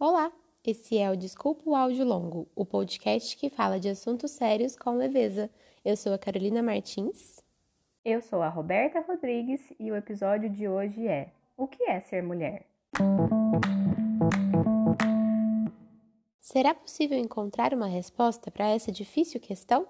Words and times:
Olá, 0.00 0.30
esse 0.64 0.96
é 0.96 1.10
o 1.10 1.16
Desculpa 1.16 1.68
o 1.68 1.74
Áudio 1.74 2.04
Longo, 2.04 2.46
o 2.54 2.64
podcast 2.64 3.36
que 3.36 3.50
fala 3.50 3.80
de 3.80 3.88
assuntos 3.88 4.30
sérios 4.30 4.76
com 4.76 4.92
leveza. 4.92 5.50
Eu 5.84 5.96
sou 5.96 6.12
a 6.14 6.18
Carolina 6.18 6.62
Martins. 6.62 7.42
Eu 8.04 8.22
sou 8.22 8.40
a 8.40 8.48
Roberta 8.48 9.00
Rodrigues 9.00 9.60
e 9.76 9.90
o 9.90 9.96
episódio 9.96 10.48
de 10.48 10.68
hoje 10.68 11.08
é 11.08 11.32
O 11.56 11.66
que 11.66 11.82
é 11.82 12.00
ser 12.00 12.22
mulher? 12.22 12.64
Será 16.38 16.72
possível 16.72 17.18
encontrar 17.18 17.74
uma 17.74 17.88
resposta 17.88 18.52
para 18.52 18.68
essa 18.68 18.92
difícil 18.92 19.40
questão? 19.40 19.84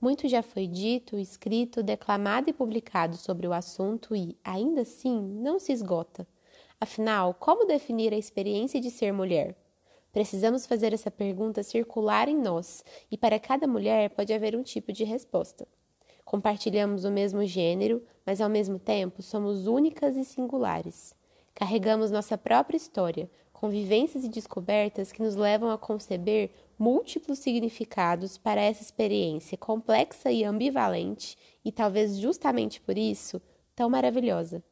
Muito 0.00 0.26
já 0.26 0.42
foi 0.42 0.66
dito, 0.66 1.16
escrito, 1.16 1.84
declamado 1.84 2.50
e 2.50 2.52
publicado 2.52 3.16
sobre 3.16 3.46
o 3.46 3.52
assunto 3.52 4.16
e, 4.16 4.36
ainda 4.42 4.80
assim, 4.80 5.22
não 5.22 5.60
se 5.60 5.70
esgota. 5.70 6.26
Afinal, 6.82 7.34
como 7.34 7.66
definir 7.66 8.10
a 8.14 8.16
experiência 8.16 8.80
de 8.80 8.90
ser 8.90 9.12
mulher? 9.12 9.54
Precisamos 10.10 10.64
fazer 10.64 10.94
essa 10.94 11.10
pergunta 11.10 11.62
circular 11.62 12.26
em 12.26 12.38
nós, 12.38 12.82
e 13.10 13.18
para 13.18 13.38
cada 13.38 13.66
mulher 13.66 14.08
pode 14.08 14.32
haver 14.32 14.56
um 14.56 14.62
tipo 14.62 14.90
de 14.90 15.04
resposta. 15.04 15.68
Compartilhamos 16.24 17.04
o 17.04 17.10
mesmo 17.10 17.44
gênero, 17.44 18.02
mas 18.24 18.40
ao 18.40 18.48
mesmo 18.48 18.78
tempo 18.78 19.20
somos 19.20 19.66
únicas 19.66 20.16
e 20.16 20.24
singulares. 20.24 21.14
Carregamos 21.54 22.10
nossa 22.10 22.38
própria 22.38 22.78
história, 22.78 23.30
convivências 23.52 24.24
e 24.24 24.28
descobertas 24.30 25.12
que 25.12 25.22
nos 25.22 25.36
levam 25.36 25.70
a 25.70 25.76
conceber 25.76 26.50
múltiplos 26.78 27.40
significados 27.40 28.38
para 28.38 28.62
essa 28.62 28.82
experiência 28.82 29.58
complexa 29.58 30.32
e 30.32 30.44
ambivalente, 30.44 31.36
e 31.62 31.70
talvez 31.70 32.16
justamente 32.16 32.80
por 32.80 32.96
isso, 32.96 33.38
tão 33.76 33.90
maravilhosa. 33.90 34.64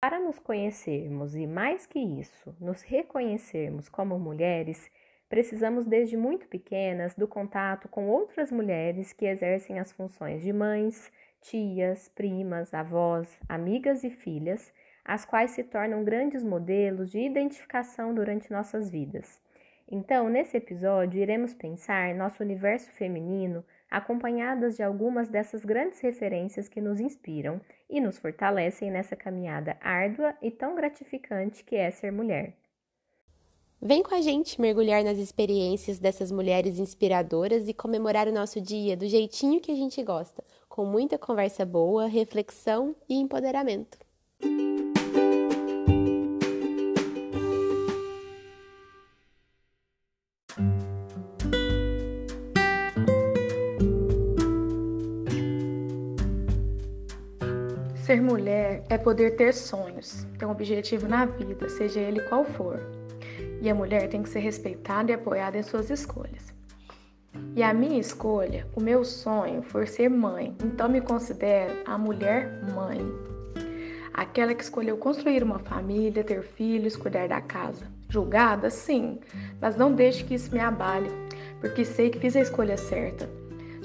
Para 0.00 0.20
nos 0.20 0.38
conhecermos 0.38 1.34
e, 1.34 1.46
mais 1.46 1.86
que 1.86 1.98
isso, 1.98 2.54
nos 2.60 2.82
reconhecermos 2.82 3.88
como 3.88 4.18
mulheres, 4.18 4.90
precisamos 5.28 5.86
desde 5.86 6.16
muito 6.16 6.46
pequenas 6.48 7.14
do 7.14 7.26
contato 7.26 7.88
com 7.88 8.06
outras 8.08 8.52
mulheres 8.52 9.12
que 9.12 9.24
exercem 9.24 9.78
as 9.78 9.90
funções 9.92 10.42
de 10.42 10.52
mães, 10.52 11.10
tias, 11.40 12.08
primas, 12.08 12.74
avós, 12.74 13.38
amigas 13.48 14.04
e 14.04 14.10
filhas, 14.10 14.72
as 15.04 15.24
quais 15.24 15.52
se 15.52 15.64
tornam 15.64 16.04
grandes 16.04 16.42
modelos 16.42 17.10
de 17.10 17.20
identificação 17.20 18.14
durante 18.14 18.52
nossas 18.52 18.90
vidas. 18.90 19.40
Então, 19.88 20.28
nesse 20.28 20.56
episódio, 20.56 21.20
iremos 21.20 21.54
pensar 21.54 22.14
nosso 22.14 22.42
universo 22.42 22.90
feminino 22.90 23.64
acompanhadas 23.90 24.76
de 24.76 24.82
algumas 24.82 25.28
dessas 25.28 25.64
grandes 25.64 26.00
referências 26.00 26.68
que 26.68 26.80
nos 26.80 27.00
inspiram 27.00 27.60
e 27.88 28.00
nos 28.00 28.18
fortalecem 28.18 28.90
nessa 28.90 29.16
caminhada 29.16 29.76
árdua 29.80 30.34
e 30.42 30.50
tão 30.50 30.74
gratificante 30.74 31.64
que 31.64 31.76
é 31.76 31.90
ser 31.90 32.10
mulher. 32.10 32.54
Vem 33.80 34.02
com 34.02 34.14
a 34.14 34.20
gente 34.20 34.60
mergulhar 34.60 35.04
nas 35.04 35.18
experiências 35.18 35.98
dessas 35.98 36.32
mulheres 36.32 36.78
inspiradoras 36.78 37.68
e 37.68 37.74
comemorar 37.74 38.26
o 38.26 38.32
nosso 38.32 38.60
dia 38.60 38.96
do 38.96 39.06
jeitinho 39.06 39.60
que 39.60 39.70
a 39.70 39.76
gente 39.76 40.02
gosta, 40.02 40.42
com 40.68 40.84
muita 40.84 41.18
conversa 41.18 41.64
boa, 41.64 42.06
reflexão 42.06 42.96
e 43.08 43.14
empoderamento. 43.14 43.98
Ser 58.16 58.22
mulher 58.22 58.82
é 58.88 58.96
poder 58.96 59.36
ter 59.36 59.52
sonhos, 59.52 60.26
ter 60.38 60.46
um 60.46 60.50
objetivo 60.50 61.06
na 61.06 61.26
vida, 61.26 61.68
seja 61.68 62.00
ele 62.00 62.22
qual 62.22 62.46
for. 62.46 62.80
E 63.60 63.68
a 63.68 63.74
mulher 63.74 64.08
tem 64.08 64.22
que 64.22 64.30
ser 64.30 64.38
respeitada 64.38 65.10
e 65.10 65.14
apoiada 65.14 65.58
em 65.58 65.62
suas 65.62 65.90
escolhas. 65.90 66.50
E 67.54 67.62
a 67.62 67.74
minha 67.74 68.00
escolha, 68.00 68.66
o 68.74 68.80
meu 68.80 69.04
sonho, 69.04 69.60
foi 69.60 69.84
ser 69.84 70.08
mãe, 70.08 70.56
então 70.64 70.88
me 70.88 71.02
considero 71.02 71.74
a 71.84 71.98
mulher 71.98 72.62
mãe. 72.74 73.02
Aquela 74.14 74.54
que 74.54 74.64
escolheu 74.64 74.96
construir 74.96 75.42
uma 75.42 75.58
família, 75.58 76.24
ter 76.24 76.42
filhos, 76.42 76.96
cuidar 76.96 77.28
da 77.28 77.42
casa. 77.42 77.86
Julgada, 78.08 78.70
sim, 78.70 79.20
mas 79.60 79.76
não 79.76 79.92
deixe 79.92 80.24
que 80.24 80.36
isso 80.36 80.54
me 80.54 80.60
abale, 80.60 81.10
porque 81.60 81.84
sei 81.84 82.08
que 82.08 82.18
fiz 82.18 82.34
a 82.34 82.40
escolha 82.40 82.78
certa. 82.78 83.28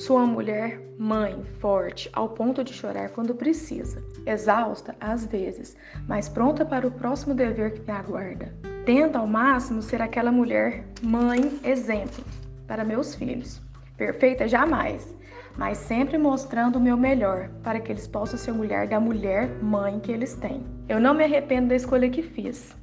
Sou 0.01 0.17
uma 0.17 0.25
mulher 0.25 0.81
mãe, 0.97 1.43
forte, 1.59 2.09
ao 2.11 2.29
ponto 2.29 2.63
de 2.63 2.73
chorar 2.73 3.09
quando 3.09 3.35
precisa, 3.35 4.03
exausta 4.25 4.95
às 4.99 5.27
vezes, 5.27 5.77
mas 6.07 6.27
pronta 6.27 6.65
para 6.65 6.87
o 6.87 6.91
próximo 6.91 7.35
dever 7.35 7.73
que 7.73 7.81
me 7.81 7.95
aguarda. 7.95 8.51
Tento 8.83 9.15
ao 9.15 9.27
máximo 9.27 9.79
ser 9.79 10.01
aquela 10.01 10.31
mulher 10.31 10.83
mãe 11.03 11.59
exemplo 11.63 12.23
para 12.67 12.83
meus 12.83 13.13
filhos. 13.13 13.61
Perfeita 13.95 14.47
jamais, 14.47 15.13
mas 15.55 15.77
sempre 15.77 16.17
mostrando 16.17 16.77
o 16.77 16.81
meu 16.81 16.97
melhor 16.97 17.49
para 17.61 17.79
que 17.79 17.91
eles 17.91 18.07
possam 18.07 18.39
ser 18.39 18.53
mulher 18.53 18.87
da 18.87 18.99
mulher 18.99 19.49
mãe 19.61 19.99
que 19.99 20.11
eles 20.11 20.33
têm. 20.33 20.65
Eu 20.89 20.99
não 20.99 21.13
me 21.13 21.25
arrependo 21.25 21.67
da 21.67 21.75
escolha 21.75 22.09
que 22.09 22.23
fiz. 22.23 22.75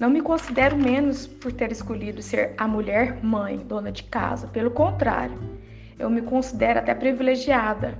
Não 0.00 0.10
me 0.10 0.20
considero 0.20 0.76
menos 0.76 1.28
por 1.28 1.52
ter 1.52 1.70
escolhido 1.70 2.20
ser 2.20 2.54
a 2.58 2.66
mulher 2.66 3.22
mãe, 3.22 3.58
dona 3.58 3.92
de 3.92 4.02
casa. 4.02 4.48
Pelo 4.48 4.72
contrário, 4.72 5.38
eu 5.98 6.10
me 6.10 6.22
considero 6.22 6.80
até 6.80 6.94
privilegiada 6.94 7.98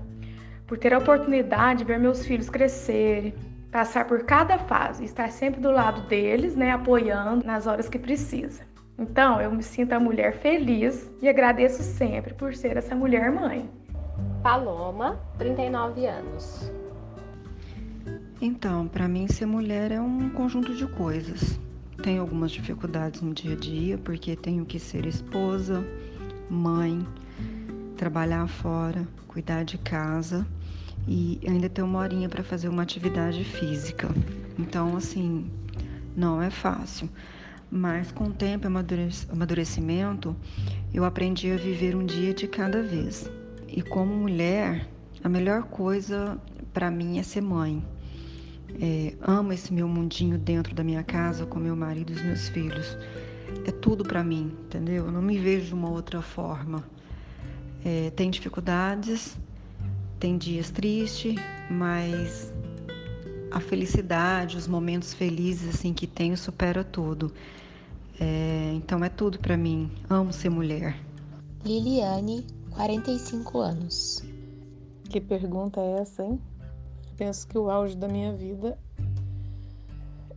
por 0.66 0.78
ter 0.78 0.92
a 0.94 0.98
oportunidade 0.98 1.80
de 1.80 1.84
ver 1.84 1.98
meus 1.98 2.24
filhos 2.24 2.48
crescerem, 2.48 3.34
passar 3.70 4.06
por 4.06 4.24
cada 4.24 4.58
fase, 4.58 5.04
estar 5.04 5.30
sempre 5.30 5.60
do 5.60 5.70
lado 5.70 6.08
deles, 6.08 6.56
né, 6.56 6.70
apoiando 6.70 7.44
nas 7.44 7.66
horas 7.66 7.88
que 7.88 7.98
precisa. 7.98 8.62
Então, 8.98 9.40
eu 9.40 9.50
me 9.50 9.62
sinto 9.62 9.92
a 9.92 10.00
mulher 10.00 10.34
feliz 10.34 11.10
e 11.20 11.28
agradeço 11.28 11.82
sempre 11.82 12.32
por 12.34 12.54
ser 12.54 12.76
essa 12.76 12.94
mulher 12.94 13.32
mãe. 13.32 13.68
Paloma, 14.42 15.18
39 15.38 16.06
anos. 16.06 16.72
Então, 18.40 18.86
para 18.86 19.08
mim 19.08 19.26
ser 19.26 19.46
mulher 19.46 19.90
é 19.90 20.00
um 20.00 20.30
conjunto 20.30 20.74
de 20.74 20.86
coisas. 20.86 21.58
Tenho 22.02 22.20
algumas 22.20 22.52
dificuldades 22.52 23.20
no 23.22 23.32
dia 23.34 23.54
a 23.54 23.56
dia, 23.56 23.98
porque 23.98 24.36
tenho 24.36 24.64
que 24.64 24.78
ser 24.78 25.06
esposa, 25.06 25.84
mãe, 26.48 27.04
trabalhar 27.96 28.46
fora, 28.46 29.06
cuidar 29.28 29.64
de 29.64 29.78
casa 29.78 30.46
e 31.06 31.40
ainda 31.46 31.68
ter 31.68 31.82
uma 31.82 31.98
horinha 31.98 32.28
para 32.28 32.42
fazer 32.42 32.68
uma 32.68 32.82
atividade 32.82 33.44
física. 33.44 34.08
Então, 34.58 34.96
assim, 34.96 35.50
não 36.16 36.40
é 36.40 36.50
fácil. 36.50 37.08
Mas 37.70 38.12
com 38.12 38.24
o 38.24 38.32
tempo 38.32 38.66
e 38.66 38.70
amadurecimento, 39.30 40.36
eu 40.92 41.04
aprendi 41.04 41.50
a 41.50 41.56
viver 41.56 41.96
um 41.96 42.06
dia 42.06 42.32
de 42.32 42.46
cada 42.46 42.82
vez. 42.82 43.28
E 43.68 43.82
como 43.82 44.14
mulher, 44.14 44.88
a 45.22 45.28
melhor 45.28 45.64
coisa 45.64 46.38
para 46.72 46.90
mim 46.90 47.18
é 47.18 47.22
ser 47.22 47.40
mãe. 47.40 47.84
É, 48.80 49.14
amo 49.20 49.52
esse 49.52 49.72
meu 49.72 49.88
mundinho 49.88 50.38
dentro 50.38 50.74
da 50.74 50.82
minha 50.82 51.02
casa 51.02 51.46
com 51.46 51.58
meu 51.58 51.76
marido 51.76 52.12
e 52.12 52.16
os 52.16 52.22
meus 52.22 52.48
filhos. 52.48 52.96
É 53.66 53.70
tudo 53.70 54.04
para 54.04 54.22
mim, 54.22 54.52
entendeu? 54.66 55.06
Eu 55.06 55.12
não 55.12 55.22
me 55.22 55.38
vejo 55.38 55.66
de 55.66 55.74
uma 55.74 55.90
outra 55.90 56.20
forma. 56.22 56.84
É, 57.84 58.10
tem 58.10 58.30
dificuldades, 58.30 59.36
tem 60.18 60.38
dias 60.38 60.70
tristes, 60.70 61.34
mas 61.70 62.52
a 63.50 63.60
felicidade, 63.60 64.56
os 64.56 64.66
momentos 64.66 65.12
felizes 65.14 65.74
assim 65.74 65.92
que 65.92 66.06
tenho 66.06 66.36
supera 66.36 66.82
tudo. 66.82 67.32
É, 68.18 68.72
então 68.74 69.04
é 69.04 69.08
tudo 69.08 69.38
para 69.38 69.56
mim. 69.56 69.90
Amo 70.08 70.32
ser 70.32 70.50
mulher. 70.50 70.96
Liliane, 71.64 72.46
45 72.70 73.58
anos. 73.58 74.24
Que 75.08 75.20
pergunta 75.20 75.80
é 75.80 76.00
essa, 76.00 76.24
hein? 76.24 76.40
Penso 77.16 77.46
que 77.46 77.56
o 77.56 77.70
auge 77.70 77.96
da 77.96 78.08
minha 78.08 78.34
vida 78.34 78.76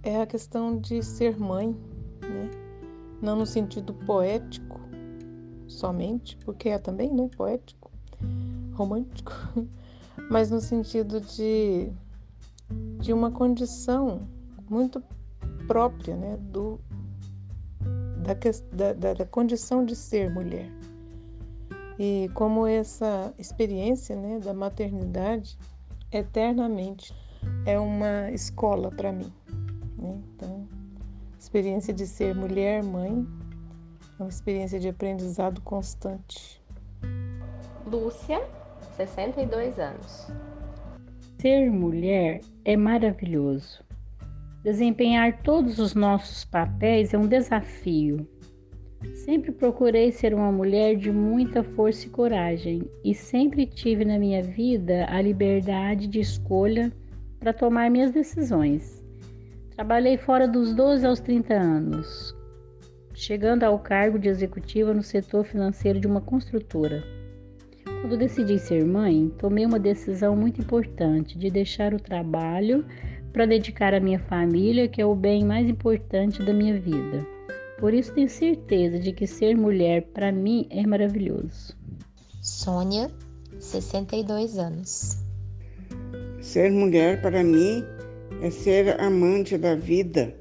é 0.04 0.22
a 0.22 0.28
questão 0.28 0.78
de 0.78 1.02
ser 1.02 1.40
mãe, 1.40 1.76
né? 2.22 2.52
Não 3.22 3.36
no 3.36 3.46
sentido 3.46 3.94
poético, 3.94 4.67
somente, 5.68 6.38
porque 6.38 6.70
é 6.70 6.78
também 6.78 7.14
né, 7.14 7.30
poético, 7.36 7.92
romântico, 8.74 9.32
mas 10.30 10.52
no 10.52 10.62
sentido 10.62 11.20
de, 11.22 11.92
de 13.00 13.14
uma 13.14 13.32
condição 13.32 14.28
muito 14.70 15.02
própria 15.68 16.16
né, 16.16 16.38
do, 16.38 16.80
da, 18.72 18.94
da, 18.94 19.14
da 19.14 19.26
condição 19.26 19.86
de 19.86 19.96
ser 19.96 20.30
mulher. 20.30 20.70
E 22.00 22.30
como 22.34 22.68
essa 22.68 23.34
experiência 23.40 24.16
né, 24.16 24.40
da 24.40 24.54
maternidade 24.54 25.58
eternamente 26.12 27.14
é 27.66 27.80
uma 27.80 28.32
escola 28.32 28.92
para 28.92 29.12
mim. 29.12 29.32
Né? 29.98 30.22
Então, 30.36 30.68
experiência 31.40 31.94
de 31.94 32.06
ser 32.06 32.36
mulher, 32.36 32.84
mãe, 32.84 33.28
é 34.20 34.24
uma 34.24 34.30
experiência 34.30 34.80
de 34.80 34.90
aprendizado 34.90 35.62
constante. 35.62 36.62
Lúcia, 37.86 38.42
62 38.96 39.78
anos. 39.80 40.28
Ser 41.40 41.70
mulher 41.70 42.42
é 42.66 42.76
maravilhoso. 42.76 43.84
Desempenhar 44.64 45.42
todos 45.44 45.80
os 45.80 45.94
nossos 45.94 46.44
papéis 46.44 47.14
é 47.14 47.18
um 47.18 47.28
desafio. 47.28 48.28
Sempre 49.14 49.52
procurei 49.52 50.12
ser 50.12 50.34
uma 50.34 50.52
mulher 50.52 50.96
de 50.96 51.12
muita 51.12 51.64
força 51.64 52.08
e 52.08 52.10
coragem 52.10 52.90
e 53.04 53.14
sempre 53.14 53.66
tive 53.66 54.04
na 54.04 54.18
minha 54.18 54.42
vida 54.42 55.06
a 55.10 55.22
liberdade 55.22 56.08
de 56.08 56.20
escolha 56.20 56.92
para 57.40 57.54
tomar 57.54 57.90
minhas 57.92 58.12
decisões. 58.12 59.06
Trabalhei 59.76 60.18
fora 60.18 60.48
dos 60.48 60.74
12 60.74 61.06
aos 61.06 61.20
30 61.20 61.54
anos, 61.54 62.36
chegando 63.18 63.64
ao 63.64 63.80
cargo 63.80 64.20
de 64.20 64.30
executiva 64.30 64.94
no 64.94 65.02
setor 65.02 65.44
financeiro 65.44 66.00
de 66.00 66.06
uma 66.06 66.22
construtora. 66.22 67.04
Quando 67.84 68.16
decidi 68.16 68.60
ser 68.60 68.86
mãe, 68.86 69.34
tomei 69.40 69.66
uma 69.66 69.80
decisão 69.80 70.36
muito 70.36 70.62
importante 70.62 71.36
de 71.36 71.50
deixar 71.50 71.96
o 71.96 72.00
trabalho 72.00 72.86
para 73.34 73.48
dedicar 73.48 73.96
à 73.96 74.00
minha 74.00 74.20
família, 74.20 74.88
que 74.88 75.02
é 75.02 75.06
o 75.06 75.16
bem 75.16 75.44
mais 75.44 75.68
importante 75.68 76.44
da 76.44 76.54
minha 76.54 76.80
vida. 76.80 77.26
Por 77.80 77.92
isso 77.92 78.14
tenho 78.14 78.30
certeza 78.30 79.00
de 79.00 79.12
que 79.12 79.26
ser 79.26 79.58
mulher 79.58 80.04
para 80.14 80.32
mim 80.32 80.68
é 80.70 80.86
maravilhoso. 80.86 81.76
Sônia, 82.40 83.10
62 83.58 84.60
anos. 84.60 85.18
Ser 86.40 86.72
mulher 86.72 87.20
para 87.20 87.44
mim 87.44 87.84
é 88.44 88.52
ser 88.52 89.02
amante 89.02 89.58
da 89.58 89.74
vida, 89.74 90.36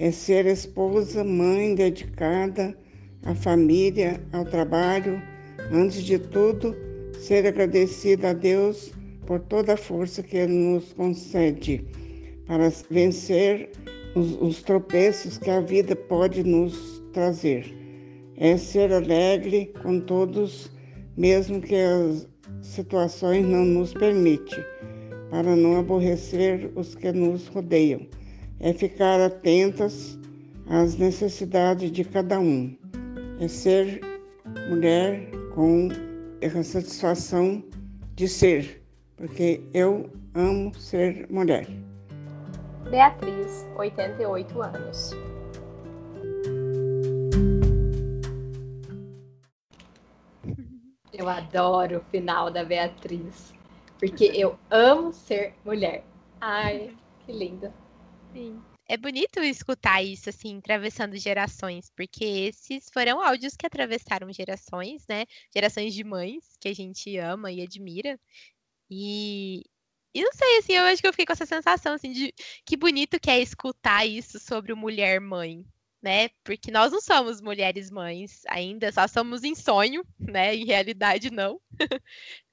é 0.00 0.10
ser 0.10 0.46
esposa, 0.46 1.22
mãe 1.22 1.74
dedicada 1.74 2.74
à 3.22 3.34
família, 3.34 4.18
ao 4.32 4.46
trabalho, 4.46 5.22
antes 5.70 6.02
de 6.02 6.18
tudo, 6.18 6.74
ser 7.18 7.46
agradecida 7.46 8.30
a 8.30 8.32
Deus 8.32 8.94
por 9.26 9.40
toda 9.40 9.74
a 9.74 9.76
força 9.76 10.22
que 10.22 10.38
Ele 10.38 10.54
nos 10.54 10.94
concede 10.94 11.84
para 12.46 12.72
vencer 12.90 13.70
os, 14.16 14.40
os 14.40 14.62
tropeços 14.62 15.36
que 15.36 15.50
a 15.50 15.60
vida 15.60 15.94
pode 15.94 16.42
nos 16.44 17.04
trazer. 17.12 17.70
É 18.38 18.56
ser 18.56 18.90
alegre 18.90 19.70
com 19.82 20.00
todos, 20.00 20.72
mesmo 21.14 21.60
que 21.60 21.76
as 21.76 22.26
situações 22.62 23.44
não 23.46 23.66
nos 23.66 23.92
permitem, 23.92 24.64
para 25.30 25.54
não 25.54 25.78
aborrecer 25.78 26.72
os 26.74 26.94
que 26.94 27.12
nos 27.12 27.48
rodeiam. 27.48 28.08
É 28.60 28.74
ficar 28.74 29.18
atentas 29.20 30.18
às 30.68 30.94
necessidades 30.96 31.90
de 31.90 32.04
cada 32.04 32.38
um. 32.38 32.76
É 33.40 33.48
ser 33.48 34.00
mulher 34.68 35.30
com 35.54 35.88
a 36.42 36.62
satisfação 36.62 37.64
de 38.14 38.28
ser, 38.28 38.82
porque 39.16 39.62
eu 39.72 40.10
amo 40.34 40.74
ser 40.74 41.26
mulher. 41.30 41.66
Beatriz, 42.90 43.66
88 43.76 44.62
anos. 44.62 45.10
Eu 51.12 51.28
adoro 51.28 51.98
o 51.98 52.04
final 52.10 52.50
da 52.50 52.64
Beatriz, 52.64 53.54
porque 53.98 54.24
eu 54.34 54.58
amo 54.70 55.12
ser 55.12 55.54
mulher. 55.64 56.04
Ai, 56.40 56.90
que 57.24 57.32
linda. 57.32 57.72
Sim. 58.32 58.64
É 58.88 58.96
bonito 58.96 59.40
escutar 59.40 60.02
isso, 60.02 60.28
assim, 60.30 60.58
atravessando 60.58 61.16
gerações, 61.16 61.90
porque 61.96 62.24
esses 62.24 62.86
foram 62.92 63.20
áudios 63.22 63.56
que 63.56 63.66
atravessaram 63.66 64.32
gerações, 64.32 65.04
né? 65.08 65.24
Gerações 65.54 65.94
de 65.94 66.02
mães 66.04 66.56
que 66.60 66.68
a 66.68 66.74
gente 66.74 67.16
ama 67.18 67.50
e 67.52 67.60
admira. 67.62 68.18
E, 68.90 69.62
e 70.14 70.22
não 70.22 70.32
sei, 70.34 70.58
assim, 70.58 70.74
eu 70.74 70.84
acho 70.84 71.02
que 71.02 71.08
eu 71.08 71.12
fiquei 71.12 71.26
com 71.26 71.32
essa 71.34 71.46
sensação, 71.46 71.94
assim, 71.94 72.12
de 72.12 72.34
que 72.66 72.76
bonito 72.76 73.20
que 73.20 73.30
é 73.30 73.40
escutar 73.40 74.06
isso 74.06 74.40
sobre 74.40 74.72
o 74.72 74.76
mulher-mãe, 74.78 75.64
né? 76.02 76.30
Porque 76.44 76.70
nós 76.70 76.92
não 76.92 77.00
somos 77.00 77.40
mulheres 77.40 77.90
mães 77.90 78.42
ainda, 78.48 78.92
só 78.92 79.08
somos 79.08 79.44
em 79.44 79.54
sonho, 79.54 80.04
né? 80.18 80.54
Em 80.56 80.66
realidade, 80.66 81.30
não. 81.30 81.60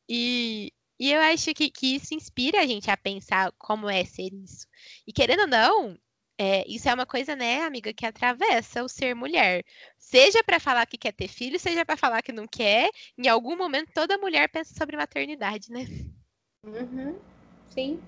e, 0.09 0.71
e 0.99 1.11
eu 1.11 1.19
acho 1.21 1.53
que, 1.53 1.69
que 1.69 1.95
isso 1.95 2.13
inspira 2.13 2.61
a 2.61 2.65
gente 2.65 2.89
a 2.89 2.97
pensar 2.97 3.51
como 3.57 3.89
é 3.89 4.03
ser 4.03 4.33
isso. 4.33 4.67
E 5.05 5.13
querendo 5.13 5.41
ou 5.41 5.47
não, 5.47 5.97
é, 6.37 6.63
isso 6.67 6.87
é 6.87 6.93
uma 6.93 7.05
coisa, 7.05 7.35
né, 7.35 7.63
amiga, 7.63 7.93
que 7.93 8.05
atravessa 8.05 8.83
o 8.83 8.89
ser 8.89 9.15
mulher. 9.15 9.63
Seja 9.97 10.43
para 10.43 10.59
falar 10.59 10.85
que 10.85 10.97
quer 10.97 11.11
ter 11.11 11.27
filho, 11.27 11.59
seja 11.59 11.83
para 11.83 11.97
falar 11.97 12.21
que 12.21 12.31
não 12.31 12.47
quer, 12.47 12.89
em 13.17 13.27
algum 13.27 13.57
momento 13.57 13.91
toda 13.93 14.17
mulher 14.17 14.47
pensa 14.49 14.73
sobre 14.75 14.95
maternidade, 14.95 15.71
né? 15.71 15.85
Uhum. 16.63 17.17
Sim. 17.69 17.99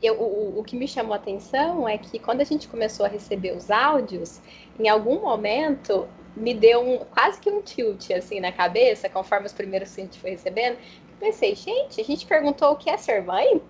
Eu, 0.00 0.20
o, 0.20 0.60
o 0.60 0.64
que 0.64 0.76
me 0.76 0.86
chamou 0.86 1.14
a 1.14 1.16
atenção 1.16 1.88
é 1.88 1.98
que 1.98 2.18
quando 2.18 2.40
a 2.40 2.44
gente 2.44 2.68
começou 2.68 3.06
a 3.06 3.08
receber 3.08 3.56
os 3.56 3.70
áudios, 3.70 4.40
em 4.78 4.88
algum 4.88 5.20
momento 5.20 6.08
me 6.36 6.52
deu 6.52 6.80
um, 6.80 6.98
quase 6.98 7.40
que 7.40 7.50
um 7.50 7.62
tilt 7.62 8.10
assim 8.10 8.40
na 8.40 8.52
cabeça, 8.52 9.08
conforme 9.08 9.46
os 9.46 9.52
primeiros 9.52 9.94
que 9.94 10.00
a 10.00 10.04
gente 10.04 10.18
foi 10.18 10.30
recebendo. 10.30 10.78
Eu 11.24 11.30
pensei, 11.32 11.54
gente, 11.54 12.02
a 12.02 12.04
gente 12.04 12.26
perguntou 12.26 12.72
o 12.72 12.76
que 12.76 12.90
é 12.90 12.98
ser 12.98 13.24
mãe? 13.24 13.62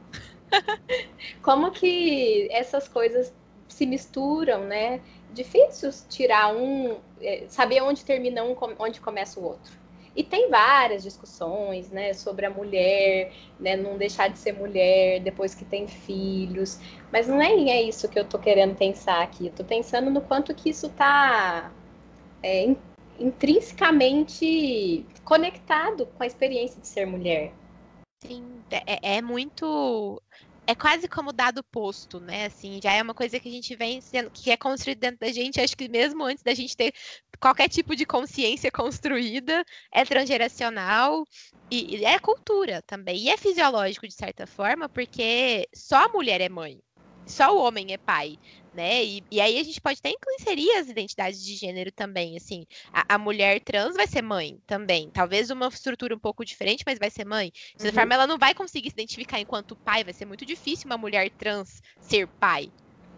Como 1.40 1.70
que 1.70 2.48
essas 2.50 2.88
coisas 2.88 3.32
se 3.68 3.86
misturam, 3.86 4.64
né? 4.64 5.00
Difícil 5.32 5.90
tirar 6.08 6.52
um, 6.52 6.98
é, 7.20 7.44
saber 7.46 7.80
onde 7.80 8.04
termina 8.04 8.42
um, 8.42 8.56
onde 8.76 9.00
começa 9.00 9.38
o 9.38 9.44
outro. 9.44 9.72
E 10.16 10.24
tem 10.24 10.50
várias 10.50 11.04
discussões, 11.04 11.90
né, 11.90 12.12
sobre 12.12 12.44
a 12.44 12.50
mulher, 12.50 13.32
né, 13.60 13.76
não 13.76 13.96
deixar 13.96 14.28
de 14.28 14.38
ser 14.38 14.52
mulher 14.52 15.20
depois 15.20 15.54
que 15.54 15.64
tem 15.64 15.86
filhos. 15.86 16.80
Mas 17.12 17.28
não 17.28 17.40
é, 17.40 17.52
é 17.52 17.82
isso 17.82 18.08
que 18.08 18.18
eu 18.18 18.24
tô 18.24 18.36
querendo 18.36 18.74
pensar 18.74 19.22
aqui. 19.22 19.46
Eu 19.46 19.52
tô 19.52 19.64
pensando 19.64 20.10
no 20.10 20.20
quanto 20.20 20.52
que 20.56 20.70
isso 20.70 20.88
tá 20.88 21.72
é, 22.42 22.74
intrinsecamente 23.18 25.04
conectado 25.24 26.06
com 26.06 26.22
a 26.22 26.26
experiência 26.26 26.80
de 26.80 26.88
ser 26.88 27.06
mulher. 27.06 27.52
Sim, 28.22 28.62
é, 28.70 29.16
é 29.16 29.22
muito 29.22 30.20
é 30.66 30.74
quase 30.74 31.06
como 31.08 31.32
dado 31.32 31.62
posto, 31.62 32.18
né? 32.20 32.46
Assim, 32.46 32.80
já 32.82 32.92
é 32.92 33.02
uma 33.02 33.14
coisa 33.14 33.38
que 33.38 33.48
a 33.48 33.52
gente 33.52 33.74
vem 33.76 34.00
sendo, 34.00 34.30
que 34.30 34.50
é 34.50 34.56
construído 34.56 34.98
dentro 34.98 35.18
da 35.18 35.30
gente, 35.30 35.60
acho 35.60 35.76
que 35.76 35.88
mesmo 35.88 36.24
antes 36.24 36.42
da 36.42 36.54
gente 36.54 36.76
ter 36.76 36.94
qualquer 37.38 37.68
tipo 37.68 37.94
de 37.94 38.06
consciência 38.06 38.70
construída, 38.72 39.64
é 39.92 40.04
transgeracional 40.04 41.24
e, 41.70 41.96
e 41.96 42.04
é 42.04 42.18
cultura 42.18 42.82
também. 42.82 43.18
E 43.18 43.28
é 43.28 43.36
fisiológico, 43.36 44.08
de 44.08 44.14
certa 44.14 44.46
forma, 44.46 44.88
porque 44.88 45.68
só 45.74 46.06
a 46.06 46.08
mulher 46.08 46.40
é 46.40 46.48
mãe, 46.48 46.80
só 47.26 47.54
o 47.54 47.62
homem 47.62 47.92
é 47.92 47.98
pai 47.98 48.38
né? 48.74 49.04
E, 49.04 49.22
e, 49.30 49.40
aí 49.40 49.58
a 49.58 49.62
gente 49.62 49.80
pode 49.80 49.98
até 49.98 50.12
inserir 50.38 50.70
as 50.72 50.88
identidades 50.88 51.42
de 51.42 51.54
gênero 51.54 51.92
também, 51.92 52.36
assim. 52.36 52.66
A, 52.92 53.14
a, 53.14 53.18
mulher 53.18 53.60
trans 53.60 53.94
vai 53.94 54.06
ser 54.06 54.22
mãe 54.22 54.58
também. 54.66 55.10
Talvez 55.10 55.50
uma 55.50 55.68
estrutura 55.68 56.14
um 56.14 56.18
pouco 56.18 56.44
diferente, 56.44 56.82
mas 56.86 56.98
vai 56.98 57.10
ser 57.10 57.24
mãe. 57.24 57.50
De 57.50 57.82
certa 57.82 57.88
uhum. 57.88 58.02
forma, 58.02 58.14
ela 58.14 58.26
não 58.26 58.38
vai 58.38 58.54
conseguir 58.54 58.90
se 58.90 58.94
identificar 58.94 59.40
enquanto 59.40 59.76
pai. 59.76 60.02
Vai 60.04 60.12
ser 60.12 60.26
muito 60.26 60.44
difícil 60.44 60.86
uma 60.86 60.98
mulher 60.98 61.30
trans 61.30 61.80
ser 62.00 62.26
pai. 62.26 62.70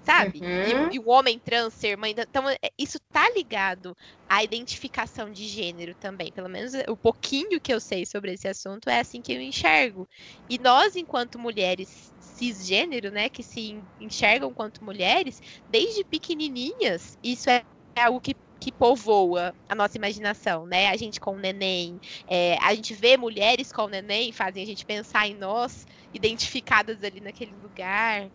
Sabe? 0.06 0.38
Uhum. 0.40 0.92
E, 0.92 0.96
e, 0.96 0.98
o 1.00 1.08
homem 1.08 1.40
trans 1.40 1.74
ser 1.74 1.96
mãe. 1.96 2.14
Então, 2.16 2.48
é, 2.48 2.56
isso 2.78 2.96
tá 3.10 3.28
ligado 3.30 3.96
à 4.28 4.44
identificação 4.44 5.32
de 5.32 5.48
gênero 5.48 5.96
também. 5.96 6.30
Pelo 6.32 6.48
menos 6.48 6.74
o 6.88 6.96
pouquinho 6.96 7.60
que 7.60 7.74
eu 7.74 7.80
sei 7.80 8.06
sobre 8.06 8.32
esse 8.32 8.46
assunto 8.46 8.88
é 8.88 9.00
assim 9.00 9.20
que 9.20 9.32
eu 9.32 9.40
enxergo. 9.40 10.08
E 10.48 10.58
nós, 10.58 10.94
enquanto 10.94 11.40
mulheres 11.40 12.14
cisgênero, 12.20 13.10
né, 13.10 13.28
que 13.28 13.42
se 13.42 13.82
enxergam 13.98 14.54
quanto 14.54 14.84
mulheres, 14.84 15.40
desde 15.68 16.04
pequenininhas, 16.04 17.16
isso 17.22 17.50
é 17.50 17.64
algo 17.98 18.20
que 18.20 18.34
que 18.60 18.72
povoa 18.72 19.54
a 19.68 19.74
nossa 19.74 19.96
imaginação, 19.98 20.66
né? 20.66 20.88
A 20.88 20.96
gente 20.96 21.20
com 21.20 21.32
o 21.32 21.38
neném, 21.38 22.00
é, 22.26 22.56
a 22.62 22.74
gente 22.74 22.94
vê 22.94 23.16
mulheres 23.16 23.70
com 23.70 23.82
o 23.82 23.88
neném, 23.88 24.32
fazem 24.32 24.62
a 24.62 24.66
gente 24.66 24.84
pensar 24.84 25.28
em 25.28 25.34
nós, 25.34 25.84
identificadas 26.12 27.02
ali 27.04 27.20
naquele 27.20 27.54
lugar. 27.54 28.30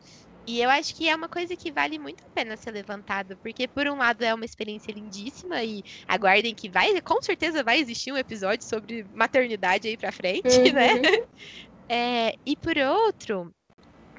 E 0.47 0.59
eu 0.59 0.69
acho 0.69 0.95
que 0.95 1.07
é 1.07 1.15
uma 1.15 1.29
coisa 1.29 1.55
que 1.55 1.71
vale 1.71 1.99
muito 1.99 2.23
a 2.25 2.29
pena 2.29 2.57
ser 2.57 2.71
levantada, 2.71 3.35
porque 3.37 3.67
por 3.67 3.87
um 3.87 3.97
lado 3.97 4.23
é 4.23 4.33
uma 4.33 4.45
experiência 4.45 4.91
lindíssima 4.91 5.63
e 5.63 5.83
aguardem 6.07 6.55
que 6.55 6.67
vai, 6.67 6.99
com 7.01 7.21
certeza 7.21 7.63
vai 7.63 7.79
existir 7.79 8.11
um 8.11 8.17
episódio 8.17 8.67
sobre 8.67 9.05
maternidade 9.13 9.87
aí 9.87 9.95
pra 9.95 10.11
frente, 10.11 10.71
né? 10.73 10.93
uhum. 10.93 11.01
né? 11.01 11.11
É, 11.93 12.35
e 12.45 12.55
por 12.55 12.77
outro, 12.77 13.53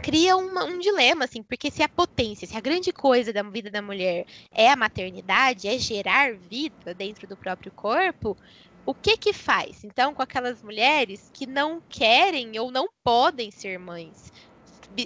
cria 0.03 0.37
uma, 0.37 0.65
um 0.65 0.79
dilema, 0.79 1.25
assim, 1.25 1.43
porque 1.43 1.71
se 1.71 1.83
a 1.83 1.89
potência, 1.89 2.47
se 2.47 2.55
a 2.55 2.61
grande 2.61 2.93
coisa 2.93 3.33
da 3.33 3.43
vida 3.43 3.71
da 3.71 3.81
mulher 3.81 4.27
é 4.51 4.69
a 4.69 4.77
maternidade, 4.77 5.67
é 5.67 5.79
gerar 5.79 6.35
vida 6.35 6.93
dentro 6.93 7.27
do 7.27 7.35
próprio 7.35 7.73
corpo, 7.73 8.37
o 8.85 8.93
que 8.93 9.17
que 9.17 9.33
faz, 9.33 9.85
então, 9.85 10.13
com 10.13 10.21
aquelas 10.21 10.63
mulheres 10.63 11.31
que 11.33 11.47
não 11.47 11.81
querem 11.89 12.59
ou 12.59 12.71
não 12.71 12.89
podem 13.03 13.51
ser 13.51 13.79
mães, 13.79 14.33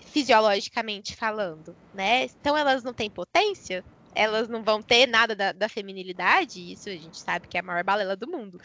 fisiologicamente 0.05 1.15
falando, 1.15 1.77
né? 1.93 2.25
Então, 2.25 2.57
elas 2.57 2.83
não 2.83 2.93
têm 2.93 3.11
potência? 3.11 3.85
Elas 4.15 4.49
não 4.49 4.63
vão 4.63 4.83
ter 4.83 5.07
nada 5.07 5.35
da, 5.35 5.53
da 5.53 5.69
feminilidade? 5.69 6.73
Isso 6.73 6.89
a 6.89 6.93
gente 6.93 7.19
sabe 7.19 7.47
que 7.49 7.57
é 7.57 7.61
a 7.61 7.63
maior 7.63 7.85
balela 7.85 8.17
do 8.17 8.27
mundo. 8.27 8.59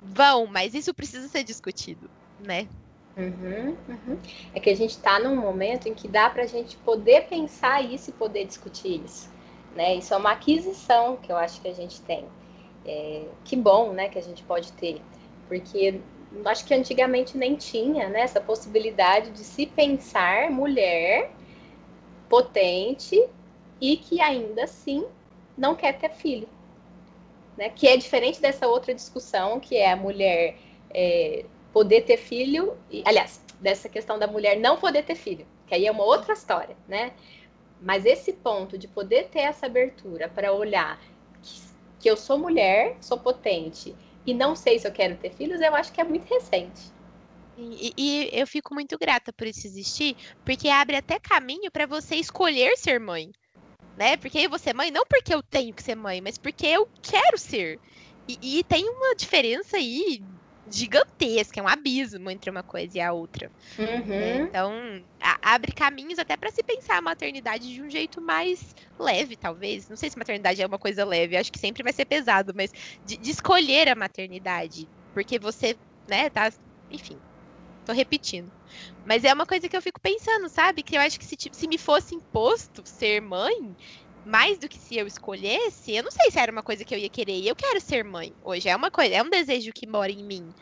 Vão, 0.00 0.46
mas 0.46 0.74
isso 0.74 0.94
precisa 0.94 1.28
ser 1.28 1.42
discutido, 1.42 2.08
né? 2.38 2.68
Uhum, 3.16 3.76
uhum. 3.88 4.18
É 4.54 4.60
que 4.60 4.68
a 4.68 4.76
gente 4.76 4.90
está 4.90 5.18
num 5.18 5.36
momento 5.36 5.88
em 5.88 5.94
que 5.94 6.06
dá 6.06 6.28
para 6.28 6.42
a 6.42 6.46
gente 6.46 6.76
poder 6.78 7.22
pensar 7.28 7.82
isso 7.82 8.10
e 8.10 8.12
poder 8.12 8.44
discutir 8.44 9.02
isso. 9.04 9.30
Né? 9.74 9.96
Isso 9.96 10.12
é 10.12 10.16
uma 10.16 10.32
aquisição 10.32 11.16
que 11.16 11.32
eu 11.32 11.36
acho 11.36 11.60
que 11.60 11.68
a 11.68 11.74
gente 11.74 12.00
tem. 12.02 12.26
É, 12.84 13.24
que 13.44 13.56
bom 13.56 13.92
né, 13.92 14.08
que 14.08 14.18
a 14.18 14.22
gente 14.22 14.44
pode 14.44 14.72
ter, 14.74 15.02
porque 15.48 16.00
acho 16.44 16.64
que 16.64 16.74
antigamente 16.74 17.36
nem 17.36 17.56
tinha 17.56 18.08
né, 18.08 18.20
essa 18.20 18.40
possibilidade 18.40 19.30
de 19.30 19.40
se 19.40 19.66
pensar 19.66 20.50
mulher 20.50 21.30
potente 22.28 23.22
e 23.80 23.96
que 23.96 24.20
ainda 24.20 24.64
assim 24.64 25.06
não 25.56 25.74
quer 25.74 25.98
ter 25.98 26.10
filho. 26.10 26.48
Né? 27.56 27.70
Que 27.70 27.88
é 27.88 27.96
diferente 27.96 28.40
dessa 28.40 28.66
outra 28.66 28.94
discussão, 28.94 29.58
que 29.58 29.76
é 29.76 29.92
a 29.92 29.96
mulher 29.96 30.56
é, 30.90 31.44
poder 31.72 32.02
ter 32.02 32.16
filho, 32.16 32.76
e, 32.90 33.02
aliás, 33.06 33.40
dessa 33.60 33.88
questão 33.88 34.18
da 34.18 34.26
mulher 34.26 34.58
não 34.58 34.76
poder 34.76 35.04
ter 35.04 35.14
filho, 35.14 35.46
que 35.66 35.74
aí 35.74 35.86
é 35.86 35.90
uma 35.90 36.04
outra 36.04 36.34
história, 36.34 36.76
né? 36.86 37.12
Mas 37.80 38.04
esse 38.04 38.32
ponto 38.32 38.78
de 38.78 38.88
poder 38.88 39.28
ter 39.28 39.40
essa 39.40 39.66
abertura 39.66 40.28
para 40.28 40.52
olhar 40.52 41.00
que, 41.42 41.60
que 42.00 42.10
eu 42.10 42.16
sou 42.16 42.38
mulher, 42.38 42.96
sou 43.00 43.18
potente 43.18 43.94
e 44.26 44.34
não 44.34 44.56
sei 44.56 44.78
se 44.78 44.86
eu 44.86 44.92
quero 44.92 45.16
ter 45.16 45.30
filhos, 45.32 45.60
eu 45.60 45.74
acho 45.74 45.92
que 45.92 46.00
é 46.00 46.04
muito 46.04 46.26
recente. 46.26 46.94
E, 47.58 47.92
e, 47.96 48.30
eu 48.32 48.46
fico 48.46 48.74
muito 48.74 48.98
grata 48.98 49.32
por 49.32 49.46
isso 49.46 49.66
existir, 49.66 50.14
porque 50.44 50.68
abre 50.68 50.96
até 50.96 51.18
caminho 51.18 51.70
para 51.70 51.86
você 51.86 52.16
escolher 52.16 52.76
ser 52.76 53.00
mãe 53.00 53.30
né? 53.96 54.16
Porque 54.16 54.38
eu 54.38 54.50
vou 54.50 54.58
ser 54.58 54.74
mãe 54.74 54.90
não 54.90 55.04
porque 55.06 55.34
eu 55.34 55.42
tenho 55.42 55.72
que 55.72 55.82
ser 55.82 55.94
mãe, 55.94 56.20
mas 56.20 56.36
porque 56.36 56.66
eu 56.66 56.86
quero 57.02 57.38
ser. 57.38 57.80
E, 58.28 58.58
e 58.58 58.64
tem 58.64 58.88
uma 58.88 59.14
diferença 59.14 59.76
aí 59.76 60.22
gigantesca, 60.68 61.60
é 61.60 61.62
um 61.62 61.68
abismo 61.68 62.30
entre 62.30 62.50
uma 62.50 62.62
coisa 62.62 62.98
e 62.98 63.00
a 63.00 63.12
outra. 63.12 63.50
Uhum. 63.78 64.44
Então, 64.44 65.02
a, 65.20 65.54
abre 65.54 65.72
caminhos 65.72 66.18
até 66.18 66.36
para 66.36 66.50
se 66.50 66.62
pensar 66.62 66.98
a 66.98 67.02
maternidade 67.02 67.72
de 67.72 67.82
um 67.82 67.90
jeito 67.90 68.20
mais 68.20 68.74
leve, 68.98 69.36
talvez. 69.36 69.88
Não 69.88 69.96
sei 69.96 70.10
se 70.10 70.18
maternidade 70.18 70.60
é 70.60 70.66
uma 70.66 70.78
coisa 70.78 71.04
leve, 71.04 71.36
acho 71.36 71.52
que 71.52 71.58
sempre 71.58 71.82
vai 71.82 71.92
ser 71.92 72.04
pesado, 72.04 72.52
mas 72.54 72.72
de, 73.04 73.16
de 73.16 73.30
escolher 73.30 73.88
a 73.88 73.94
maternidade, 73.94 74.88
porque 75.12 75.38
você, 75.38 75.76
né, 76.08 76.28
tá, 76.30 76.52
enfim, 76.90 77.18
tô 77.84 77.92
repetindo. 77.92 78.52
Mas 79.04 79.24
é 79.24 79.32
uma 79.32 79.46
coisa 79.46 79.68
que 79.68 79.76
eu 79.76 79.82
fico 79.82 80.00
pensando, 80.00 80.48
sabe? 80.48 80.82
Que 80.82 80.96
eu 80.96 81.00
acho 81.00 81.18
que 81.18 81.24
se, 81.24 81.36
se 81.52 81.68
me 81.68 81.78
fosse 81.78 82.14
imposto 82.14 82.82
ser 82.84 83.22
mãe, 83.22 83.76
mais 84.26 84.58
do 84.58 84.68
que 84.68 84.76
se 84.76 84.96
eu 84.96 85.06
escolhesse, 85.06 85.94
eu 85.94 86.02
não 86.02 86.10
sei 86.10 86.32
se 86.32 86.38
era 86.38 86.50
uma 86.50 86.62
coisa 86.62 86.84
que 86.84 86.92
eu 86.92 86.98
ia 86.98 87.08
querer. 87.08 87.38
E 87.38 87.46
eu 87.46 87.54
quero 87.54 87.80
ser 87.80 88.02
mãe 88.02 88.32
hoje. 88.42 88.68
É 88.68 88.74
uma 88.74 88.90
coisa, 88.90 89.14
é 89.14 89.22
um 89.22 89.30
desejo 89.30 89.70
que 89.72 89.86
mora 89.86 90.10
em 90.10 90.24
mim. 90.24 90.52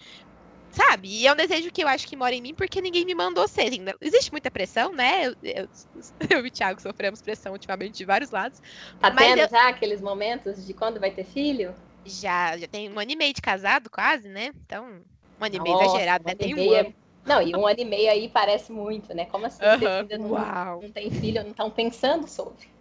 Sabe? 0.70 1.08
E 1.08 1.26
é 1.26 1.32
um 1.32 1.36
desejo 1.36 1.70
que 1.70 1.82
eu 1.82 1.88
acho 1.88 2.06
que 2.06 2.14
mora 2.14 2.34
em 2.34 2.42
mim 2.42 2.52
porque 2.52 2.80
ninguém 2.82 3.06
me 3.06 3.14
mandou 3.14 3.48
ser. 3.48 3.70
Existe 4.02 4.30
muita 4.30 4.50
pressão, 4.50 4.92
né? 4.92 5.28
Eu, 5.28 5.36
eu, 5.42 5.68
eu 6.28 6.44
e 6.44 6.48
o 6.48 6.50
Thiago 6.50 6.82
sofremos 6.82 7.22
pressão 7.22 7.52
ultimamente 7.52 7.96
de 7.96 8.04
vários 8.04 8.30
lados. 8.30 8.60
Tá 9.00 9.10
tendo 9.10 9.38
eu... 9.38 9.48
já 9.48 9.68
aqueles 9.68 10.02
momentos 10.02 10.66
de 10.66 10.74
quando 10.74 11.00
vai 11.00 11.10
ter 11.10 11.24
filho? 11.24 11.74
Já, 12.04 12.58
já 12.58 12.66
tem 12.66 12.92
um 12.92 12.98
ano 12.98 13.12
e 13.12 13.16
meio 13.16 13.32
de 13.32 13.40
casado, 13.40 13.88
quase, 13.88 14.28
né? 14.28 14.50
Então, 14.66 15.00
um 15.40 15.44
ano 15.44 15.56
e 15.56 15.60
meio 15.60 15.80
exagerado, 15.80 16.24
né? 16.26 16.34
Tem 16.34 16.54
um 16.54 16.70
ano. 16.70 16.88
É 16.90 17.04
não, 17.24 17.40
e 17.40 17.56
um 17.56 17.66
ano 17.66 17.80
e 17.80 17.84
meio 17.86 18.10
aí 18.10 18.28
parece 18.28 18.70
muito, 18.70 19.14
né? 19.14 19.24
Como 19.24 19.46
assim? 19.46 19.62
Uhum. 19.64 20.28
Não, 20.28 20.82
não 20.82 20.90
tem 20.90 21.10
filho, 21.10 21.42
não 21.42 21.52
estão 21.52 21.70
pensando 21.70 22.28
sobre. 22.28 22.73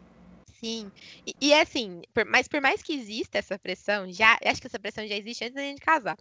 Sim. 0.63 0.89
E, 1.27 1.35
e 1.41 1.53
assim, 1.53 2.01
por, 2.13 2.23
mas 2.25 2.47
por 2.47 2.61
mais 2.61 2.81
que 2.81 2.93
exista 2.93 3.37
essa 3.37 3.59
pressão, 3.59 4.09
já 4.11 4.37
acho 4.45 4.61
que 4.61 4.67
essa 4.67 4.79
pressão 4.79 5.05
já 5.05 5.15
existe 5.15 5.43
antes 5.43 5.55
da 5.55 5.61
gente 5.61 5.81
casar. 5.81 6.17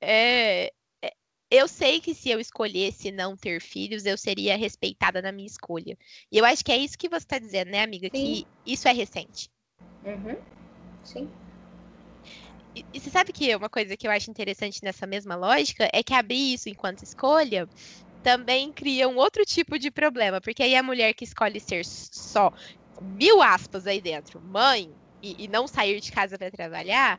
É, 0.00 0.70
é, 1.02 1.12
eu 1.50 1.66
sei 1.66 1.98
que 1.98 2.14
se 2.14 2.28
eu 2.28 2.38
escolhesse 2.38 3.10
não 3.10 3.36
ter 3.36 3.60
filhos, 3.60 4.04
eu 4.04 4.18
seria 4.18 4.56
respeitada 4.56 5.22
na 5.22 5.32
minha 5.32 5.46
escolha. 5.46 5.96
E 6.30 6.36
eu 6.36 6.44
acho 6.44 6.62
que 6.62 6.72
é 6.72 6.76
isso 6.76 6.98
que 6.98 7.08
você 7.08 7.24
está 7.24 7.38
dizendo, 7.38 7.70
né, 7.70 7.82
amiga? 7.82 8.10
Sim. 8.14 8.22
Que 8.22 8.46
isso 8.66 8.86
é 8.86 8.92
recente. 8.92 9.48
Uhum. 10.04 10.36
Sim. 11.02 11.30
E, 12.76 12.84
e 12.92 13.00
você 13.00 13.08
sabe 13.10 13.32
que 13.32 13.56
uma 13.56 13.70
coisa 13.70 13.96
que 13.96 14.06
eu 14.06 14.10
acho 14.10 14.30
interessante 14.30 14.80
nessa 14.82 15.06
mesma 15.06 15.36
lógica 15.36 15.88
é 15.92 16.02
que 16.02 16.12
abrir 16.12 16.52
isso 16.52 16.68
enquanto 16.68 17.02
escolha 17.02 17.66
também 18.22 18.70
cria 18.72 19.08
um 19.08 19.16
outro 19.16 19.44
tipo 19.44 19.78
de 19.78 19.90
problema, 19.90 20.40
porque 20.40 20.62
aí 20.62 20.76
a 20.76 20.82
mulher 20.82 21.14
que 21.14 21.24
escolhe 21.24 21.58
ser 21.58 21.84
só 21.84 22.50
mil 23.00 23.42
aspas 23.42 23.86
aí 23.86 24.00
dentro, 24.00 24.40
mãe, 24.40 24.92
e, 25.22 25.44
e 25.44 25.48
não 25.48 25.66
sair 25.66 26.00
de 26.00 26.12
casa 26.12 26.38
para 26.38 26.50
trabalhar, 26.50 27.18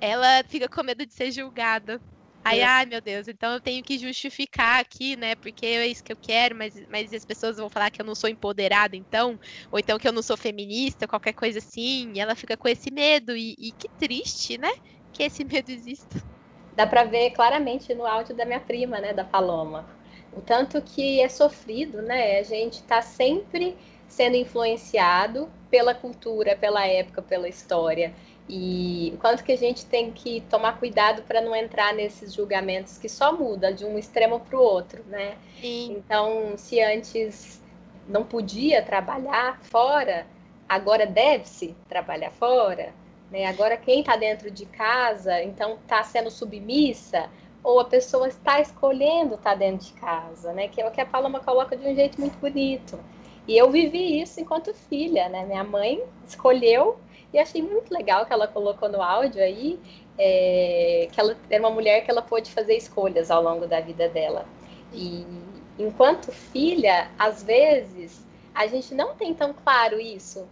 ela 0.00 0.42
fica 0.44 0.68
com 0.68 0.82
medo 0.82 1.04
de 1.04 1.12
ser 1.12 1.30
julgada. 1.30 2.00
Aí, 2.42 2.60
é. 2.60 2.64
ai 2.64 2.86
meu 2.86 3.02
Deus, 3.02 3.28
então 3.28 3.52
eu 3.52 3.60
tenho 3.60 3.82
que 3.82 3.98
justificar 3.98 4.80
aqui, 4.80 5.14
né? 5.14 5.34
Porque 5.36 5.66
é 5.66 5.86
isso 5.86 6.02
que 6.02 6.12
eu 6.12 6.16
quero, 6.16 6.56
mas, 6.56 6.72
mas 6.88 7.12
as 7.12 7.24
pessoas 7.24 7.58
vão 7.58 7.68
falar 7.68 7.90
que 7.90 8.00
eu 8.00 8.06
não 8.06 8.14
sou 8.14 8.30
empoderada, 8.30 8.96
então, 8.96 9.38
ou 9.70 9.78
então 9.78 9.98
que 9.98 10.08
eu 10.08 10.12
não 10.12 10.22
sou 10.22 10.38
feminista, 10.38 11.06
qualquer 11.06 11.34
coisa 11.34 11.58
assim. 11.58 12.12
E 12.14 12.20
ela 12.20 12.34
fica 12.34 12.56
com 12.56 12.66
esse 12.66 12.90
medo. 12.90 13.36
E, 13.36 13.54
e 13.58 13.72
que 13.72 13.88
triste, 13.98 14.56
né? 14.56 14.70
Que 15.12 15.24
esse 15.24 15.44
medo 15.44 15.70
exista. 15.70 16.22
Dá 16.74 16.86
pra 16.86 17.04
ver 17.04 17.32
claramente 17.32 17.92
no 17.92 18.06
áudio 18.06 18.34
da 18.34 18.46
minha 18.46 18.60
prima, 18.60 19.00
né? 19.00 19.12
Da 19.12 19.24
Paloma. 19.24 19.86
O 20.32 20.40
tanto 20.40 20.80
que 20.80 21.20
é 21.20 21.28
sofrido, 21.28 22.00
né? 22.00 22.38
A 22.38 22.42
gente 22.42 22.82
tá 22.84 23.02
sempre 23.02 23.76
sendo 24.10 24.36
influenciado 24.36 25.48
pela 25.70 25.94
cultura, 25.94 26.56
pela 26.56 26.84
época, 26.86 27.22
pela 27.22 27.48
história. 27.48 28.12
E 28.48 29.12
o 29.14 29.18
quanto 29.18 29.44
que 29.44 29.52
a 29.52 29.56
gente 29.56 29.86
tem 29.86 30.10
que 30.10 30.40
tomar 30.50 30.78
cuidado 30.78 31.22
para 31.22 31.40
não 31.40 31.54
entrar 31.54 31.94
nesses 31.94 32.34
julgamentos 32.34 32.98
que 32.98 33.08
só 33.08 33.32
muda 33.32 33.72
de 33.72 33.84
um 33.84 33.96
extremo 33.96 34.40
para 34.40 34.58
o 34.58 34.62
outro, 34.62 35.04
né? 35.06 35.36
Sim. 35.60 35.92
Então, 35.92 36.54
se 36.56 36.80
antes 36.80 37.62
não 38.08 38.24
podia 38.24 38.82
trabalhar 38.82 39.60
fora, 39.62 40.26
agora 40.68 41.06
deve-se 41.06 41.76
trabalhar 41.88 42.32
fora, 42.32 42.92
né? 43.30 43.46
Agora 43.46 43.76
quem 43.76 44.00
está 44.00 44.16
dentro 44.16 44.50
de 44.50 44.66
casa, 44.66 45.40
então 45.44 45.74
está 45.74 46.02
sendo 46.02 46.32
submissa, 46.32 47.30
ou 47.62 47.78
a 47.78 47.84
pessoa 47.84 48.26
está 48.26 48.60
escolhendo 48.60 49.36
estar 49.36 49.50
tá 49.50 49.54
dentro 49.54 49.86
de 49.86 49.92
casa, 49.92 50.52
né? 50.52 50.66
Que 50.66 50.80
é 50.80 50.88
o 50.88 50.90
que 50.90 51.00
a 51.00 51.06
Paloma 51.06 51.38
coloca 51.38 51.76
de 51.76 51.86
um 51.86 51.94
jeito 51.94 52.20
muito 52.20 52.36
bonito. 52.38 52.98
E 53.46 53.56
eu 53.56 53.70
vivi 53.70 54.20
isso 54.20 54.40
enquanto 54.40 54.72
filha, 54.74 55.28
né? 55.28 55.44
Minha 55.44 55.64
mãe 55.64 56.02
escolheu 56.26 56.98
e 57.32 57.38
achei 57.38 57.62
muito 57.62 57.92
legal 57.92 58.26
que 58.26 58.32
ela 58.32 58.46
colocou 58.46 58.88
no 58.88 59.02
áudio 59.02 59.42
aí, 59.42 59.78
é, 60.18 61.08
que 61.10 61.20
ela 61.20 61.36
era 61.48 61.62
uma 61.62 61.70
mulher 61.70 62.04
que 62.04 62.10
ela 62.10 62.22
pôde 62.22 62.50
fazer 62.50 62.76
escolhas 62.76 63.30
ao 63.30 63.42
longo 63.42 63.66
da 63.66 63.80
vida 63.80 64.08
dela. 64.08 64.46
E 64.92 65.24
enquanto 65.78 66.32
filha, 66.32 67.10
às 67.18 67.42
vezes, 67.42 68.24
a 68.54 68.66
gente 68.66 68.94
não 68.94 69.14
tem 69.14 69.32
tão 69.32 69.52
claro 69.52 70.00
isso, 70.00 70.46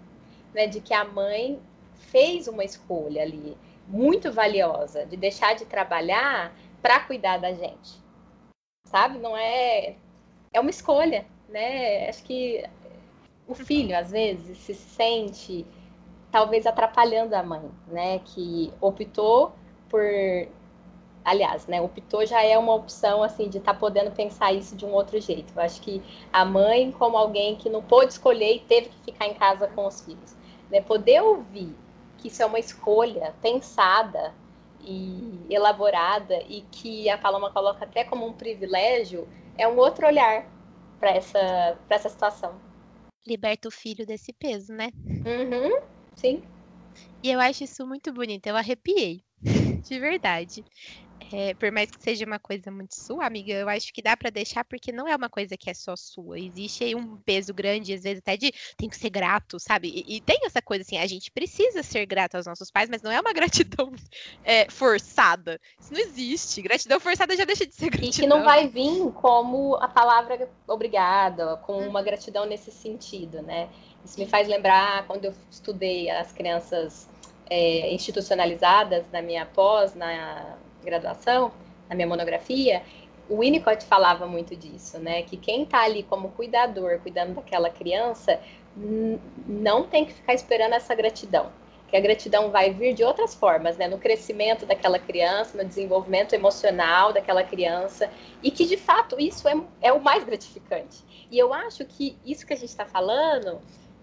né, 0.54 0.66
de 0.66 0.80
que 0.80 0.94
a 0.94 1.04
mãe 1.04 1.58
fez 1.94 2.48
uma 2.48 2.64
escolha 2.64 3.22
ali 3.22 3.56
muito 3.86 4.30
valiosa 4.30 5.04
de 5.06 5.16
deixar 5.16 5.54
de 5.54 5.64
trabalhar 5.64 6.54
para 6.82 7.00
cuidar 7.00 7.38
da 7.38 7.52
gente. 7.52 7.98
Sabe? 8.86 9.18
Não 9.18 9.36
é 9.36 9.96
é 10.52 10.60
uma 10.60 10.70
escolha, 10.70 11.26
né? 11.48 12.08
Acho 12.08 12.22
que 12.24 12.64
o 13.48 13.54
filho 13.54 13.96
às 13.98 14.10
vezes 14.10 14.58
se 14.58 14.74
sente 14.74 15.66
talvez 16.30 16.66
atrapalhando 16.66 17.34
a 17.34 17.42
mãe, 17.42 17.70
né? 17.86 18.20
Que 18.20 18.72
optou 18.80 19.52
por. 19.88 20.02
Aliás, 21.24 21.66
né? 21.66 21.80
Optou 21.80 22.24
já 22.24 22.42
é 22.42 22.56
uma 22.56 22.74
opção, 22.74 23.22
assim, 23.22 23.48
de 23.48 23.58
estar 23.58 23.74
tá 23.74 23.78
podendo 23.78 24.10
pensar 24.10 24.52
isso 24.52 24.76
de 24.76 24.84
um 24.84 24.92
outro 24.92 25.20
jeito. 25.20 25.52
Eu 25.56 25.62
acho 25.62 25.80
que 25.80 26.02
a 26.32 26.44
mãe, 26.44 26.92
como 26.92 27.16
alguém 27.16 27.56
que 27.56 27.68
não 27.68 27.82
pôde 27.82 28.12
escolher 28.12 28.56
e 28.56 28.60
teve 28.60 28.88
que 28.88 29.12
ficar 29.12 29.26
em 29.26 29.34
casa 29.34 29.66
com 29.68 29.86
os 29.86 30.00
filhos, 30.02 30.36
né? 30.70 30.80
Poder 30.80 31.22
ouvir 31.22 31.74
que 32.18 32.28
isso 32.28 32.42
é 32.42 32.46
uma 32.46 32.58
escolha 32.58 33.34
pensada 33.40 34.34
e 34.80 35.46
elaborada 35.50 36.42
e 36.48 36.62
que 36.70 37.08
a 37.10 37.18
Paloma 37.18 37.50
coloca 37.50 37.84
até 37.84 38.04
como 38.04 38.26
um 38.26 38.32
privilégio, 38.32 39.28
é 39.56 39.66
um 39.66 39.76
outro 39.76 40.06
olhar 40.06 40.46
para 40.98 41.10
essa, 41.10 41.78
essa 41.88 42.08
situação. 42.08 42.67
Liberta 43.26 43.68
o 43.68 43.70
filho 43.70 44.06
desse 44.06 44.32
peso, 44.32 44.72
né? 44.72 44.88
Uhum. 45.24 45.70
Sim. 46.16 46.42
E 47.22 47.30
eu 47.30 47.40
acho 47.40 47.64
isso 47.64 47.86
muito 47.86 48.12
bonito, 48.12 48.46
eu 48.46 48.56
arrepiei, 48.56 49.22
de 49.82 49.98
verdade. 49.98 50.64
É, 51.32 51.52
por 51.54 51.70
mais 51.70 51.90
que 51.90 52.02
seja 52.02 52.24
uma 52.24 52.38
coisa 52.38 52.70
muito 52.70 52.94
sua, 52.94 53.26
amiga, 53.26 53.52
eu 53.52 53.68
acho 53.68 53.92
que 53.92 54.00
dá 54.00 54.16
para 54.16 54.30
deixar 54.30 54.64
porque 54.64 54.92
não 54.92 55.06
é 55.06 55.14
uma 55.14 55.28
coisa 55.28 55.56
que 55.56 55.68
é 55.68 55.74
só 55.74 55.94
sua. 55.96 56.38
Existe 56.38 56.84
aí 56.84 56.94
um 56.94 57.16
peso 57.18 57.52
grande, 57.52 57.92
às 57.92 58.02
vezes 58.02 58.20
até 58.20 58.36
de 58.36 58.52
tem 58.76 58.88
que 58.88 58.96
ser 58.96 59.10
grato, 59.10 59.58
sabe? 59.58 59.88
E, 59.88 60.16
e 60.16 60.20
tem 60.20 60.38
essa 60.44 60.62
coisa 60.62 60.82
assim, 60.82 60.96
a 60.96 61.06
gente 61.06 61.30
precisa 61.30 61.82
ser 61.82 62.06
grato 62.06 62.36
aos 62.36 62.46
nossos 62.46 62.70
pais, 62.70 62.88
mas 62.88 63.02
não 63.02 63.10
é 63.10 63.20
uma 63.20 63.32
gratidão 63.34 63.92
é, 64.42 64.70
forçada. 64.70 65.60
Isso 65.78 65.92
não 65.92 66.00
existe. 66.00 66.62
Gratidão 66.62 66.98
forçada 67.00 67.36
já 67.36 67.44
deixa 67.44 67.66
de 67.66 67.74
ser 67.74 67.90
gratidão. 67.90 68.08
E 68.08 68.20
que 68.20 68.26
não 68.26 68.42
vai 68.42 68.66
vir 68.68 69.12
como 69.12 69.76
a 69.76 69.88
palavra 69.88 70.48
obrigada, 70.66 71.56
com 71.58 71.78
uma 71.86 72.02
gratidão 72.02 72.46
nesse 72.46 72.70
sentido, 72.70 73.42
né? 73.42 73.68
Isso 74.04 74.18
me 74.18 74.26
faz 74.26 74.48
lembrar 74.48 75.06
quando 75.06 75.26
eu 75.26 75.34
estudei 75.50 76.08
as 76.08 76.32
crianças 76.32 77.08
é, 77.50 77.92
institucionalizadas 77.92 79.10
na 79.10 79.20
minha 79.20 79.44
pós, 79.44 79.94
na 79.94 80.56
graduação, 80.84 81.52
na 81.88 81.94
minha 81.94 82.06
monografia, 82.06 82.82
o 83.28 83.40
Winnicott 83.40 83.84
falava 83.84 84.26
muito 84.26 84.56
disso, 84.56 84.98
né? 84.98 85.22
Que 85.22 85.36
quem 85.36 85.62
está 85.62 85.82
ali 85.82 86.02
como 86.02 86.30
cuidador, 86.30 86.98
cuidando 87.00 87.34
daquela 87.34 87.68
criança, 87.68 88.40
não 89.46 89.84
tem 89.84 90.04
que 90.04 90.14
ficar 90.14 90.34
esperando 90.34 90.72
essa 90.74 90.94
gratidão. 90.94 91.50
Que 91.88 91.96
a 91.96 92.00
gratidão 92.00 92.50
vai 92.50 92.72
vir 92.72 92.94
de 92.94 93.02
outras 93.02 93.34
formas, 93.34 93.76
né? 93.76 93.88
No 93.88 93.98
crescimento 93.98 94.66
daquela 94.66 94.98
criança, 94.98 95.56
no 95.56 95.66
desenvolvimento 95.66 96.34
emocional 96.34 97.12
daquela 97.12 97.42
criança. 97.42 98.10
E 98.42 98.50
que, 98.50 98.66
de 98.66 98.76
fato, 98.76 99.18
isso 99.18 99.48
é, 99.48 99.54
é 99.80 99.92
o 99.92 100.00
mais 100.00 100.24
gratificante. 100.24 100.98
E 101.30 101.38
eu 101.38 101.52
acho 101.52 101.84
que 101.84 102.16
isso 102.24 102.46
que 102.46 102.52
a 102.52 102.56
gente 102.56 102.68
está 102.68 102.84
falando 102.84 103.60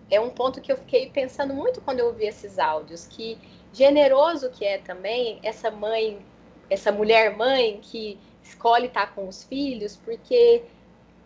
é 0.10 0.20
um 0.20 0.30
ponto 0.30 0.62
que 0.62 0.72
eu 0.72 0.78
fiquei 0.78 1.10
pensando 1.10 1.54
muito 1.54 1.82
quando 1.82 2.00
eu 2.00 2.08
ouvi 2.08 2.26
esses 2.26 2.60
áudios. 2.60 3.08
Que 3.08 3.38
generoso 3.74 4.50
que 4.50 4.66
é 4.66 4.78
também 4.78 5.40
essa 5.44 5.70
mãe, 5.70 6.20
essa 6.70 6.92
mulher 6.92 7.36
mãe 7.36 7.80
que 7.82 8.18
escolhe 8.44 8.88
estar 8.88 9.14
com 9.14 9.28
os 9.28 9.44
filhos, 9.44 9.96
porque 9.98 10.64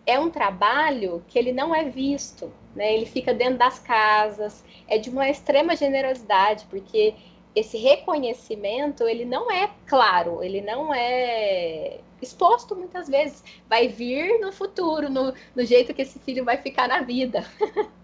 é 0.05 0.19
um 0.19 0.29
trabalho 0.29 1.23
que 1.27 1.37
ele 1.37 1.51
não 1.51 1.73
é 1.73 1.83
visto, 1.83 2.51
né? 2.75 2.93
Ele 2.95 3.05
fica 3.05 3.33
dentro 3.33 3.57
das 3.59 3.79
casas, 3.79 4.63
é 4.87 4.97
de 4.97 5.09
uma 5.09 5.29
extrema 5.29 5.75
generosidade, 5.75 6.65
porque 6.69 7.13
esse 7.55 7.77
reconhecimento 7.77 9.07
ele 9.07 9.25
não 9.25 9.51
é 9.51 9.69
claro, 9.85 10.43
ele 10.43 10.61
não 10.61 10.93
é 10.93 11.99
exposto 12.21 12.75
muitas 12.75 13.07
vezes. 13.07 13.43
Vai 13.67 13.87
vir 13.87 14.39
no 14.39 14.51
futuro, 14.51 15.09
no, 15.09 15.33
no 15.55 15.65
jeito 15.65 15.93
que 15.93 16.01
esse 16.01 16.19
filho 16.19 16.43
vai 16.43 16.57
ficar 16.57 16.87
na 16.87 17.01
vida. 17.01 17.45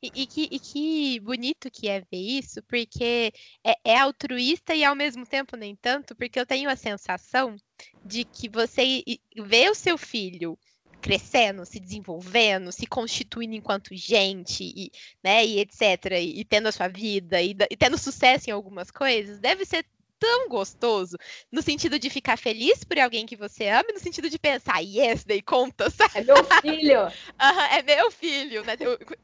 E, 0.00 0.12
e, 0.14 0.26
que, 0.26 0.48
e 0.50 0.60
que 0.60 1.20
bonito 1.20 1.70
que 1.70 1.88
é 1.88 2.00
ver 2.00 2.18
isso, 2.18 2.62
porque 2.64 3.32
é, 3.64 3.74
é 3.84 3.98
altruísta 3.98 4.74
e 4.74 4.84
ao 4.84 4.94
mesmo 4.94 5.26
tempo 5.26 5.56
nem 5.56 5.74
tanto, 5.74 6.14
porque 6.14 6.38
eu 6.38 6.46
tenho 6.46 6.70
a 6.70 6.76
sensação 6.76 7.56
de 8.04 8.24
que 8.24 8.48
você 8.48 9.02
vê 9.36 9.68
o 9.68 9.74
seu 9.74 9.98
filho 9.98 10.56
crescendo, 11.00 11.64
se 11.64 11.80
desenvolvendo, 11.80 12.72
se 12.72 12.86
constituindo 12.86 13.54
enquanto 13.54 13.94
gente, 13.94 14.64
e, 14.64 14.90
né, 15.22 15.44
e 15.44 15.60
etc, 15.60 16.12
e, 16.12 16.40
e 16.40 16.44
tendo 16.44 16.68
a 16.68 16.72
sua 16.72 16.88
vida, 16.88 17.40
e, 17.40 17.56
e, 17.70 17.76
tendo 17.76 17.98
sucesso 17.98 18.50
em 18.50 18.52
algumas 18.52 18.90
coisas, 18.90 19.40
deve 19.40 19.64
ser 19.64 19.84
tão 20.18 20.48
gostoso, 20.48 21.16
no 21.50 21.62
sentido 21.62 21.98
de 21.98 22.10
ficar 22.10 22.36
feliz 22.36 22.84
por 22.84 22.98
alguém 22.98 23.26
que 23.26 23.36
você 23.36 23.68
ama, 23.68 23.88
no 23.92 24.00
sentido 24.00 24.28
de 24.28 24.38
pensar, 24.38 24.80
yes, 24.80 25.24
dei 25.24 25.40
conta, 25.40 25.88
sabe? 25.90 26.18
É 26.18 26.24
meu 26.24 26.44
filho! 26.44 27.00
uhum, 27.02 27.62
é 27.70 27.82
meu 27.82 28.10
filho, 28.10 28.64
né? 28.64 28.74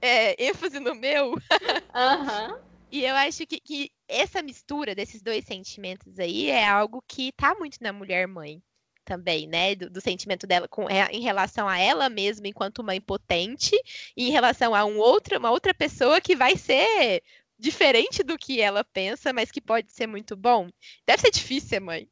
É, 0.01 0.45
ênfase 0.47 0.79
no 0.81 0.95
meu. 0.95 1.33
Uhum. 1.33 2.59
E 2.91 3.05
eu 3.05 3.17
acho 3.17 3.45
que, 3.47 3.59
que 3.59 3.91
essa 4.07 4.41
mistura 4.41 4.95
desses 4.95 5.21
dois 5.21 5.45
sentimentos 5.45 6.19
aí 6.19 6.49
é 6.49 6.65
algo 6.65 7.03
que 7.09 7.33
tá 7.33 7.55
muito 7.55 7.79
na 7.81 7.93
mulher 7.93 8.29
mãe 8.29 8.63
também, 9.05 9.47
né? 9.47 9.75
Do, 9.75 9.91
do, 9.91 10.01
sentimento 10.01 10.47
dela 10.47 10.67
com, 10.67 10.89
é, 10.89 11.09
em 11.11 11.21
relação 11.21 11.69
a 11.69 11.79
ela 11.79 12.09
mesma 12.09 12.49
enquanto 12.49 12.83
mãe 12.83 13.01
potente 13.01 13.77
e 14.17 14.29
em 14.29 14.31
relação 14.31 14.75
a 14.75 14.85
um 14.85 14.99
outro, 14.99 15.39
uma 15.39 15.51
outra 15.51 15.75
pessoa 15.75 16.21
que 16.21 16.35
vai 16.35 16.57
ser 16.57 17.23
diferente 17.65 18.23
do 18.23 18.37
que 18.37 18.61
ela 18.61 18.85
pensa, 18.85 19.33
mas 19.33 19.51
que 19.51 19.61
pode 19.61 19.91
ser 19.91 20.07
muito 20.07 20.37
bom. 20.37 20.69
Deve 21.07 21.23
ser 21.23 21.31
difícil 21.31 21.71
ser 21.71 21.81
mãe. 21.81 22.07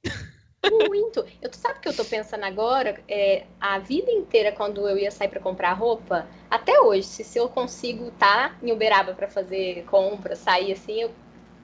Muito. 0.71 1.27
Eu, 1.41 1.51
tu 1.51 1.57
sabe 1.57 1.79
o 1.79 1.83
que 1.83 1.89
eu 1.89 1.97
tô 1.97 2.05
pensando 2.05 2.45
agora? 2.45 3.03
É, 3.07 3.45
a 3.61 3.79
vida 3.79 4.11
inteira, 4.11 4.53
quando 4.53 4.89
eu 4.89 4.97
ia 4.97 5.11
sair 5.11 5.29
para 5.29 5.41
comprar 5.41 5.73
roupa, 5.75 6.27
até 6.49 6.81
hoje, 6.81 7.03
se, 7.03 7.25
se 7.25 7.39
eu 7.39 7.49
consigo 7.49 8.09
estar 8.09 8.51
tá 8.51 8.57
em 8.63 8.73
Uberaba 8.73 9.13
para 9.13 9.29
fazer 9.29 9.85
compra, 9.85 10.35
sair 10.35 10.73
assim, 10.73 11.03
eu 11.03 11.15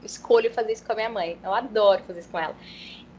escolho 0.03 0.53
fazer 0.53 0.73
isso 0.73 0.85
com 0.85 0.93
a 0.93 0.97
minha 0.97 1.09
mãe. 1.09 1.39
Eu 1.43 1.55
adoro 1.55 2.03
fazer 2.05 2.21
isso 2.21 2.29
com 2.29 2.39
ela. 2.39 2.55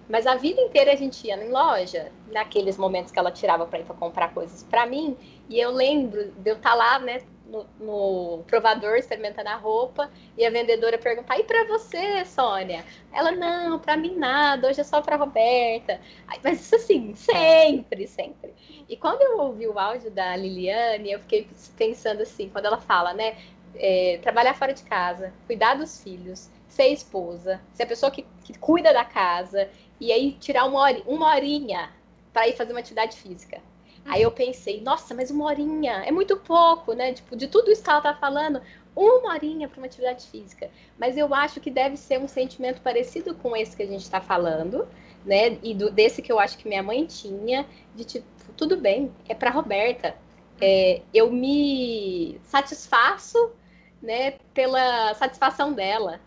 Mas 0.08 0.28
a 0.28 0.36
vida 0.36 0.60
inteira 0.62 0.92
a 0.92 0.96
gente 0.96 1.26
ia 1.26 1.36
em 1.36 1.50
loja, 1.50 2.12
naqueles 2.28 2.78
momentos 2.78 3.12
que 3.12 3.20
ela 3.20 3.32
tirava 3.32 3.66
para 3.66 3.80
ir 3.80 3.86
para 3.86 3.96
comprar 3.96 4.34
coisas 4.34 4.64
para 4.64 4.86
mim, 4.86 5.16
e 5.48 5.60
eu 5.60 5.72
lembro 5.72 6.32
de 6.32 6.50
eu 6.50 6.56
estar 6.56 6.72
tá 6.72 6.76
lá, 6.76 7.00
né, 7.00 7.22
no, 7.50 7.66
no, 7.80 8.44
provador 8.44 8.96
experimentando 8.96 9.50
a 9.50 9.56
roupa 9.56 10.10
e 10.38 10.46
a 10.46 10.50
vendedora 10.50 10.98
perguntar: 10.98 11.38
"E 11.40 11.44
para 11.44 11.66
você, 11.66 12.24
Sônia?" 12.26 12.86
Ela: 13.12 13.32
"Não, 13.32 13.80
para 13.80 13.98
mim 13.98 14.16
nada, 14.16 14.68
hoje 14.68 14.82
é 14.82 14.84
só 14.84 15.02
para 15.02 15.16
Roberta". 15.16 16.00
Mas 16.44 16.62
isso 16.62 16.76
assim, 16.76 17.16
sempre, 17.16 18.08
sempre. 18.08 18.54
E 18.88 18.96
quando 18.96 19.22
eu 19.22 19.40
ouvi 19.40 19.68
o 19.68 19.78
áudio 19.78 20.12
da 20.12 20.36
Liliane, 20.36 21.12
eu 21.12 21.20
fiquei 21.20 21.48
pensando 21.78 22.22
assim, 22.22 22.50
quando 22.50 22.66
ela 22.66 22.78
fala, 22.78 23.14
né, 23.14 23.38
é, 23.76 24.20
trabalhar 24.22 24.54
fora 24.54 24.74
de 24.74 24.84
casa, 24.84 25.34
cuidar 25.48 25.76
dos 25.76 26.02
filhos, 26.02 26.50
ser 26.68 26.88
esposa, 26.88 27.60
ser 27.74 27.84
a 27.84 27.88
pessoa 27.88 28.12
que, 28.12 28.26
que 28.44 28.58
cuida 28.58 28.94
da 28.94 29.04
casa 29.04 29.70
e 30.00 30.12
aí 30.12 30.32
tirar 30.34 30.66
uma, 30.66 30.80
hora, 30.80 31.02
uma 31.06 31.34
horinha 31.34 31.92
para 32.32 32.48
ir 32.48 32.54
fazer 32.54 32.72
uma 32.72 32.80
atividade 32.80 33.18
física. 33.18 33.62
Aí 34.06 34.22
eu 34.22 34.32
pensei, 34.32 34.82
nossa, 34.82 35.14
mas 35.14 35.30
uma 35.30 35.46
horinha 35.46 36.04
é 36.06 36.12
muito 36.12 36.36
pouco, 36.38 36.94
né? 36.94 37.14
Tipo, 37.14 37.36
de 37.36 37.48
tudo 37.48 37.72
isso 37.72 37.84
que 37.84 37.90
ela 37.90 38.02
tá 38.02 38.16
falando, 38.16 38.62
uma 38.96 39.34
horinha 39.34 39.68
para 39.68 39.78
uma 39.78 39.86
atividade 39.86 40.28
física. 40.28 40.70
Mas 40.98 41.18
eu 41.18 41.34
acho 41.34 41.60
que 41.60 41.70
deve 41.70 41.96
ser 41.98 42.20
um 42.20 42.28
sentimento 42.28 42.82
parecido 42.82 43.36
com 43.36 43.56
esse 43.56 43.76
que 43.76 43.84
a 43.84 43.88
gente 43.88 44.02
está 44.02 44.20
falando, 44.20 44.88
né? 45.26 45.60
E 45.64 45.74
do, 45.74 45.92
desse 45.92 46.22
que 46.22 46.32
eu 46.32 46.40
acho 46.40 46.58
que 46.58 46.68
minha 46.68 46.84
mãe 46.84 47.06
tinha, 47.06 47.66
de 47.96 48.04
tipo, 48.04 48.26
tudo 48.58 48.78
bem, 48.78 49.12
é 49.28 49.36
para 49.36 49.52
Roberta. 49.52 50.16
É, 50.62 51.02
eu 51.14 51.32
me 51.32 52.40
satisfaço, 52.44 53.52
né, 54.02 54.32
pela 54.54 55.14
satisfação 55.14 55.74
dela, 55.74 56.20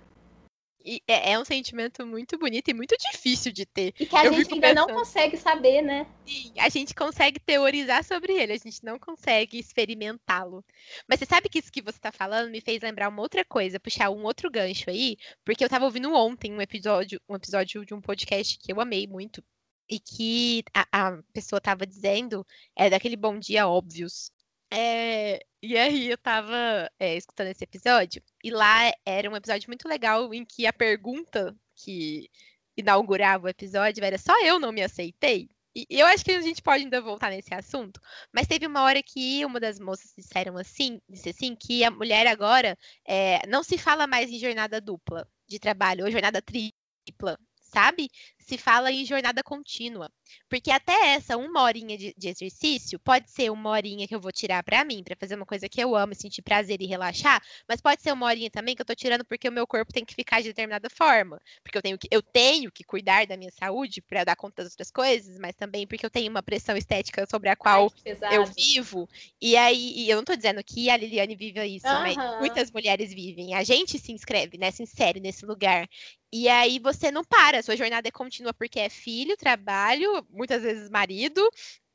é, 1.07 1.33
é, 1.33 1.39
um 1.39 1.45
sentimento 1.45 2.07
muito 2.07 2.39
bonito 2.39 2.69
e 2.69 2.75
muito 2.75 2.97
difícil 2.99 3.53
de 3.53 3.65
ter. 3.65 3.95
E 3.99 4.07
que 4.07 4.17
a 4.17 4.25
eu 4.25 4.33
gente 4.33 4.55
ainda 4.55 4.69
pensando. 4.69 4.89
não 4.89 4.95
consegue 4.95 5.37
saber, 5.37 5.83
né? 5.83 6.07
Sim, 6.27 6.53
a 6.59 6.69
gente 6.69 6.95
consegue 6.95 7.39
teorizar 7.41 8.05
sobre 8.05 8.33
ele, 8.33 8.53
a 8.53 8.59
gente 8.59 8.85
não 8.85 8.99
consegue 8.99 9.59
experimentá-lo. 9.59 10.65
Mas 11.09 11.21
você 11.21 11.27
sabe 11.27 11.49
que 11.49 11.59
isso 11.59 11.73
que 11.73 11.83
você 11.83 11.99
está 11.99 12.13
falando 12.13 12.51
me 12.51 12.61
fez 12.61 12.83
lembrar 12.83 13.09
uma 13.09 13.23
outra 13.23 13.45
coisa, 13.45 13.81
puxar 13.81 14.11
um 14.11 14.25
outro 14.25 14.51
gancho 14.51 14.91
aí, 14.91 15.17
porque 15.45 15.63
eu 15.63 15.67
estava 15.67 15.85
ouvindo 15.85 16.13
ontem 16.15 16.53
um 16.53 16.61
episódio, 16.61 17.21
um 17.29 17.37
episódio 17.37 17.85
de 17.85 17.95
um 17.95 18.01
podcast 18.01 18.59
que 18.59 18.73
eu 18.73 18.81
amei 18.81 19.07
muito. 19.07 19.43
E 19.91 19.99
que 19.99 20.65
a, 20.73 20.87
a 20.93 21.23
pessoa 21.35 21.59
estava 21.59 21.87
dizendo 21.87 22.47
é 22.75 22.89
daquele 22.89 23.17
bom 23.17 23.39
dia 23.39 23.69
óbvios. 23.69 24.31
É, 24.73 25.45
e 25.63 25.77
aí 25.79 26.11
eu 26.11 26.19
tava 26.19 26.91
é, 26.99 27.17
escutando 27.17 27.49
esse 27.49 27.65
episódio, 27.65 28.23
e 28.43 28.51
lá 28.51 28.93
era 29.07 29.31
um 29.31 29.37
episódio 29.37 29.69
muito 29.69 29.89
legal 29.89 30.33
em 30.35 30.45
que 30.45 30.67
a 30.67 30.73
pergunta 30.73 31.57
que 31.77 32.29
inaugurava 32.77 33.47
o 33.47 33.49
episódio 33.49 34.05
era 34.05 34.19
só 34.19 34.35
eu 34.45 34.59
não 34.59 34.73
me 34.73 34.83
aceitei. 34.83 35.49
E 35.75 35.87
eu 35.89 36.07
acho 36.07 36.25
que 36.25 36.33
a 36.33 36.41
gente 36.43 36.61
pode 36.61 36.85
ainda 36.85 37.01
voltar 37.01 37.31
nesse 37.31 37.55
assunto, 37.55 37.99
mas 38.33 38.47
teve 38.47 38.67
uma 38.67 38.83
hora 38.83 39.03
que 39.03 39.45
uma 39.45 39.59
das 39.59 39.79
moças 39.79 40.13
disseram 40.17 40.59
assim, 40.59 41.01
disse 41.09 41.31
assim, 41.31 41.57
que 41.57 41.83
a 41.83 41.91
mulher 41.91 42.27
agora 42.27 42.77
é, 43.07 43.47
não 43.47 43.63
se 43.63 43.79
fala 43.79 44.07
mais 44.07 44.31
em 44.31 44.39
jornada 44.39 44.81
dupla 44.81 45.27
de 45.49 45.59
trabalho 45.59 46.05
ou 46.05 46.11
jornada 46.11 46.43
tripla, 46.43 47.39
sabe? 47.57 48.11
Se 48.45 48.59
fala 48.59 48.91
em 48.91 49.05
jornada 49.05 49.43
contínua. 49.43 50.11
Porque 50.49 50.71
até 50.71 51.15
essa 51.15 51.37
uma 51.37 51.63
horinha 51.63 51.97
de, 51.97 52.15
de 52.17 52.29
exercício 52.29 52.99
pode 52.99 53.31
ser 53.31 53.51
uma 53.51 53.71
horinha 53.71 54.07
que 54.07 54.15
eu 54.15 54.21
vou 54.21 54.33
tirar 54.33 54.63
para 54.63 54.85
mim, 54.85 55.03
para 55.03 55.17
fazer 55.17 55.35
uma 55.35 55.47
coisa 55.47 55.69
que 55.69 55.81
eu 55.81 55.95
amo, 55.95 56.15
sentir 56.15 56.43
prazer 56.43 56.81
e 56.81 56.87
relaxar, 56.87 57.43
mas 57.69 57.81
pode 57.81 58.03
ser 58.03 58.13
uma 58.13 58.27
horinha 58.27 58.51
também 58.51 58.75
que 58.75 58.83
eu 58.83 58.87
tô 58.87 58.95
tirando 58.95 59.25
porque 59.25 59.49
o 59.49 59.53
meu 59.53 59.67
corpo 59.67 59.93
tem 59.93 60.05
que 60.05 60.15
ficar 60.15 60.41
de 60.41 60.49
determinada 60.49 60.89
forma. 60.91 61.41
Porque 61.63 61.79
eu 61.79 61.83
tenho 61.83 61.99
que, 61.99 62.09
eu 62.11 62.23
tenho 62.23 62.71
que 62.71 62.85
cuidar 62.85 63.27
da 63.27 63.37
minha 63.37 63.51
saúde 63.53 64.01
para 64.01 64.25
dar 64.25 64.37
conta 64.37 64.63
das 64.63 64.73
outras 64.73 64.91
coisas, 64.91 65.39
mas 65.39 65.55
também 65.55 65.87
porque 65.87 66.05
eu 66.05 66.11
tenho 66.11 66.31
uma 66.31 66.43
pressão 66.43 66.77
estética 66.77 67.27
sobre 67.31 67.49
a 67.49 67.57
qual 67.57 67.93
Ai, 68.23 68.37
eu 68.37 68.47
vivo. 68.47 69.09
E 69.41 69.57
aí, 69.57 69.93
e 69.97 70.11
eu 70.11 70.17
não 70.17 70.25
tô 70.25 70.35
dizendo 70.35 70.63
que 70.65 70.91
a 70.91 70.97
Liliane 70.97 71.37
vive 71.37 71.63
isso, 71.65 71.87
uhum. 71.87 72.01
mas 72.01 72.17
muitas 72.39 72.71
mulheres 72.71 73.13
vivem. 73.13 73.55
A 73.55 73.63
gente 73.63 73.99
se 73.99 74.13
inscreve, 74.13 74.59
né? 74.59 74.71
Se 74.71 74.83
insere 74.83 75.21
nesse 75.21 75.45
lugar. 75.45 75.89
E 76.35 76.49
aí 76.49 76.79
você 76.79 77.11
não 77.11 77.23
para, 77.23 77.63
sua 77.63 77.77
jornada 77.77 78.09
é 78.09 78.11
contínua 78.11 78.42
porque 78.51 78.81
é 78.81 78.89
filho, 78.89 79.37
trabalho, 79.37 80.27
muitas 80.31 80.63
vezes 80.63 80.91
marido, 80.91 81.47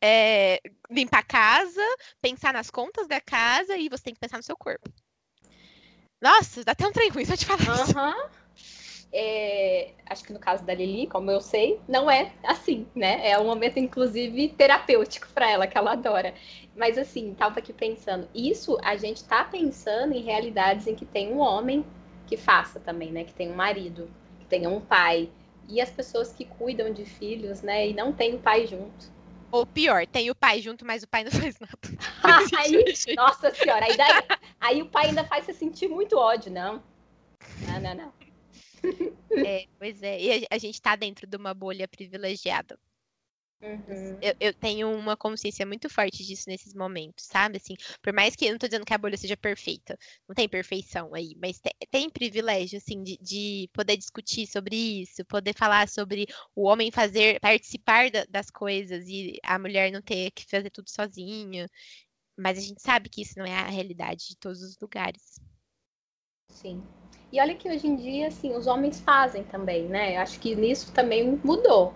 é, 0.02 0.62
limpar 0.90 1.20
a 1.20 1.24
casa, 1.24 1.82
pensar 2.22 2.54
nas 2.54 2.70
contas 2.70 3.08
da 3.08 3.20
casa 3.20 3.76
e 3.76 3.90
você 3.90 4.04
tem 4.04 4.14
que 4.14 4.20
pensar 4.20 4.38
no 4.38 4.44
seu 4.44 4.56
corpo. 4.56 4.90
Nossa, 6.22 6.64
dá 6.64 6.72
até 6.72 6.88
um 6.88 6.92
trem 6.92 7.10
ruim 7.10 7.26
só 7.26 7.36
te 7.36 7.46
falar 7.46 7.60
uhum. 7.60 8.30
É, 9.14 9.94
acho 10.06 10.24
que 10.24 10.34
no 10.34 10.40
caso 10.40 10.66
da 10.66 10.74
Lili, 10.74 11.08
como 11.08 11.32
eu 11.32 11.40
sei, 11.40 11.80
não 11.88 12.12
é 12.12 12.34
assim, 12.44 12.86
né? 12.94 13.30
É 13.30 13.40
um 13.40 13.46
momento, 13.46 13.80
inclusive, 13.80 14.50
terapêutico 14.50 15.28
para 15.34 15.50
ela, 15.50 15.66
que 15.66 15.78
ela 15.78 15.94
adora. 15.94 16.34
Mas 16.76 16.98
assim, 16.98 17.34
tava 17.34 17.60
aqui 17.60 17.72
pensando, 17.72 18.28
isso 18.36 18.78
a 18.84 18.98
gente 18.98 19.24
tá 19.24 19.46
pensando 19.46 20.14
em 20.14 20.22
realidades 20.22 20.88
em 20.88 20.96
que 20.96 21.06
tem 21.06 21.32
um 21.32 21.40
homem 21.40 21.86
que 22.26 22.36
faça 22.36 22.80
também, 22.80 23.12
né? 23.12 23.24
Que 23.24 23.34
tem 23.34 23.50
um 23.50 23.56
marido 23.56 24.10
tenha 24.48 24.70
um 24.70 24.82
pai. 24.82 25.30
E 25.68 25.82
as 25.82 25.90
pessoas 25.90 26.32
que 26.32 26.46
cuidam 26.46 26.92
de 26.94 27.06
filhos, 27.06 27.62
né, 27.62 27.90
e 27.90 27.94
não 27.94 28.14
tem 28.14 28.36
o 28.36 28.40
pai 28.40 28.66
junto. 28.66 29.12
Ou 29.52 29.66
pior, 29.66 30.06
tem 30.08 30.30
o 30.30 30.36
pai 30.36 30.62
junto, 30.62 30.86
mas 30.86 31.04
o 31.04 31.08
pai 31.08 31.24
não 31.24 31.32
faz 31.32 31.56
nada. 31.60 31.78
aí, 32.58 32.84
nossa 33.16 33.54
senhora, 33.54 33.86
aí, 33.86 33.98
daí, 33.98 34.24
aí 34.60 34.82
o 34.82 34.90
pai 34.90 35.08
ainda 35.08 35.24
faz 35.24 35.46
você 35.46 35.54
sentir 35.54 35.88
muito 35.88 36.18
ódio, 36.18 36.52
não. 36.52 36.84
Não, 37.68 37.80
não, 37.82 37.96
não. 37.96 38.14
É, 39.46 39.66
pois 39.78 40.02
é, 40.02 40.20
e 40.20 40.46
a, 40.46 40.56
a 40.56 40.58
gente 40.58 40.82
tá 40.82 40.96
dentro 40.96 41.28
de 41.28 41.38
uma 41.38 41.54
bolha 41.54 41.88
privilegiada. 41.88 42.78
Uhum. 43.62 44.20
Eu, 44.22 44.36
eu, 44.40 44.54
tenho 44.54 44.92
uma 44.92 45.18
consciência 45.18 45.66
muito 45.66 45.90
forte 45.90 46.24
disso 46.24 46.44
nesses 46.48 46.76
momentos, 46.76 47.26
sabe? 47.26 47.58
Assim, 47.58 47.74
por 48.04 48.14
mais 48.14 48.36
que 48.36 48.46
eu 48.46 48.52
não 48.52 48.60
tô 48.60 48.68
dizendo 48.68 48.86
que 48.86 48.94
a 48.94 48.98
bolha 48.98 49.18
seja 49.18 49.36
perfeita, 49.36 49.98
não 50.28 50.36
tem 50.36 50.48
perfeição 50.48 51.14
aí, 51.16 51.36
mas 51.42 51.60
te, 51.60 51.72
tem 51.90 52.08
privilégio, 52.08 52.78
assim, 52.78 53.02
de, 53.02 53.18
de, 53.20 53.68
poder 53.74 53.98
discutir 53.98 54.46
sobre 54.46 54.76
isso, 54.76 55.26
poder 55.26 55.56
falar 55.56 55.90
sobre 55.90 56.28
o 56.56 56.68
homem 56.68 56.92
fazer, 56.92 57.40
participar 57.40 58.12
da, 58.12 58.26
das 58.26 58.52
coisas 58.52 59.08
e 59.08 59.40
a 59.44 59.58
mulher 59.58 59.92
não 59.92 60.02
ter 60.04 60.30
que 60.32 60.46
fazer 60.46 60.70
tudo 60.70 60.90
sozinha. 60.90 61.68
Mas 62.38 62.60
a 62.60 62.62
gente 62.62 62.82
sabe 62.82 63.10
que 63.10 63.24
isso 63.24 63.34
não 63.40 63.46
é 63.46 63.56
a 63.56 63.68
realidade 63.68 64.28
de 64.28 64.38
todos 64.38 64.62
os 64.62 64.78
lugares. 64.80 65.40
Sim. 66.52 66.84
E 67.32 67.42
olha 67.42 67.56
que 67.56 67.68
hoje 67.68 67.88
em 67.88 67.96
dia, 67.96 68.28
assim, 68.28 68.56
os 68.56 68.68
homens 68.68 69.00
fazem 69.00 69.44
também, 69.46 69.88
né? 69.88 70.18
Acho 70.18 70.40
que 70.40 70.56
nisso 70.56 70.94
também 70.94 71.40
mudou 71.44 71.94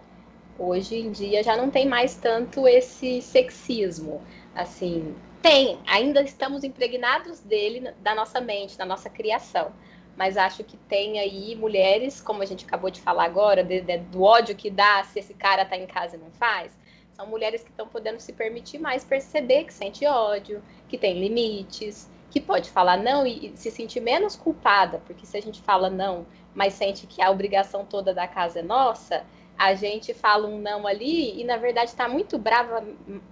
Hoje 0.64 0.96
em 0.96 1.12
dia 1.12 1.42
já 1.42 1.58
não 1.58 1.72
tem 1.72 1.88
mais 1.88 2.16
tanto 2.16 2.68
esse 2.68 3.20
sexismo. 3.20 4.22
Assim, 4.54 5.16
tem, 5.42 5.80
ainda 5.88 6.22
estamos 6.22 6.64
impregnados 6.64 7.40
dele, 7.40 7.92
da 8.00 8.14
nossa 8.14 8.40
mente, 8.40 8.78
da 8.78 8.86
nossa 8.86 9.10
criação. 9.10 9.72
Mas 10.16 10.38
acho 10.38 10.64
que 10.64 10.78
tem 10.78 11.20
aí 11.20 11.56
mulheres, 11.56 12.22
como 12.22 12.44
a 12.44 12.46
gente 12.46 12.64
acabou 12.64 12.92
de 12.92 13.02
falar 13.02 13.24
agora, 13.24 13.64
de, 13.64 13.82
de, 13.82 13.98
do 13.98 14.22
ódio 14.22 14.56
que 14.56 14.70
dá 14.70 15.04
se 15.04 15.18
esse 15.18 15.34
cara 15.34 15.66
tá 15.66 15.76
em 15.76 15.88
casa 15.88 16.16
e 16.16 16.20
não 16.20 16.30
faz. 16.30 16.78
São 17.14 17.26
mulheres 17.26 17.64
que 17.64 17.72
estão 17.72 17.88
podendo 17.88 18.20
se 18.20 18.32
permitir 18.32 18.78
mais 18.78 19.04
perceber 19.04 19.64
que 19.64 19.74
sente 19.74 20.06
ódio, 20.06 20.62
que 20.88 20.96
tem 20.96 21.20
limites, 21.20 22.08
que 22.30 22.40
pode 22.40 22.70
falar 22.70 22.98
não 22.98 23.26
e, 23.26 23.48
e 23.48 23.58
se 23.58 23.72
sentir 23.72 24.00
menos 24.00 24.36
culpada, 24.36 25.02
porque 25.08 25.26
se 25.26 25.36
a 25.36 25.42
gente 25.42 25.60
fala 25.60 25.90
não, 25.90 26.28
mas 26.54 26.74
sente 26.74 27.08
que 27.08 27.20
a 27.20 27.32
obrigação 27.32 27.84
toda 27.84 28.14
da 28.14 28.28
casa 28.28 28.60
é 28.60 28.64
nossa, 28.64 29.26
a 29.62 29.76
gente 29.76 30.12
fala 30.12 30.48
um 30.48 30.60
não 30.60 30.88
ali 30.88 31.40
e 31.40 31.44
na 31.44 31.56
verdade 31.56 31.92
está 31.92 32.08
muito 32.08 32.36
brava, 32.40 32.84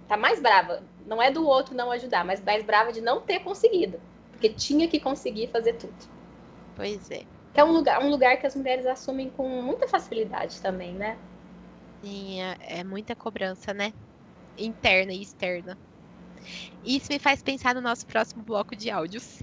tá 0.06 0.16
mais 0.16 0.40
brava. 0.40 0.80
Não 1.04 1.20
é 1.20 1.28
do 1.28 1.44
outro 1.44 1.74
não 1.74 1.90
ajudar, 1.90 2.24
mas 2.24 2.40
mais 2.40 2.62
brava 2.64 2.92
de 2.92 3.00
não 3.00 3.20
ter 3.20 3.40
conseguido, 3.40 4.00
porque 4.30 4.48
tinha 4.48 4.86
que 4.86 5.00
conseguir 5.00 5.48
fazer 5.48 5.72
tudo. 5.72 5.92
Pois 6.76 7.10
é. 7.10 7.24
Que 7.52 7.58
é 7.58 7.64
um 7.64 7.72
lugar, 7.72 8.00
um 8.00 8.08
lugar 8.08 8.36
que 8.36 8.46
as 8.46 8.54
mulheres 8.54 8.86
assumem 8.86 9.28
com 9.30 9.48
muita 9.60 9.88
facilidade 9.88 10.60
também, 10.60 10.92
né? 10.92 11.18
Sim, 12.00 12.40
é, 12.40 12.56
é 12.60 12.84
muita 12.84 13.16
cobrança, 13.16 13.74
né? 13.74 13.92
Interna 14.56 15.12
e 15.12 15.20
externa. 15.20 15.76
Isso 16.84 17.12
me 17.12 17.18
faz 17.18 17.42
pensar 17.42 17.74
no 17.74 17.80
nosso 17.80 18.06
próximo 18.06 18.44
bloco 18.44 18.76
de 18.76 18.88
áudios. 18.88 19.40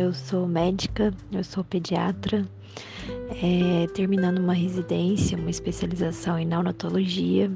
Eu 0.00 0.14
sou 0.14 0.48
médica, 0.48 1.12
eu 1.30 1.44
sou 1.44 1.62
pediatra, 1.62 2.48
é, 3.42 3.86
terminando 3.88 4.38
uma 4.38 4.54
residência, 4.54 5.36
uma 5.36 5.50
especialização 5.50 6.38
em 6.38 6.46
neonatologia. 6.46 7.52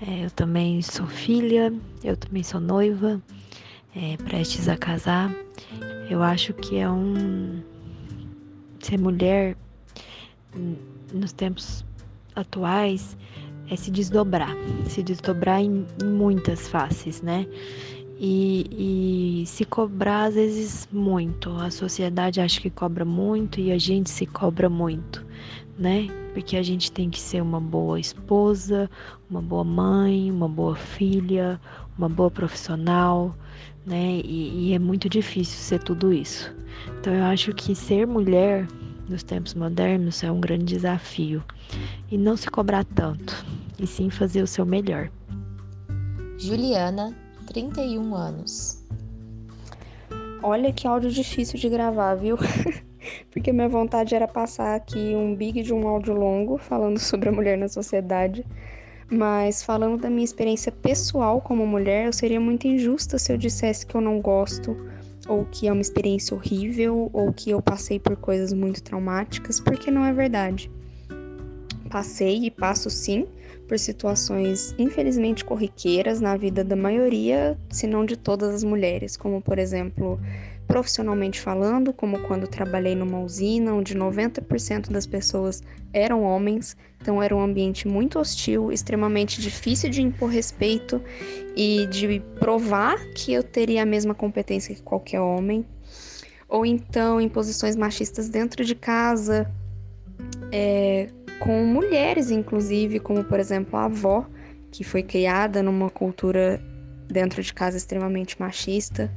É, 0.00 0.24
eu 0.24 0.30
também 0.30 0.80
sou 0.80 1.06
filha, 1.06 1.70
eu 2.02 2.16
também 2.16 2.42
sou 2.42 2.62
noiva, 2.62 3.20
é, 3.94 4.16
prestes 4.16 4.70
a 4.70 4.76
casar. 4.78 5.30
Eu 6.08 6.22
acho 6.22 6.54
que 6.54 6.78
é 6.78 6.88
um. 6.90 7.62
Ser 8.78 8.98
mulher 8.98 9.54
nos 11.12 11.32
tempos 11.34 11.84
atuais 12.34 13.18
é 13.68 13.76
se 13.76 13.90
desdobrar, 13.90 14.56
se 14.88 15.02
desdobrar 15.02 15.60
em, 15.60 15.84
em 16.02 16.06
muitas 16.06 16.68
faces, 16.68 17.20
né? 17.20 17.46
E, 18.22 19.40
e, 19.42 19.46
se 19.46 19.64
cobrar 19.64 20.24
às 20.24 20.34
vezes 20.34 20.86
muito. 20.92 21.50
A 21.56 21.70
sociedade 21.70 22.38
acha 22.38 22.60
que 22.60 22.68
cobra 22.68 23.02
muito 23.02 23.58
e 23.58 23.72
a 23.72 23.78
gente 23.78 24.10
se 24.10 24.26
cobra 24.26 24.68
muito, 24.68 25.24
né? 25.78 26.06
Porque 26.34 26.58
a 26.58 26.62
gente 26.62 26.92
tem 26.92 27.08
que 27.08 27.18
ser 27.18 27.40
uma 27.40 27.58
boa 27.58 27.98
esposa, 27.98 28.90
uma 29.30 29.40
boa 29.40 29.64
mãe, 29.64 30.30
uma 30.30 30.46
boa 30.46 30.76
filha, 30.76 31.58
uma 31.96 32.10
boa 32.10 32.30
profissional, 32.30 33.34
né? 33.86 34.20
E, 34.22 34.68
e 34.68 34.74
é 34.74 34.78
muito 34.78 35.08
difícil 35.08 35.58
ser 35.58 35.82
tudo 35.82 36.12
isso. 36.12 36.54
Então 37.00 37.14
eu 37.14 37.24
acho 37.24 37.54
que 37.54 37.74
ser 37.74 38.06
mulher 38.06 38.68
nos 39.08 39.22
tempos 39.22 39.54
modernos 39.54 40.22
é 40.22 40.30
um 40.30 40.40
grande 40.40 40.66
desafio 40.66 41.42
e 42.10 42.18
não 42.18 42.36
se 42.36 42.50
cobrar 42.50 42.84
tanto, 42.84 43.46
e 43.78 43.86
sim 43.86 44.10
fazer 44.10 44.42
o 44.42 44.46
seu 44.46 44.66
melhor. 44.66 45.10
Juliana 46.38 47.14
31 47.50 48.14
anos. 48.14 48.80
Olha 50.40 50.72
que 50.72 50.86
áudio 50.86 51.10
difícil 51.10 51.58
de 51.58 51.68
gravar, 51.68 52.14
viu? 52.14 52.38
Porque 53.30 53.52
minha 53.52 53.68
vontade 53.68 54.14
era 54.14 54.28
passar 54.28 54.76
aqui 54.76 55.14
um 55.16 55.34
big 55.34 55.62
de 55.62 55.74
um 55.74 55.86
áudio 55.88 56.14
longo 56.14 56.58
falando 56.58 56.98
sobre 57.00 57.28
a 57.28 57.32
mulher 57.32 57.58
na 57.58 57.68
sociedade. 57.68 58.46
Mas 59.10 59.64
falando 59.64 60.00
da 60.00 60.08
minha 60.08 60.24
experiência 60.24 60.70
pessoal 60.70 61.40
como 61.40 61.66
mulher, 61.66 62.06
eu 62.06 62.12
seria 62.12 62.38
muito 62.38 62.68
injusta 62.68 63.18
se 63.18 63.32
eu 63.32 63.36
dissesse 63.36 63.84
que 63.84 63.96
eu 63.96 64.00
não 64.00 64.20
gosto, 64.20 64.76
ou 65.28 65.44
que 65.46 65.66
é 65.66 65.72
uma 65.72 65.82
experiência 65.82 66.36
horrível, 66.36 67.10
ou 67.12 67.32
que 67.32 67.50
eu 67.50 67.60
passei 67.60 67.98
por 67.98 68.16
coisas 68.16 68.52
muito 68.52 68.80
traumáticas, 68.80 69.58
porque 69.58 69.90
não 69.90 70.04
é 70.04 70.12
verdade. 70.12 70.70
Passei 71.90 72.44
e 72.44 72.50
passo 72.52 72.88
sim 72.88 73.26
por 73.70 73.78
situações 73.78 74.74
infelizmente 74.76 75.44
corriqueiras 75.44 76.20
na 76.20 76.36
vida 76.36 76.64
da 76.64 76.74
maioria, 76.74 77.56
se 77.70 77.86
não 77.86 78.04
de 78.04 78.16
todas 78.16 78.52
as 78.52 78.64
mulheres, 78.64 79.16
como 79.16 79.40
por 79.40 79.60
exemplo, 79.60 80.18
profissionalmente 80.66 81.40
falando, 81.40 81.92
como 81.92 82.18
quando 82.22 82.48
trabalhei 82.48 82.96
numa 82.96 83.20
usina 83.20 83.72
onde 83.72 83.96
90% 83.96 84.90
das 84.90 85.06
pessoas 85.06 85.62
eram 85.92 86.24
homens, 86.24 86.76
então 87.00 87.22
era 87.22 87.34
um 87.34 87.40
ambiente 87.40 87.86
muito 87.86 88.18
hostil, 88.18 88.72
extremamente 88.72 89.40
difícil 89.40 89.88
de 89.88 90.02
impor 90.02 90.30
respeito 90.30 91.00
e 91.54 91.86
de 91.86 92.20
provar 92.40 92.98
que 93.14 93.32
eu 93.32 93.44
teria 93.44 93.84
a 93.84 93.86
mesma 93.86 94.16
competência 94.16 94.74
que 94.74 94.82
qualquer 94.82 95.20
homem. 95.20 95.64
Ou 96.48 96.66
então 96.66 97.20
em 97.20 97.28
posições 97.28 97.76
machistas 97.76 98.28
dentro 98.28 98.64
de 98.64 98.74
casa, 98.74 99.48
é, 100.52 101.08
com 101.38 101.64
mulheres, 101.64 102.30
inclusive, 102.30 103.00
como 103.00 103.24
por 103.24 103.40
exemplo 103.40 103.78
a 103.78 103.84
avó, 103.84 104.26
que 104.70 104.84
foi 104.84 105.02
criada 105.02 105.62
numa 105.62 105.90
cultura 105.90 106.60
dentro 107.10 107.42
de 107.42 107.52
casa 107.52 107.76
extremamente 107.76 108.38
machista, 108.38 109.10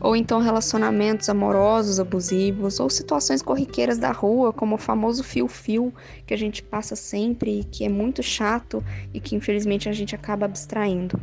ou 0.00 0.16
então 0.16 0.40
relacionamentos 0.40 1.28
amorosos 1.28 2.00
abusivos, 2.00 2.80
ou 2.80 2.90
situações 2.90 3.42
corriqueiras 3.42 3.96
da 3.96 4.10
rua, 4.10 4.52
como 4.52 4.74
o 4.74 4.78
famoso 4.78 5.22
fio-fio 5.22 5.92
que 6.26 6.34
a 6.34 6.36
gente 6.36 6.62
passa 6.62 6.96
sempre 6.96 7.60
e 7.60 7.64
que 7.64 7.84
é 7.84 7.88
muito 7.88 8.22
chato 8.22 8.82
e 9.14 9.20
que 9.20 9.36
infelizmente 9.36 9.88
a 9.88 9.92
gente 9.92 10.14
acaba 10.14 10.46
abstraindo. 10.46 11.20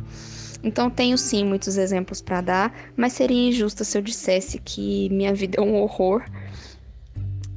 Então 0.62 0.90
tenho 0.90 1.18
sim 1.18 1.44
muitos 1.44 1.76
exemplos 1.76 2.20
para 2.20 2.40
dar, 2.40 2.74
mas 2.96 3.12
seria 3.12 3.48
injusto 3.48 3.84
se 3.84 3.96
eu 3.96 4.02
dissesse 4.02 4.58
que 4.58 5.08
minha 5.10 5.34
vida 5.34 5.58
é 5.58 5.62
um 5.62 5.74
horror 5.74 6.24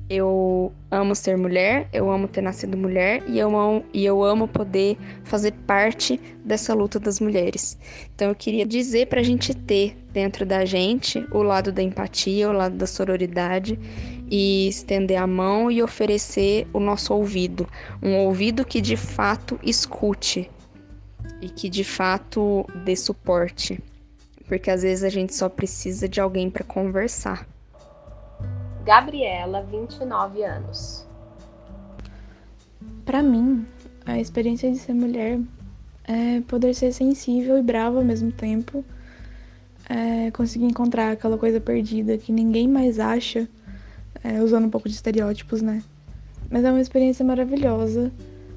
eu 0.10 0.74
amo 0.90 1.14
ser 1.14 1.38
mulher, 1.38 1.88
eu 1.94 2.10
amo 2.10 2.28
ter 2.28 2.42
nascido 2.42 2.76
mulher 2.76 3.24
e 3.28 3.38
eu 3.38 3.56
amo, 3.56 3.86
e 3.94 4.04
eu 4.04 4.24
amo 4.24 4.48
poder 4.48 4.98
fazer 5.24 5.52
parte 5.68 6.20
dessa 6.44 6.74
luta 6.74 7.00
das 7.00 7.20
mulheres. 7.20 7.78
Então 8.16 8.30
eu 8.30 8.36
queria 8.36 8.66
dizer 8.66 9.06
para 9.06 9.20
a 9.20 9.24
gente 9.24 9.54
ter 9.54 9.96
dentro 10.12 10.48
da 10.48 10.66
gente 10.66 11.24
o 11.32 11.44
lado 11.44 11.72
da 11.72 11.84
empatia, 11.84 12.50
o 12.50 12.54
lado 12.54 12.76
da 12.76 12.88
sororidade 12.88 13.80
e 14.32 14.68
estender 14.68 15.18
a 15.18 15.28
mão 15.28 15.70
e 15.70 15.84
oferecer 15.84 16.68
o 16.74 16.80
nosso 16.80 17.14
ouvido, 17.14 17.68
um 18.02 18.16
ouvido 18.16 18.66
que 18.66 18.82
de 18.82 18.98
fato 18.98 19.60
escute 19.62 20.50
e 21.40 21.50
que 21.50 21.70
de 21.70 21.84
fato 21.84 22.66
dê 22.84 22.96
suporte, 22.96 23.80
porque 24.48 24.72
às 24.72 24.82
vezes 24.82 25.04
a 25.04 25.10
gente 25.10 25.36
só 25.36 25.48
precisa 25.48 26.10
de 26.10 26.20
alguém 26.20 26.50
para 26.50 26.64
conversar. 26.64 27.48
Gabriela, 28.90 29.62
29 29.62 30.44
anos. 30.44 31.06
Para 33.06 33.22
mim, 33.22 33.64
a 34.04 34.18
experiência 34.18 34.72
de 34.72 34.80
ser 34.80 34.96
mulher 34.96 35.40
é 36.06 36.42
poder 36.48 36.74
ser 36.74 36.92
sensível 36.92 37.56
e 37.60 37.62
brava 37.62 38.00
ao 38.00 38.04
mesmo 38.04 38.32
tempo, 38.32 38.84
é 39.88 40.32
conseguir 40.32 40.66
encontrar 40.66 41.12
aquela 41.12 41.38
coisa 41.38 41.62
perdida 41.62 42.18
que 42.18 42.32
ninguém 42.32 42.68
mais 42.68 43.00
acha, 43.00 43.48
é, 44.24 44.42
usando 44.42 44.66
um 44.66 44.72
pouco 44.72 44.90
de 44.90 44.96
estereótipos, 44.96 45.62
né? 45.62 45.84
Mas 46.50 46.64
é 46.64 46.72
uma 46.72 46.82
experiência 46.82 47.24
maravilhosa, 47.24 48.12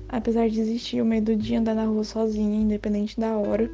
apesar 0.09 0.49
de 0.49 0.59
existir 0.59 1.03
o 1.03 1.05
medo 1.05 1.37
de 1.37 1.55
andar 1.57 1.75
na 1.75 1.85
rua 1.85 2.05
sozinha, 2.05 2.59
independente 2.59 3.21
da 3.21 3.37
hora. 3.37 3.71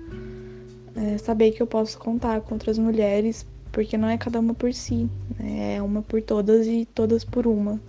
É, 0.97 1.19
saber 1.19 1.53
que 1.53 1.63
eu 1.63 1.69
posso 1.69 1.97
contar 2.01 2.41
com 2.41 2.57
outras 2.57 2.79
mulheres 2.79 3.47
porque 3.79 3.97
não 3.97 4.09
é 4.09 4.19
cada 4.19 4.41
uma 4.41 4.55
por 4.55 4.75
si, 4.75 5.09
né? 5.39 5.77
é 5.77 5.83
uma 5.83 6.03
por 6.03 6.21
todas 6.21 6.67
e 6.67 6.85
todas 6.85 7.23
por 7.23 7.47
uma. 7.47 7.81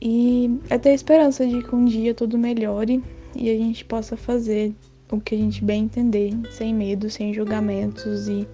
E 0.00 0.58
é 0.70 0.78
ter 0.78 0.94
esperança 0.94 1.46
de 1.46 1.62
que 1.62 1.74
um 1.74 1.84
dia 1.84 2.14
tudo 2.14 2.38
melhore 2.38 3.04
e 3.36 3.50
a 3.50 3.54
gente 3.54 3.84
possa 3.84 4.16
fazer 4.16 4.74
o 5.10 5.20
que 5.20 5.34
a 5.34 5.38
gente 5.38 5.62
bem 5.62 5.84
entender, 5.84 6.32
sem 6.52 6.72
medo, 6.72 7.10
sem 7.10 7.34
julgamentos 7.34 8.28
e 8.28 8.48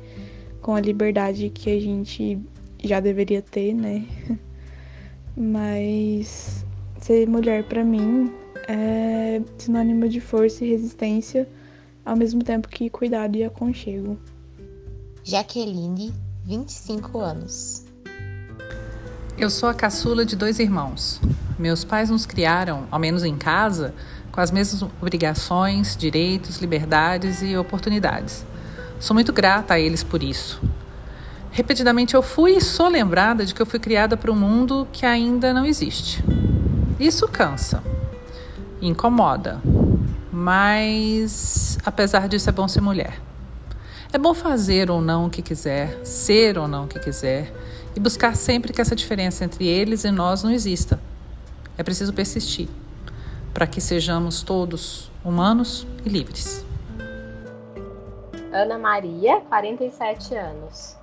com 0.61 0.75
a 0.75 0.81
liberdade 0.81 1.51
que 1.51 1.71
a 1.71 1.81
gente 1.81 2.37
já 2.83 2.99
deveria 2.99 3.41
ter, 3.41 3.73
né? 3.73 4.05
Mas 5.37 6.67
ser 7.01 7.29
mulher 7.29 7.63
para 7.63 7.85
mim 7.85 8.29
é 8.67 9.41
sinônimo 9.57 10.09
de 10.09 10.21
força 10.21 10.65
e 10.65 10.71
resistência, 10.71 11.49
ao 12.05 12.17
mesmo 12.17 12.43
tempo 12.43 12.67
que 12.67 12.91
cuidado 12.91 13.37
e 13.37 13.45
aconchego. 13.45 14.19
Jaqueline, 15.25 16.15
25 16.45 17.19
anos. 17.19 17.85
Eu 19.37 19.51
sou 19.51 19.69
a 19.69 19.75
caçula 19.75 20.25
de 20.25 20.35
dois 20.35 20.59
irmãos. 20.59 21.21
Meus 21.59 21.85
pais 21.85 22.09
nos 22.09 22.25
criaram, 22.25 22.87
ao 22.91 22.99
menos 22.99 23.25
em 23.25 23.37
casa, 23.37 23.95
com 24.33 24.41
as 24.41 24.51
mesmas 24.51 24.83
obrigações, 25.01 25.97
direitos, 25.97 26.59
liberdades 26.59 27.43
e 27.43 27.57
oportunidades. 27.57 28.45
Sou 28.99 29.15
muito 29.15 29.33
grata 29.33 29.75
a 29.75 29.81
eles 29.81 30.03
por 30.03 30.23
isso. 30.23 30.61
Repetidamente 31.51 32.15
eu 32.15 32.23
fui 32.23 32.57
e 32.57 32.61
sou 32.61 32.89
lembrada 32.89 33.45
de 33.45 33.55
que 33.55 33.61
eu 33.61 33.67
fui 33.67 33.79
criada 33.79 34.17
para 34.17 34.33
um 34.33 34.37
mundo 34.37 34.89
que 34.93 35.05
ainda 35.05 35.53
não 35.53 35.65
existe. 35.65 36.25
Isso 36.99 37.29
cansa, 37.29 37.83
incomoda, 38.81 39.61
mas 40.33 41.79
apesar 41.85 42.29
disso 42.29 42.49
é 42.49 42.53
bom 42.53 42.67
ser 42.67 42.81
mulher. 42.81 43.28
É 44.11 44.17
bom 44.17 44.33
fazer 44.33 44.91
ou 44.91 45.03
não 45.03 45.27
o 45.27 45.31
que 45.31 45.43
quiser, 45.43 46.03
ser 46.05 46.57
ou 46.57 46.67
não 46.67 46.87
o 46.87 46.89
que 46.89 46.99
quiser 46.99 47.53
e 47.95 48.01
buscar 48.01 48.35
sempre 48.35 48.73
que 48.73 48.81
essa 48.81 48.97
diferença 48.97 49.45
entre 49.45 49.67
eles 49.67 50.03
e 50.03 50.11
nós 50.11 50.43
não 50.43 50.51
exista. 50.51 50.99
É 51.77 51.83
preciso 51.83 52.15
persistir 52.15 52.71
para 53.53 53.67
que 53.67 53.83
sejamos 53.83 54.43
todos 54.43 55.11
humanos 55.23 55.87
e 56.07 56.09
livres. 56.09 56.65
Ana 58.51 58.79
Maria, 58.79 59.43
47 59.43 60.35
anos. 60.35 60.97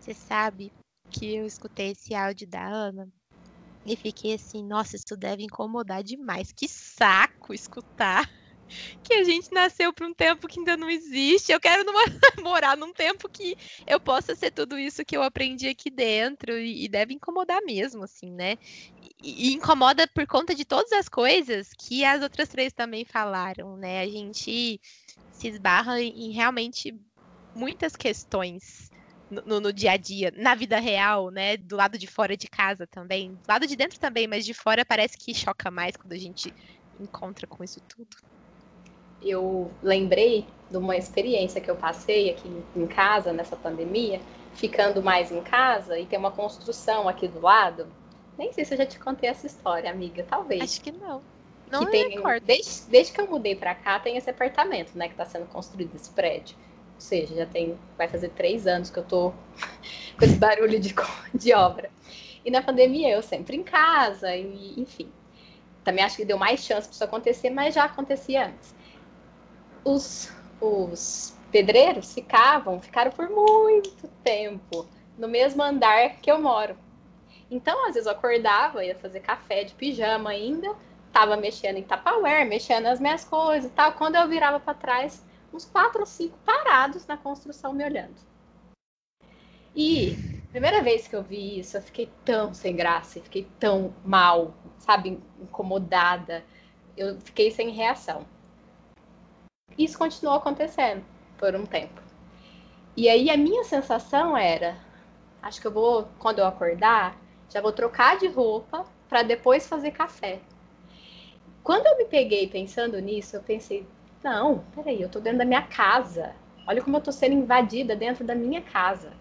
Você 0.00 0.14
sabe 0.14 0.72
que 1.10 1.34
eu 1.36 1.44
escutei 1.44 1.90
esse 1.90 2.14
áudio 2.14 2.48
da 2.48 2.66
Ana 2.66 3.06
e 3.84 3.96
fiquei 3.96 4.34
assim, 4.34 4.64
nossa, 4.64 4.96
isso 4.96 5.16
deve 5.16 5.42
incomodar 5.42 6.02
demais. 6.02 6.52
Que 6.52 6.68
saco 6.68 7.52
escutar 7.52 8.30
que 9.02 9.14
a 9.14 9.24
gente 9.24 9.52
nasceu 9.52 9.92
para 9.92 10.06
um 10.06 10.14
tempo 10.14 10.48
que 10.48 10.58
ainda 10.58 10.76
não 10.76 10.88
existe. 10.88 11.52
Eu 11.52 11.60
quero 11.60 11.84
numa, 11.84 12.00
morar 12.42 12.76
num 12.76 12.92
tempo 12.92 13.28
que 13.28 13.56
eu 13.86 14.00
possa 14.00 14.34
ser 14.34 14.50
tudo 14.50 14.78
isso 14.78 15.04
que 15.04 15.16
eu 15.16 15.22
aprendi 15.22 15.68
aqui 15.68 15.90
dentro 15.90 16.56
e, 16.56 16.84
e 16.84 16.88
deve 16.88 17.14
incomodar 17.14 17.60
mesmo, 17.62 18.04
assim, 18.04 18.30
né? 18.30 18.56
E, 19.22 19.50
e, 19.50 19.52
incomoda 19.54 20.06
por 20.08 20.26
conta 20.26 20.54
de 20.54 20.64
todas 20.64 20.92
as 20.92 21.08
coisas 21.08 21.70
que 21.78 22.04
as 22.04 22.22
outras 22.22 22.48
três 22.48 22.72
também 22.72 23.04
falaram, 23.04 23.76
né? 23.76 24.00
A 24.00 24.08
gente 24.08 24.80
se 25.30 25.48
esbarra 25.48 26.00
em, 26.00 26.30
realmente 26.32 26.94
muitas 27.54 27.96
questões 27.96 28.91
no, 29.44 29.60
no, 29.60 29.72
dia 29.72 29.92
a 29.92 29.96
dia, 29.96 30.32
na 30.36 30.54
vida 30.54 30.78
real, 30.78 31.30
né? 31.30 31.56
Do 31.56 31.76
lado 31.76 31.98
de 31.98 32.06
fora 32.06 32.36
de 32.36 32.48
casa 32.48 32.86
também. 32.86 33.32
Do 33.32 33.48
lado 33.48 33.66
de 33.66 33.76
dentro 33.76 33.98
também, 33.98 34.26
mas 34.26 34.44
de 34.44 34.54
fora 34.54 34.84
parece 34.84 35.16
que 35.16 35.34
choca 35.34 35.70
mais 35.70 35.96
quando 35.96 36.12
a 36.12 36.18
gente 36.18 36.52
encontra 37.00 37.46
com 37.46 37.64
isso 37.64 37.80
tudo 37.88 38.16
eu 39.24 39.70
lembrei 39.82 40.46
de 40.70 40.76
uma 40.76 40.96
experiência 40.96 41.60
que 41.60 41.70
eu 41.70 41.76
passei 41.76 42.30
aqui 42.30 42.50
em 42.74 42.86
casa 42.86 43.32
nessa 43.32 43.56
pandemia, 43.56 44.20
ficando 44.54 45.02
mais 45.02 45.30
em 45.30 45.40
casa 45.42 45.98
e 45.98 46.06
tem 46.06 46.18
uma 46.18 46.30
construção 46.30 47.08
aqui 47.08 47.28
do 47.28 47.40
lado. 47.40 47.86
Nem 48.36 48.52
sei 48.52 48.64
se 48.64 48.74
eu 48.74 48.78
já 48.78 48.86
te 48.86 48.98
contei 48.98 49.28
essa 49.28 49.46
história, 49.46 49.90
amiga, 49.90 50.24
talvez. 50.28 50.62
Acho 50.62 50.80
que 50.80 50.92
não. 50.92 51.22
Não 51.70 51.86
que 51.86 51.90
tem, 51.90 52.22
desde, 52.42 52.90
desde, 52.90 53.12
que 53.12 53.20
eu 53.20 53.26
mudei 53.26 53.54
para 53.54 53.74
cá, 53.74 53.98
tem 53.98 54.16
esse 54.16 54.28
apartamento, 54.28 54.94
né, 54.94 55.06
que 55.06 55.14
está 55.14 55.24
sendo 55.24 55.46
construído, 55.46 55.94
esse 55.94 56.10
prédio. 56.10 56.54
Ou 57.02 57.08
seja, 57.08 57.34
já 57.34 57.46
tem, 57.46 57.76
vai 57.98 58.08
fazer 58.08 58.28
três 58.30 58.66
anos 58.66 58.90
que 58.90 58.98
eu 58.98 59.04
tô 59.04 59.30
com 60.18 60.24
esse 60.24 60.36
barulho 60.36 60.78
de, 60.78 60.94
de 61.34 61.52
obra. 61.52 61.90
E 62.44 62.50
na 62.50 62.62
pandemia 62.62 63.10
eu 63.10 63.22
sempre 63.22 63.56
em 63.56 63.62
casa, 63.62 64.34
e 64.34 64.80
enfim. 64.80 65.10
Também 65.84 66.04
acho 66.04 66.16
que 66.16 66.24
deu 66.24 66.38
mais 66.38 66.60
chance 66.60 66.88
para 66.88 66.94
isso 66.94 67.04
acontecer, 67.04 67.50
mas 67.50 67.74
já 67.74 67.84
acontecia 67.84 68.46
antes 68.46 68.74
os, 69.84 70.30
os 70.60 71.36
pedreiros 71.50 72.12
ficavam, 72.12 72.80
ficaram 72.80 73.10
por 73.10 73.28
muito 73.28 74.08
tempo 74.22 74.86
no 75.18 75.28
mesmo 75.28 75.62
andar 75.62 76.16
que 76.16 76.30
eu 76.30 76.40
moro. 76.40 76.76
Então, 77.50 77.86
às 77.86 77.94
vezes 77.94 78.06
eu 78.06 78.12
acordava, 78.12 78.84
ia 78.84 78.94
fazer 78.94 79.20
café 79.20 79.64
de 79.64 79.74
pijama 79.74 80.30
ainda, 80.30 80.74
tava 81.12 81.36
mexendo 81.36 81.76
em 81.76 81.82
Tupperware, 81.82 82.46
mexendo 82.46 82.84
nas 82.84 82.98
minhas 82.98 83.24
coisas 83.24 83.70
e 83.70 83.74
tal. 83.74 83.92
Quando 83.92 84.16
eu 84.16 84.26
virava 84.26 84.58
para 84.58 84.72
trás, 84.72 85.22
uns 85.52 85.64
quatro 85.64 86.00
ou 86.00 86.06
cinco 86.06 86.38
parados 86.44 87.06
na 87.06 87.16
construção 87.16 87.72
me 87.72 87.84
olhando. 87.84 88.16
E 89.74 90.16
primeira 90.50 90.82
vez 90.82 91.08
que 91.08 91.16
eu 91.16 91.22
vi 91.22 91.58
isso, 91.58 91.76
eu 91.76 91.82
fiquei 91.82 92.10
tão 92.24 92.52
sem 92.52 92.76
graça, 92.76 93.20
fiquei 93.20 93.48
tão 93.58 93.94
mal, 94.04 94.54
sabe, 94.78 95.20
incomodada. 95.40 96.44
Eu 96.96 97.18
fiquei 97.20 97.50
sem 97.50 97.70
reação. 97.70 98.26
Isso 99.78 99.96
continuou 99.96 100.36
acontecendo 100.36 101.02
por 101.38 101.54
um 101.54 101.64
tempo. 101.64 102.02
E 102.94 103.08
aí 103.08 103.30
a 103.30 103.36
minha 103.38 103.64
sensação 103.64 104.36
era, 104.36 104.76
acho 105.40 105.58
que 105.60 105.66
eu 105.66 105.72
vou, 105.72 106.06
quando 106.18 106.40
eu 106.40 106.46
acordar, 106.46 107.16
já 107.48 107.60
vou 107.62 107.72
trocar 107.72 108.18
de 108.18 108.28
roupa 108.28 108.84
para 109.08 109.22
depois 109.22 109.66
fazer 109.66 109.92
café. 109.92 110.40
Quando 111.62 111.86
eu 111.86 111.96
me 111.96 112.04
peguei 112.04 112.46
pensando 112.46 113.00
nisso, 113.00 113.36
eu 113.36 113.42
pensei, 113.42 113.86
não, 114.22 114.64
peraí, 114.74 115.02
eu 115.02 115.08
tô 115.08 115.20
dentro 115.20 115.38
da 115.38 115.44
minha 115.44 115.62
casa. 115.62 116.34
Olha 116.66 116.80
como 116.80 116.96
eu 116.96 117.00
tô 117.00 117.10
sendo 117.10 117.34
invadida 117.34 117.96
dentro 117.96 118.24
da 118.24 118.34
minha 118.34 118.60
casa. 118.60 119.12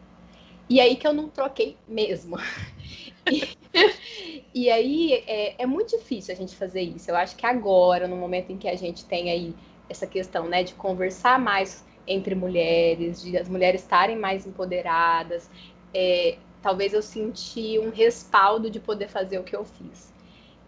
E 0.70 0.80
aí 0.80 0.96
que 0.96 1.06
eu 1.06 1.14
não 1.14 1.28
troquei 1.28 1.76
mesmo. 1.88 2.38
e, 4.54 4.70
aí 4.70 5.14
é, 5.28 5.64
é 5.64 5.66
muito 5.66 5.98
difícil 5.98 6.34
a 6.34 6.38
gente 6.38 6.56
fazer 6.56 6.82
isso. 6.82 7.10
Eu 7.10 7.16
acho 7.16 7.36
que 7.36 7.46
agora, 7.46 8.08
no 8.08 8.16
momento 8.16 8.52
em 8.52 8.58
que 8.58 8.68
a 8.68 8.76
gente 8.76 9.06
tem 9.06 9.30
aí 9.30 9.56
essa 9.90 10.08
questão, 10.08 10.48
né, 10.48 10.64
de 10.64 10.74
conversar 10.76 11.40
mais 11.40 11.86
entre 12.08 12.36
mulheres, 12.36 13.22
de 13.22 13.38
as 13.38 13.50
mulheres 13.50 13.82
estarem 13.82 14.18
mais 14.18 14.46
empoderadas. 14.46 15.50
É, 15.94 16.38
talvez 16.62 16.94
eu 16.94 17.02
senti 17.02 17.78
um 17.80 17.90
respaldo 17.90 18.70
de 18.70 18.80
poder 18.80 19.08
fazer 19.08 19.40
o 19.40 19.44
que 19.44 19.56
eu 19.56 19.66
fiz. 19.66 20.14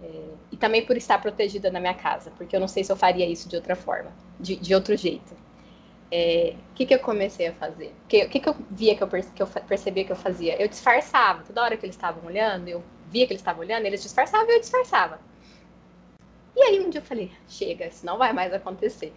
É, 0.03 0.33
e 0.51 0.57
também 0.57 0.85
por 0.85 0.97
estar 0.97 1.19
protegida 1.21 1.71
na 1.71 1.79
minha 1.79 1.93
casa, 1.93 2.29
porque 2.31 2.53
eu 2.53 2.59
não 2.59 2.67
sei 2.67 2.83
se 2.83 2.91
eu 2.91 2.95
faria 2.95 3.25
isso 3.25 3.47
de 3.47 3.55
outra 3.55 3.73
forma, 3.73 4.11
de, 4.37 4.57
de 4.57 4.75
outro 4.75 4.97
jeito. 4.97 5.33
O 5.33 5.37
é, 6.11 6.55
que, 6.75 6.85
que 6.85 6.93
eu 6.93 6.99
comecei 6.99 7.47
a 7.47 7.53
fazer? 7.53 7.87
O 8.03 8.07
que, 8.07 8.27
que, 8.27 8.39
que 8.41 8.49
eu 8.49 8.55
via 8.69 8.95
que 8.95 9.03
eu, 9.03 9.07
que 9.07 9.41
eu 9.41 9.47
percebia 9.47 10.03
que 10.03 10.11
eu 10.11 10.15
fazia? 10.15 10.61
Eu 10.61 10.67
disfarçava. 10.67 11.43
Toda 11.43 11.63
hora 11.63 11.77
que 11.77 11.85
eles 11.85 11.95
estavam 11.95 12.23
olhando, 12.25 12.67
eu 12.67 12.83
via 13.09 13.25
que 13.25 13.33
eles 13.33 13.41
estavam 13.41 13.61
olhando, 13.61 13.85
eles 13.85 14.03
disfarçavam 14.03 14.47
e 14.49 14.55
eu 14.55 14.59
disfarçava. 14.59 15.19
E 16.55 16.61
aí 16.61 16.79
um 16.81 16.89
dia 16.89 16.99
eu 16.99 17.05
falei, 17.05 17.31
chega, 17.47 17.87
isso 17.87 18.05
não 18.05 18.17
vai 18.17 18.33
mais 18.33 18.53
acontecer. 18.53 19.13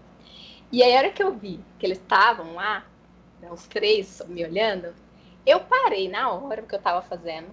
E 0.72 0.82
aí 0.82 0.94
a 0.94 0.98
hora 0.98 1.10
que 1.10 1.22
eu 1.22 1.34
vi 1.34 1.60
que 1.78 1.84
eles 1.84 1.98
estavam 1.98 2.54
lá, 2.54 2.86
né, 3.42 3.50
os 3.52 3.66
três 3.66 4.22
me 4.28 4.44
olhando, 4.44 4.94
eu 5.44 5.60
parei 5.60 6.08
na 6.08 6.30
hora 6.30 6.62
que 6.62 6.74
eu 6.74 6.78
estava 6.78 7.02
fazendo 7.02 7.48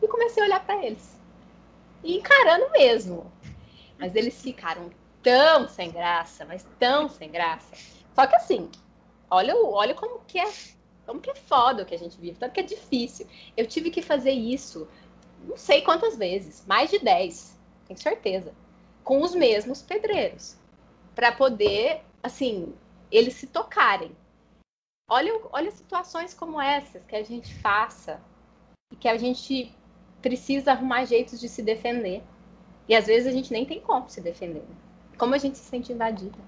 e 0.00 0.08
comecei 0.08 0.42
a 0.42 0.46
olhar 0.46 0.64
para 0.64 0.84
eles. 0.84 1.17
E 2.02 2.16
encarando 2.16 2.70
mesmo. 2.70 3.30
Mas 3.98 4.14
eles 4.14 4.40
ficaram 4.40 4.90
tão 5.22 5.68
sem 5.68 5.90
graça, 5.90 6.44
mas 6.44 6.66
tão 6.78 7.08
sem 7.08 7.30
graça. 7.30 7.74
Só 8.14 8.26
que 8.26 8.36
assim, 8.36 8.70
olha, 9.30 9.56
olha 9.56 9.94
como 9.94 10.20
que 10.26 10.38
é, 10.38 10.50
como 11.06 11.20
que 11.20 11.30
é 11.30 11.34
foda 11.34 11.82
o 11.82 11.86
que 11.86 11.94
a 11.94 11.98
gente 11.98 12.20
vive, 12.20 12.38
tanto 12.38 12.52
que 12.52 12.60
é 12.60 12.64
difícil. 12.64 13.26
Eu 13.56 13.66
tive 13.66 13.90
que 13.90 14.02
fazer 14.02 14.32
isso 14.32 14.88
não 15.44 15.56
sei 15.56 15.82
quantas 15.82 16.16
vezes, 16.16 16.64
mais 16.66 16.90
de 16.90 16.98
10, 16.98 17.58
tenho 17.86 17.98
certeza 17.98 18.52
com 19.04 19.22
os 19.22 19.34
mesmos 19.34 19.80
pedreiros, 19.80 20.56
para 21.14 21.32
poder, 21.32 22.02
assim, 22.22 22.74
eles 23.10 23.34
se 23.34 23.46
tocarem. 23.46 24.14
Olha, 25.10 25.32
olha 25.50 25.70
situações 25.70 26.34
como 26.34 26.60
essas 26.60 27.06
que 27.06 27.16
a 27.16 27.22
gente 27.22 27.54
faça 27.54 28.20
e 28.92 28.96
que 28.96 29.08
a 29.08 29.16
gente 29.16 29.74
precisa 30.20 30.72
arrumar 30.72 31.04
jeitos 31.04 31.40
de 31.40 31.48
se 31.48 31.62
defender. 31.62 32.22
E 32.88 32.94
às 32.94 33.06
vezes 33.06 33.26
a 33.26 33.32
gente 33.32 33.52
nem 33.52 33.66
tem 33.66 33.80
como 33.80 34.08
se 34.08 34.20
defender. 34.20 34.60
Né? 34.60 34.76
Como 35.16 35.34
a 35.34 35.38
gente 35.38 35.58
se 35.58 35.64
sente 35.64 35.92
invadida. 35.92 36.38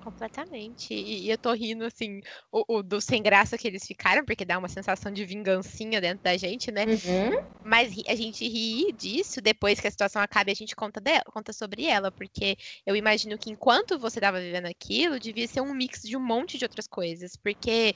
Completamente. 0.00 0.94
E, 0.94 1.26
e, 1.26 1.30
eu 1.30 1.38
tô 1.38 1.52
rindo, 1.52 1.84
assim, 1.84 2.20
o, 2.50 2.76
o, 2.76 2.82
do 2.82 3.00
sem 3.00 3.22
graça 3.22 3.56
que 3.58 3.68
eles 3.68 3.86
ficaram, 3.86 4.24
porque 4.24 4.44
dá 4.44 4.58
uma 4.58 4.68
sensação 4.68 5.12
de 5.12 5.24
vingancinha 5.24 6.00
dentro 6.00 6.24
da 6.24 6.36
gente, 6.36 6.72
né? 6.72 6.86
Uhum. 6.86 7.44
Mas 7.62 7.92
a 8.08 8.14
gente 8.14 8.48
ri 8.48 8.92
disso 8.92 9.40
depois 9.40 9.78
que 9.78 9.86
a 9.86 9.90
situação 9.90 10.22
acabe, 10.22 10.50
a 10.50 10.54
gente 10.54 10.74
conta, 10.74 11.00
dela, 11.00 11.22
conta 11.26 11.52
sobre 11.52 11.84
ela, 11.84 12.10
porque 12.10 12.56
eu 12.86 12.96
imagino 12.96 13.38
que 13.38 13.50
enquanto 13.50 13.98
você 13.98 14.20
tava 14.20 14.40
vivendo 14.40 14.66
aquilo, 14.66 15.20
devia 15.20 15.46
ser 15.46 15.60
um 15.60 15.74
mix 15.74 16.02
de 16.02 16.16
um 16.16 16.20
monte 16.20 16.58
de 16.58 16.64
outras 16.64 16.86
coisas. 16.86 17.36
Porque 17.36 17.94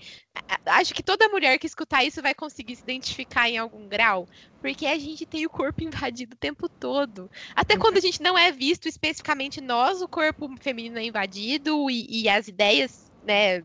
acho 0.67 0.95
que 0.95 1.03
toda 1.03 1.29
mulher 1.29 1.59
que 1.59 1.67
escutar 1.67 2.05
isso 2.05 2.21
vai 2.21 2.35
conseguir 2.35 2.77
se 2.77 2.83
identificar 2.83 3.49
em 3.49 3.57
algum 3.57 3.89
grau. 3.89 4.27
Porque 4.65 4.87
a 4.87 4.99
gente 4.99 5.27
tem 5.27 5.45
o 5.45 5.51
corpo 5.51 5.85
invadido 5.85 6.35
o 6.35 6.39
tempo 6.39 6.71
todo. 6.71 7.31
Até 7.55 7.77
quando 7.77 7.99
a 7.99 8.01
gente 8.01 8.23
não 8.23 8.37
é 8.39 8.51
visto 8.51 8.89
especificamente 8.89 9.61
nós, 9.61 10.01
o 10.01 10.09
corpo 10.09 10.49
feminino 10.59 10.99
é 10.99 11.05
invadido 11.05 11.91
e, 11.91 12.23
e 12.23 12.29
as 12.31 12.49
ideias, 12.49 13.13
né, 13.23 13.63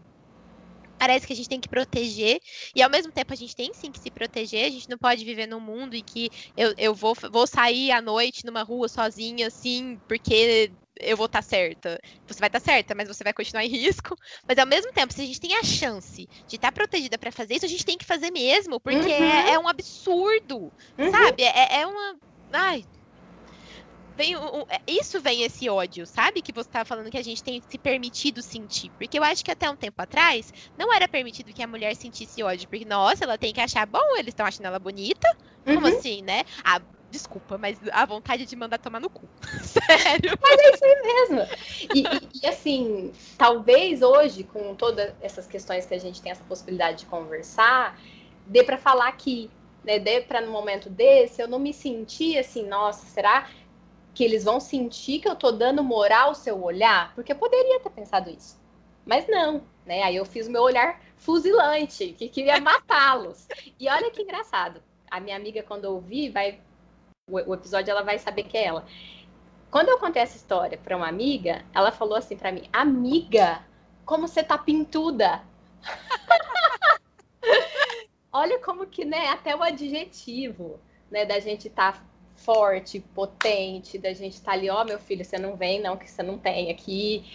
parece 0.97 1.25
que 1.25 1.31
a 1.31 1.35
gente 1.37 1.47
tem 1.47 1.61
que 1.61 1.69
proteger, 1.69 2.41
e 2.75 2.83
ao 2.83 2.89
mesmo 2.89 3.13
tempo 3.13 3.31
a 3.31 3.35
gente 3.37 3.55
tem 3.55 3.73
sim 3.73 3.93
que 3.93 3.99
se 4.01 4.11
proteger, 4.11 4.65
a 4.65 4.69
gente 4.69 4.89
não 4.89 4.97
pode 4.97 5.23
viver 5.23 5.47
num 5.47 5.61
mundo 5.61 5.95
em 5.95 6.03
que 6.03 6.29
eu, 6.57 6.73
eu 6.77 6.93
vou, 6.93 7.15
vou 7.31 7.47
sair 7.47 7.93
à 7.93 8.01
noite 8.01 8.45
numa 8.45 8.61
rua 8.61 8.89
sozinha, 8.89 9.47
assim, 9.47 9.97
porque 10.05 10.69
eu 10.99 11.15
vou 11.15 11.25
estar 11.25 11.39
tá 11.39 11.47
certa. 11.47 11.99
Você 12.27 12.39
vai 12.39 12.49
estar 12.49 12.59
tá 12.59 12.65
certa, 12.65 12.93
mas 12.93 13.07
você 13.07 13.23
vai 13.23 13.33
continuar 13.33 13.63
em 13.63 13.69
risco. 13.71 14.15
Mas 14.47 14.57
ao 14.57 14.65
mesmo 14.65 14.91
tempo, 14.91 15.13
se 15.13 15.21
a 15.21 15.25
gente 15.25 15.39
tem 15.39 15.55
a 15.55 15.63
chance 15.63 16.27
de 16.47 16.55
estar 16.55 16.67
tá 16.67 16.71
protegida 16.71 17.17
para 17.17 17.31
fazer 17.31 17.55
isso, 17.55 17.65
a 17.65 17.69
gente 17.69 17.85
tem 17.85 17.97
que 17.97 18.05
fazer 18.05 18.31
mesmo, 18.31 18.79
porque 18.79 18.97
uhum. 18.97 19.23
é, 19.23 19.51
é, 19.53 19.59
um 19.59 19.67
absurdo, 19.67 20.71
uhum. 20.97 21.11
sabe? 21.11 21.43
É, 21.43 21.81
é 21.81 21.87
uma. 21.87 22.17
Ai, 22.51 22.83
vem 24.19 24.35
é, 24.35 24.81
isso 24.85 25.21
vem 25.21 25.43
esse 25.43 25.69
ódio, 25.69 26.05
sabe? 26.05 26.41
Que 26.41 26.51
você 26.51 26.67
estava 26.67 26.83
falando 26.83 27.09
que 27.09 27.17
a 27.17 27.23
gente 27.23 27.41
tem 27.41 27.63
se 27.67 27.77
permitido 27.77 28.41
sentir. 28.41 28.91
Porque 28.97 29.17
eu 29.17 29.23
acho 29.23 29.45
que 29.45 29.51
até 29.51 29.69
um 29.69 29.77
tempo 29.77 30.01
atrás 30.01 30.53
não 30.77 30.93
era 30.93 31.07
permitido 31.07 31.53
que 31.53 31.63
a 31.63 31.67
mulher 31.67 31.95
sentisse 31.95 32.43
ódio. 32.43 32.67
Porque, 32.67 32.83
nossa, 32.83 33.23
ela 33.23 33.37
tem 33.37 33.53
que 33.53 33.61
achar 33.61 33.85
bom, 33.85 34.17
eles 34.17 34.29
estão 34.33 34.45
achando 34.45 34.65
ela 34.65 34.79
bonita. 34.79 35.27
Uhum. 35.65 35.75
Como 35.75 35.87
assim, 35.87 36.21
né? 36.21 36.43
Ah, 36.63 36.81
desculpa, 37.09 37.57
mas 37.57 37.79
a 37.91 38.05
vontade 38.05 38.45
de 38.45 38.55
mandar 38.55 38.77
tomar 38.77 38.99
no 38.99 39.09
cu. 39.09 39.27
Sério. 39.61 40.37
Mas 40.41 40.59
é 40.59 40.73
isso 40.73 40.85
aí 40.85 41.01
mesmo. 41.01 41.41
E, 41.95 41.99
e, 41.99 42.43
e, 42.43 42.47
assim, 42.47 43.11
talvez 43.37 44.01
hoje, 44.01 44.43
com 44.43 44.75
todas 44.75 45.13
essas 45.21 45.47
questões 45.47 45.85
que 45.85 45.93
a 45.93 45.99
gente 45.99 46.21
tem 46.21 46.31
essa 46.31 46.43
possibilidade 46.43 46.99
de 46.99 47.05
conversar, 47.05 47.99
dê 48.45 48.63
para 48.63 48.77
falar 48.77 49.07
aqui. 49.07 49.49
Né, 49.81 49.97
dê 49.97 50.19
para 50.19 50.41
no 50.41 50.51
momento 50.51 50.89
desse 50.89 51.41
eu 51.41 51.47
não 51.47 51.57
me 51.57 51.73
sentir 51.73 52.37
assim, 52.37 52.67
nossa, 52.67 53.05
será 53.05 53.47
que 54.13 54.25
eles 54.25 54.43
vão 54.43 54.59
sentir 54.59 55.19
que 55.19 55.29
eu 55.29 55.35
tô 55.37 55.53
dando 55.53 55.81
moral 55.81 56.29
ao 56.29 56.35
seu 56.35 56.61
olhar? 56.61 57.15
Porque 57.15 57.31
eu 57.31 57.37
poderia 57.37 57.79
ter 57.79 57.89
pensado 57.89 58.29
isso. 58.29 58.59
Mas 59.05 59.25
não, 59.27 59.63
né? 59.85 60.03
Aí 60.03 60.17
eu 60.17 60.25
fiz 60.25 60.47
meu 60.47 60.61
olhar 60.61 61.01
fuzilante, 61.15 62.13
que 62.13 62.27
queria 62.29 62.59
matá-los. 62.59 63.47
E 63.79 63.87
olha 63.89 64.11
que 64.11 64.21
engraçado. 64.21 64.83
A 65.09 65.19
minha 65.19 65.35
amiga, 65.35 65.63
quando 65.63 65.85
ouvir, 65.85 66.29
vai. 66.29 66.59
O, 67.29 67.53
episódio 67.53 67.91
ela 67.91 68.03
vai 68.03 68.19
saber 68.19 68.43
que 68.43 68.57
é 68.57 68.65
ela. 68.65 68.85
Quando 69.69 69.89
eu 69.89 69.99
contei 69.99 70.21
essa 70.21 70.37
história 70.37 70.77
para 70.77 70.97
uma 70.97 71.07
amiga, 71.07 71.63
ela 71.73 71.91
falou 71.91 72.15
assim 72.15 72.35
para 72.35 72.51
mim: 72.51 72.63
Amiga, 72.73 73.63
como 74.05 74.27
você 74.27 74.43
tá 74.43 74.57
pintuda? 74.57 75.41
olha 78.31 78.59
como 78.59 78.85
que, 78.85 79.05
né, 79.05 79.27
até 79.29 79.55
o 79.55 79.61
adjetivo, 79.61 80.79
né, 81.09 81.25
da 81.25 81.39
gente 81.39 81.69
tá 81.69 82.01
forte, 82.35 82.99
potente, 82.99 83.97
da 83.97 84.13
gente 84.13 84.41
tá 84.41 84.53
ali, 84.53 84.69
ó, 84.69 84.81
oh, 84.81 84.85
meu 84.85 84.99
filho, 84.99 85.25
você 85.25 85.37
não 85.37 85.55
vem, 85.55 85.81
não, 85.81 85.97
que 85.97 86.09
você 86.09 86.23
não 86.23 86.37
tem 86.37 86.71
aqui. 86.71 87.25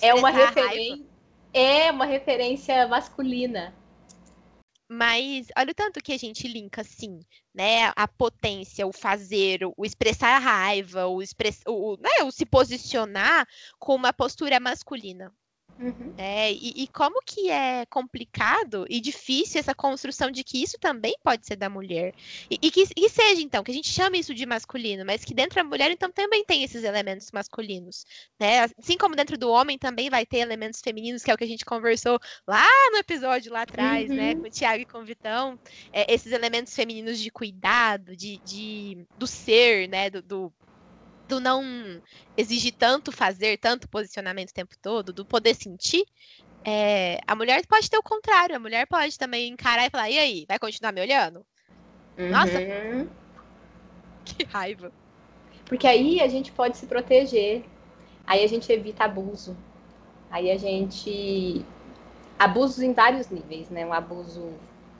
é 0.00 0.14
uma 0.14 0.30
referência. 0.30 1.04
É 1.52 1.90
uma 1.90 2.04
referência 2.04 2.86
masculina. 2.86 3.74
Mas 4.88 5.48
olha 5.56 5.70
o 5.72 5.74
tanto 5.74 6.02
que 6.02 6.12
a 6.12 6.18
gente 6.18 6.48
linka, 6.48 6.80
assim, 6.80 7.20
né? 7.54 7.92
A 7.96 8.08
potência, 8.08 8.86
o 8.86 8.92
fazer, 8.92 9.60
o 9.76 9.84
expressar 9.84 10.36
a 10.36 10.38
raiva, 10.38 11.06
o, 11.06 11.22
express... 11.22 11.60
o, 11.66 11.96
né? 11.98 12.22
o 12.24 12.30
se 12.30 12.46
posicionar 12.46 13.46
com 13.78 13.94
uma 13.94 14.12
postura 14.12 14.58
masculina. 14.58 15.32
Uhum. 15.78 16.12
É, 16.18 16.52
e, 16.52 16.82
e, 16.82 16.88
como 16.88 17.22
que 17.24 17.48
é 17.50 17.86
complicado 17.86 18.84
e 18.90 19.00
difícil 19.00 19.60
essa 19.60 19.74
construção 19.74 20.30
de 20.30 20.42
que 20.42 20.60
isso 20.60 20.76
também 20.78 21.14
pode 21.22 21.46
ser 21.46 21.54
da 21.54 21.70
mulher. 21.70 22.12
E, 22.50 22.58
e 22.60 22.70
que, 22.70 22.86
seja, 23.08 23.40
então, 23.40 23.62
que 23.62 23.70
a 23.70 23.74
gente 23.74 23.88
chame 23.88 24.18
isso 24.18 24.34
de 24.34 24.44
masculino, 24.44 25.04
mas 25.06 25.24
que 25.24 25.32
dentro 25.32 25.54
da 25.54 25.64
mulher, 25.64 25.90
então, 25.90 26.10
também 26.10 26.44
tem 26.44 26.64
esses 26.64 26.82
elementos 26.82 27.30
masculinos. 27.30 28.04
Né? 28.40 28.64
Assim 28.78 28.98
como 28.98 29.14
dentro 29.14 29.38
do 29.38 29.50
homem 29.50 29.78
também 29.78 30.10
vai 30.10 30.26
ter 30.26 30.38
elementos 30.38 30.80
femininos, 30.80 31.22
que 31.22 31.30
é 31.30 31.34
o 31.34 31.38
que 31.38 31.44
a 31.44 31.48
gente 31.48 31.64
conversou 31.64 32.18
lá 32.46 32.66
no 32.90 32.98
episódio 32.98 33.52
lá 33.52 33.62
atrás, 33.62 34.08
né, 34.08 34.14
uhum. 34.14 34.28
né? 34.28 34.34
Com 34.34 34.46
o 34.48 34.50
Tiago 34.50 34.82
e 34.82 34.86
com 34.86 34.98
o 34.98 35.04
Vitão. 35.04 35.58
É, 35.92 36.12
esses 36.12 36.32
elementos 36.32 36.74
femininos 36.74 37.20
de 37.20 37.30
cuidado, 37.30 38.16
de, 38.16 38.38
de 38.38 39.06
do 39.16 39.26
ser, 39.26 39.88
né? 39.88 40.08
do, 40.10 40.22
do 40.22 40.52
do 41.28 41.38
não 41.38 41.62
exigir 42.36 42.74
tanto 42.76 43.12
fazer, 43.12 43.58
tanto 43.58 43.88
posicionamento 43.88 44.50
o 44.50 44.54
tempo 44.54 44.74
todo, 44.80 45.12
do 45.12 45.24
poder 45.24 45.54
sentir, 45.54 46.04
é, 46.64 47.18
a 47.26 47.34
mulher 47.34 47.64
pode 47.66 47.88
ter 47.88 47.98
o 47.98 48.02
contrário. 48.02 48.56
A 48.56 48.58
mulher 48.58 48.86
pode 48.86 49.18
também 49.18 49.48
encarar 49.48 49.86
e 49.86 49.90
falar: 49.90 50.10
e 50.10 50.18
aí, 50.18 50.44
vai 50.46 50.58
continuar 50.58 50.92
me 50.92 51.00
olhando? 51.00 51.44
Uhum. 52.18 52.30
Nossa! 52.30 52.58
Que 54.24 54.44
raiva. 54.44 54.92
Porque 55.64 55.86
aí 55.86 56.20
a 56.20 56.28
gente 56.28 56.52
pode 56.52 56.76
se 56.76 56.86
proteger. 56.86 57.64
Aí 58.26 58.44
a 58.44 58.46
gente 58.46 58.70
evita 58.70 59.04
abuso. 59.04 59.56
Aí 60.30 60.50
a 60.50 60.58
gente. 60.58 61.64
Abusos 62.38 62.80
em 62.80 62.92
vários 62.92 63.30
níveis, 63.30 63.70
né? 63.70 63.86
Um 63.86 63.92
abuso 63.92 64.52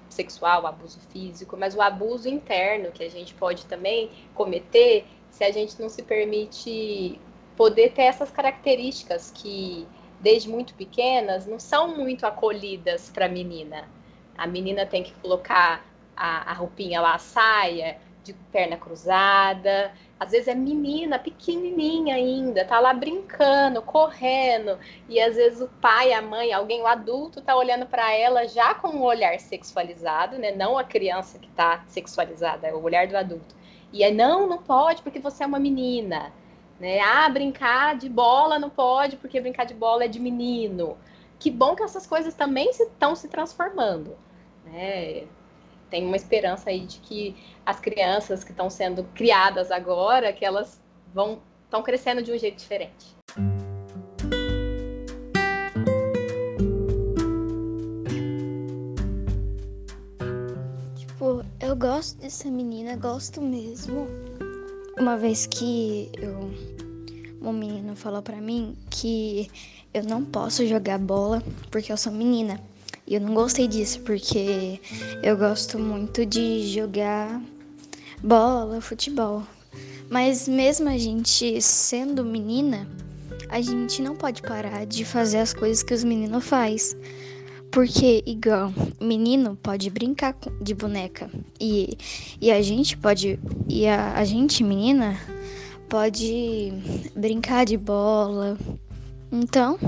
sexual, 0.08 0.66
abuso 0.66 0.98
físico, 1.12 1.56
mas 1.56 1.74
o 1.74 1.82
abuso 1.82 2.28
interno 2.28 2.90
que 2.90 3.04
a 3.04 3.10
gente 3.10 3.34
pode 3.34 3.66
também 3.66 4.10
cometer 4.34 5.04
se 5.30 5.44
a 5.44 5.52
gente 5.52 5.80
não 5.80 5.88
se 5.88 6.02
permite 6.02 7.20
poder 7.56 7.92
ter 7.92 8.02
essas 8.02 8.30
características 8.30 9.32
que, 9.34 9.86
desde 10.20 10.48
muito 10.48 10.74
pequenas, 10.74 11.46
não 11.46 11.58
são 11.58 11.96
muito 11.96 12.26
acolhidas 12.26 13.10
para 13.10 13.26
a 13.26 13.28
menina. 13.28 13.88
A 14.36 14.46
menina 14.46 14.86
tem 14.86 15.02
que 15.02 15.12
colocar 15.14 15.84
a, 16.16 16.50
a 16.50 16.54
roupinha 16.54 17.00
lá, 17.00 17.14
a 17.14 17.18
saia, 17.18 17.98
de 18.22 18.32
perna 18.52 18.76
cruzada. 18.76 19.92
Às 20.20 20.32
vezes 20.32 20.48
é 20.48 20.54
menina, 20.54 21.18
pequenininha 21.18 22.16
ainda, 22.16 22.64
tá 22.64 22.80
lá 22.80 22.92
brincando, 22.92 23.80
correndo, 23.82 24.78
e 25.08 25.20
às 25.20 25.36
vezes 25.36 25.60
o 25.60 25.68
pai, 25.80 26.12
a 26.12 26.20
mãe, 26.20 26.52
alguém, 26.52 26.82
o 26.82 26.86
adulto 26.86 27.40
tá 27.40 27.56
olhando 27.56 27.86
para 27.86 28.12
ela 28.12 28.46
já 28.46 28.74
com 28.74 28.88
um 28.88 29.02
olhar 29.02 29.38
sexualizado, 29.38 30.36
né? 30.38 30.52
Não 30.52 30.76
a 30.76 30.84
criança 30.84 31.38
que 31.38 31.48
tá 31.50 31.84
sexualizada, 31.86 32.66
é 32.66 32.74
o 32.74 32.82
olhar 32.82 33.06
do 33.06 33.16
adulto. 33.16 33.54
E 33.92 34.04
aí, 34.04 34.12
não, 34.12 34.46
não 34.46 34.58
pode 34.58 35.02
porque 35.02 35.18
você 35.18 35.44
é 35.44 35.46
uma 35.46 35.58
menina. 35.58 36.32
Né? 36.78 37.00
Ah, 37.00 37.28
brincar 37.28 37.96
de 37.96 38.08
bola 38.08 38.58
não 38.58 38.70
pode 38.70 39.16
porque 39.16 39.40
brincar 39.40 39.64
de 39.64 39.74
bola 39.74 40.04
é 40.04 40.08
de 40.08 40.20
menino. 40.20 40.96
Que 41.38 41.50
bom 41.50 41.74
que 41.74 41.82
essas 41.82 42.06
coisas 42.06 42.34
também 42.34 42.70
estão 42.70 43.14
se, 43.14 43.22
se 43.22 43.28
transformando. 43.28 44.16
Né? 44.64 45.24
Tem 45.90 46.04
uma 46.04 46.16
esperança 46.16 46.70
aí 46.70 46.80
de 46.80 46.98
que 47.00 47.36
as 47.64 47.80
crianças 47.80 48.44
que 48.44 48.50
estão 48.50 48.68
sendo 48.68 49.04
criadas 49.14 49.70
agora, 49.70 50.32
que 50.32 50.44
elas 50.44 50.80
vão 51.12 51.40
estão 51.64 51.82
crescendo 51.82 52.22
de 52.22 52.32
um 52.32 52.38
jeito 52.38 52.56
diferente. 52.56 53.17
Gosto 61.78 62.18
dessa 62.18 62.50
menina, 62.50 62.96
gosto 62.96 63.40
mesmo. 63.40 64.08
Uma 64.98 65.16
vez 65.16 65.46
que 65.46 66.10
eu, 66.20 66.50
uma 67.40 67.52
menina 67.52 67.94
falou 67.94 68.20
para 68.20 68.40
mim 68.40 68.76
que 68.90 69.48
eu 69.94 70.02
não 70.02 70.24
posso 70.24 70.66
jogar 70.66 70.98
bola 70.98 71.40
porque 71.70 71.92
eu 71.92 71.96
sou 71.96 72.12
menina. 72.12 72.60
E 73.06 73.14
eu 73.14 73.20
não 73.20 73.32
gostei 73.32 73.68
disso 73.68 74.00
porque 74.00 74.80
eu 75.22 75.36
gosto 75.36 75.78
muito 75.78 76.26
de 76.26 76.66
jogar 76.66 77.40
bola, 78.24 78.80
futebol. 78.80 79.44
Mas 80.10 80.48
mesmo 80.48 80.88
a 80.88 80.98
gente 80.98 81.62
sendo 81.62 82.24
menina, 82.24 82.88
a 83.48 83.60
gente 83.60 84.02
não 84.02 84.16
pode 84.16 84.42
parar 84.42 84.84
de 84.84 85.04
fazer 85.04 85.38
as 85.38 85.54
coisas 85.54 85.84
que 85.84 85.94
os 85.94 86.02
meninos 86.02 86.44
fazem. 86.44 86.98
Porque, 87.70 88.22
igual, 88.26 88.72
menino 89.00 89.56
pode 89.56 89.90
brincar 89.90 90.34
de 90.60 90.74
boneca 90.74 91.30
e, 91.60 91.96
e 92.40 92.50
a 92.50 92.62
gente 92.62 92.96
pode. 92.96 93.38
E 93.68 93.86
a, 93.86 94.14
a 94.14 94.24
gente, 94.24 94.64
menina, 94.64 95.18
pode 95.88 96.72
brincar 97.14 97.66
de 97.66 97.76
bola. 97.76 98.56
Então. 99.30 99.78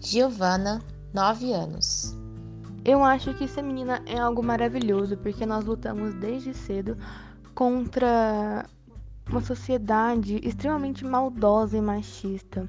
Giovana, 0.00 0.82
9 1.14 1.52
anos. 1.52 2.14
Eu 2.84 3.02
acho 3.02 3.32
que 3.32 3.48
ser 3.48 3.62
menina 3.62 4.02
é 4.04 4.18
algo 4.18 4.42
maravilhoso 4.42 5.16
porque 5.16 5.46
nós 5.46 5.64
lutamos 5.64 6.12
desde 6.14 6.52
cedo 6.52 6.98
contra 7.54 8.66
uma 9.30 9.40
sociedade 9.40 10.38
extremamente 10.42 11.02
maldosa 11.04 11.78
e 11.78 11.80
machista. 11.80 12.68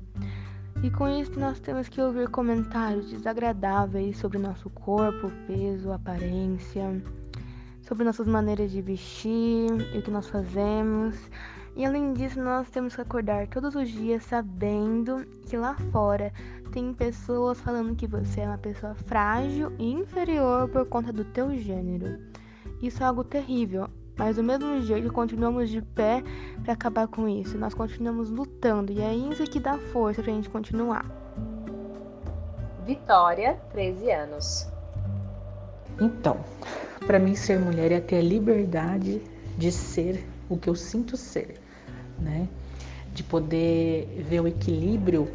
E 0.84 0.92
com 0.92 1.08
isso 1.08 1.40
nós 1.40 1.60
temos 1.60 1.88
que 1.88 2.02
ouvir 2.02 2.30
comentários 2.30 3.10
desagradáveis 3.10 4.18
sobre 4.18 4.38
nosso 4.38 4.70
corpo, 4.70 5.32
peso, 5.48 5.92
aparência, 5.92 7.02
sobre 7.82 8.04
nossas 8.04 8.28
maneiras 8.28 8.72
de 8.72 8.82
vestir 8.82 9.72
e 9.94 9.98
o 9.98 10.02
que 10.02 10.12
nós 10.12 10.28
fazemos. 10.28 11.16
E 11.76 11.86
além 11.86 12.14
disso, 12.14 12.42
nós 12.42 12.70
temos 12.70 12.96
que 12.96 13.02
acordar 13.02 13.48
todos 13.48 13.76
os 13.76 13.90
dias 13.90 14.24
sabendo 14.24 15.26
que 15.48 15.58
lá 15.58 15.76
fora 15.92 16.32
tem 16.72 16.94
pessoas 16.94 17.60
falando 17.60 17.96
que 17.96 18.08
você 18.08 18.42
é 18.42 18.48
uma 18.48 18.58
pessoa 18.58 18.96
frágil 18.96 19.72
e 19.80 19.92
inferior 19.92 20.70
por 20.70 20.86
conta 20.86 21.12
do 21.12 21.24
teu 21.26 21.56
gênero. 21.58 22.20
Isso 22.82 23.02
é 23.02 23.06
algo 23.06 23.24
terrível, 23.24 23.90
mas 24.18 24.38
do 24.38 24.44
mesmo 24.44 24.82
jeito, 24.82 25.12
continuamos 25.12 25.70
de 25.70 25.82
pé 25.82 26.24
para 26.64 26.74
acabar 26.74 27.08
com 27.08 27.28
isso. 27.28 27.58
Nós 27.58 27.74
continuamos 27.74 28.30
lutando 28.30 28.92
e 28.92 29.02
é 29.02 29.14
isso 29.14 29.44
que 29.44 29.60
dá 29.60 29.78
força 29.78 30.22
para 30.22 30.32
a 30.32 30.36
gente 30.36 30.50
continuar. 30.50 31.06
Vitória, 32.86 33.60
13 33.72 34.12
anos. 34.12 34.68
Então, 36.00 36.38
para 37.06 37.20
mim 37.20 37.36
ser 37.36 37.60
mulher 37.60 37.92
é 37.92 38.00
ter 38.00 38.18
a 38.18 38.22
liberdade 38.22 39.22
de 39.58 39.72
ser 39.72 40.26
o 40.50 40.58
que 40.58 40.70
eu 40.70 40.76
sinto 40.76 41.18
ser, 41.18 41.60
né? 42.20 42.48
De 43.14 43.24
poder 43.24 44.26
ver 44.30 44.42
o 44.42 44.48
equilíbrio 44.48 45.28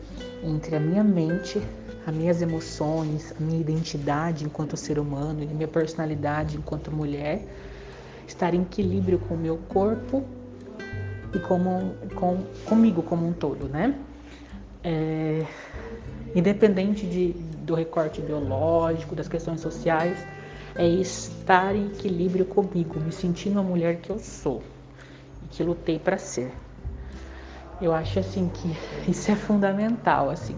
entre 0.43 0.76
a 0.76 0.81
minha 0.81 1.03
mente, 1.03 1.61
as 2.07 2.14
minhas 2.14 2.41
emoções, 2.41 3.35
a 3.39 3.43
minha 3.43 3.61
identidade 3.61 4.45
enquanto 4.45 4.76
ser 4.76 4.99
humano 4.99 5.43
e 5.43 5.49
a 5.49 5.51
minha 5.55 5.68
personalidade 5.68 6.57
enquanto 6.57 6.91
mulher, 6.91 7.43
estar 8.31 8.55
em 8.55 8.62
equilíbrio 8.62 9.18
com 9.18 9.35
o 9.35 9.39
meu 9.39 9.59
corpo 9.68 10.24
e 11.35 11.39
como, 11.41 11.95
com, 12.14 12.45
comigo 12.64 13.03
como 13.03 13.26
um 13.26 13.33
todo, 13.33 13.68
né? 13.68 13.95
É, 14.83 15.45
independente 16.35 17.07
de, 17.07 17.33
do 17.64 17.74
recorte 17.74 18.20
biológico, 18.20 19.14
das 19.14 19.28
questões 19.28 19.61
sociais, 19.61 20.16
é 20.76 20.87
estar 20.87 21.74
em 21.74 21.89
equilíbrio 21.89 22.45
comigo, 22.45 22.99
me 23.01 23.12
sentindo 23.12 23.59
a 23.59 23.62
mulher 23.62 23.97
que 23.97 24.11
eu 24.11 24.18
sou 24.18 24.62
e 25.45 25.49
que 25.49 25.62
lutei 25.62 25.99
para 25.99 26.16
ser. 26.16 26.53
Eu 27.81 27.93
acho 27.93 28.20
assim 28.20 28.49
que 28.49 28.76
isso 29.11 29.31
é 29.31 29.35
fundamental, 29.35 30.31
assim, 30.31 30.57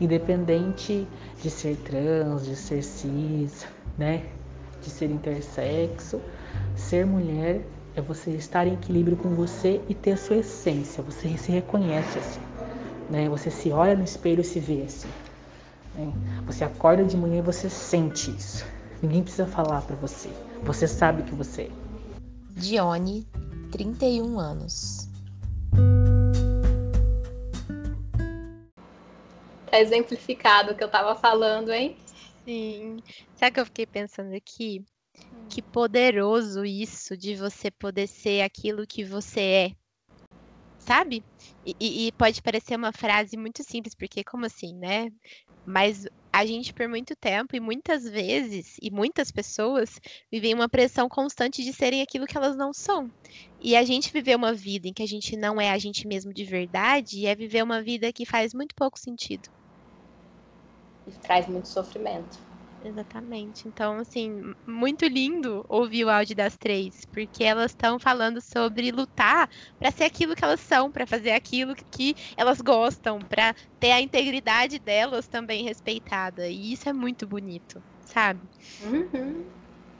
independente 0.00 1.06
de 1.40 1.50
ser 1.50 1.76
trans, 1.76 2.44
de 2.44 2.56
ser 2.56 2.82
cis, 2.82 3.66
né, 3.96 4.24
de 4.82 4.90
ser 4.90 5.10
intersexo, 5.10 6.20
ser 6.76 7.06
mulher 7.06 7.62
é 7.94 8.00
você 8.00 8.30
estar 8.30 8.66
em 8.66 8.74
equilíbrio 8.74 9.16
com 9.16 9.34
você 9.34 9.80
e 9.88 9.94
ter 9.94 10.12
a 10.12 10.16
sua 10.16 10.36
essência. 10.36 11.02
Você 11.02 11.36
se 11.36 11.52
reconhece 11.52 12.18
assim, 12.18 12.40
né? 13.10 13.28
Você 13.28 13.50
se 13.50 13.70
olha 13.70 13.94
no 13.94 14.04
espelho 14.04 14.40
e 14.40 14.44
se 14.44 14.60
vê 14.60 14.82
assim. 14.82 15.08
Né? 15.94 16.12
Você 16.46 16.64
acorda 16.64 17.04
de 17.04 17.16
manhã 17.16 17.38
e 17.38 17.42
você 17.42 17.68
sente 17.68 18.30
isso. 18.30 18.64
Ninguém 19.02 19.22
precisa 19.22 19.46
falar 19.46 19.82
para 19.82 19.96
você. 19.96 20.30
Você 20.62 20.86
sabe 20.86 21.22
que 21.24 21.34
você 21.34 21.62
é. 21.62 21.70
Dione, 22.50 23.26
31 23.72 24.38
anos. 24.38 25.08
Tá 29.66 29.80
exemplificado 29.80 30.72
o 30.72 30.74
que 30.74 30.84
eu 30.84 30.90
tava 30.90 31.14
falando, 31.14 31.72
hein? 31.72 31.96
Sim. 32.44 32.98
Sabe 33.34 33.50
o 33.50 33.54
que 33.54 33.60
eu 33.60 33.66
fiquei 33.66 33.86
pensando 33.86 34.34
aqui? 34.34 34.84
Que 35.52 35.60
poderoso 35.60 36.64
isso 36.64 37.14
de 37.14 37.34
você 37.36 37.70
poder 37.70 38.06
ser 38.06 38.40
aquilo 38.40 38.86
que 38.86 39.04
você 39.04 39.40
é. 39.40 39.70
Sabe? 40.78 41.22
E, 41.62 42.06
e, 42.06 42.12
pode 42.12 42.40
parecer 42.40 42.74
uma 42.74 42.90
frase 42.90 43.36
muito 43.36 43.62
simples, 43.62 43.94
porque 43.94 44.24
como 44.24 44.46
assim, 44.46 44.74
né? 44.74 45.10
Mas 45.66 46.06
a 46.32 46.46
gente, 46.46 46.72
por 46.72 46.88
muito 46.88 47.14
tempo, 47.14 47.54
e 47.54 47.60
muitas 47.60 48.04
vezes, 48.04 48.76
e 48.80 48.90
muitas 48.90 49.30
pessoas, 49.30 50.00
vivem 50.30 50.54
uma 50.54 50.70
pressão 50.70 51.06
constante 51.06 51.62
de 51.62 51.74
serem 51.74 52.00
aquilo 52.00 52.26
que 52.26 52.36
elas 52.38 52.56
não 52.56 52.72
são. 52.72 53.10
E 53.60 53.76
a 53.76 53.84
gente 53.84 54.10
viver 54.10 54.34
uma 54.34 54.54
vida 54.54 54.88
em 54.88 54.92
que 54.94 55.02
a 55.02 55.06
gente 55.06 55.36
não 55.36 55.60
é 55.60 55.70
a 55.70 55.76
gente 55.76 56.08
mesmo 56.08 56.32
de 56.32 56.44
verdade 56.44 57.26
é 57.26 57.34
viver 57.34 57.62
uma 57.62 57.82
vida 57.82 58.10
que 58.10 58.24
faz 58.24 58.54
muito 58.54 58.74
pouco 58.74 58.98
sentido. 58.98 59.50
E 61.06 61.12
traz 61.12 61.46
muito 61.46 61.68
sofrimento. 61.68 62.51
Exatamente. 62.84 63.68
Então, 63.68 63.98
assim, 63.98 64.40
muito 64.66 65.06
lindo 65.06 65.64
ouvir 65.68 66.04
o 66.04 66.10
áudio 66.10 66.34
das 66.34 66.56
três, 66.56 67.04
porque 67.12 67.44
elas 67.44 67.70
estão 67.70 67.98
falando 67.98 68.40
sobre 68.40 68.90
lutar 68.90 69.48
para 69.78 69.92
ser 69.92 70.04
aquilo 70.04 70.34
que 70.34 70.44
elas 70.44 70.60
são, 70.60 70.90
para 70.90 71.06
fazer 71.06 71.30
aquilo 71.30 71.74
que 71.92 72.14
elas 72.36 72.60
gostam, 72.60 73.20
para 73.20 73.54
ter 73.78 73.92
a 73.92 74.00
integridade 74.00 74.80
delas 74.80 75.28
também 75.28 75.62
respeitada. 75.62 76.48
E 76.48 76.72
isso 76.72 76.88
é 76.88 76.92
muito 76.92 77.24
bonito, 77.26 77.84
sabe? 78.00 78.48
Uhum. 78.80 79.48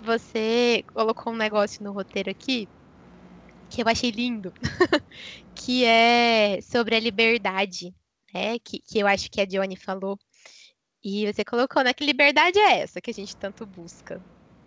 Você 0.00 0.82
colocou 0.92 1.32
um 1.32 1.36
negócio 1.36 1.84
no 1.84 1.92
roteiro 1.92 2.30
aqui 2.30 2.68
que 3.68 3.80
eu 3.82 3.88
achei 3.88 4.10
lindo, 4.10 4.52
que 5.54 5.84
é 5.84 6.60
sobre 6.60 6.96
a 6.96 7.00
liberdade, 7.00 7.94
né? 8.34 8.58
Que, 8.58 8.80
que 8.80 8.98
eu 8.98 9.06
acho 9.06 9.30
que 9.30 9.40
a 9.40 9.46
Dione 9.46 9.76
falou 9.76 10.18
e 11.04 11.32
você 11.32 11.44
colocou, 11.44 11.82
né? 11.82 11.92
Que 11.92 12.04
liberdade 12.04 12.58
é 12.58 12.80
essa 12.80 13.00
que 13.00 13.10
a 13.10 13.14
gente 13.14 13.36
tanto 13.36 13.66
busca? 13.66 14.20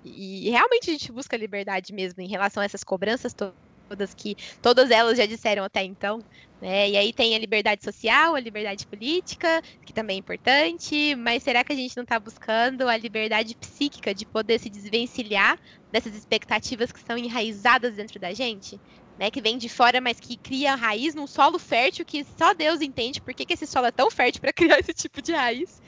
E 0.04 0.50
realmente 0.52 0.90
a 0.90 0.94
gente 0.94 1.12
busca 1.12 1.36
liberdade 1.36 1.92
mesmo 1.92 2.22
em 2.22 2.28
relação 2.28 2.62
a 2.62 2.66
essas 2.66 2.84
cobranças 2.84 3.34
todas 3.34 4.14
que 4.14 4.36
todas 4.62 4.92
elas 4.92 5.18
já 5.18 5.26
disseram 5.26 5.64
até 5.64 5.84
então. 5.84 6.20
Né? 6.62 6.90
E 6.92 6.98
aí 6.98 7.14
tem 7.14 7.36
a 7.36 7.40
liberdade 7.40 7.84
social, 7.84 8.36
a 8.36 8.40
liberdade 8.40 8.86
política, 8.86 9.62
que 9.86 9.94
também 9.94 10.18
é 10.18 10.20
importante, 10.20 11.16
mas 11.16 11.44
será 11.44 11.64
que 11.64 11.74
a 11.74 11.76
gente 11.76 11.96
não 11.96 12.04
está 12.04 12.20
buscando 12.20 12.88
a 12.88 12.98
liberdade 12.98 13.56
psíquica 13.56 14.14
de 14.14 14.26
poder 14.26 14.60
se 14.60 14.70
desvencilhar 14.70 15.60
dessas 15.92 16.16
expectativas 16.16 16.92
que 16.92 17.00
são 17.00 17.18
enraizadas 17.18 17.96
dentro 17.96 18.20
da 18.20 18.34
gente? 18.34 18.80
Né, 19.18 19.32
que 19.32 19.42
vem 19.42 19.58
de 19.58 19.70
fora, 19.70 20.02
mas 20.02 20.20
que 20.20 20.36
cria 20.36 20.76
raiz 20.76 21.16
num 21.16 21.26
solo 21.26 21.58
fértil 21.58 22.04
que 22.06 22.26
só 22.38 22.54
Deus 22.54 22.82
entende 22.82 23.22
por 23.22 23.34
que, 23.34 23.46
que 23.46 23.54
esse 23.54 23.66
solo 23.66 23.86
é 23.86 23.92
tão 23.92 24.12
fértil 24.12 24.42
para 24.42 24.52
criar 24.52 24.78
esse 24.78 24.94
tipo 24.94 25.22
de 25.22 25.32
raiz 25.32 25.82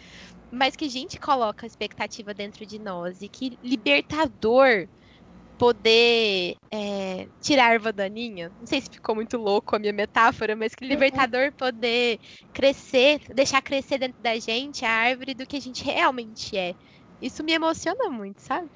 mas 0.52 0.76
que 0.76 0.86
a 0.86 0.90
gente 0.90 1.20
coloca 1.20 1.66
a 1.66 1.68
expectativa 1.68 2.34
dentro 2.34 2.66
de 2.66 2.80
nós 2.80 3.22
e 3.22 3.30
que 3.30 3.58
libertador 3.64 4.88
poder 5.58 6.56
é, 6.72 7.28
tirar 7.42 7.70
a 7.70 7.74
erva 7.74 7.92
daninha. 7.92 8.54
Não 8.60 8.68
sei 8.68 8.80
se 8.80 8.90
ficou 8.92 9.16
muito 9.16 9.38
louco 9.38 9.76
a 9.76 9.80
minha 9.80 9.94
metáfora, 9.94 10.56
mas 10.56 10.76
que 10.76 10.86
libertador 10.86 11.52
poder 11.58 12.20
crescer, 12.54 13.20
deixar 13.34 13.62
crescer 13.62 13.98
dentro 13.98 14.22
da 14.22 14.38
gente 14.40 14.86
a 14.86 14.92
árvore 14.92 15.34
do 15.34 15.48
que 15.48 15.58
a 15.58 15.60
gente 15.60 15.84
realmente 15.84 16.56
é. 16.56 16.76
Isso 17.20 17.44
me 17.44 17.54
emociona 17.54 18.10
muito, 18.10 18.42
sabe? 18.42 18.70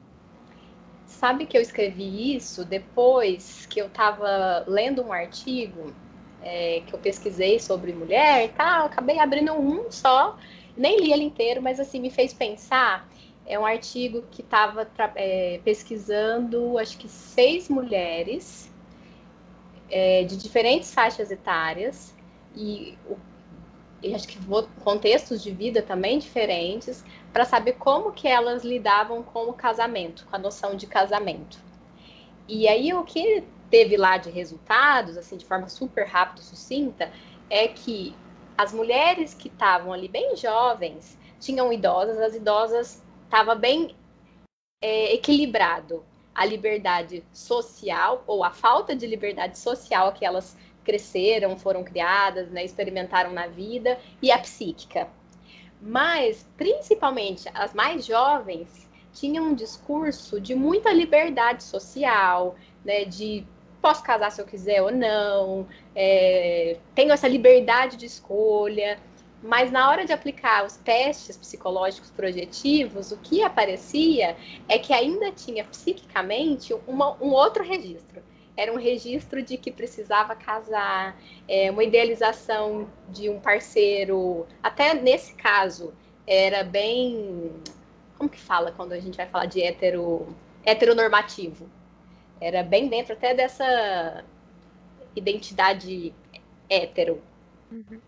Sabe 1.05 1.45
que 1.45 1.55
eu 1.55 1.61
escrevi 1.61 2.35
isso 2.35 2.65
depois 2.65 3.67
que 3.67 3.79
eu 3.79 3.85
estava 3.87 4.63
lendo 4.67 5.03
um 5.03 5.13
artigo 5.13 5.93
é, 6.41 6.81
que 6.87 6.95
eu 6.95 6.99
pesquisei 6.99 7.59
sobre 7.59 7.93
mulher 7.93 8.45
e 8.45 8.49
tal, 8.49 8.87
acabei 8.87 9.19
abrindo 9.19 9.53
um 9.53 9.91
só 9.91 10.35
nem 10.77 10.99
li 10.99 11.11
ele 11.11 11.23
inteiro, 11.23 11.61
mas 11.61 11.79
assim, 11.79 11.99
me 11.99 12.09
fez 12.09 12.33
pensar. 12.33 13.09
É 13.45 13.59
um 13.59 13.65
artigo 13.65 14.23
que 14.31 14.41
estava 14.41 14.89
é, 15.15 15.59
pesquisando, 15.63 16.77
acho 16.77 16.97
que 16.97 17.07
seis 17.09 17.69
mulheres 17.69 18.71
é, 19.89 20.23
de 20.23 20.37
diferentes 20.37 20.93
faixas 20.93 21.31
etárias 21.31 22.15
e, 22.55 22.97
e 24.01 24.15
acho 24.15 24.27
que 24.27 24.37
contextos 24.83 25.43
de 25.43 25.51
vida 25.51 25.81
também 25.81 26.17
diferentes, 26.17 27.03
para 27.31 27.45
saber 27.45 27.73
como 27.73 28.11
que 28.11 28.27
elas 28.27 28.63
lidavam 28.63 29.21
com 29.21 29.49
o 29.49 29.53
casamento, 29.53 30.25
com 30.29 30.35
a 30.35 30.39
noção 30.39 30.75
de 30.75 30.87
casamento. 30.87 31.59
E 32.47 32.67
aí 32.67 32.93
o 32.93 33.03
que 33.03 33.43
teve 33.69 33.95
lá 33.95 34.17
de 34.17 34.29
resultados, 34.29 35.17
assim, 35.17 35.37
de 35.37 35.45
forma 35.45 35.67
super 35.69 36.05
rápida, 36.05 36.41
sucinta, 36.41 37.11
é 37.49 37.67
que 37.67 38.15
as 38.61 38.71
mulheres 38.71 39.33
que 39.33 39.47
estavam 39.47 39.91
ali 39.91 40.07
bem 40.07 40.35
jovens 40.35 41.17
tinham 41.39 41.73
idosas, 41.73 42.19
as 42.19 42.35
idosas 42.35 43.03
estava 43.23 43.55
bem 43.55 43.95
é, 44.79 45.15
equilibrado 45.15 46.05
a 46.35 46.45
liberdade 46.45 47.23
social 47.33 48.23
ou 48.27 48.43
a 48.43 48.51
falta 48.51 48.95
de 48.95 49.07
liberdade 49.07 49.57
social 49.57 50.13
que 50.13 50.23
elas 50.23 50.55
cresceram, 50.83 51.57
foram 51.57 51.83
criadas, 51.83 52.51
né, 52.51 52.63
experimentaram 52.63 53.33
na 53.33 53.47
vida 53.47 53.99
e 54.21 54.31
a 54.31 54.37
psíquica. 54.37 55.09
Mas, 55.81 56.47
principalmente, 56.55 57.49
as 57.55 57.73
mais 57.73 58.05
jovens 58.05 58.87
tinham 59.11 59.45
um 59.45 59.55
discurso 59.55 60.39
de 60.39 60.53
muita 60.53 60.93
liberdade 60.93 61.63
social, 61.63 62.55
né, 62.85 63.05
de 63.05 63.43
posso 63.81 64.03
casar 64.03 64.31
se 64.31 64.41
eu 64.41 64.45
quiser 64.45 64.81
ou 64.81 64.91
não, 64.91 65.67
é, 65.95 66.77
tenho 66.93 67.11
essa 67.11 67.27
liberdade 67.27 67.97
de 67.97 68.05
escolha. 68.05 68.99
Mas 69.43 69.71
na 69.71 69.89
hora 69.89 70.05
de 70.05 70.13
aplicar 70.13 70.63
os 70.65 70.77
testes 70.77 71.35
psicológicos 71.35 72.11
projetivos, 72.11 73.11
o 73.11 73.17
que 73.17 73.41
aparecia 73.41 74.37
é 74.69 74.77
que 74.77 74.93
ainda 74.93 75.31
tinha 75.31 75.63
psiquicamente 75.63 76.75
uma, 76.87 77.17
um 77.19 77.31
outro 77.31 77.63
registro. 77.63 78.21
Era 78.55 78.71
um 78.71 78.77
registro 78.77 79.41
de 79.41 79.57
que 79.57 79.71
precisava 79.71 80.35
casar, 80.35 81.19
é, 81.47 81.71
uma 81.71 81.83
idealização 81.83 82.87
de 83.09 83.29
um 83.29 83.39
parceiro. 83.39 84.45
Até 84.61 84.93
nesse 84.93 85.33
caso, 85.33 85.91
era 86.27 86.63
bem. 86.63 87.51
Como 88.17 88.29
que 88.29 88.39
fala 88.39 88.71
quando 88.71 88.91
a 88.91 88.99
gente 88.99 89.17
vai 89.17 89.25
falar 89.25 89.47
de 89.47 89.61
hetero, 89.61 90.27
heteronormativo? 90.63 91.67
Era 92.41 92.63
bem 92.63 92.87
dentro 92.87 93.13
até 93.13 93.33
dessa 93.33 94.23
identidade 95.15 96.13
hétero. 96.69 97.21
Uhum. 97.71 98.01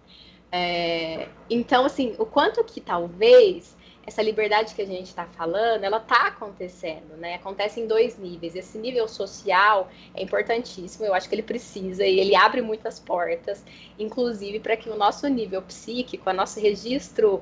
É, 0.52 1.28
então, 1.50 1.86
assim, 1.86 2.16
o 2.18 2.26
quanto 2.26 2.64
que 2.64 2.82
talvez 2.82 3.76
essa 4.06 4.22
liberdade 4.22 4.76
que 4.76 4.82
a 4.82 4.86
gente 4.86 5.08
está 5.08 5.26
falando, 5.26 5.84
ela 5.84 5.98
está 5.98 6.28
acontecendo, 6.28 7.16
né? 7.18 7.36
Acontece 7.36 7.80
em 7.80 7.88
dois 7.88 8.18
níveis. 8.18 8.54
Esse 8.54 8.78
nível 8.78 9.08
social 9.08 9.90
é 10.14 10.22
importantíssimo, 10.22 11.06
eu 11.06 11.14
acho 11.14 11.30
que 11.30 11.36
ele 11.36 11.44
precisa 11.44 12.06
e 12.06 12.20
ele 12.20 12.36
abre 12.36 12.62
muitas 12.62 13.00
portas, 13.00 13.64
inclusive 13.98 14.60
para 14.60 14.76
que 14.76 14.90
o 14.90 14.98
nosso 14.98 15.28
nível 15.28 15.62
psíquico, 15.62 16.30
o 16.30 16.34
nosso 16.34 16.60
registro 16.60 17.42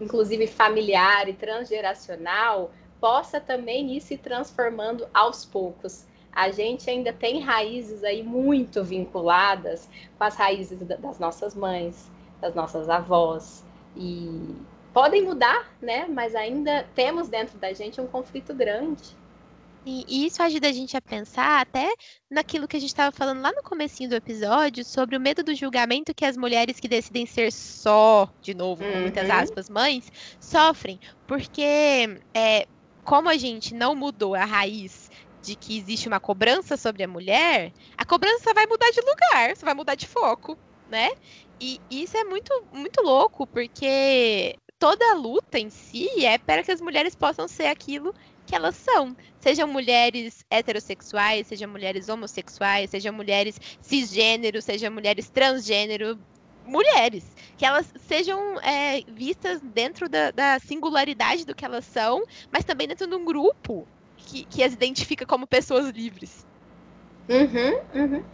inclusive 0.00 0.46
familiar 0.46 1.28
e 1.28 1.32
transgeracional, 1.32 2.70
possa 3.00 3.40
também 3.40 3.96
ir 3.96 4.00
se 4.00 4.18
transformando 4.18 5.06
aos 5.12 5.44
poucos. 5.44 6.06
A 6.32 6.50
gente 6.50 6.88
ainda 6.88 7.12
tem 7.12 7.40
raízes 7.40 8.04
aí 8.04 8.22
muito 8.22 8.84
vinculadas 8.84 9.88
com 10.16 10.24
as 10.24 10.36
raízes 10.36 10.80
das 10.86 11.18
nossas 11.18 11.54
mães, 11.54 12.10
das 12.40 12.54
nossas 12.54 12.88
avós 12.88 13.66
e 13.96 14.66
podem 14.92 15.24
mudar, 15.24 15.74
né? 15.80 16.06
Mas 16.06 16.34
ainda 16.34 16.84
temos 16.94 17.28
dentro 17.28 17.58
da 17.58 17.72
gente 17.72 18.00
um 18.00 18.06
conflito 18.06 18.54
grande. 18.54 19.16
E 19.84 20.26
isso 20.26 20.42
ajuda 20.42 20.68
a 20.68 20.72
gente 20.72 20.96
a 20.96 21.00
pensar 21.00 21.60
até 21.62 21.88
naquilo 22.30 22.68
que 22.68 22.76
a 22.76 22.80
gente 22.80 22.90
estava 22.90 23.10
falando 23.10 23.40
lá 23.40 23.50
no 23.50 23.62
comecinho 23.62 24.10
do 24.10 24.16
episódio 24.16 24.84
sobre 24.84 25.16
o 25.16 25.20
medo 25.20 25.42
do 25.42 25.54
julgamento 25.54 26.14
que 26.14 26.26
as 26.26 26.36
mulheres 26.36 26.78
que 26.78 26.86
decidem 26.88 27.24
ser 27.26 27.50
só, 27.52 28.28
de 28.42 28.52
novo, 28.54 28.84
com 28.84 28.98
muitas 28.98 29.30
Uhum. 29.30 29.30
aspas, 29.30 29.66
mães, 29.70 30.04
sofrem. 30.40 30.98
Porque 31.26 31.62
é, 32.34 32.66
como 33.08 33.30
a 33.30 33.38
gente 33.38 33.72
não 33.72 33.94
mudou 33.94 34.34
a 34.34 34.44
raiz 34.44 35.10
de 35.40 35.56
que 35.56 35.78
existe 35.78 36.06
uma 36.06 36.20
cobrança 36.20 36.76
sobre 36.76 37.02
a 37.02 37.08
mulher, 37.08 37.72
a 37.96 38.04
cobrança 38.04 38.52
vai 38.52 38.66
mudar 38.66 38.90
de 38.90 39.00
lugar, 39.00 39.56
você 39.56 39.64
vai 39.64 39.72
mudar 39.72 39.94
de 39.94 40.06
foco, 40.06 40.58
né? 40.90 41.12
E 41.58 41.80
isso 41.90 42.18
é 42.18 42.24
muito, 42.24 42.52
muito 42.70 43.00
louco, 43.00 43.46
porque 43.46 44.56
toda 44.78 45.10
a 45.10 45.14
luta 45.14 45.58
em 45.58 45.70
si 45.70 46.06
é 46.22 46.36
para 46.36 46.62
que 46.62 46.70
as 46.70 46.82
mulheres 46.82 47.14
possam 47.14 47.48
ser 47.48 47.68
aquilo 47.68 48.14
que 48.46 48.54
elas 48.54 48.76
são. 48.76 49.16
Sejam 49.40 49.66
mulheres 49.66 50.44
heterossexuais, 50.50 51.46
sejam 51.46 51.70
mulheres 51.70 52.10
homossexuais, 52.10 52.90
sejam 52.90 53.14
mulheres 53.14 53.58
cisgênero, 53.80 54.60
sejam 54.60 54.92
mulheres 54.92 55.30
transgênero, 55.30 56.18
mulheres. 56.68 57.34
Que 57.56 57.64
elas 57.66 57.90
sejam 57.98 58.38
é, 58.60 59.02
vistas 59.08 59.60
dentro 59.62 60.08
da, 60.08 60.30
da 60.30 60.58
singularidade 60.60 61.44
do 61.44 61.54
que 61.54 61.64
elas 61.64 61.86
são, 61.86 62.22
mas 62.52 62.64
também 62.64 62.88
dentro 62.88 63.06
de 63.08 63.14
um 63.16 63.24
grupo 63.24 63.88
que, 64.16 64.46
que 64.46 64.62
as 64.62 64.72
identifica 64.72 65.26
como 65.26 65.46
pessoas 65.48 65.88
livres. 65.90 66.46
Uhum, 67.28 67.72
uhum. 67.94 68.24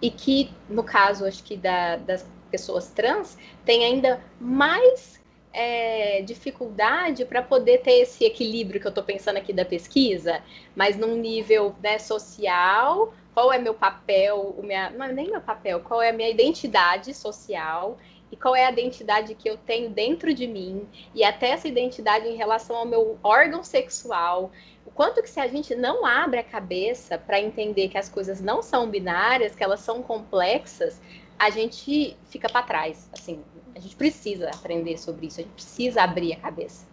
E 0.00 0.10
que, 0.10 0.50
no 0.68 0.84
caso, 0.84 1.24
acho 1.24 1.42
que 1.44 1.56
da- 1.56 1.96
das 1.96 2.28
pessoas 2.50 2.90
trans, 2.90 3.36
tem 3.64 3.84
ainda 3.84 4.20
mais 4.38 5.20
é, 5.54 6.22
dificuldade 6.22 7.24
para 7.26 7.42
poder 7.42 7.78
ter 7.78 7.92
esse 8.00 8.24
equilíbrio 8.24 8.80
que 8.80 8.86
eu 8.86 8.90
estou 8.90 9.04
pensando 9.04 9.36
aqui 9.36 9.52
da 9.52 9.64
pesquisa, 9.64 10.42
mas 10.74 10.96
num 10.96 11.16
nível 11.16 11.76
né, 11.82 11.98
social, 11.98 13.12
qual 13.34 13.52
é 13.52 13.58
meu 13.58 13.74
papel, 13.74 14.54
o 14.58 14.62
minha, 14.62 14.90
não 14.90 15.06
é 15.06 15.12
nem 15.12 15.30
meu 15.30 15.40
papel, 15.40 15.80
qual 15.80 16.02
é 16.02 16.10
a 16.10 16.12
minha 16.12 16.28
identidade 16.28 17.14
social 17.14 17.98
e 18.30 18.36
qual 18.36 18.56
é 18.56 18.64
a 18.64 18.72
identidade 18.72 19.34
que 19.34 19.48
eu 19.48 19.58
tenho 19.58 19.90
dentro 19.90 20.32
de 20.32 20.46
mim, 20.46 20.88
e 21.14 21.22
até 21.22 21.50
essa 21.50 21.68
identidade 21.68 22.26
em 22.26 22.34
relação 22.34 22.74
ao 22.76 22.86
meu 22.86 23.18
órgão 23.22 23.62
sexual, 23.62 24.50
o 24.86 24.90
quanto 24.90 25.22
que 25.22 25.28
se 25.28 25.38
a 25.38 25.46
gente 25.46 25.74
não 25.74 26.06
abre 26.06 26.40
a 26.40 26.42
cabeça 26.42 27.18
para 27.18 27.38
entender 27.38 27.88
que 27.88 27.98
as 27.98 28.08
coisas 28.08 28.40
não 28.40 28.62
são 28.62 28.88
binárias, 28.88 29.54
que 29.54 29.62
elas 29.62 29.80
são 29.80 30.02
complexas, 30.02 30.98
a 31.38 31.50
gente 31.50 32.16
fica 32.30 32.48
para 32.48 32.62
trás. 32.62 33.10
Assim, 33.12 33.44
a 33.74 33.80
gente 33.80 33.96
precisa 33.96 34.48
aprender 34.48 34.96
sobre 34.96 35.26
isso, 35.26 35.40
a 35.40 35.42
gente 35.42 35.52
precisa 35.52 36.02
abrir 36.02 36.32
a 36.32 36.36
cabeça. 36.36 36.86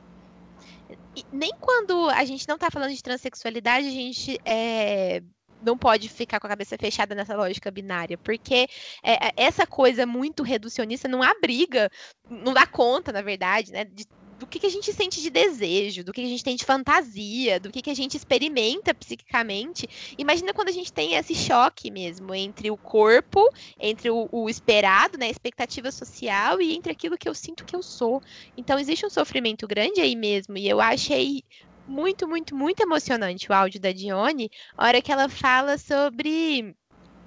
E 1.15 1.23
nem 1.31 1.51
quando 1.59 2.09
a 2.09 2.25
gente 2.25 2.47
não 2.49 2.57
tá 2.57 2.69
falando 2.69 2.93
de 2.93 3.01
transexualidade, 3.01 3.87
a 3.87 3.91
gente 3.91 4.39
é, 4.43 5.21
não 5.61 5.77
pode 5.77 6.09
ficar 6.09 6.39
com 6.39 6.47
a 6.47 6.49
cabeça 6.49 6.77
fechada 6.77 7.13
nessa 7.15 7.35
lógica 7.35 7.69
binária, 7.71 8.17
porque 8.17 8.67
é, 9.03 9.27
é, 9.27 9.31
essa 9.35 9.65
coisa 9.67 10.05
muito 10.05 10.43
reducionista 10.43 11.07
não 11.07 11.21
abriga, 11.21 11.89
não 12.29 12.53
dá 12.53 12.65
conta, 12.65 13.11
na 13.11 13.21
verdade, 13.21 13.71
né, 13.71 13.85
de- 13.85 14.05
do 14.39 14.47
que, 14.47 14.57
que 14.57 14.67
a 14.67 14.69
gente 14.69 14.93
sente 14.93 15.21
de 15.21 15.29
desejo, 15.29 16.01
do 16.01 16.13
que, 16.13 16.21
que 16.21 16.27
a 16.27 16.29
gente 16.29 16.43
tem 16.45 16.55
de 16.55 16.63
fantasia, 16.63 17.59
do 17.59 17.69
que, 17.69 17.81
que 17.81 17.89
a 17.89 17.93
gente 17.93 18.15
experimenta 18.15 18.95
psiquicamente. 18.95 19.85
Imagina 20.17 20.53
quando 20.53 20.69
a 20.69 20.71
gente 20.71 20.93
tem 20.93 21.15
esse 21.15 21.35
choque 21.35 21.91
mesmo 21.91 22.33
entre 22.33 22.71
o 22.71 22.77
corpo, 22.77 23.45
entre 23.77 24.09
o, 24.09 24.29
o 24.31 24.49
esperado, 24.49 25.17
né, 25.17 25.25
a 25.25 25.29
expectativa 25.29 25.91
social 25.91 26.61
e 26.61 26.73
entre 26.73 26.89
aquilo 26.91 27.17
que 27.17 27.27
eu 27.27 27.35
sinto 27.35 27.65
que 27.65 27.75
eu 27.75 27.83
sou. 27.83 28.21
Então 28.55 28.79
existe 28.79 29.05
um 29.05 29.09
sofrimento 29.09 29.67
grande 29.67 29.99
aí 29.99 30.15
mesmo, 30.15 30.57
e 30.57 30.69
eu 30.69 30.79
achei 30.79 31.43
muito, 31.89 32.27
muito, 32.27 32.55
muito 32.55 32.81
emocionante 32.81 33.49
o 33.49 33.53
áudio 33.53 33.79
da 33.79 33.91
Dione, 33.91 34.49
a 34.77 34.85
hora 34.85 35.01
que 35.01 35.11
ela 35.11 35.27
fala 35.27 35.77
sobre 35.77 36.75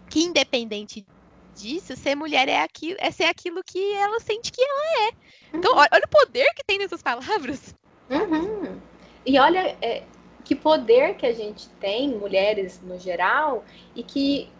que 0.08 0.22
independente 0.22 1.04
disso, 1.54 1.96
ser 1.96 2.14
mulher 2.14 2.48
é, 2.48 2.60
aquilo, 2.60 2.96
é 3.00 3.10
ser 3.10 3.24
aquilo 3.24 3.62
que 3.64 3.92
ela 3.94 4.20
sente 4.20 4.50
que 4.52 4.62
ela 4.62 5.08
é. 5.08 5.12
Então, 5.52 5.74
olha, 5.74 5.88
olha 5.92 6.04
o 6.04 6.08
poder 6.08 6.52
que 6.54 6.64
tem 6.64 6.78
nessas 6.78 7.02
palavras. 7.02 7.74
Uhum. 8.10 8.80
E 9.24 9.38
olha 9.38 9.76
é, 9.82 10.02
que 10.44 10.54
poder 10.54 11.14
que 11.14 11.26
a 11.26 11.32
gente 11.32 11.68
tem, 11.80 12.08
mulheres 12.08 12.80
no 12.82 12.98
geral, 12.98 13.64
e 13.94 14.02
que 14.02 14.50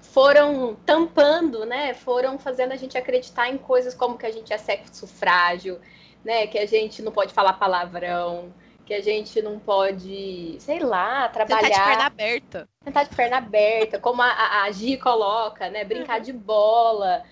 foram 0.00 0.76
tampando, 0.86 1.64
né? 1.64 1.94
Foram 1.94 2.38
fazendo 2.38 2.72
a 2.72 2.76
gente 2.76 2.98
acreditar 2.98 3.48
em 3.48 3.56
coisas 3.56 3.94
como 3.94 4.18
que 4.18 4.26
a 4.26 4.30
gente 4.30 4.52
é 4.52 4.58
sexo 4.58 5.06
frágil, 5.06 5.78
né? 6.24 6.46
Que 6.46 6.58
a 6.58 6.66
gente 6.66 7.02
não 7.02 7.12
pode 7.12 7.32
falar 7.32 7.54
palavrão, 7.54 8.52
que 8.92 8.94
a 8.94 9.00
gente 9.00 9.40
não 9.40 9.58
pode, 9.58 10.56
sei 10.58 10.78
lá, 10.80 11.26
trabalhar. 11.28 11.62
Sentar 11.62 11.80
de 11.80 11.88
perna 11.88 12.06
aberta. 12.06 12.68
Sentar 12.84 13.08
de 13.08 13.16
perna 13.16 13.36
aberta, 13.38 13.98
como 13.98 14.20
a, 14.20 14.64
a, 14.64 14.70
Gi 14.70 14.98
coloca, 14.98 15.70
né? 15.70 15.82
Brincar 15.82 16.20
de 16.20 16.32
bola. 16.32 17.22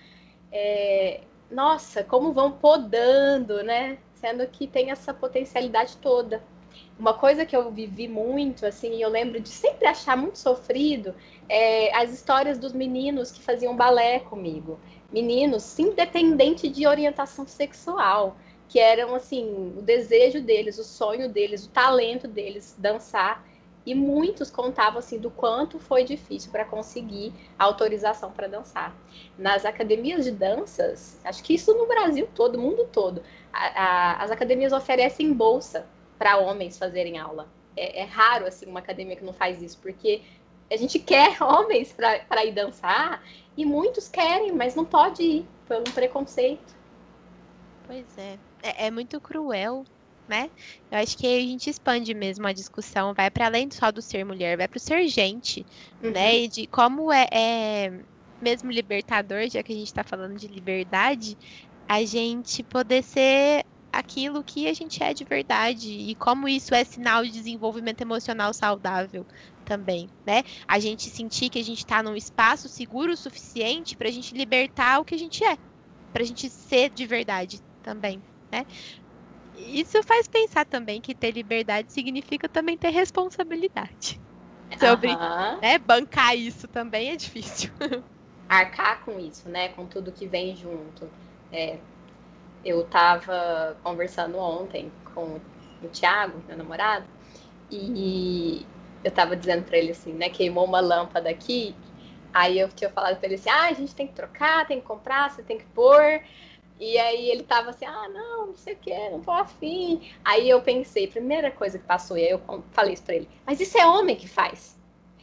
É, 0.51 1.21
Nossa, 1.51 2.03
como 2.03 2.33
vão 2.33 2.51
podando, 2.51 3.61
né? 3.63 3.99
Sendo 4.15 4.47
que 4.47 4.65
tem 4.65 4.89
essa 4.89 5.13
potencialidade 5.13 5.97
toda. 5.97 6.41
Uma 6.97 7.13
coisa 7.13 7.45
que 7.45 7.55
eu 7.55 7.69
vivi 7.71 8.07
muito, 8.07 8.65
assim, 8.65 8.95
e 8.95 9.01
eu 9.01 9.09
lembro 9.09 9.39
de 9.39 9.49
sempre 9.49 9.85
achar 9.85 10.17
muito 10.17 10.39
sofrido, 10.39 11.13
é 11.47 11.95
as 11.95 12.11
histórias 12.11 12.57
dos 12.57 12.73
meninos 12.73 13.31
que 13.31 13.41
faziam 13.41 13.75
balé 13.75 14.19
comigo. 14.19 14.79
Meninos, 15.11 15.77
independente 15.77 16.69
de 16.69 16.87
orientação 16.87 17.45
sexual, 17.45 18.35
que 18.71 18.79
eram, 18.79 19.13
assim, 19.13 19.73
o 19.77 19.81
desejo 19.81 20.41
deles, 20.41 20.77
o 20.79 20.83
sonho 20.85 21.27
deles, 21.27 21.65
o 21.65 21.69
talento 21.69 22.25
deles, 22.25 22.73
dançar. 22.79 23.45
E 23.85 23.93
muitos 23.93 24.49
contavam 24.49 24.99
assim 24.99 25.19
do 25.19 25.29
quanto 25.29 25.77
foi 25.77 26.05
difícil 26.05 26.51
para 26.51 26.63
conseguir 26.63 27.33
a 27.59 27.65
autorização 27.65 28.31
para 28.31 28.47
dançar. 28.47 28.95
Nas 29.37 29.65
academias 29.65 30.23
de 30.23 30.31
danças, 30.31 31.19
acho 31.25 31.43
que 31.43 31.55
isso 31.55 31.73
no 31.73 31.85
Brasil 31.85 32.29
todo, 32.33 32.57
mundo 32.57 32.87
todo, 32.93 33.21
a, 33.51 33.83
a, 33.83 34.23
as 34.23 34.31
academias 34.31 34.71
oferecem 34.71 35.33
bolsa 35.33 35.85
para 36.17 36.37
homens 36.37 36.77
fazerem 36.77 37.17
aula. 37.17 37.49
É, 37.75 38.01
é, 38.01 38.03
raro 38.05 38.45
assim 38.45 38.67
uma 38.67 38.79
academia 38.79 39.17
que 39.17 39.25
não 39.25 39.33
faz 39.33 39.61
isso, 39.61 39.79
porque 39.81 40.21
a 40.71 40.77
gente 40.77 40.97
quer 40.99 41.43
homens 41.43 41.91
para 41.91 42.45
ir 42.45 42.53
dançar 42.53 43.21
e 43.57 43.65
muitos 43.65 44.07
querem, 44.07 44.53
mas 44.53 44.75
não 44.75 44.85
pode 44.85 45.23
ir 45.23 45.45
por 45.67 45.77
um 45.77 45.91
preconceito. 45.91 46.79
Pois 47.85 48.17
é, 48.17 48.37
é, 48.63 48.87
é 48.87 48.91
muito 48.91 49.19
cruel 49.19 49.85
né? 50.31 50.49
Eu 50.89 50.97
acho 50.99 51.17
que 51.17 51.27
a 51.27 51.41
gente 51.41 51.69
expande 51.69 52.13
mesmo 52.13 52.47
a 52.47 52.53
discussão, 52.53 53.13
vai 53.13 53.29
para 53.29 53.47
além 53.47 53.69
só 53.69 53.91
do 53.91 54.01
ser 54.01 54.23
mulher, 54.23 54.55
vai 54.55 54.65
para 54.65 54.77
o 54.77 54.79
ser 54.79 55.05
gente, 55.09 55.65
uhum. 56.01 56.11
né? 56.11 56.37
E 56.37 56.47
de 56.47 56.67
como 56.67 57.11
é, 57.11 57.27
é, 57.29 57.99
mesmo 58.41 58.71
libertador, 58.71 59.49
já 59.49 59.61
que 59.61 59.73
a 59.73 59.75
gente 59.75 59.87
está 59.87 60.05
falando 60.05 60.37
de 60.37 60.47
liberdade, 60.47 61.37
a 61.87 62.03
gente 62.05 62.63
poder 62.63 63.03
ser 63.03 63.65
aquilo 63.91 64.41
que 64.41 64.69
a 64.69 64.73
gente 64.73 65.03
é 65.03 65.13
de 65.13 65.25
verdade 65.25 65.89
e 65.89 66.15
como 66.15 66.47
isso 66.47 66.73
é 66.73 66.81
sinal 66.85 67.25
de 67.25 67.31
desenvolvimento 67.31 67.99
emocional 67.99 68.53
saudável 68.53 69.25
também, 69.65 70.09
né? 70.25 70.43
A 70.65 70.79
gente 70.79 71.09
sentir 71.09 71.49
que 71.49 71.59
a 71.59 71.63
gente 71.63 71.79
está 71.79 72.01
num 72.01 72.15
espaço 72.15 72.69
seguro 72.69 73.11
o 73.11 73.17
suficiente 73.17 73.97
para 73.97 74.07
a 74.07 74.11
gente 74.11 74.33
libertar 74.33 75.01
o 75.01 75.05
que 75.05 75.13
a 75.13 75.19
gente 75.19 75.43
é, 75.43 75.57
para 76.13 76.23
a 76.23 76.25
gente 76.25 76.49
ser 76.49 76.89
de 76.89 77.05
verdade 77.05 77.59
também, 77.83 78.21
né? 78.51 78.65
isso 79.53 80.01
faz 80.03 80.27
pensar 80.27 80.65
também 80.65 81.01
que 81.01 81.13
ter 81.13 81.31
liberdade 81.31 81.91
significa 81.91 82.47
também 82.47 82.77
ter 82.77 82.89
responsabilidade. 82.89 84.21
Sobre 84.79 85.09
Aham. 85.09 85.59
né, 85.61 85.77
bancar 85.77 86.35
isso 86.37 86.67
também 86.67 87.11
é 87.11 87.15
difícil. 87.15 87.69
Arcar 88.47 89.03
com 89.05 89.19
isso, 89.19 89.47
né? 89.49 89.69
Com 89.69 89.85
tudo 89.85 90.11
que 90.11 90.27
vem 90.27 90.55
junto. 90.55 91.09
É, 91.51 91.79
eu 92.63 92.83
tava 92.83 93.77
conversando 93.83 94.37
ontem 94.37 94.91
com 95.13 95.39
o 95.81 95.87
Thiago, 95.89 96.43
meu 96.47 96.57
namorado, 96.57 97.07
e 97.69 98.65
eu 99.03 99.11
tava 99.11 99.35
dizendo 99.35 99.63
pra 99.63 99.77
ele 99.77 99.91
assim, 99.91 100.13
né? 100.13 100.29
Queimou 100.29 100.65
uma 100.65 100.79
lâmpada 100.79 101.29
aqui. 101.29 101.75
Aí 102.33 102.59
eu 102.59 102.69
tinha 102.69 102.89
falado 102.89 103.17
pra 103.17 103.27
ele 103.27 103.35
assim: 103.35 103.49
ah, 103.49 103.67
a 103.67 103.73
gente 103.73 103.95
tem 103.95 104.07
que 104.07 104.13
trocar, 104.13 104.65
tem 104.67 104.79
que 104.79 104.85
comprar, 104.87 105.29
você 105.29 105.41
tem 105.43 105.57
que 105.57 105.65
pôr. 105.73 106.21
E 106.81 106.97
aí 106.97 107.29
ele 107.29 107.43
tava 107.43 107.69
assim, 107.69 107.85
ah, 107.85 108.09
não, 108.09 108.47
não 108.47 108.55
sei 108.57 108.73
o 108.73 108.77
que, 108.77 109.09
não 109.09 109.21
tô 109.21 109.29
afim. 109.29 110.11
Aí 110.25 110.49
eu 110.49 110.61
pensei, 110.63 111.07
primeira 111.07 111.51
coisa 111.51 111.77
que 111.77 111.85
passou, 111.85 112.17
e 112.17 112.23
aí 112.23 112.31
eu 112.31 112.41
falei 112.71 112.93
isso 112.93 113.03
pra 113.03 113.15
ele, 113.15 113.29
mas 113.45 113.59
isso 113.59 113.77
é 113.77 113.85
homem 113.85 114.15
que 114.15 114.27
faz. 114.27 114.75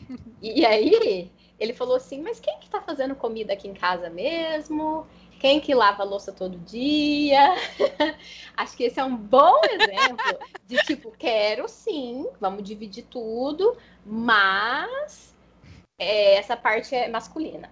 e 0.41 0.65
aí 0.65 1.29
ele 1.59 1.73
falou 1.73 1.97
assim, 1.97 2.23
mas 2.23 2.39
quem 2.39 2.61
que 2.61 2.71
tá 2.71 2.81
fazendo 2.81 3.17
comida 3.17 3.53
aqui 3.53 3.67
em 3.67 3.75
casa 3.75 4.09
mesmo? 4.09 5.05
quem 5.39 5.61
que 5.61 5.75
lava 5.75 6.03
louça 6.05 6.33
todo 6.33 6.59
dia. 6.59 7.55
Acho 8.57 8.77
que 8.77 8.85
esse 8.85 8.99
é 8.99 9.05
um 9.05 9.17
bom 9.17 9.61
exemplo 9.65 10.39
de 10.67 10.77
tipo, 10.79 11.13
quero 11.13 11.69
sim, 11.69 12.27
vamos 12.41 12.65
dividir 12.65 13.05
tudo, 13.05 13.77
mas 14.05 15.35
é, 15.99 16.35
essa 16.35 16.57
parte 16.57 16.95
é 16.95 17.09
masculina. 17.09 17.71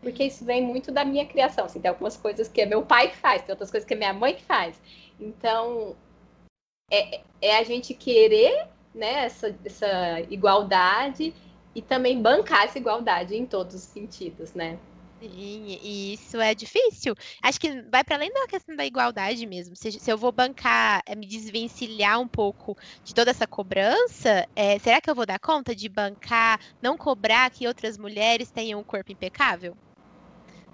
Porque 0.00 0.24
isso 0.24 0.44
vem 0.44 0.62
muito 0.62 0.92
da 0.92 1.04
minha 1.04 1.26
criação. 1.26 1.64
Assim, 1.64 1.80
tem 1.80 1.88
algumas 1.88 2.16
coisas 2.16 2.48
que 2.48 2.60
é 2.60 2.66
meu 2.66 2.82
pai 2.82 3.10
que 3.10 3.16
faz, 3.16 3.42
tem 3.42 3.52
outras 3.52 3.70
coisas 3.70 3.86
que 3.86 3.94
é 3.94 3.96
minha 3.96 4.12
mãe 4.12 4.34
que 4.34 4.42
faz. 4.42 4.80
Então, 5.20 5.96
é, 6.90 7.20
é 7.40 7.58
a 7.58 7.64
gente 7.64 7.94
querer 7.94 8.68
né, 8.94 9.24
essa, 9.24 9.54
essa 9.64 10.20
igualdade 10.30 11.34
e 11.74 11.82
também 11.82 12.20
bancar 12.20 12.64
essa 12.64 12.78
igualdade 12.78 13.36
em 13.36 13.46
todos 13.46 13.74
os 13.74 13.82
sentidos, 13.82 14.54
né? 14.54 14.78
Sim, 15.20 15.78
e 15.82 16.14
isso 16.14 16.40
é 16.40 16.54
difícil. 16.54 17.12
Acho 17.42 17.60
que 17.60 17.82
vai 17.82 18.04
para 18.04 18.14
além 18.14 18.32
da 18.32 18.46
questão 18.46 18.76
da 18.76 18.86
igualdade 18.86 19.44
mesmo. 19.46 19.74
Se, 19.74 19.90
se, 19.90 20.10
eu 20.10 20.16
vou 20.16 20.30
bancar, 20.30 21.02
é, 21.04 21.16
me 21.16 21.26
desvencilhar 21.26 22.20
um 22.20 22.28
pouco 22.28 22.76
de 23.02 23.12
toda 23.12 23.32
essa 23.32 23.46
cobrança, 23.46 24.46
é, 24.54 24.78
será 24.78 25.00
que 25.00 25.10
eu 25.10 25.16
vou 25.16 25.26
dar 25.26 25.40
conta 25.40 25.74
de 25.74 25.88
bancar, 25.88 26.60
não 26.80 26.96
cobrar 26.96 27.50
que 27.50 27.66
outras 27.66 27.98
mulheres 27.98 28.50
tenham 28.52 28.78
um 28.78 28.84
corpo 28.84 29.10
impecável? 29.10 29.76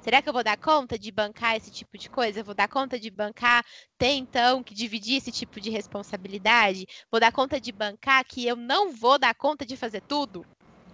Será 0.04 0.20
que 0.20 0.28
eu 0.28 0.34
vou 0.34 0.44
dar 0.44 0.58
conta 0.58 0.98
de 0.98 1.10
bancar 1.10 1.56
esse 1.56 1.70
tipo 1.70 1.96
de 1.96 2.10
coisa? 2.10 2.38
Eu 2.38 2.44
vou 2.44 2.54
dar 2.54 2.68
conta 2.68 3.00
de 3.00 3.10
bancar, 3.10 3.64
ter 3.96 4.10
então 4.10 4.62
que 4.62 4.74
dividir 4.74 5.16
esse 5.16 5.32
tipo 5.32 5.58
de 5.58 5.70
responsabilidade? 5.70 6.84
Vou 7.10 7.18
dar 7.18 7.32
conta 7.32 7.58
de 7.58 7.72
bancar 7.72 8.22
que 8.26 8.46
eu 8.46 8.54
não 8.54 8.92
vou 8.92 9.18
dar 9.18 9.34
conta 9.34 9.64
de 9.64 9.78
fazer 9.78 10.02
tudo? 10.02 10.44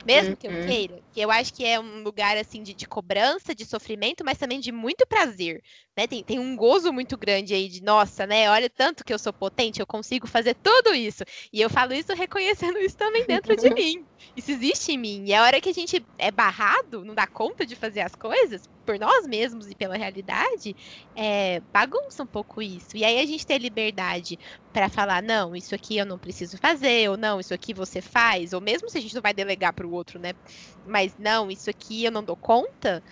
Mesmo 0.05 0.37
que 0.37 0.47
eu 0.47 0.53
uhum. 0.53 0.61
queira, 0.65 1.03
que 1.11 1.21
eu 1.21 1.29
acho 1.29 1.53
que 1.53 1.65
é 1.67 1.81
um 1.81 2.05
lugar 2.05 2.37
assim 2.37 2.63
de, 2.63 2.73
de, 2.73 2.87
cobrança, 2.87 3.53
de 3.53 3.67
sofrimento, 3.67 4.25
mas 4.25 4.39
também 4.39 4.61
de 4.61 4.71
muito 4.71 5.05
prazer, 5.09 5.61
né? 5.97 6.07
Tem, 6.07 6.23
tem 6.23 6.39
um 6.39 6.55
gozo 6.55 6.93
muito 6.93 7.19
grande 7.19 7.53
aí 7.53 7.69
de, 7.69 7.83
nossa, 7.83 8.29
né? 8.29 8.49
Olha 8.49 8.71
tanto 8.71 9.05
que 9.05 9.13
eu 9.13 9.19
sou 9.19 9.33
potente, 9.33 9.81
eu 9.81 9.87
consigo 9.89 10.29
fazer 10.29 10.55
tudo 10.63 10.95
isso. 10.95 11.25
E 11.53 11.61
eu 11.61 11.69
falo 11.69 11.93
isso 11.93 12.15
reconhecendo 12.15 12.79
isso 12.79 12.97
também 12.97 13.27
dentro 13.27 13.57
de 13.57 13.69
mim. 13.75 14.07
Isso 14.37 14.51
existe 14.51 14.93
em 14.93 14.99
mim. 14.99 15.25
E 15.27 15.35
a 15.35 15.43
hora 15.43 15.61
que 15.61 15.69
a 15.69 15.73
gente 15.73 16.05
é 16.19 16.31
barrado, 16.31 17.05
não 17.05 17.15
dá 17.15 17.27
conta 17.27 17.67
de 17.67 17.75
fazer 17.75 18.01
as 18.01 18.15
coisas, 18.15 18.69
por 18.85 18.99
nós 18.99 19.27
mesmos 19.27 19.69
e 19.71 19.75
pela 19.75 19.97
realidade, 19.97 20.75
é, 21.15 21.61
bagunça 21.73 22.23
um 22.23 22.27
pouco 22.27 22.61
isso. 22.61 22.97
E 22.97 23.05
aí 23.05 23.21
a 23.21 23.27
gente 23.27 23.47
tem 23.47 23.59
liberdade 23.59 24.39
para 24.73 24.89
falar, 24.89 25.23
não, 25.23 25.55
isso 25.55 25.75
aqui 25.75 25.97
eu 25.97 26.07
não 26.07 26.19
preciso 26.19 26.59
fazer, 26.59 27.09
ou 27.11 27.17
não, 27.17 27.41
isso 27.41 27.55
aqui 27.55 27.73
você 27.75 28.01
faz, 28.01 28.53
ou 28.53 28.61
mesmo 28.61 28.89
se 28.89 28.99
a 28.99 29.01
gente 29.01 29.15
não 29.15 29.23
vai 29.23 29.35
delegar 29.35 29.73
para 29.73 29.87
o 29.87 29.93
outro, 29.93 30.19
né? 30.19 30.33
Mas 30.85 31.17
não, 31.19 31.51
isso 31.51 31.71
aqui 31.71 32.05
eu 32.05 32.13
não 32.13 32.25
dou 32.25 32.37
conta. 32.37 33.03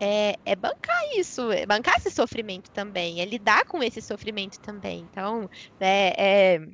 É, 0.00 0.36
é, 0.44 0.56
bancar 0.56 1.00
isso, 1.16 1.52
é 1.52 1.64
bancar 1.64 1.96
esse 1.96 2.10
sofrimento 2.10 2.70
também, 2.72 3.20
é 3.20 3.24
lidar 3.24 3.64
com 3.66 3.82
esse 3.82 4.02
sofrimento 4.02 4.58
também. 4.60 5.00
Então, 5.10 5.48
é, 5.78 6.56
é 6.56 6.68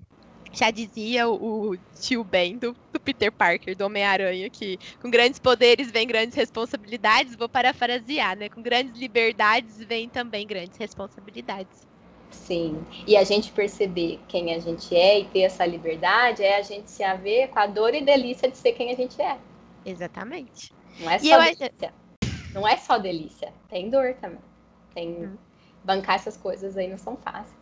já 0.52 0.70
dizia 0.70 1.28
o, 1.28 1.76
tio 2.00 2.24
Ben 2.24 2.56
do, 2.56 2.74
do 2.92 3.00
Peter 3.00 3.30
Parker, 3.30 3.76
do 3.76 3.84
Homem-Aranha, 3.84 4.48
que 4.50 4.78
com 5.00 5.10
grandes 5.10 5.38
poderes 5.38 5.90
vem 5.90 6.06
grandes 6.06 6.34
responsabilidades. 6.34 7.36
Vou 7.36 7.48
parafrasear, 7.48 8.36
né? 8.36 8.48
Com 8.48 8.62
grandes 8.62 9.00
liberdades 9.00 9.78
vem 9.84 10.08
também 10.08 10.46
grandes 10.46 10.76
responsabilidades. 10.76 11.86
Sim, 12.30 12.84
e 13.06 13.16
a 13.16 13.24
gente 13.24 13.50
perceber 13.52 14.20
quem 14.28 14.54
a 14.54 14.58
gente 14.58 14.94
é 14.94 15.20
e 15.20 15.24
ter 15.24 15.40
essa 15.40 15.64
liberdade 15.64 16.42
é 16.42 16.58
a 16.58 16.62
gente 16.62 16.90
se 16.90 17.02
haver 17.02 17.48
com 17.48 17.58
a 17.58 17.66
dor 17.66 17.94
e 17.94 18.02
delícia 18.02 18.50
de 18.50 18.56
ser 18.56 18.72
quem 18.72 18.90
a 18.90 18.96
gente 18.96 19.20
é. 19.20 19.38
Exatamente. 19.84 20.72
Não 21.00 21.10
é 21.10 21.18
só 21.18 21.38
delícia. 21.38 21.94
Não 22.52 22.68
é 22.68 22.76
só 22.76 22.98
delícia, 22.98 23.52
tem 23.68 23.88
dor 23.88 24.14
também. 24.20 24.40
Tem 24.94 25.08
hum. 25.08 25.36
bancar 25.84 26.16
essas 26.16 26.36
coisas 26.36 26.76
aí 26.76 26.88
não 26.88 26.98
são 26.98 27.16
fáceis. 27.16 27.57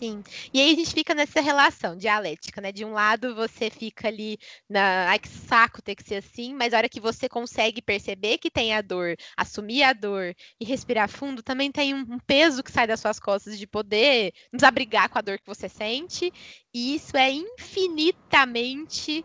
Sim. 0.00 0.22
E 0.54 0.58
aí 0.58 0.72
a 0.72 0.76
gente 0.76 0.94
fica 0.94 1.14
nessa 1.14 1.42
relação 1.42 1.94
dialética, 1.94 2.58
né? 2.62 2.72
De 2.72 2.86
um 2.86 2.92
lado 2.92 3.34
você 3.34 3.68
fica 3.68 4.08
ali 4.08 4.38
na. 4.66 5.10
Ai, 5.10 5.18
que 5.18 5.28
saco 5.28 5.82
ter 5.82 5.94
que 5.94 6.02
ser 6.02 6.14
assim, 6.16 6.54
mas 6.54 6.72
a 6.72 6.78
hora 6.78 6.88
que 6.88 6.98
você 6.98 7.28
consegue 7.28 7.82
perceber 7.82 8.38
que 8.38 8.50
tem 8.50 8.74
a 8.74 8.80
dor, 8.80 9.14
assumir 9.36 9.82
a 9.82 9.92
dor 9.92 10.34
e 10.58 10.64
respirar 10.64 11.06
fundo, 11.06 11.42
também 11.42 11.70
tem 11.70 11.92
um, 11.92 12.18
peso 12.20 12.62
que 12.62 12.72
sai 12.72 12.86
das 12.86 13.00
suas 13.00 13.20
costas 13.20 13.58
de 13.58 13.66
poder 13.66 14.32
nos 14.50 14.62
abrigar 14.62 15.10
com 15.10 15.18
a 15.18 15.22
dor 15.22 15.38
que 15.38 15.46
você 15.46 15.68
sente. 15.68 16.32
E 16.72 16.94
isso 16.94 17.14
é 17.16 17.30
infinitamente 17.30 19.22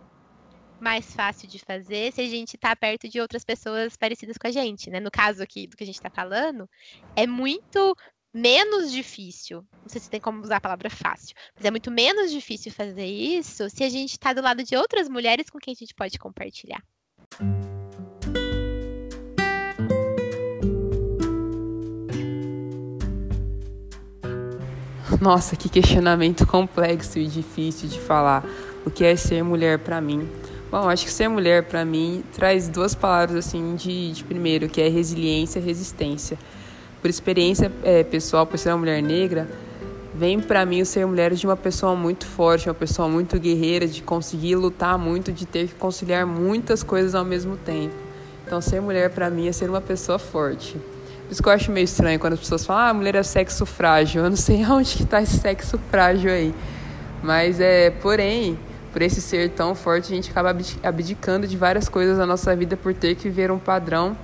mais 0.77 1.13
fácil 1.15 1.47
de 1.47 1.57
fazer 1.57 2.11
se 2.11 2.19
a 2.19 2.27
gente 2.27 2.55
está 2.55 2.75
perto 2.75 3.07
de 3.07 3.21
outras 3.21 3.45
pessoas 3.45 3.95
parecidas 3.95 4.37
com 4.37 4.47
a 4.47 4.51
gente, 4.51 4.89
né? 4.89 4.99
No 4.99 5.09
caso 5.09 5.41
aqui 5.41 5.67
do 5.67 5.77
que 5.77 5.83
a 5.83 5.87
gente 5.87 5.95
está 5.95 6.09
falando, 6.09 6.69
é 7.15 7.25
muito 7.25 7.95
menos 8.35 8.91
difícil. 8.91 9.65
Não 9.81 9.87
sei 9.87 10.01
se 10.01 10.09
tem 10.09 10.19
como 10.19 10.41
usar 10.41 10.57
a 10.57 10.61
palavra 10.61 10.89
fácil, 10.89 11.33
mas 11.55 11.63
é 11.63 11.71
muito 11.71 11.89
menos 11.89 12.29
difícil 12.29 12.69
fazer 12.69 13.05
isso 13.05 13.69
se 13.69 13.81
a 13.81 13.89
gente 13.89 14.11
está 14.11 14.33
do 14.33 14.41
lado 14.41 14.61
de 14.61 14.75
outras 14.75 15.07
mulheres 15.07 15.49
com 15.49 15.57
quem 15.57 15.71
a 15.71 15.75
gente 15.75 15.95
pode 15.95 16.19
compartilhar. 16.19 16.83
Nossa, 25.21 25.55
que 25.55 25.69
questionamento 25.69 26.45
complexo 26.45 27.17
e 27.17 27.27
difícil 27.27 27.87
de 27.87 28.01
falar. 28.01 28.43
O 28.85 28.91
que 28.91 29.05
é 29.05 29.15
ser 29.15 29.43
mulher 29.43 29.79
para 29.79 30.01
mim? 30.01 30.29
Bom, 30.69 30.89
acho 30.89 31.05
que 31.05 31.11
ser 31.11 31.29
mulher 31.29 31.63
para 31.63 31.85
mim 31.85 32.21
traz 32.33 32.67
duas 32.67 32.93
palavras 32.93 33.37
assim 33.37 33.75
de, 33.75 34.11
de 34.11 34.23
primeiro, 34.25 34.67
que 34.67 34.81
é 34.81 34.89
resiliência 34.89 35.59
e 35.59 35.61
resistência 35.61 36.37
por 37.05 37.09
experiência 37.11 37.71
é, 37.83 38.03
pessoal, 38.03 38.47
por 38.47 38.57
ser 38.57 38.69
uma 38.69 38.79
mulher 38.79 38.99
negra, 38.99 39.47
vem 40.15 40.39
para 40.39 40.65
mim 40.65 40.81
o 40.81 40.85
ser 40.87 41.05
mulher 41.05 41.35
de 41.35 41.45
uma 41.45 41.55
pessoa 41.55 41.95
muito 41.95 42.25
forte, 42.25 42.67
uma 42.67 42.73
pessoa 42.73 43.07
muito 43.07 43.39
guerreira, 43.39 43.85
de 43.85 44.01
conseguir 44.01 44.55
lutar 44.55 44.97
muito, 44.97 45.31
de 45.31 45.45
ter 45.45 45.67
que 45.67 45.75
conciliar 45.75 46.25
muitas 46.25 46.81
coisas 46.81 47.13
ao 47.13 47.23
mesmo 47.23 47.57
tempo. 47.57 47.93
Então, 48.43 48.59
ser 48.59 48.81
mulher 48.81 49.11
para 49.11 49.29
mim 49.29 49.47
é 49.47 49.51
ser 49.51 49.69
uma 49.69 49.81
pessoa 49.81 50.17
forte. 50.17 50.79
Por 51.27 51.31
isso 51.31 51.43
que 51.43 51.47
eu 51.47 51.53
acho 51.53 51.71
meio 51.71 51.85
estranho 51.85 52.19
quando 52.19 52.33
as 52.33 52.39
pessoas 52.39 52.65
falam, 52.65 52.89
ah, 52.89 52.93
mulher 52.95 53.13
é 53.13 53.21
sexo 53.21 53.67
frágil. 53.67 54.23
Eu 54.23 54.29
não 54.31 54.37
sei 54.37 54.63
aonde 54.65 54.97
que 54.97 55.05
tá 55.05 55.21
esse 55.21 55.37
sexo 55.37 55.79
frágil 55.91 56.31
aí. 56.31 56.55
Mas 57.21 57.59
é, 57.59 57.91
porém, 57.91 58.57
por 58.91 59.03
esse 59.03 59.21
ser 59.21 59.51
tão 59.51 59.75
forte, 59.75 60.11
a 60.11 60.15
gente 60.15 60.31
acaba 60.31 60.57
abdicando 60.81 61.45
de 61.45 61.55
várias 61.55 61.87
coisas 61.87 62.17
da 62.17 62.25
nossa 62.25 62.55
vida 62.55 62.75
por 62.75 62.95
ter 62.95 63.13
que 63.13 63.29
viver 63.29 63.51
um 63.51 63.59
padrão 63.59 64.17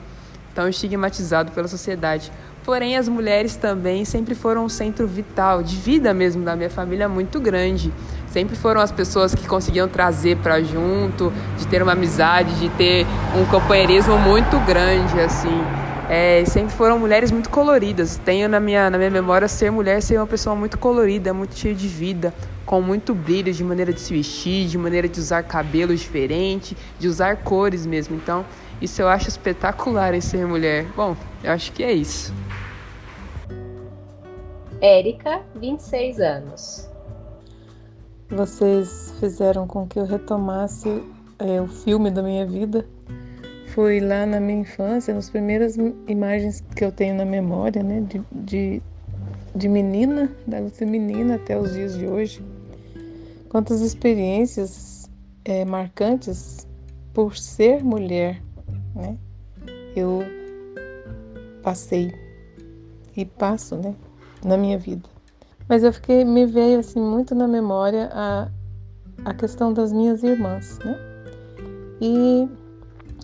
tão 0.54 0.68
estigmatizado 0.68 1.52
pela 1.52 1.68
sociedade. 1.68 2.32
Porém, 2.64 2.96
as 2.96 3.10
mulheres 3.10 3.56
também 3.56 4.06
sempre 4.06 4.36
foram 4.36 4.66
um 4.66 4.70
centro 4.70 5.08
vital, 5.08 5.64
de 5.64 5.76
vida 5.76 6.14
mesmo 6.14 6.44
da 6.44 6.56
minha 6.56 6.70
família 6.70 7.10
muito 7.10 7.40
grande. 7.40 7.92
Sempre 8.28 8.56
foram 8.56 8.80
as 8.80 8.92
pessoas 8.92 9.34
que 9.34 9.48
conseguiam 9.48 9.88
trazer 9.88 10.38
para 10.38 10.62
junto, 10.62 11.34
de 11.58 11.68
ter 11.68 11.82
uma 11.82 11.94
amizade, 11.94 12.54
de 12.60 12.70
ter 12.70 13.06
um 13.36 13.46
companheirismo 13.46 14.18
muito 14.18 14.58
grande, 14.66 15.20
assim. 15.20 15.62
É, 16.08 16.44
sempre 16.46 16.74
foram 16.74 17.00
mulheres 17.00 17.32
muito 17.32 17.50
coloridas. 17.50 18.18
Tenho 18.24 18.48
na 18.48 18.60
minha, 18.60 18.90
na 18.90 18.98
minha 18.98 19.10
memória 19.10 19.48
ser 19.48 19.72
mulher 19.72 20.02
ser 20.02 20.18
uma 20.18 20.28
pessoa 20.28 20.56
muito 20.56 20.78
colorida, 20.78 21.34
muito 21.34 21.58
cheia 21.58 21.74
de 21.74 21.88
vida, 21.88 22.34
com 22.66 22.82
muito 22.82 23.16
brilho 23.16 23.52
de 23.52 23.64
maneira 23.64 23.92
de 23.92 24.00
se 24.00 24.14
vestir, 24.14 24.68
de 24.68 24.78
maneira 24.78 25.10
de 25.10 25.20
usar 25.20 25.44
cabelos 25.44 26.00
diferentes, 26.00 26.78
de 27.00 27.08
usar 27.08 27.38
cores 27.38 27.86
mesmo. 27.86 28.16
Então, 28.16 28.46
isso 28.82 29.02
eu 29.02 29.08
acho 29.08 29.30
espetacular 29.30 30.14
em 30.14 30.22
ser 30.22 30.46
mulher. 30.46 30.86
Bom, 30.96 31.16
eu 31.44 31.52
acho 31.52 31.72
que 31.72 31.84
é 31.84 31.92
isso. 31.92 32.34
Érica, 34.82 35.44
26 35.58 36.20
anos. 36.20 36.90
Vocês 38.28 39.14
fizeram 39.20 39.68
com 39.68 39.88
que 39.88 40.00
eu 40.00 40.06
retomasse 40.06 41.04
é, 41.38 41.62
o 41.62 41.68
filme 41.68 42.10
da 42.10 42.24
minha 42.24 42.48
vida. 42.48 42.84
Foi 43.76 44.00
lá 44.00 44.26
na 44.26 44.40
minha 44.40 44.62
infância, 44.62 45.14
nas 45.14 45.30
primeiras 45.30 45.78
imagens 46.08 46.62
que 46.76 46.84
eu 46.84 46.92
tenho 46.92 47.14
na 47.14 47.26
memória, 47.26 47.84
né, 47.84 48.02
de, 48.02 48.22
de, 48.32 48.82
de 49.56 49.70
menina, 49.70 50.36
da 50.48 50.68
ser 50.70 50.86
menina 50.86 51.36
até 51.36 51.56
os 51.60 51.74
dias 51.74 51.96
de 51.96 52.08
hoje. 52.08 52.44
Quantas 53.50 53.82
experiências 53.82 55.08
é, 55.46 55.64
marcantes 55.64 56.68
por 57.14 57.38
ser 57.38 57.84
mulher, 57.84 58.42
né? 58.96 59.16
Eu 59.96 60.24
passei 61.62 62.12
e 63.16 63.26
passo, 63.26 63.76
né? 63.76 63.94
Na 64.44 64.58
minha 64.58 64.78
vida. 64.78 65.08
Mas 65.68 65.84
eu 65.84 65.94
fiquei, 65.94 66.26
me 66.26 66.46
veio 66.46 66.80
assim 66.80 67.00
muito 67.00 67.34
na 67.34 67.48
memória 67.48 68.10
a, 68.14 68.48
a 69.24 69.34
questão 69.34 69.72
das 69.72 69.92
minhas 69.94 70.24
irmãs, 70.24 70.80
né? 70.84 70.98
E 72.02 72.50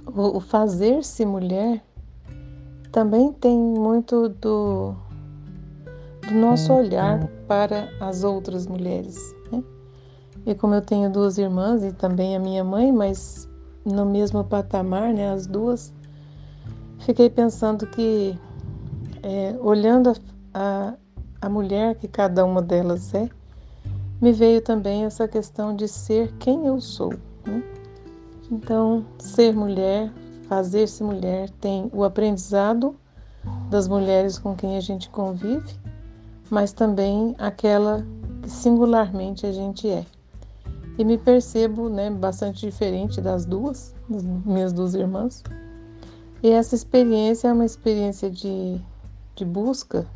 o, 0.06 0.38
o 0.38 0.40
fazer-se 0.40 1.26
mulher 1.26 1.84
também 2.92 3.34
tem 3.34 3.58
muito 3.58 4.30
do, 4.30 4.96
do 6.28 6.34
nosso 6.34 6.74
olhar 6.74 7.28
para 7.48 7.90
as 8.00 8.24
outras 8.24 8.66
mulheres. 8.68 9.36
Né? 9.52 9.64
E 10.46 10.56
como 10.56 10.76
eu 10.76 10.82
tenho 10.82 11.12
duas 11.12 11.38
irmãs 11.38 11.84
e 11.84 11.92
também 11.92 12.36
a 12.36 12.40
minha 12.40 12.64
mãe, 12.64 12.92
mas 12.92 13.50
no 13.86 14.06
mesmo 14.06 14.44
patamar, 14.44 15.14
né, 15.14 15.32
as 15.32 15.48
duas, 15.48 15.94
fiquei 17.00 17.30
pensando 17.30 17.88
que 17.88 18.38
é, 19.24 19.56
olhando 19.60 20.10
a, 20.10 20.16
a, 20.54 20.94
a 21.42 21.50
mulher 21.50 21.96
que 21.96 22.08
cada 22.08 22.44
uma 22.46 22.62
delas 22.62 23.14
é, 23.14 23.30
me 24.22 24.32
veio 24.32 24.62
também 24.62 25.06
essa 25.06 25.28
questão 25.28 25.76
de 25.76 25.88
ser 25.88 26.34
quem 26.40 26.66
eu 26.66 26.82
sou. 26.82 27.14
Né? 27.46 27.64
Então, 28.52 29.06
ser 29.20 29.54
mulher, 29.54 30.12
fazer-se 30.48 31.04
mulher, 31.04 31.50
tem 31.62 31.90
o 31.94 32.04
aprendizado 32.04 32.96
das 33.70 33.88
mulheres 33.88 34.40
com 34.40 34.56
quem 34.56 34.78
a 34.78 34.80
gente 34.80 35.10
convive, 35.10 35.76
mas 36.50 36.74
também 36.74 37.36
aquela 37.38 38.06
que 38.42 38.50
singularmente 38.50 39.46
a 39.46 39.52
gente 39.52 39.90
é. 39.90 40.06
E 40.98 41.06
me 41.06 41.18
percebo 41.18 41.90
né, 41.90 42.10
bastante 42.10 42.66
diferente 42.66 43.22
das 43.22 43.46
duas, 43.46 43.94
das 44.10 44.24
minhas 44.24 44.74
duas 44.74 44.96
irmãs. 44.96 45.44
E 46.42 46.50
essa 46.50 46.74
experiência 46.74 47.50
é 47.50 47.54
uma 47.54 47.66
experiência 47.66 48.32
de, 48.32 48.82
de 49.36 49.46
busca, 49.46 50.08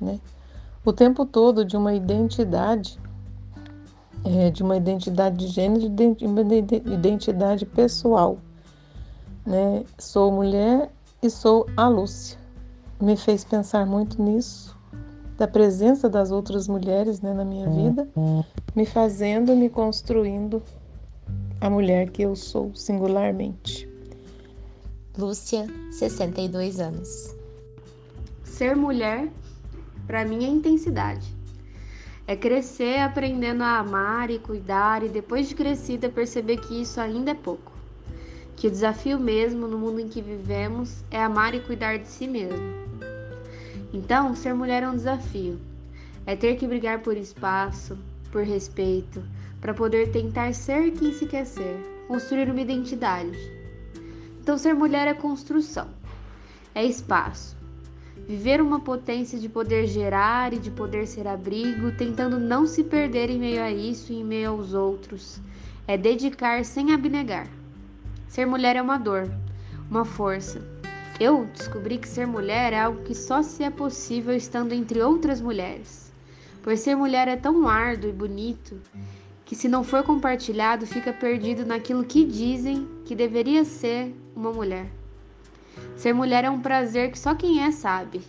né? 0.00 0.20
O 0.88 0.92
tempo 0.92 1.26
todo 1.26 1.66
de 1.66 1.76
uma 1.76 1.94
identidade, 1.94 2.98
é, 4.24 4.50
de 4.50 4.62
uma 4.62 4.76
identidade 4.76 5.36
de 5.36 5.46
gênero, 5.48 5.86
de 5.88 6.24
uma 6.24 6.40
identidade 6.40 7.66
pessoal. 7.66 8.38
Né? 9.44 9.84
Sou 9.98 10.32
mulher 10.32 10.90
e 11.22 11.28
sou 11.28 11.66
a 11.76 11.88
Lúcia. 11.88 12.38
Me 13.00 13.16
fez 13.16 13.44
pensar 13.44 13.84
muito 13.86 14.20
nisso, 14.20 14.76
da 15.36 15.46
presença 15.46 16.08
das 16.08 16.30
outras 16.30 16.66
mulheres 16.66 17.20
né, 17.20 17.34
na 17.34 17.44
minha 17.44 17.68
vida, 17.68 18.08
me 18.74 18.86
fazendo, 18.86 19.54
me 19.54 19.68
construindo 19.68 20.62
a 21.60 21.68
mulher 21.68 22.10
que 22.10 22.22
eu 22.22 22.34
sou 22.34 22.74
singularmente. 22.74 23.86
Lúcia, 25.16 25.66
62 25.92 26.80
anos. 26.80 27.36
Ser 28.42 28.74
mulher, 28.74 29.28
para 30.08 30.24
mim, 30.24 30.42
é 30.42 30.48
intensidade. 30.48 31.28
É 32.26 32.34
crescer 32.34 33.00
aprendendo 33.00 33.62
a 33.62 33.78
amar 33.78 34.30
e 34.30 34.38
cuidar, 34.38 35.02
e 35.02 35.08
depois 35.08 35.50
de 35.50 35.54
crescida, 35.54 36.08
perceber 36.08 36.56
que 36.56 36.80
isso 36.80 36.98
ainda 36.98 37.32
é 37.32 37.34
pouco. 37.34 37.72
Que 38.56 38.68
o 38.68 38.70
desafio 38.70 39.20
mesmo 39.20 39.68
no 39.68 39.76
mundo 39.76 40.00
em 40.00 40.08
que 40.08 40.22
vivemos 40.22 41.04
é 41.10 41.22
amar 41.22 41.54
e 41.54 41.60
cuidar 41.60 41.98
de 41.98 42.08
si 42.08 42.26
mesmo. 42.26 42.74
Então, 43.92 44.34
ser 44.34 44.54
mulher 44.54 44.82
é 44.82 44.88
um 44.88 44.96
desafio. 44.96 45.60
É 46.24 46.34
ter 46.34 46.56
que 46.56 46.66
brigar 46.66 47.00
por 47.00 47.14
espaço, 47.14 47.98
por 48.32 48.42
respeito, 48.44 49.22
para 49.60 49.74
poder 49.74 50.10
tentar 50.10 50.54
ser 50.54 50.90
quem 50.92 51.12
se 51.12 51.26
quer 51.26 51.44
ser, 51.44 51.76
construir 52.08 52.48
uma 52.50 52.62
identidade. 52.62 53.38
Então, 54.40 54.56
ser 54.56 54.72
mulher 54.72 55.06
é 55.06 55.12
construção, 55.12 55.88
é 56.74 56.82
espaço. 56.82 57.57
Viver 58.28 58.60
uma 58.60 58.78
potência 58.78 59.38
de 59.38 59.48
poder 59.48 59.86
gerar 59.86 60.52
e 60.52 60.58
de 60.58 60.70
poder 60.70 61.06
ser 61.06 61.26
abrigo, 61.26 61.90
tentando 61.90 62.38
não 62.38 62.66
se 62.66 62.84
perder 62.84 63.30
em 63.30 63.38
meio 63.38 63.62
a 63.62 63.72
isso 63.72 64.12
e 64.12 64.20
em 64.20 64.24
meio 64.24 64.50
aos 64.50 64.74
outros. 64.74 65.40
É 65.86 65.96
dedicar 65.96 66.64
sem 66.64 66.92
abnegar. 66.92 67.48
Ser 68.28 68.46
mulher 68.46 68.76
é 68.76 68.82
uma 68.82 68.98
dor, 68.98 69.28
uma 69.90 70.04
força, 70.04 70.62
eu 71.20 71.46
descobri 71.46 71.98
que 71.98 72.06
ser 72.06 72.28
mulher 72.28 72.72
é 72.72 72.78
algo 72.78 73.02
que 73.02 73.12
só 73.12 73.42
se 73.42 73.64
é 73.64 73.70
possível 73.70 74.36
estando 74.36 74.72
entre 74.72 75.02
outras 75.02 75.40
mulheres. 75.40 76.12
Pois 76.62 76.78
ser 76.78 76.94
mulher 76.94 77.26
é 77.26 77.34
tão 77.34 77.66
árduo 77.66 78.08
e 78.08 78.12
bonito 78.12 78.80
que, 79.44 79.56
se 79.56 79.68
não 79.68 79.82
for 79.82 80.04
compartilhado, 80.04 80.86
fica 80.86 81.12
perdido 81.12 81.66
naquilo 81.66 82.04
que 82.04 82.24
dizem 82.24 82.86
que 83.04 83.16
deveria 83.16 83.64
ser 83.64 84.14
uma 84.36 84.52
mulher. 84.52 84.97
Ser 85.96 86.12
mulher 86.12 86.44
é 86.44 86.50
um 86.50 86.60
prazer 86.60 87.10
que 87.10 87.18
só 87.18 87.34
quem 87.34 87.64
é 87.64 87.70
sabe, 87.70 88.22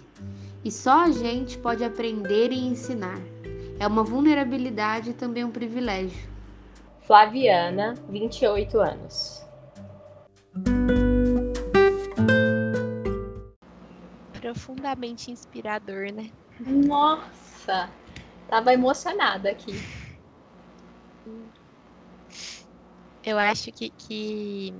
e 0.63 0.71
só 0.71 1.03
a 1.05 1.11
gente 1.11 1.57
pode 1.57 1.83
aprender 1.83 2.51
e 2.51 2.67
ensinar. 2.67 3.19
É 3.79 3.87
uma 3.87 4.03
vulnerabilidade 4.03 5.11
e 5.11 5.13
também 5.13 5.43
um 5.43 5.51
privilégio. 5.51 6.29
Flaviana, 7.01 7.95
28 8.09 8.79
anos. 8.79 9.49
profundamente 14.49 15.31
inspirador, 15.31 16.11
né? 16.11 16.31
Nossa, 16.59 17.89
tava 18.47 18.73
emocionada 18.73 19.51
aqui. 19.51 19.73
Eu 23.23 23.37
acho 23.37 23.71
que, 23.71 23.91
que 23.91 24.73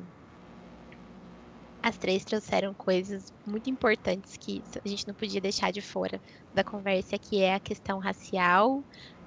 as 1.90 1.98
três 1.98 2.24
trouxeram 2.24 2.74
coisas 2.74 3.34
muito 3.46 3.70
importantes 3.70 4.38
que 4.38 4.62
a 4.84 4.88
gente 4.88 5.08
não 5.08 5.14
podia 5.14 5.42
deixar 5.42 5.72
de 5.72 5.82
fora 5.82 6.22
da 6.54 6.64
conversa, 6.64 7.18
que 7.18 7.42
é 7.42 7.56
a 7.56 7.60
questão 7.60 8.00
racial, 8.00 8.84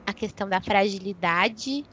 a 0.06 0.12
questão 0.12 0.48
da 0.48 0.60
fragilidade, 0.60 1.84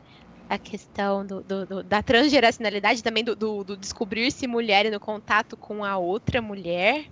a 0.47 0.57
questão 0.57 1.25
do, 1.25 1.41
do, 1.41 1.65
do 1.65 1.83
da 1.83 2.01
transgeracionalidade, 2.01 3.03
também 3.03 3.23
do, 3.23 3.63
descobrir-se 3.75 4.47
mulher 4.47 4.89
no 4.91 4.99
contato 4.99 5.57
com 5.57 5.83
a 5.83 5.97
outra 5.97 6.41
mulher, 6.41 7.05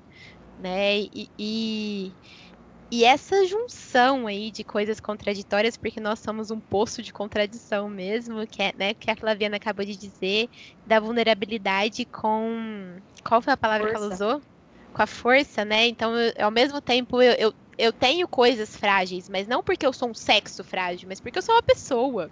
né? 0.59 0.99
E, 0.99 1.29
e, 1.37 2.11
e, 2.89 3.03
essa 3.03 3.45
junção 3.45 4.27
aí 4.27 4.49
de 4.51 4.63
coisas 4.63 4.99
contraditórias, 4.99 5.75
porque 5.75 5.99
nós 5.99 6.19
somos 6.19 6.51
um 6.51 6.59
poço 6.59 7.01
de 7.01 7.11
contradição 7.11 7.89
mesmo, 7.89 8.47
que 8.47 8.61
é, 8.61 8.73
né, 8.75 8.93
que 8.93 9.11
a 9.11 9.15
Flaviana 9.15 9.57
acabou 9.57 9.85
de 9.85 9.97
dizer, 9.97 10.49
da 10.85 10.99
vulnerabilidade 10.99 12.05
com. 12.05 12.97
Qual 13.23 13.41
foi 13.41 13.53
a 13.53 13.57
palavra 13.57 13.89
força. 13.89 13.99
que 13.99 14.05
ela 14.05 14.13
usou? 14.13 14.41
Com 14.93 15.01
a 15.01 15.07
força, 15.07 15.65
né? 15.65 15.87
Então, 15.87 16.17
eu, 16.17 16.33
ao 16.39 16.51
mesmo 16.51 16.79
tempo, 16.81 17.21
eu, 17.21 17.33
eu, 17.33 17.53
eu 17.77 17.91
tenho 17.91 18.27
coisas 18.27 18.75
frágeis, 18.75 19.27
mas 19.27 19.47
não 19.47 19.61
porque 19.61 19.85
eu 19.85 19.91
sou 19.91 20.09
um 20.09 20.13
sexo 20.13 20.63
frágil, 20.63 21.09
mas 21.09 21.19
porque 21.19 21.37
eu 21.37 21.43
sou 21.43 21.55
uma 21.55 21.63
pessoa 21.63 22.31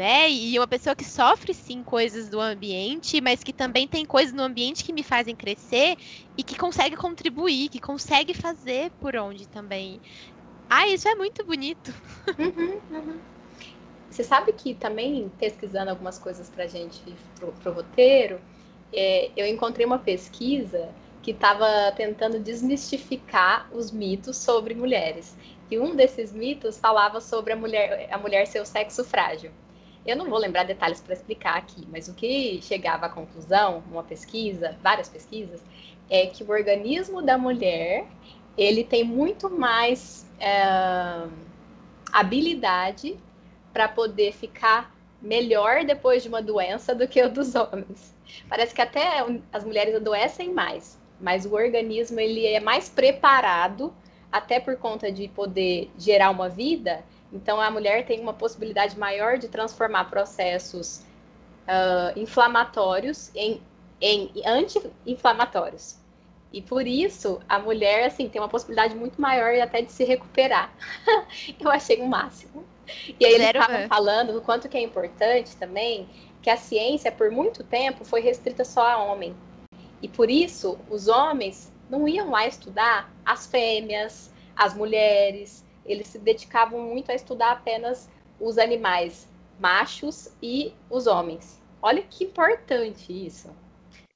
né? 0.00 0.30
E 0.30 0.58
uma 0.58 0.66
pessoa 0.66 0.96
que 0.96 1.04
sofre 1.04 1.52
sim 1.52 1.84
coisas 1.84 2.30
do 2.30 2.40
ambiente, 2.40 3.20
mas 3.20 3.44
que 3.44 3.52
também 3.52 3.86
tem 3.86 4.06
coisas 4.06 4.32
no 4.32 4.42
ambiente 4.42 4.82
que 4.82 4.94
me 4.94 5.02
fazem 5.02 5.36
crescer 5.36 5.94
e 6.38 6.42
que 6.42 6.56
consegue 6.56 6.96
contribuir, 6.96 7.68
que 7.68 7.78
consegue 7.78 8.32
fazer 8.32 8.90
por 8.98 9.14
onde 9.14 9.46
também. 9.46 10.00
Ah, 10.70 10.88
isso 10.88 11.06
é 11.06 11.14
muito 11.14 11.44
bonito. 11.44 11.92
Uhum, 12.38 12.80
uhum. 12.90 13.20
Você 14.08 14.24
sabe 14.24 14.54
que 14.54 14.74
também 14.74 15.30
pesquisando 15.38 15.90
algumas 15.90 16.18
coisas 16.18 16.48
para 16.48 16.66
gente 16.66 17.14
pro, 17.38 17.52
pro 17.52 17.72
roteiro, 17.74 18.40
é, 18.90 19.30
eu 19.36 19.46
encontrei 19.46 19.84
uma 19.84 19.98
pesquisa 19.98 20.88
que 21.20 21.32
estava 21.32 21.92
tentando 21.94 22.40
desmistificar 22.40 23.68
os 23.70 23.92
mitos 23.92 24.38
sobre 24.38 24.74
mulheres. 24.74 25.36
E 25.70 25.78
um 25.78 25.94
desses 25.94 26.32
mitos 26.32 26.78
falava 26.78 27.20
sobre 27.20 27.52
a 27.52 27.56
mulher, 27.56 28.08
a 28.10 28.16
mulher 28.16 28.46
ser 28.46 28.60
o 28.60 28.64
sexo 28.64 29.04
frágil. 29.04 29.50
Eu 30.06 30.16
não 30.16 30.28
vou 30.28 30.38
lembrar 30.38 30.64
detalhes 30.64 31.00
para 31.00 31.12
explicar 31.12 31.56
aqui, 31.56 31.86
mas 31.90 32.08
o 32.08 32.14
que 32.14 32.60
chegava 32.62 33.06
à 33.06 33.08
conclusão, 33.08 33.82
uma 33.90 34.02
pesquisa, 34.02 34.76
várias 34.82 35.08
pesquisas, 35.08 35.60
é 36.08 36.26
que 36.26 36.42
o 36.42 36.50
organismo 36.50 37.22
da 37.22 37.36
mulher 37.36 38.06
ele 38.56 38.82
tem 38.82 39.04
muito 39.04 39.48
mais 39.48 40.26
é, 40.40 41.26
habilidade 42.12 43.16
para 43.72 43.88
poder 43.88 44.32
ficar 44.32 44.94
melhor 45.22 45.84
depois 45.84 46.22
de 46.22 46.28
uma 46.28 46.42
doença 46.42 46.94
do 46.94 47.06
que 47.06 47.22
o 47.22 47.30
dos 47.30 47.54
homens. 47.54 48.14
Parece 48.48 48.74
que 48.74 48.80
até 48.80 49.24
as 49.52 49.64
mulheres 49.64 49.94
adoecem 49.94 50.52
mais, 50.52 50.98
mas 51.20 51.44
o 51.44 51.54
organismo 51.54 52.18
ele 52.18 52.46
é 52.46 52.58
mais 52.58 52.88
preparado, 52.88 53.92
até 54.32 54.58
por 54.60 54.76
conta 54.76 55.10
de 55.10 55.28
poder 55.28 55.90
gerar 55.98 56.30
uma 56.30 56.48
vida, 56.48 57.04
então, 57.32 57.60
a 57.60 57.70
mulher 57.70 58.04
tem 58.06 58.20
uma 58.20 58.32
possibilidade 58.32 58.98
maior 58.98 59.38
de 59.38 59.48
transformar 59.48 60.04
processos 60.06 61.02
uh, 61.68 62.18
inflamatórios 62.18 63.30
em, 63.34 63.62
em 64.00 64.32
anti-inflamatórios. 64.44 65.96
E 66.52 66.60
por 66.60 66.86
isso, 66.86 67.40
a 67.48 67.60
mulher, 67.60 68.06
assim, 68.06 68.28
tem 68.28 68.40
uma 68.40 68.48
possibilidade 68.48 68.96
muito 68.96 69.20
maior 69.20 69.54
até 69.60 69.82
de 69.82 69.92
se 69.92 70.04
recuperar. 70.04 70.74
Eu 71.60 71.70
achei 71.70 72.00
o 72.00 72.04
um 72.04 72.08
máximo. 72.08 72.64
E 73.20 73.24
aí 73.24 73.34
eles 73.34 73.46
estavam 73.46 73.86
falando 73.86 74.32
do 74.32 74.40
quanto 74.40 74.68
que 74.68 74.76
é 74.76 74.82
importante 74.82 75.56
também 75.56 76.08
que 76.42 76.50
a 76.50 76.56
ciência, 76.56 77.12
por 77.12 77.30
muito 77.30 77.62
tempo, 77.62 78.04
foi 78.04 78.20
restrita 78.20 78.64
só 78.64 78.84
a 78.84 78.98
homem. 78.98 79.36
E 80.02 80.08
por 80.08 80.28
isso, 80.28 80.76
os 80.88 81.06
homens 81.06 81.72
não 81.88 82.08
iam 82.08 82.30
lá 82.30 82.46
estudar 82.46 83.12
as 83.24 83.46
fêmeas, 83.46 84.32
as 84.56 84.74
mulheres, 84.74 85.64
eles 85.84 86.08
se 86.08 86.18
dedicavam 86.18 86.80
muito 86.80 87.10
a 87.10 87.14
estudar 87.14 87.52
apenas 87.52 88.08
os 88.38 88.58
animais 88.58 89.28
machos 89.58 90.30
e 90.42 90.72
os 90.88 91.06
homens. 91.06 91.60
Olha 91.82 92.02
que 92.02 92.24
importante 92.24 93.12
isso. 93.12 93.54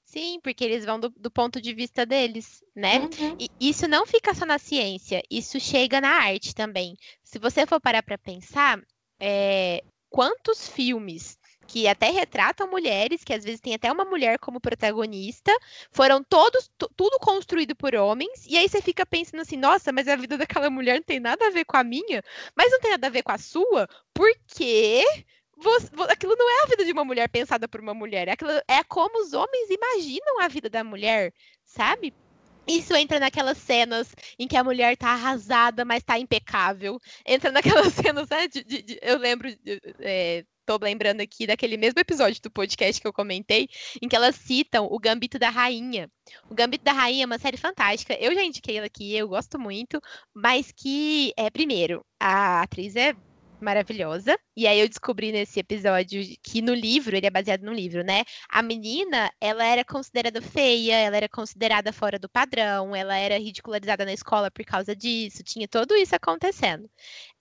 Sim, 0.04 0.38
porque 0.42 0.64
eles 0.64 0.84
vão 0.84 1.00
do, 1.00 1.08
do 1.10 1.30
ponto 1.30 1.60
de 1.60 1.74
vista 1.74 2.06
deles, 2.06 2.62
né? 2.74 3.00
Uhum. 3.00 3.36
E 3.38 3.48
isso 3.58 3.88
não 3.88 4.06
fica 4.06 4.32
só 4.32 4.46
na 4.46 4.58
ciência, 4.58 5.22
isso 5.30 5.58
chega 5.58 6.00
na 6.00 6.08
arte 6.08 6.54
também. 6.54 6.96
Se 7.22 7.38
você 7.38 7.66
for 7.66 7.80
parar 7.80 8.02
para 8.02 8.16
pensar, 8.16 8.80
é, 9.18 9.82
quantos 10.08 10.68
filmes 10.68 11.36
que 11.66 11.88
até 11.88 12.10
retratam 12.10 12.70
mulheres, 12.70 13.24
que 13.24 13.32
às 13.32 13.44
vezes 13.44 13.60
tem 13.60 13.74
até 13.74 13.90
uma 13.90 14.04
mulher 14.04 14.38
como 14.38 14.60
protagonista, 14.60 15.52
foram 15.90 16.22
todos, 16.22 16.70
tudo 16.96 17.18
construído 17.18 17.74
por 17.74 17.94
homens, 17.94 18.46
e 18.46 18.56
aí 18.56 18.68
você 18.68 18.80
fica 18.80 19.06
pensando 19.06 19.40
assim, 19.40 19.56
nossa, 19.56 19.92
mas 19.92 20.08
a 20.08 20.16
vida 20.16 20.36
daquela 20.38 20.70
mulher 20.70 20.96
não 20.96 21.02
tem 21.02 21.20
nada 21.20 21.46
a 21.46 21.50
ver 21.50 21.64
com 21.64 21.76
a 21.76 21.84
minha, 21.84 22.22
mas 22.56 22.70
não 22.70 22.80
tem 22.80 22.90
nada 22.92 23.06
a 23.06 23.10
ver 23.10 23.22
com 23.22 23.32
a 23.32 23.38
sua, 23.38 23.88
porque 24.12 25.04
aquilo 26.10 26.36
não 26.36 26.50
é 26.50 26.62
a 26.64 26.66
vida 26.66 26.84
de 26.84 26.92
uma 26.92 27.04
mulher 27.04 27.28
pensada 27.28 27.68
por 27.68 27.80
uma 27.80 27.94
mulher, 27.94 28.28
aquilo 28.28 28.50
é 28.68 28.82
como 28.84 29.22
os 29.22 29.32
homens 29.32 29.70
imaginam 29.70 30.40
a 30.40 30.48
vida 30.48 30.68
da 30.68 30.84
mulher, 30.84 31.32
sabe? 31.64 32.14
Isso 32.66 32.94
entra 32.96 33.20
naquelas 33.20 33.58
cenas 33.58 34.14
em 34.38 34.48
que 34.48 34.56
a 34.56 34.64
mulher 34.64 34.96
tá 34.96 35.10
arrasada, 35.10 35.84
mas 35.84 36.02
tá 36.02 36.18
impecável. 36.18 36.98
Entra 37.26 37.52
naquelas 37.52 37.92
cenas, 37.92 38.28
né? 38.28 38.48
De, 38.48 38.64
de, 38.64 38.82
de, 38.82 38.98
eu 39.02 39.18
lembro, 39.18 39.48
é, 40.00 40.44
tô 40.64 40.78
lembrando 40.82 41.20
aqui 41.20 41.46
daquele 41.46 41.76
mesmo 41.76 42.00
episódio 42.00 42.40
do 42.42 42.50
podcast 42.50 43.00
que 43.00 43.06
eu 43.06 43.12
comentei, 43.12 43.68
em 44.00 44.08
que 44.08 44.16
elas 44.16 44.36
citam 44.36 44.86
o 44.90 44.98
Gambito 44.98 45.38
da 45.38 45.50
Rainha. 45.50 46.10
O 46.50 46.54
Gambito 46.54 46.84
da 46.84 46.92
Rainha 46.92 47.24
é 47.24 47.26
uma 47.26 47.38
série 47.38 47.56
fantástica. 47.56 48.14
Eu 48.14 48.34
já 48.34 48.42
indiquei 48.42 48.76
ela 48.76 48.86
aqui, 48.86 49.14
eu 49.14 49.28
gosto 49.28 49.58
muito, 49.58 50.00
mas 50.32 50.72
que, 50.72 51.32
é, 51.36 51.50
primeiro, 51.50 52.04
a 52.18 52.62
atriz 52.62 52.96
é 52.96 53.14
maravilhosa. 53.60 54.38
E 54.56 54.66
aí 54.66 54.78
eu 54.78 54.88
descobri 54.88 55.32
nesse 55.32 55.58
episódio 55.58 56.22
que 56.42 56.60
no 56.62 56.74
livro, 56.74 57.16
ele 57.16 57.26
é 57.26 57.30
baseado 57.30 57.62
no 57.62 57.72
livro, 57.72 58.04
né? 58.04 58.24
A 58.48 58.62
menina, 58.62 59.32
ela 59.40 59.64
era 59.64 59.84
considerada 59.84 60.40
feia, 60.42 60.96
ela 60.96 61.16
era 61.16 61.28
considerada 61.28 61.92
fora 61.92 62.18
do 62.18 62.28
padrão, 62.28 62.94
ela 62.94 63.16
era 63.16 63.38
ridicularizada 63.38 64.04
na 64.04 64.12
escola 64.12 64.50
por 64.50 64.64
causa 64.64 64.94
disso, 64.94 65.42
tinha 65.42 65.66
tudo 65.66 65.94
isso 65.96 66.14
acontecendo. 66.14 66.88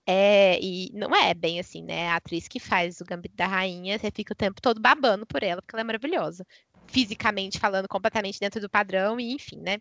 É, 0.06 0.60
e 0.62 0.92
não 0.94 1.16
é 1.16 1.34
bem 1.34 1.60
assim, 1.60 1.82
né? 1.84 2.10
A 2.10 2.18
atriz 2.18 2.48
que 2.48 2.60
faz 2.60 3.00
o 3.00 3.06
Gambito 3.06 3.36
da 3.36 3.48
Rainha, 3.48 3.98
você 3.98 4.12
fica 4.12 4.34
o 4.34 4.36
tempo 4.36 4.62
todo 4.62 4.82
babando 4.82 5.26
por 5.26 5.44
ela, 5.44 5.62
porque 5.62 5.76
ela 5.76 5.82
é 5.82 5.84
maravilhosa. 5.86 6.46
Fisicamente 6.88 7.60
falando, 7.60 7.88
completamente 7.88 8.40
dentro 8.40 8.60
do 8.60 8.70
padrão, 8.70 9.20
e 9.20 9.32
enfim, 9.34 9.62
né? 9.62 9.78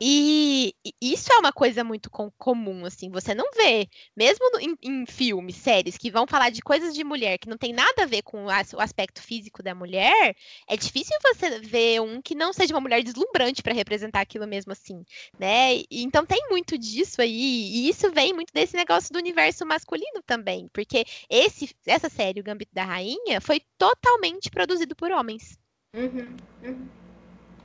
E 0.00 0.74
isso 1.00 1.32
é 1.32 1.38
uma 1.38 1.52
coisa 1.52 1.84
muito 1.84 2.10
com, 2.10 2.30
comum, 2.32 2.84
assim, 2.84 3.10
você 3.10 3.34
não 3.34 3.48
vê, 3.52 3.88
mesmo 4.16 4.44
em, 4.58 4.76
em, 4.82 5.06
filmes, 5.06 5.56
séries 5.56 5.96
que 5.96 6.10
vão 6.10 6.26
falar 6.26 6.50
de 6.50 6.60
coisas 6.60 6.94
de 6.94 7.04
mulher 7.04 7.38
que 7.38 7.48
não 7.48 7.56
tem 7.56 7.72
nada 7.72 8.02
a 8.02 8.06
ver 8.06 8.22
com 8.22 8.44
o 8.46 8.80
aspecto 8.80 9.22
físico 9.22 9.62
da 9.62 9.74
mulher, 9.74 10.36
é 10.68 10.76
difícil 10.76 11.16
você 11.22 11.60
ver 11.60 12.00
um 12.00 12.20
que 12.20 12.34
não 12.34 12.52
seja 12.52 12.74
uma 12.74 12.80
mulher 12.80 13.02
deslumbrante 13.02 13.62
para 13.62 13.72
representar 13.72 14.20
aquilo 14.20 14.46
mesmo 14.46 14.72
assim, 14.72 15.04
né? 15.38 15.76
E, 15.76 15.86
então 15.90 16.26
tem 16.26 16.48
muito 16.50 16.76
disso 16.76 17.22
aí, 17.22 17.30
e 17.30 17.88
isso 17.88 18.10
vem 18.10 18.32
muito 18.32 18.52
desse 18.52 18.76
negócio 18.76 19.12
do 19.12 19.18
universo 19.18 19.64
masculino 19.64 20.22
também, 20.26 20.68
porque 20.72 21.04
esse, 21.30 21.70
essa 21.86 22.08
série, 22.08 22.40
O 22.40 22.44
Gambito 22.44 22.74
da 22.74 22.84
Rainha, 22.84 23.40
foi 23.40 23.62
totalmente 23.78 24.50
produzido 24.50 24.96
por 24.96 25.12
homens. 25.12 25.56
Uhum, 25.94 26.36
uhum. 26.64 27.03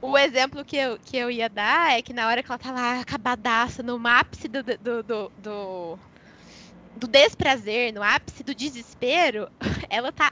O 0.02 0.18
exemplo 0.18 0.64
que 0.64 0.78
eu, 0.78 0.98
que 0.98 1.18
eu 1.18 1.30
ia 1.30 1.50
dar 1.50 1.98
é 1.98 2.02
que 2.02 2.14
na 2.14 2.28
hora 2.28 2.42
que 2.42 2.50
ela 2.50 2.58
tá 2.58 2.72
lá 2.72 3.02
acabadaça, 3.02 3.84
no 3.84 4.00
ápice 4.08 4.48
do, 4.48 4.64
do, 4.64 5.04
do, 5.04 5.32
do, 5.38 6.00
do 6.96 7.08
desprazer, 7.08 7.94
no 7.94 8.02
ápice 8.02 8.42
do 8.42 8.56
desespero, 8.56 9.50
ela 9.90 10.12
tá 10.12 10.32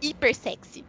hiper 0.00 0.34
sexy. 0.34 0.84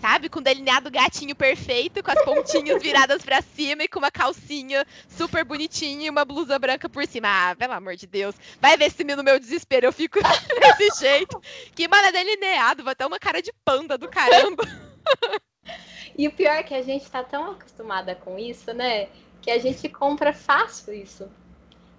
Sabe? 0.00 0.28
Com 0.28 0.42
delineado 0.42 0.90
gatinho 0.90 1.34
perfeito, 1.34 2.02
com 2.02 2.10
as 2.10 2.22
pontinhas 2.24 2.82
viradas 2.82 3.22
para 3.22 3.40
cima 3.40 3.84
e 3.84 3.88
com 3.88 4.00
uma 4.00 4.10
calcinha 4.10 4.84
super 5.08 5.44
bonitinha 5.44 6.06
e 6.06 6.10
uma 6.10 6.24
blusa 6.24 6.58
branca 6.58 6.88
por 6.88 7.06
cima. 7.06 7.28
Ah, 7.30 7.56
pelo 7.56 7.72
amor 7.72 7.96
de 7.96 8.06
Deus. 8.06 8.34
Vai 8.60 8.76
ver 8.76 8.90
se 8.90 9.02
no 9.04 9.22
meu 9.22 9.38
desespero 9.38 9.86
eu 9.86 9.92
fico 9.92 10.18
desse 10.78 11.00
jeito. 11.00 11.40
Que 11.74 11.88
mano, 11.88 12.08
é 12.08 12.12
delineado, 12.12 12.84
vai 12.84 12.94
ter 12.94 13.06
uma 13.06 13.18
cara 13.18 13.40
de 13.40 13.52
panda 13.64 13.96
do 13.96 14.08
caramba. 14.08 14.64
E 16.16 16.28
o 16.28 16.32
pior 16.32 16.52
é 16.52 16.62
que 16.62 16.74
a 16.74 16.82
gente 16.82 17.10
tá 17.10 17.24
tão 17.24 17.50
acostumada 17.50 18.14
com 18.14 18.38
isso, 18.38 18.72
né? 18.72 19.08
Que 19.42 19.50
a 19.50 19.58
gente 19.58 19.88
compra 19.88 20.32
fácil 20.32 20.94
isso. 20.94 21.28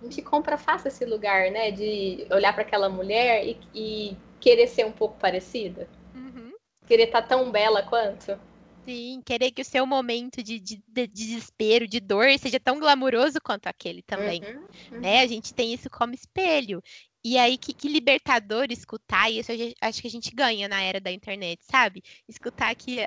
A 0.02 0.06
gente 0.06 0.22
compra 0.22 0.58
fácil 0.58 0.88
esse 0.88 1.06
lugar, 1.06 1.52
né? 1.52 1.72
De 1.72 2.26
olhar 2.32 2.54
para 2.54 2.62
aquela 2.62 2.90
mulher 2.90 3.46
e, 3.46 3.58
e, 3.74 4.18
querer 4.40 4.68
ser 4.68 4.86
um 4.86 4.92
pouco 4.92 5.18
parecida. 5.20 5.88
Uhum. 6.14 6.54
Querer 6.88 7.06
estar 7.06 7.24
tá 7.24 7.28
tão 7.28 7.52
bela 7.52 7.84
quanto. 7.84 8.40
Sim, 8.86 9.22
querer 9.26 9.52
que 9.52 9.64
o 9.64 9.66
seu 9.66 9.86
momento 9.86 10.44
de, 10.44 10.60
de, 10.60 10.82
de, 10.88 11.08
desespero, 11.08 11.88
de 11.88 12.00
dor, 12.00 12.28
seja 12.38 12.60
tão 12.60 12.80
glamuroso 12.80 13.40
quanto 13.44 13.68
aquele 13.68 14.04
também. 14.04 14.42
Uhum, 14.44 14.68
uhum. 14.92 15.00
Né? 15.02 15.22
A 15.22 15.28
gente 15.28 15.54
tem 15.54 15.74
isso 15.74 15.90
como 15.90 16.14
espelho. 16.14 16.82
E 17.26 17.40
aí, 17.40 17.58
que, 17.58 17.74
que 17.74 17.88
libertador 17.88 18.68
escutar, 18.70 19.32
e 19.32 19.40
isso 19.40 19.52
acho 19.82 20.00
que 20.00 20.08
a 20.08 20.12
gente 20.12 20.30
ganha 20.30 20.68
na 20.70 20.80
era 20.80 21.02
da 21.02 21.12
internet, 21.12 21.60
sabe? 21.66 22.04
Escutar 22.30 22.76
que 22.76 23.00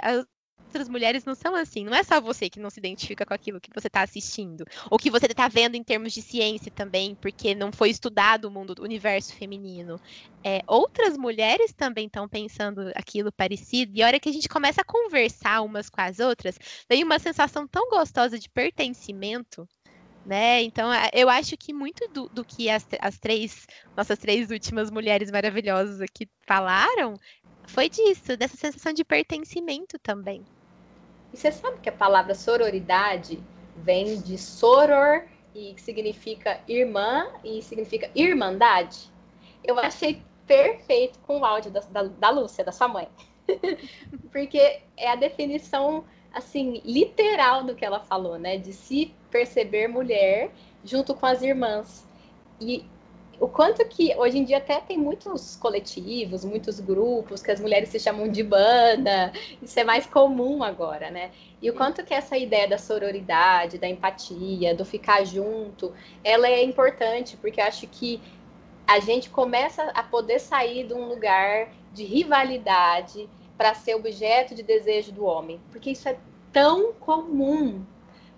outras 0.68 0.88
mulheres 0.88 1.24
não 1.24 1.36
são 1.36 1.54
assim. 1.54 1.84
Não 1.84 1.94
é 1.94 2.02
só 2.02 2.20
você 2.20 2.50
que 2.50 2.58
não 2.58 2.68
se 2.68 2.80
identifica 2.80 3.24
com 3.24 3.32
aquilo 3.32 3.60
que 3.60 3.70
você 3.72 3.86
está 3.86 4.02
assistindo. 4.02 4.64
Ou 4.90 4.98
que 4.98 5.08
você 5.08 5.26
está 5.26 5.46
vendo 5.46 5.76
em 5.76 5.84
termos 5.84 6.12
de 6.12 6.20
ciência 6.20 6.68
também, 6.68 7.14
porque 7.14 7.54
não 7.54 7.70
foi 7.70 7.90
estudado 7.90 8.46
o 8.46 8.50
mundo 8.50 8.74
do 8.74 8.82
universo 8.82 9.32
feminino. 9.36 10.00
É, 10.42 10.62
outras 10.66 11.16
mulheres 11.16 11.72
também 11.72 12.06
estão 12.06 12.28
pensando 12.28 12.90
aquilo 12.96 13.30
parecido. 13.30 13.92
E 13.94 14.02
a 14.02 14.06
hora 14.08 14.18
que 14.18 14.28
a 14.28 14.32
gente 14.32 14.48
começa 14.48 14.80
a 14.80 14.84
conversar 14.84 15.62
umas 15.62 15.88
com 15.88 16.00
as 16.00 16.18
outras, 16.18 16.58
vem 16.90 17.04
uma 17.04 17.20
sensação 17.20 17.68
tão 17.68 17.88
gostosa 17.88 18.36
de 18.36 18.48
pertencimento. 18.50 19.68
Né? 20.28 20.62
Então, 20.62 20.90
eu 21.14 21.30
acho 21.30 21.56
que 21.56 21.72
muito 21.72 22.06
do, 22.08 22.28
do 22.28 22.44
que 22.44 22.68
as, 22.68 22.86
as 23.00 23.18
três, 23.18 23.66
nossas 23.96 24.18
três 24.18 24.50
últimas 24.50 24.90
mulheres 24.90 25.30
maravilhosas 25.30 26.02
aqui 26.02 26.28
falaram 26.46 27.14
foi 27.66 27.88
disso, 27.88 28.36
dessa 28.36 28.54
sensação 28.54 28.92
de 28.92 29.02
pertencimento 29.06 29.98
também. 29.98 30.44
E 31.32 31.36
você 31.38 31.50
sabe 31.50 31.78
que 31.80 31.88
a 31.88 31.92
palavra 31.92 32.34
sororidade 32.34 33.42
vem 33.74 34.20
de 34.20 34.36
soror, 34.36 35.22
e 35.54 35.74
significa 35.78 36.60
irmã, 36.68 37.26
e 37.42 37.62
significa 37.62 38.10
irmandade? 38.14 39.10
Eu 39.64 39.78
achei 39.78 40.22
perfeito 40.46 41.18
com 41.20 41.40
o 41.40 41.44
áudio 41.44 41.70
da, 41.70 41.80
da, 41.80 42.02
da 42.02 42.30
Lúcia, 42.30 42.62
da 42.62 42.70
sua 42.70 42.88
mãe. 42.88 43.08
Porque 44.30 44.82
é 44.94 45.10
a 45.10 45.16
definição, 45.16 46.04
assim, 46.38 46.80
literal 46.84 47.64
do 47.64 47.74
que 47.74 47.84
ela 47.84 48.00
falou, 48.00 48.38
né? 48.38 48.56
De 48.56 48.72
se 48.72 49.14
perceber 49.30 49.88
mulher 49.88 50.50
junto 50.84 51.14
com 51.14 51.26
as 51.26 51.42
irmãs. 51.42 52.06
E 52.60 52.84
o 53.40 53.46
quanto 53.46 53.86
que 53.86 54.14
hoje 54.16 54.38
em 54.38 54.44
dia 54.44 54.58
até 54.58 54.80
tem 54.80 54.98
muitos 54.98 55.54
coletivos, 55.56 56.44
muitos 56.44 56.80
grupos 56.80 57.40
que 57.40 57.50
as 57.50 57.60
mulheres 57.60 57.88
se 57.88 58.00
chamam 58.00 58.28
de 58.28 58.42
banda, 58.42 59.32
isso 59.62 59.78
é 59.78 59.84
mais 59.84 60.06
comum 60.06 60.62
agora, 60.62 61.10
né? 61.10 61.30
E 61.62 61.70
o 61.70 61.74
quanto 61.74 62.04
que 62.04 62.12
essa 62.12 62.36
ideia 62.36 62.66
da 62.66 62.78
sororidade, 62.78 63.78
da 63.78 63.88
empatia, 63.88 64.74
do 64.74 64.84
ficar 64.84 65.24
junto, 65.24 65.92
ela 66.24 66.48
é 66.48 66.64
importante, 66.64 67.36
porque 67.36 67.60
eu 67.60 67.64
acho 67.64 67.86
que 67.86 68.20
a 68.86 68.98
gente 68.98 69.30
começa 69.30 69.82
a 69.94 70.02
poder 70.02 70.40
sair 70.40 70.86
de 70.86 70.94
um 70.94 71.06
lugar 71.08 71.68
de 71.92 72.04
rivalidade 72.04 73.28
para 73.58 73.74
ser 73.74 73.96
objeto 73.96 74.54
de 74.54 74.62
desejo 74.62 75.12
do 75.12 75.24
homem, 75.24 75.60
porque 75.70 75.90
isso 75.90 76.08
é 76.08 76.16
tão 76.52 76.94
comum, 76.94 77.84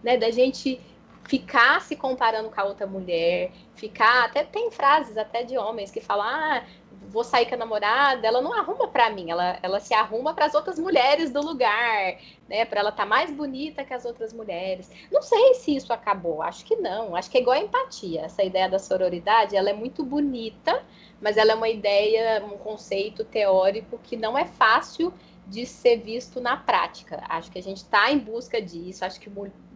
né, 0.02 0.16
da 0.16 0.30
gente 0.30 0.80
ficar 1.28 1.80
se 1.80 1.94
comparando 1.94 2.50
com 2.50 2.60
a 2.60 2.64
outra 2.64 2.86
mulher, 2.86 3.52
ficar. 3.76 4.24
Até 4.24 4.42
tem 4.42 4.70
frases 4.70 5.16
até 5.16 5.44
de 5.44 5.56
homens 5.56 5.90
que 5.90 6.00
falam: 6.00 6.26
ah, 6.26 6.64
vou 7.08 7.22
sair 7.22 7.46
com 7.46 7.54
a 7.54 7.58
namorada, 7.58 8.26
ela 8.26 8.40
não 8.40 8.52
arruma 8.52 8.88
para 8.88 9.10
mim, 9.10 9.30
ela, 9.30 9.58
ela 9.62 9.78
se 9.78 9.94
arruma 9.94 10.34
para 10.34 10.46
as 10.46 10.54
outras 10.54 10.78
mulheres 10.78 11.30
do 11.30 11.40
lugar, 11.40 12.16
né? 12.48 12.64
Para 12.64 12.80
ela 12.80 12.90
estar 12.90 13.04
tá 13.04 13.08
mais 13.08 13.30
bonita 13.30 13.84
que 13.84 13.94
as 13.94 14.04
outras 14.04 14.32
mulheres. 14.32 14.90
Não 15.10 15.22
sei 15.22 15.54
se 15.54 15.76
isso 15.76 15.92
acabou, 15.92 16.42
acho 16.42 16.64
que 16.64 16.76
não. 16.76 17.14
Acho 17.14 17.30
que 17.30 17.38
é 17.38 17.40
igual 17.40 17.56
a 17.56 17.60
empatia. 17.60 18.22
Essa 18.22 18.42
ideia 18.42 18.68
da 18.68 18.78
sororidade, 18.78 19.56
ela 19.56 19.70
é 19.70 19.74
muito 19.74 20.04
bonita, 20.04 20.82
mas 21.20 21.36
ela 21.36 21.52
é 21.52 21.54
uma 21.54 21.68
ideia, 21.68 22.44
um 22.44 22.56
conceito 22.56 23.24
teórico 23.24 23.98
que 24.02 24.16
não 24.16 24.36
é 24.36 24.44
fácil 24.44 25.12
de 25.46 25.66
ser 25.66 25.98
visto 25.98 26.40
na 26.40 26.56
prática. 26.56 27.22
Acho 27.28 27.50
que 27.50 27.58
a 27.58 27.62
gente 27.62 27.78
está 27.78 28.10
em 28.10 28.18
busca 28.18 28.60
disso, 28.62 29.04
acho 29.04 29.20
que 29.20 29.30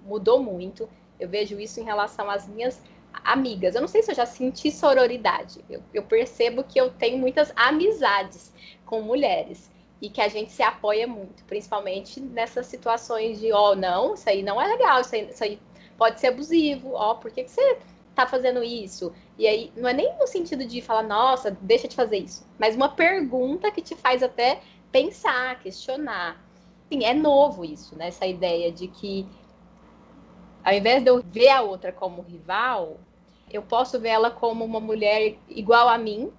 mudou 0.04 0.42
muito. 0.42 0.88
Eu 1.18 1.28
vejo 1.28 1.58
isso 1.60 1.80
em 1.80 1.84
relação 1.84 2.30
às 2.30 2.48
minhas 2.48 2.80
amigas. 3.24 3.74
Eu 3.74 3.80
não 3.80 3.88
sei 3.88 4.02
se 4.02 4.10
eu 4.10 4.14
já 4.14 4.26
senti 4.26 4.70
sororidade. 4.70 5.64
Eu, 5.68 5.82
eu 5.92 6.02
percebo 6.02 6.64
que 6.64 6.80
eu 6.80 6.90
tenho 6.90 7.18
muitas 7.18 7.52
amizades 7.56 8.52
com 8.86 9.02
mulheres 9.02 9.70
e 10.00 10.08
que 10.08 10.20
a 10.20 10.28
gente 10.28 10.52
se 10.52 10.62
apoia 10.62 11.06
muito, 11.06 11.44
principalmente 11.44 12.20
nessas 12.20 12.66
situações 12.66 13.40
de, 13.40 13.52
ó, 13.52 13.72
oh, 13.72 13.74
não, 13.74 14.14
isso 14.14 14.28
aí 14.28 14.42
não 14.42 14.60
é 14.60 14.66
legal, 14.66 15.00
isso 15.00 15.14
aí, 15.14 15.30
isso 15.30 15.42
aí 15.42 15.58
pode 15.96 16.20
ser 16.20 16.26
abusivo, 16.26 16.92
ó, 16.92 17.12
oh, 17.12 17.14
por 17.16 17.30
que, 17.30 17.44
que 17.44 17.50
você 17.50 17.78
tá 18.14 18.26
fazendo 18.26 18.62
isso? 18.62 19.12
E 19.38 19.46
aí, 19.46 19.72
não 19.76 19.88
é 19.88 19.92
nem 19.92 20.16
no 20.18 20.26
sentido 20.26 20.64
de 20.64 20.80
falar, 20.80 21.02
nossa, 21.02 21.50
deixa 21.60 21.88
de 21.88 21.96
fazer 21.96 22.18
isso, 22.18 22.46
mas 22.58 22.76
uma 22.76 22.88
pergunta 22.88 23.70
que 23.70 23.82
te 23.82 23.94
faz 23.94 24.22
até 24.22 24.60
pensar, 24.92 25.60
questionar. 25.60 26.44
Sim, 26.92 27.04
é 27.04 27.14
novo 27.14 27.64
isso, 27.64 27.96
né? 27.96 28.08
Essa 28.08 28.26
ideia 28.26 28.70
de 28.70 28.88
que 28.88 29.26
ao 30.64 30.72
invés 30.72 31.02
de 31.02 31.10
eu 31.10 31.22
ver 31.22 31.50
a 31.50 31.60
outra 31.60 31.92
como 31.92 32.22
rival, 32.22 32.98
eu 33.50 33.62
posso 33.62 34.00
ver 34.00 34.08
ela 34.08 34.30
como 34.30 34.64
uma 34.64 34.80
mulher 34.80 35.36
igual 35.48 35.88
a 35.88 35.98
mim 35.98 36.32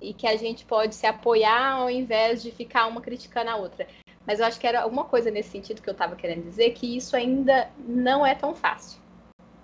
e 0.00 0.14
que 0.14 0.26
a 0.26 0.36
gente 0.36 0.64
pode 0.64 0.94
se 0.94 1.06
apoiar 1.06 1.72
ao 1.72 1.90
invés 1.90 2.42
de 2.42 2.52
ficar 2.52 2.86
uma 2.86 3.00
criticando 3.00 3.50
a 3.50 3.56
outra. 3.56 3.88
Mas 4.24 4.38
eu 4.38 4.46
acho 4.46 4.60
que 4.60 4.66
era 4.66 4.82
alguma 4.82 5.04
coisa 5.04 5.30
nesse 5.32 5.50
sentido 5.50 5.82
que 5.82 5.88
eu 5.88 5.92
estava 5.92 6.14
querendo 6.14 6.44
dizer, 6.44 6.70
que 6.70 6.96
isso 6.96 7.16
ainda 7.16 7.68
não 7.76 8.24
é 8.24 8.36
tão 8.36 8.54
fácil. 8.54 9.01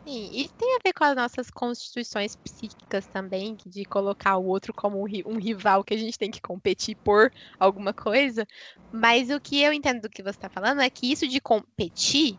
Sim, 0.08 0.30
e 0.32 0.48
tem 0.56 0.76
a 0.76 0.78
ver 0.82 0.94
com 0.94 1.04
as 1.04 1.14
nossas 1.14 1.50
constituições 1.50 2.34
psíquicas 2.34 3.06
também, 3.08 3.56
de 3.66 3.84
colocar 3.84 4.38
o 4.38 4.46
outro 4.46 4.72
como 4.72 4.98
um 5.02 5.36
rival 5.38 5.84
que 5.84 5.92
a 5.92 5.98
gente 5.98 6.16
tem 6.18 6.30
que 6.30 6.40
competir 6.40 6.96
por 7.04 7.30
alguma 7.60 7.92
coisa. 7.92 8.46
Mas 8.90 9.28
o 9.28 9.38
que 9.38 9.60
eu 9.60 9.70
entendo 9.70 10.00
do 10.02 10.08
que 10.08 10.22
você 10.22 10.30
está 10.30 10.48
falando 10.48 10.80
é 10.80 10.88
que 10.88 11.12
isso 11.12 11.28
de 11.28 11.40
competir 11.42 12.38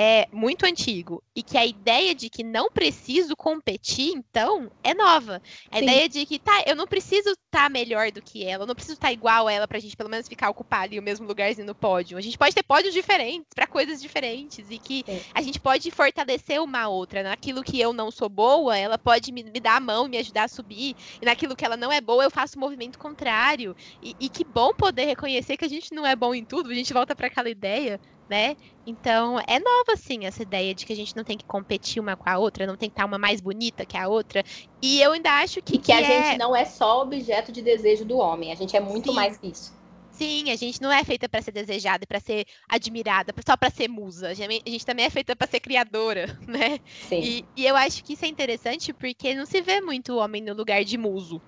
é 0.00 0.28
muito 0.30 0.64
antigo 0.64 1.20
e 1.34 1.42
que 1.42 1.58
a 1.58 1.66
ideia 1.66 2.14
de 2.14 2.30
que 2.30 2.44
não 2.44 2.70
preciso 2.70 3.34
competir, 3.34 4.12
então, 4.14 4.70
é 4.84 4.94
nova. 4.94 5.42
A 5.72 5.78
Sim. 5.78 5.82
ideia 5.82 6.08
de 6.08 6.24
que, 6.24 6.38
tá, 6.38 6.62
eu 6.68 6.76
não 6.76 6.86
preciso 6.86 7.30
estar 7.30 7.64
tá 7.64 7.68
melhor 7.68 8.12
do 8.12 8.22
que 8.22 8.44
ela, 8.44 8.62
eu 8.62 8.66
não 8.68 8.76
preciso 8.76 8.94
estar 8.94 9.08
tá 9.08 9.12
igual 9.12 9.48
a 9.48 9.52
ela 9.52 9.66
pra 9.66 9.80
gente 9.80 9.96
pelo 9.96 10.08
menos 10.08 10.28
ficar 10.28 10.50
ocupado 10.50 10.84
ali 10.84 11.00
o 11.00 11.02
mesmo 11.02 11.26
lugarzinho 11.26 11.66
no 11.66 11.74
pódio. 11.74 12.16
A 12.16 12.20
gente 12.20 12.38
pode 12.38 12.54
ter 12.54 12.62
pódios 12.62 12.94
diferentes 12.94 13.48
para 13.52 13.66
coisas 13.66 14.00
diferentes 14.00 14.70
e 14.70 14.78
que 14.78 15.04
a 15.34 15.42
gente 15.42 15.58
pode 15.58 15.90
fortalecer 15.90 16.62
uma 16.62 16.86
outra. 16.86 17.24
Naquilo 17.24 17.64
que 17.64 17.80
eu 17.80 17.92
não 17.92 18.12
sou 18.12 18.28
boa, 18.28 18.78
ela 18.78 18.96
pode 18.96 19.32
me, 19.32 19.42
me, 19.42 19.58
dar 19.58 19.78
a 19.78 19.80
mão, 19.80 20.06
me 20.06 20.18
ajudar 20.18 20.44
a 20.44 20.48
subir. 20.48 20.94
E 21.20 21.26
naquilo 21.26 21.56
que 21.56 21.64
ela 21.64 21.76
não 21.76 21.90
é 21.90 22.00
boa, 22.00 22.22
eu 22.22 22.30
faço 22.30 22.56
o 22.56 22.60
movimento 22.60 23.00
contrário. 23.00 23.74
E, 24.00 24.14
e 24.20 24.28
que 24.28 24.44
bom 24.44 24.72
poder 24.72 25.06
reconhecer 25.06 25.56
que 25.56 25.64
a 25.64 25.68
gente 25.68 25.92
não 25.92 26.06
é 26.06 26.14
bom 26.14 26.32
em 26.32 26.44
tudo, 26.44 26.70
a 26.70 26.74
gente 26.74 26.92
volta 26.92 27.16
para 27.16 27.26
aquela 27.26 27.50
ideia 27.50 27.98
né? 28.28 28.56
Então, 28.86 29.38
é 29.46 29.58
nova, 29.58 29.92
assim, 29.92 30.26
essa 30.26 30.42
ideia 30.42 30.74
de 30.74 30.84
que 30.84 30.92
a 30.92 30.96
gente 30.96 31.16
não 31.16 31.24
tem 31.24 31.36
que 31.36 31.44
competir 31.44 32.00
uma 32.00 32.16
com 32.16 32.28
a 32.28 32.38
outra, 32.38 32.66
não 32.66 32.76
tem 32.76 32.88
que 32.88 32.94
estar 32.94 33.04
uma 33.04 33.18
mais 33.18 33.40
bonita 33.40 33.84
que 33.84 33.96
a 33.96 34.08
outra. 34.08 34.44
E 34.82 35.00
eu 35.00 35.12
ainda 35.12 35.30
acho 35.40 35.62
que. 35.62 35.76
E 35.76 35.78
que, 35.78 35.86
que 35.86 35.92
a 35.92 36.00
é... 36.00 36.30
gente 36.30 36.38
não 36.38 36.54
é 36.54 36.64
só 36.64 37.02
objeto 37.02 37.50
de 37.52 37.62
desejo 37.62 38.04
do 38.04 38.18
homem, 38.18 38.52
a 38.52 38.54
gente 38.54 38.76
é 38.76 38.80
muito 38.80 39.10
Sim. 39.10 39.16
mais 39.16 39.36
que 39.36 39.48
isso. 39.48 39.78
Sim, 40.18 40.50
a 40.50 40.56
gente 40.56 40.82
não 40.82 40.90
é 40.90 41.04
feita 41.04 41.28
para 41.28 41.40
ser 41.40 41.52
desejada 41.52 42.02
e 42.02 42.06
para 42.06 42.18
ser 42.18 42.44
admirada, 42.68 43.32
só 43.46 43.56
para 43.56 43.70
ser 43.70 43.86
musa. 43.88 44.30
A 44.30 44.34
gente 44.34 44.84
também 44.84 45.06
é 45.06 45.10
feita 45.10 45.36
para 45.36 45.46
ser 45.46 45.60
criadora, 45.60 46.36
né? 46.44 46.80
Sim. 47.08 47.20
E, 47.20 47.44
e, 47.56 47.64
eu 47.64 47.76
acho 47.76 48.02
que 48.02 48.14
isso 48.14 48.24
é 48.24 48.28
interessante 48.28 48.92
porque 48.92 49.32
não 49.32 49.46
se 49.46 49.60
vê 49.60 49.80
muito 49.80 50.14
o 50.14 50.16
homem 50.16 50.42
no 50.42 50.54
lugar 50.54 50.82
de 50.82 50.98
muso. 50.98 51.40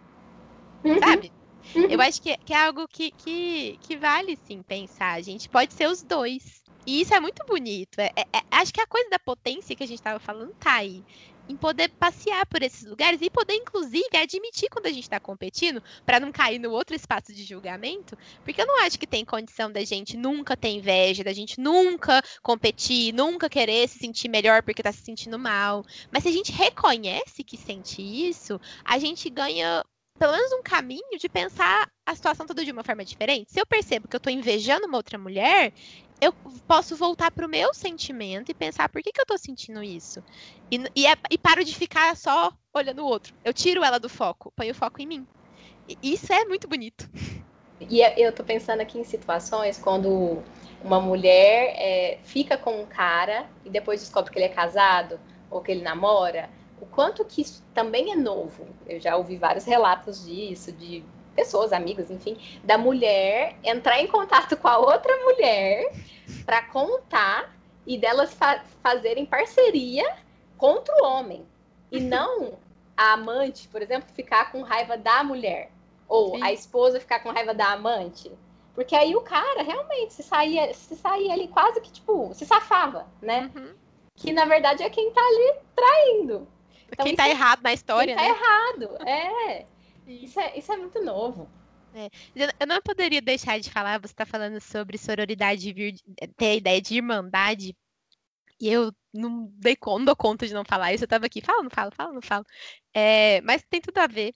Uhum. 0.85 1.01
Sabe? 1.01 1.33
Uhum. 1.75 1.87
Eu 1.91 2.01
acho 2.01 2.23
que, 2.23 2.37
que 2.39 2.53
é 2.53 2.65
algo 2.65 2.87
que, 2.87 3.11
que, 3.11 3.77
que 3.81 3.97
vale 3.97 4.39
sim 4.45 4.63
pensar. 4.63 5.15
A 5.15 5.21
gente 5.21 5.49
pode 5.49 5.75
ser 5.75 5.89
os 5.89 6.03
dois. 6.03 6.60
E 6.87 7.01
isso 7.03 7.15
é 7.15 7.21
muito 7.21 7.45
bonito. 7.47 7.99
É, 7.99 8.11
é, 8.17 8.23
é, 8.33 8.43
acho 8.51 8.73
que 8.73 8.81
a 8.81 8.87
coisa 8.87 9.09
da 9.11 9.19
potência 9.19 9.77
que 9.77 9.83
a 9.83 9.87
gente 9.87 9.99
estava 9.99 10.19
falando 10.19 10.55
tá 10.55 10.75
aí. 10.75 11.05
Em 11.49 11.57
poder 11.57 11.89
passear 11.89 12.47
por 12.47 12.63
esses 12.63 12.85
lugares 12.85 13.21
e 13.21 13.29
poder, 13.29 13.55
inclusive, 13.55 14.17
admitir 14.17 14.69
quando 14.71 14.87
a 14.87 14.91
gente 14.91 15.03
está 15.03 15.19
competindo, 15.19 15.83
para 16.07 16.21
não 16.21 16.31
cair 16.31 16.61
no 16.61 16.71
outro 16.71 16.95
espaço 16.95 17.35
de 17.35 17.43
julgamento. 17.43 18.17
Porque 18.45 18.63
eu 18.63 18.67
não 18.67 18.81
acho 18.85 18.99
que 18.99 19.07
tem 19.07 19.25
condição 19.25 19.71
da 19.71 19.85
gente 19.85 20.17
nunca 20.17 20.57
ter 20.57 20.69
inveja, 20.69 21.25
da 21.25 21.33
gente 21.33 21.61
nunca 21.61 22.23
competir, 22.41 23.13
nunca 23.13 23.49
querer 23.49 23.89
se 23.89 23.99
sentir 23.99 24.29
melhor 24.29 24.63
porque 24.63 24.81
está 24.81 24.93
se 24.93 25.03
sentindo 25.03 25.39
mal. 25.41 25.85
Mas 26.13 26.23
se 26.23 26.29
a 26.29 26.33
gente 26.33 26.53
reconhece 26.53 27.43
que 27.43 27.57
sente 27.57 28.01
isso, 28.01 28.61
a 28.85 28.97
gente 29.01 29.29
ganha 29.29 29.85
pelo 30.21 30.33
menos 30.33 30.53
um 30.53 30.63
caminho 30.63 31.19
de 31.19 31.31
pensar 31.31 31.91
a 32.05 32.15
situação 32.15 32.47
toda 32.47 32.63
de 32.63 32.71
uma 32.71 32.85
forma 32.85 33.03
diferente. 33.03 33.51
Se 33.51 33.59
eu 33.59 33.65
percebo 33.65 34.07
que 34.07 34.15
eu 34.15 34.19
estou 34.19 34.31
invejando 34.31 34.87
uma 34.87 34.99
outra 34.99 35.17
mulher, 35.17 35.73
eu 36.21 36.33
posso 36.67 36.97
voltar 36.97 37.31
para 37.31 37.47
o 37.47 37.51
meu 37.51 37.73
sentimento 37.73 38.51
e 38.51 38.55
pensar 38.55 38.89
por 38.89 39.03
que, 39.03 39.11
que 39.11 39.21
eu 39.21 39.25
estou 39.25 39.39
sentindo 39.39 39.83
isso. 39.83 40.23
E, 40.71 40.79
e, 40.95 41.07
é, 41.07 41.15
e, 41.31 41.39
paro 41.39 41.65
de 41.65 41.75
ficar 41.75 42.15
só 42.17 42.53
olhando 42.75 43.03
o 43.03 43.07
outro. 43.07 43.35
Eu 43.45 43.55
tiro 43.55 43.83
ela 43.83 43.99
do 43.99 44.09
foco, 44.09 44.53
ponho 44.55 44.73
o 44.73 44.75
foco 44.75 45.01
em 45.01 45.07
mim. 45.07 45.27
E 45.89 45.97
isso 46.03 46.33
é 46.33 46.45
muito 46.45 46.69
bonito. 46.69 47.09
E 47.81 48.03
é, 48.03 48.15
eu 48.19 48.31
estou 48.31 48.45
pensando 48.45 48.81
aqui 48.81 48.99
em 48.99 49.05
situações 49.05 49.79
quando 49.79 50.43
uma 50.83 51.01
mulher 51.01 51.75
é, 51.77 52.19
fica 52.23 52.57
com 52.57 52.83
um 52.83 52.87
cara 52.87 53.49
e 53.65 53.71
depois 53.71 54.01
descobre 54.01 54.31
que 54.31 54.39
ele 54.39 54.47
é 54.47 54.51
casado 54.51 55.19
ou 55.51 55.61
que 55.61 55.73
ele 55.73 55.83
namora. 55.83 56.51
O 56.81 56.87
quanto 56.87 57.25
que 57.25 57.41
isso 57.43 57.65
também 57.75 58.13
é 58.13 58.17
novo. 58.17 58.67
Eu 58.87 59.01
já 59.01 59.17
ouvi 59.17 59.37
vários 59.37 59.65
relatos 59.65 60.27
disso, 60.27 60.73
de 60.73 61.03
pessoas, 61.41 61.73
amigas, 61.73 62.11
enfim, 62.11 62.37
da 62.63 62.77
mulher 62.77 63.57
entrar 63.65 63.99
em 63.99 64.07
contato 64.07 64.57
com 64.59 64.69
a 64.69 64.77
outra 64.77 65.17
mulher 65.25 65.91
para 66.45 66.63
contar 66.63 67.57
e 67.87 67.97
delas 67.97 68.35
fa 68.35 68.63
fazerem 68.83 69.25
parceria 69.25 70.05
contra 70.59 70.95
o 70.97 71.07
homem. 71.07 71.47
E 71.91 71.99
não 72.01 72.59
a 72.95 73.15
amante, 73.15 73.67
por 73.69 73.81
exemplo, 73.81 74.13
ficar 74.15 74.53
com 74.53 74.61
raiva 74.61 74.99
da 74.99 75.25
mulher. 75.25 75.71
Ou 76.07 76.37
Sim. 76.37 76.43
a 76.43 76.53
esposa 76.53 77.01
ficar 77.01 77.21
com 77.21 77.31
raiva 77.31 77.55
da 77.55 77.73
amante. 77.73 78.31
Porque 78.75 78.95
aí 78.95 79.17
o 79.17 79.23
cara 79.23 79.63
realmente 79.63 80.13
se 80.13 80.23
saía, 80.23 80.75
se 80.75 80.97
saía 80.97 81.33
ali 81.33 81.49
quase 81.49 81.81
que, 81.81 81.91
tipo, 81.91 82.33
se 82.35 82.45
safava, 82.45 83.07
né? 83.23 83.51
Uhum. 83.55 83.75
Que 84.15 84.33
na 84.33 84.45
verdade 84.45 84.83
é 84.83 84.91
quem 84.91 85.11
tá 85.11 85.21
ali 85.21 85.55
traindo. 85.75 86.47
Então, 86.89 87.07
quem 87.07 87.17
tá 87.17 87.29
é, 87.29 87.31
errado 87.31 87.63
na 87.63 87.73
história, 87.73 88.15
quem 88.15 88.17
tá 88.17 88.23
né? 88.23 88.35
Tá 88.35 88.45
errado, 88.45 89.09
é. 89.09 89.67
Isso 90.15 90.41
é, 90.41 90.59
isso 90.59 90.73
é 90.73 90.77
muito 90.77 91.03
novo. 91.05 91.49
É. 91.95 92.09
Eu 92.61 92.67
não 92.67 92.81
poderia 92.81 93.21
deixar 93.21 93.59
de 93.59 93.71
falar, 93.71 94.01
você 94.01 94.13
está 94.13 94.25
falando 94.25 94.61
sobre 94.61 94.97
sororidade, 94.97 95.75
ter 96.37 96.47
a 96.47 96.55
ideia 96.55 96.81
de 96.81 96.97
irmandade, 96.97 97.77
e 98.61 98.69
eu 98.69 98.93
não, 99.13 99.51
dei, 99.55 99.77
não 99.81 100.05
dou 100.05 100.17
conta 100.17 100.47
de 100.47 100.55
não 100.55 100.65
falar 100.65 100.93
isso, 100.93 101.05
eu 101.05 101.07
estava 101.07 101.27
aqui, 101.27 101.41
fala, 101.41 101.63
não 101.63 101.71
falo, 101.71 101.91
fala, 101.95 102.13
não 102.13 102.23
falo. 102.23 102.45
É, 102.95 103.41
mas 103.41 103.65
tem 103.69 103.81
tudo 103.81 103.99
a 103.99 104.07
ver 104.07 104.35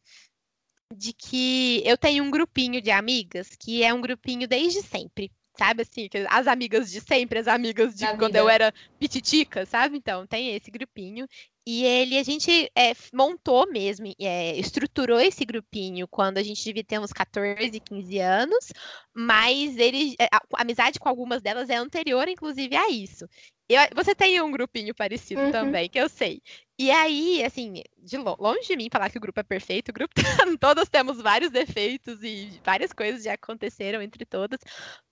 de 0.94 1.12
que 1.12 1.82
eu 1.84 1.96
tenho 1.96 2.24
um 2.24 2.30
grupinho 2.30 2.80
de 2.80 2.90
amigas 2.90 3.48
que 3.58 3.82
é 3.82 3.92
um 3.92 4.00
grupinho 4.00 4.48
desde 4.48 4.82
sempre. 4.82 5.30
Sabe 5.56 5.82
assim, 5.82 6.08
as 6.28 6.46
amigas 6.46 6.90
de 6.90 7.00
sempre, 7.00 7.38
as 7.38 7.46
amigas 7.46 7.94
de 7.94 8.06
quando 8.16 8.34
eu 8.34 8.48
era 8.48 8.72
pititica, 8.98 9.64
sabe? 9.64 9.96
Então, 9.96 10.26
tem 10.26 10.54
esse 10.54 10.70
grupinho. 10.70 11.28
E 11.66 11.84
ele, 11.84 12.18
a 12.18 12.22
gente 12.22 12.70
é, 12.76 12.92
montou 13.12 13.66
mesmo, 13.70 14.06
é, 14.20 14.54
estruturou 14.58 15.18
esse 15.18 15.46
grupinho 15.46 16.06
quando 16.06 16.36
a 16.36 16.42
gente 16.42 16.62
devia 16.62 16.84
ter 16.84 16.98
uns 16.98 17.12
14, 17.12 17.80
15 17.80 18.18
anos, 18.18 18.72
mas 19.14 19.78
ele, 19.78 20.14
a, 20.30 20.36
a 20.36 20.62
amizade 20.62 21.00
com 21.00 21.08
algumas 21.08 21.40
delas 21.40 21.70
é 21.70 21.76
anterior, 21.76 22.28
inclusive, 22.28 22.76
a 22.76 22.90
isso. 22.90 23.26
Eu, 23.66 23.80
você 23.94 24.14
tem 24.14 24.42
um 24.42 24.50
grupinho 24.50 24.94
parecido 24.94 25.40
uhum. 25.40 25.50
também, 25.50 25.88
que 25.88 25.98
eu 25.98 26.06
sei. 26.06 26.42
E 26.78 26.90
aí, 26.90 27.42
assim, 27.42 27.82
de 27.96 28.18
longe 28.18 28.66
de 28.66 28.76
mim 28.76 28.88
falar 28.92 29.08
que 29.08 29.16
o 29.16 29.20
grupo 29.20 29.40
é 29.40 29.42
perfeito, 29.42 29.88
o 29.88 29.92
grupo 29.92 30.12
tá, 30.20 30.44
todos 30.60 30.88
temos 30.88 31.22
vários 31.22 31.50
defeitos 31.50 32.22
e 32.22 32.60
várias 32.62 32.92
coisas 32.92 33.22
já 33.22 33.34
aconteceram 33.34 34.02
entre 34.02 34.26
todas, 34.26 34.60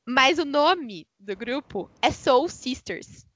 mas 0.07 0.39
o 0.39 0.45
nome 0.45 1.07
do 1.19 1.37
grupo 1.37 1.91
é 2.01 2.11
Soul 2.11 2.49
Sisters 2.49 3.27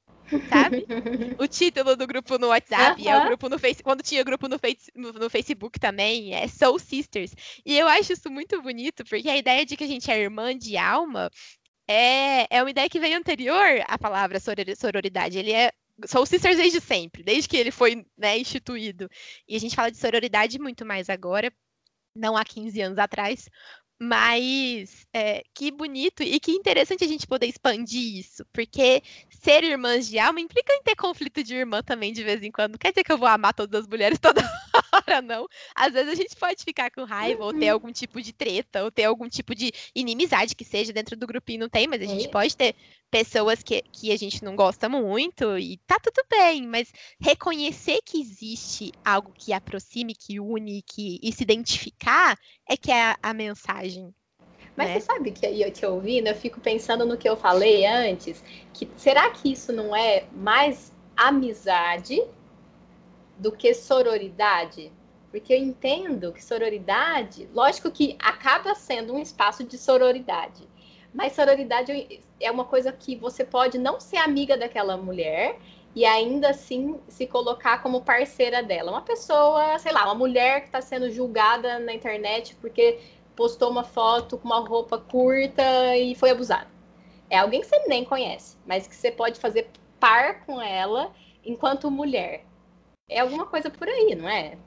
sabe? 0.49 0.87
o 1.39 1.47
título 1.47 1.97
do 1.97 2.07
grupo 2.07 2.39
no 2.39 2.49
WhatsApp, 2.49 3.01
uh 3.01 3.05
-huh. 3.05 3.11
é 3.11 3.19
o 3.19 3.27
grupo 3.27 3.49
no 3.49 3.59
Facebook, 3.59 3.85
quando 3.85 4.03
tinha 4.03 4.25
grupo 4.25 4.49
no, 4.49 4.59
face, 4.59 4.91
no, 4.95 5.13
no, 5.13 5.31
Facebook 5.31 5.79
também, 5.79 6.35
é 6.35 6.49
Soul 6.49 6.79
Sisters. 6.79 7.33
E 7.65 7.79
eu 7.79 7.87
acho 7.87 8.13
isso 8.13 8.31
muito 8.31 8.61
bonito, 8.61 9.05
porque 9.05 9.29
a 9.29 9.37
ideia 9.37 9.65
de 9.65 9.77
que 9.77 9.85
a 9.85 9.87
gente 9.87 10.11
é 10.11 10.19
irmã 10.19 10.57
de 10.57 10.77
alma 10.77 11.31
é, 11.89 12.47
é 12.51 12.63
uma 12.63 12.71
ideia 12.71 12.89
que 12.89 13.01
vem 13.01 13.15
anterior 13.15 13.83
à 13.87 13.99
palavra 13.99 14.39
sororidade. 14.41 15.39
Ele 15.39 15.53
é 15.53 15.73
Soul 16.07 16.27
Sisters 16.27 16.57
desde 16.57 16.81
sempre, 16.81 17.23
desde 17.23 17.49
que 17.49 17.57
ele 17.57 17.71
foi 17.71 18.05
né, 18.17 18.39
instituído. 18.39 19.09
E 19.49 19.57
a 19.57 19.61
gente 19.61 19.77
fala 19.77 19.91
de 19.91 19.99
sororidade 19.99 20.59
muito 20.59 20.85
mais 20.85 21.09
agora, 21.09 21.53
não 22.15 22.37
há 22.37 22.45
15 22.45 22.81
anos 22.81 22.99
atrás, 22.99 23.49
mas 23.99 25.07
é, 25.13 25.43
que 25.55 25.71
bonito 25.71 26.23
e 26.23 26.39
que 26.39 26.53
interessante 26.53 27.03
a 27.03 27.09
gente 27.09 27.27
poder 27.27 27.47
expandir 27.47 28.19
isso, 28.19 28.45
porque 28.53 29.03
ser 29.31 29.65
irmãs 29.65 30.07
de 30.07 30.19
alma 30.19 30.41
implica 30.41 30.73
em 30.73 30.83
ter 30.83 30.95
conflito 30.95 31.43
de 31.43 31.55
irmã 31.55 31.83
também 31.83 32.13
de 32.13 32.23
vez 32.23 32.43
em 32.43 32.51
quando. 32.51 32.79
Quer 32.79 32.91
dizer 32.91 33.05
que 33.05 33.13
eu 33.13 33.17
vou 33.17 33.29
amar 33.29 33.55
todas 33.55 33.83
as 33.83 33.87
mulheres 33.87 34.19
toda 34.21 34.43
hora, 34.93 35.23
não. 35.23 35.47
Às 35.75 35.95
vezes 35.95 36.13
a 36.13 36.15
gente 36.15 36.37
pode 36.37 36.63
ficar 36.63 36.91
com 36.91 37.05
raiva, 37.05 37.41
uhum. 37.41 37.47
ou 37.47 37.59
ter 37.59 37.67
uhum. 37.67 37.73
algum 37.73 37.93
tipo 37.93 38.21
de 38.21 38.33
treta, 38.33 38.85
ou 38.85 38.91
ter 38.91 39.05
algum 39.05 39.29
tipo 39.29 39.55
de 39.55 39.73
inimizade 39.95 40.55
que 40.55 40.65
seja 40.65 40.93
dentro 40.93 41.17
do 41.17 41.27
grupinho, 41.27 41.61
não 41.61 41.69
tem, 41.69 41.87
mas 41.87 42.03
a 42.03 42.07
gente 42.07 42.27
é. 42.27 42.31
pode 42.31 42.57
ter 42.57 42.75
pessoas 43.11 43.63
que, 43.63 43.83
que 43.93 44.13
a 44.13 44.17
gente 44.17 44.45
não 44.45 44.57
gosta 44.57 44.89
muito 44.89 45.59
e 45.59 45.79
tá 45.87 45.99
tudo 45.99 46.25
bem, 46.29 46.67
mas 46.67 46.93
reconhecer 47.21 48.01
que 48.05 48.21
existe 48.21 48.93
algo 49.05 49.33
que 49.33 49.53
aproxime, 49.53 50.15
que 50.15 50.41
une, 50.41 50.83
que 50.83 51.19
e 51.23 51.33
se 51.33 51.43
identificar 51.43 52.37
é 52.69 52.77
que 52.77 52.91
é 52.91 53.11
a, 53.11 53.19
a 53.23 53.35
mensagem. 53.35 54.15
Mas 54.77 54.89
né? 54.89 54.95
você 54.95 55.07
sabe 55.07 55.31
que 55.31 55.47
eu 55.47 55.73
te 55.73 55.87
ouvindo, 55.87 56.27
eu 56.27 56.35
fico 56.35 56.61
pensando 56.61 57.07
no 57.07 57.17
que 57.17 57.29
eu 57.29 57.37
falei 57.37 57.87
antes, 57.87 58.45
que 58.73 58.89
será 58.97 59.31
que 59.31 59.51
isso 59.51 59.73
não 59.73 59.97
é 59.97 60.25
mais 60.33 60.93
amizade 61.17 62.23
do 63.39 63.51
que 63.51 63.73
sororidade? 63.73 64.93
Porque 65.31 65.53
eu 65.53 65.59
entendo 65.59 66.33
que 66.33 66.45
sororidade, 66.45 67.49
lógico 67.55 67.91
que 67.91 68.17
acaba 68.19 68.75
sendo 68.75 69.15
um 69.15 69.19
espaço 69.19 69.65
de 69.65 69.79
sororidade, 69.79 70.69
mas 71.17 71.33
sororidade 71.33 72.21
é 72.39 72.51
uma 72.51 72.67
coisa 72.67 72.93
que 72.93 73.17
você 73.17 73.43
pode 73.43 73.79
não 73.79 73.99
ser 73.99 74.19
amiga 74.19 74.55
daquela 74.55 74.99
mulher 74.99 75.59
e 75.95 76.05
ainda 76.05 76.51
assim 76.51 77.01
se 77.09 77.27
colocar 77.27 77.83
como 77.83 78.03
parceira 78.03 78.63
dela. 78.63 78.91
Uma 78.91 79.01
pessoa, 79.01 79.79
sei 79.79 79.93
lá, 79.93 80.05
uma 80.05 80.15
mulher 80.15 80.61
que 80.61 80.67
está 80.67 80.83
sendo 80.83 81.11
julgada 81.11 81.79
na 81.79 81.95
internet 81.95 82.55
porque 82.57 83.01
postou 83.35 83.71
uma 83.71 83.83
foto 83.83 84.37
com 84.37 84.45
uma 84.45 84.61
roupa 84.61 84.99
curta 84.99 85.97
e 85.97 86.15
foi 86.15 86.33
abusada. 86.33 86.69
É 87.31 87.39
alguém 87.39 87.63
que 87.63 87.67
você 87.67 87.79
nem 87.89 88.05
conhece, 88.05 88.59
mas 88.67 88.87
que 88.87 88.95
você 88.95 89.11
pode 89.11 89.41
fazer 89.41 89.71
par 89.99 90.45
com 90.45 90.61
ela 90.61 91.15
enquanto 91.43 91.91
mulher. 91.91 92.45
É 93.09 93.21
alguma 93.21 93.47
coisa 93.47 93.71
por 93.71 93.89
aí, 93.89 94.15
não 94.15 94.29
é? 94.29 94.59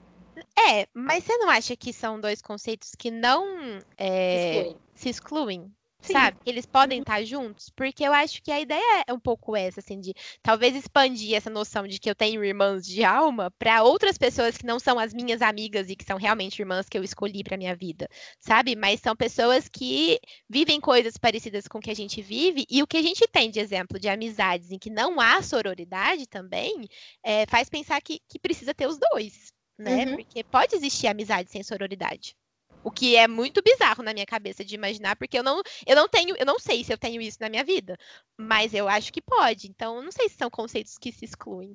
É, 0.58 0.88
mas 0.96 1.26
você 1.26 1.38
não 1.38 1.50
acha 1.50 1.76
que 1.76 1.94
são 1.94 2.20
dois 2.20 2.42
conceitos 2.42 2.96
que 2.98 3.12
não 3.12 3.80
é, 3.96 4.56
Excluem. 4.56 4.78
se 4.96 5.10
excluem? 5.10 5.79
Sim. 6.02 6.14
Sabe? 6.14 6.38
Eles 6.46 6.66
podem 6.66 7.02
estar 7.02 7.24
juntos, 7.26 7.70
porque 7.76 8.04
eu 8.04 8.14
acho 8.14 8.42
que 8.42 8.52
a 8.52 8.60
ideia 8.60 9.04
é 9.06 9.14
um 9.14 9.20
pouco 9.20 9.56
essa, 9.56 9.82
assim, 9.82 10.00
de 10.00 10.14
talvez 10.42 10.74
expandir 10.76 11.36
essa 11.36 11.50
noção 11.50 11.86
de 11.86 12.00
que 12.00 12.10
eu 12.10 12.16
tenho 12.16 12.44
irmãs 12.44 12.86
de 12.86 13.04
alma 13.04 13.52
para 13.60 13.84
outras 13.84 14.18
pessoas 14.18 14.58
que 14.58 14.66
não 14.66 14.80
são 14.80 14.98
as 14.98 15.14
minhas 15.14 15.42
amigas 15.42 15.90
e 15.90 15.96
que 15.98 16.06
são 16.06 16.18
realmente 16.18 16.60
irmãs 16.60 16.88
que 16.88 16.98
eu 16.98 17.04
escolhi 17.04 17.44
para 17.44 17.58
minha 17.58 17.76
vida, 17.76 18.08
sabe? 18.40 18.76
Mas 18.78 19.02
são 19.02 19.14
pessoas 19.16 19.68
que 19.68 20.20
vivem 20.50 20.80
coisas 20.80 21.18
parecidas 21.18 21.68
com 21.68 21.80
o 21.80 21.82
que 21.82 21.92
a 21.92 21.96
gente 21.96 22.22
vive 22.22 22.66
e 22.70 22.82
o 22.82 22.88
que 22.88 22.98
a 22.98 23.02
gente 23.02 23.28
tem 23.28 23.52
de 23.52 23.60
exemplo 23.60 24.00
de 24.00 24.08
amizades 24.08 24.72
em 24.72 24.80
que 24.80 24.90
não 24.90 25.20
há 25.20 25.42
sororidade 25.42 26.28
também 26.28 26.88
é, 27.22 27.46
faz 27.46 27.70
pensar 27.70 28.02
que, 28.02 28.20
que 28.28 28.40
precisa 28.40 28.74
ter 28.74 28.88
os 28.88 28.98
dois, 28.98 29.52
né? 29.78 30.06
Uhum. 30.06 30.16
Porque 30.16 30.44
pode 30.46 30.76
existir 30.76 31.08
amizade 31.08 31.52
sem 31.52 31.62
sororidade. 31.62 32.39
O 32.84 32.92
que 32.92 33.16
é 33.16 33.28
muito 33.28 33.62
bizarro 33.62 34.04
na 34.04 34.14
minha 34.14 34.26
cabeça 34.26 34.64
de 34.64 34.76
imaginar, 34.76 35.16
porque 35.18 35.38
eu 35.38 35.44
não, 35.44 35.62
eu 35.86 35.96
não 35.96 36.08
tenho, 36.08 36.36
eu 36.38 36.46
não 36.46 36.60
sei 36.60 36.84
se 36.84 36.94
eu 36.94 36.98
tenho 36.98 37.22
isso 37.22 37.38
na 37.42 37.50
minha 37.50 37.64
vida, 37.64 37.98
mas 38.38 38.74
eu 38.74 38.88
acho 38.88 39.12
que 39.12 39.22
pode. 39.22 39.68
Então, 39.68 40.02
não 40.02 40.12
sei 40.12 40.30
se 40.30 40.36
são 40.36 40.50
conceitos 40.50 40.98
que 40.98 41.12
se 41.12 41.26
excluem. 41.26 41.74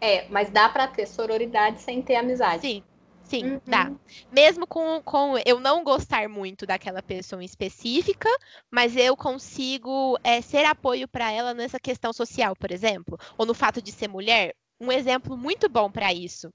É, 0.00 0.26
mas 0.30 0.50
dá 0.50 0.68
pra 0.68 0.86
ter 0.86 1.06
sororidade 1.06 1.80
sem 1.82 2.00
ter 2.02 2.16
amizade. 2.16 2.62
Sim, 2.62 2.82
sim, 3.24 3.44
Uhum. 3.44 3.60
dá. 3.66 3.92
Mesmo 4.32 4.66
com, 4.66 5.02
com 5.02 5.34
eu 5.44 5.60
não 5.60 5.84
gostar 5.84 6.28
muito 6.28 6.66
daquela 6.66 7.02
pessoa 7.02 7.44
específica, 7.44 8.28
mas 8.70 8.96
eu 8.96 9.16
consigo 9.16 10.18
é, 10.24 10.40
ser 10.40 10.64
apoio 10.64 11.06
para 11.06 11.30
ela 11.30 11.52
nessa 11.52 11.78
questão 11.78 12.12
social, 12.12 12.56
por 12.56 12.70
exemplo, 12.70 13.18
ou 13.36 13.44
no 13.44 13.54
fato 13.54 13.82
de 13.82 13.92
ser 13.92 14.08
mulher. 14.08 14.54
Um 14.80 14.90
exemplo 14.90 15.36
muito 15.36 15.68
bom 15.68 15.90
para 15.92 16.12
isso. 16.14 16.50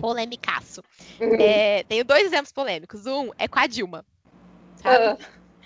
Polemicaço. 0.00 0.82
Uhum. 1.20 1.34
É, 1.40 1.82
tenho 1.84 2.04
dois 2.04 2.24
exemplos 2.24 2.52
polêmicos. 2.52 3.06
Um 3.06 3.30
é 3.38 3.46
com 3.46 3.58
a 3.58 3.66
Dilma. 3.66 4.04
Sabe? 4.76 5.04
Ah. 5.04 5.18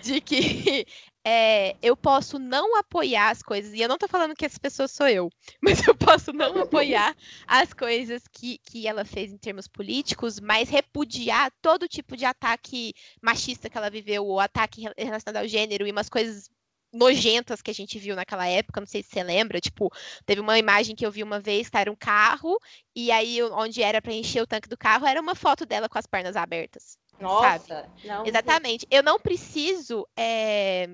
De 0.02 0.20
que 0.20 0.86
é, 1.24 1.76
eu 1.82 1.96
posso 1.96 2.38
não 2.38 2.76
apoiar 2.76 3.30
as 3.30 3.42
coisas, 3.42 3.72
e 3.72 3.80
eu 3.80 3.88
não 3.88 3.96
tô 3.96 4.06
falando 4.06 4.34
que 4.34 4.44
essa 4.44 4.60
pessoa 4.60 4.86
sou 4.86 5.08
eu, 5.08 5.30
mas 5.62 5.86
eu 5.86 5.94
posso 5.94 6.32
não 6.32 6.58
apoiar 6.58 7.16
as 7.46 7.72
coisas 7.72 8.24
que, 8.30 8.58
que 8.58 8.86
ela 8.86 9.04
fez 9.04 9.32
em 9.32 9.38
termos 9.38 9.66
políticos, 9.66 10.38
mas 10.38 10.68
repudiar 10.68 11.50
todo 11.62 11.88
tipo 11.88 12.16
de 12.16 12.26
ataque 12.26 12.92
machista 13.22 13.70
que 13.70 13.78
ela 13.78 13.88
viveu, 13.88 14.26
ou 14.26 14.38
ataque 14.38 14.82
rela- 14.82 14.94
relacionado 14.98 15.42
ao 15.42 15.48
gênero, 15.48 15.86
e 15.86 15.92
umas 15.92 16.10
coisas 16.10 16.50
nojentas 16.94 17.60
que 17.60 17.70
a 17.70 17.74
gente 17.74 17.98
viu 17.98 18.16
naquela 18.16 18.46
época, 18.46 18.80
não 18.80 18.86
sei 18.86 19.02
se 19.02 19.10
você 19.10 19.22
lembra, 19.22 19.60
tipo, 19.60 19.90
teve 20.24 20.40
uma 20.40 20.58
imagem 20.58 20.94
que 20.94 21.04
eu 21.04 21.10
vi 21.10 21.22
uma 21.22 21.40
vez, 21.40 21.68
que 21.68 21.76
era 21.76 21.90
um 21.90 21.96
carro, 21.96 22.58
e 22.94 23.10
aí 23.10 23.42
onde 23.42 23.82
era 23.82 24.00
para 24.00 24.12
encher 24.12 24.42
o 24.42 24.46
tanque 24.46 24.68
do 24.68 24.78
carro, 24.78 25.06
era 25.06 25.20
uma 25.20 25.34
foto 25.34 25.66
dela 25.66 25.88
com 25.88 25.98
as 25.98 26.06
pernas 26.06 26.36
abertas. 26.36 26.96
Nossa, 27.20 27.88
não. 28.04 28.26
Exatamente. 28.26 28.86
Eu 28.90 29.02
não 29.02 29.18
preciso. 29.18 30.06
é, 30.16 30.88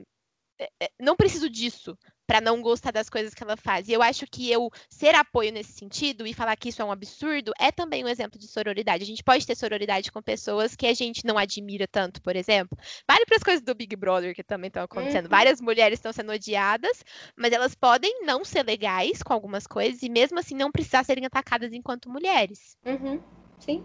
Não 0.98 1.16
preciso 1.16 1.48
disso 1.48 1.96
para 2.30 2.40
não 2.40 2.62
gostar 2.62 2.92
das 2.92 3.10
coisas 3.10 3.34
que 3.34 3.42
ela 3.42 3.56
faz. 3.56 3.88
E 3.88 3.92
eu 3.92 4.00
acho 4.00 4.24
que 4.24 4.48
eu 4.48 4.70
ser 4.88 5.16
apoio 5.16 5.50
nesse 5.50 5.72
sentido 5.72 6.24
e 6.24 6.32
falar 6.32 6.54
que 6.54 6.68
isso 6.68 6.80
é 6.80 6.84
um 6.84 6.92
absurdo 6.92 7.52
é 7.58 7.72
também 7.72 8.04
um 8.04 8.08
exemplo 8.08 8.38
de 8.38 8.46
sororidade. 8.46 9.02
A 9.02 9.06
gente 9.06 9.24
pode 9.24 9.44
ter 9.44 9.56
sororidade 9.56 10.12
com 10.12 10.22
pessoas 10.22 10.76
que 10.76 10.86
a 10.86 10.94
gente 10.94 11.26
não 11.26 11.36
admira 11.36 11.88
tanto, 11.88 12.22
por 12.22 12.36
exemplo. 12.36 12.78
Vale 13.04 13.26
para 13.26 13.36
as 13.36 13.42
coisas 13.42 13.64
do 13.64 13.74
Big 13.74 13.96
Brother 13.96 14.32
que 14.32 14.44
também 14.44 14.68
estão 14.68 14.84
acontecendo. 14.84 15.24
Uhum. 15.24 15.30
Várias 15.30 15.60
mulheres 15.60 15.98
estão 15.98 16.12
sendo 16.12 16.30
odiadas, 16.30 17.02
mas 17.34 17.52
elas 17.52 17.74
podem 17.74 18.24
não 18.24 18.44
ser 18.44 18.64
legais 18.64 19.24
com 19.24 19.32
algumas 19.32 19.66
coisas 19.66 20.00
e 20.04 20.08
mesmo 20.08 20.38
assim 20.38 20.54
não 20.54 20.70
precisar 20.70 21.02
serem 21.02 21.26
atacadas 21.26 21.72
enquanto 21.72 22.08
mulheres. 22.08 22.76
Uhum, 22.86 23.20
sim. 23.58 23.84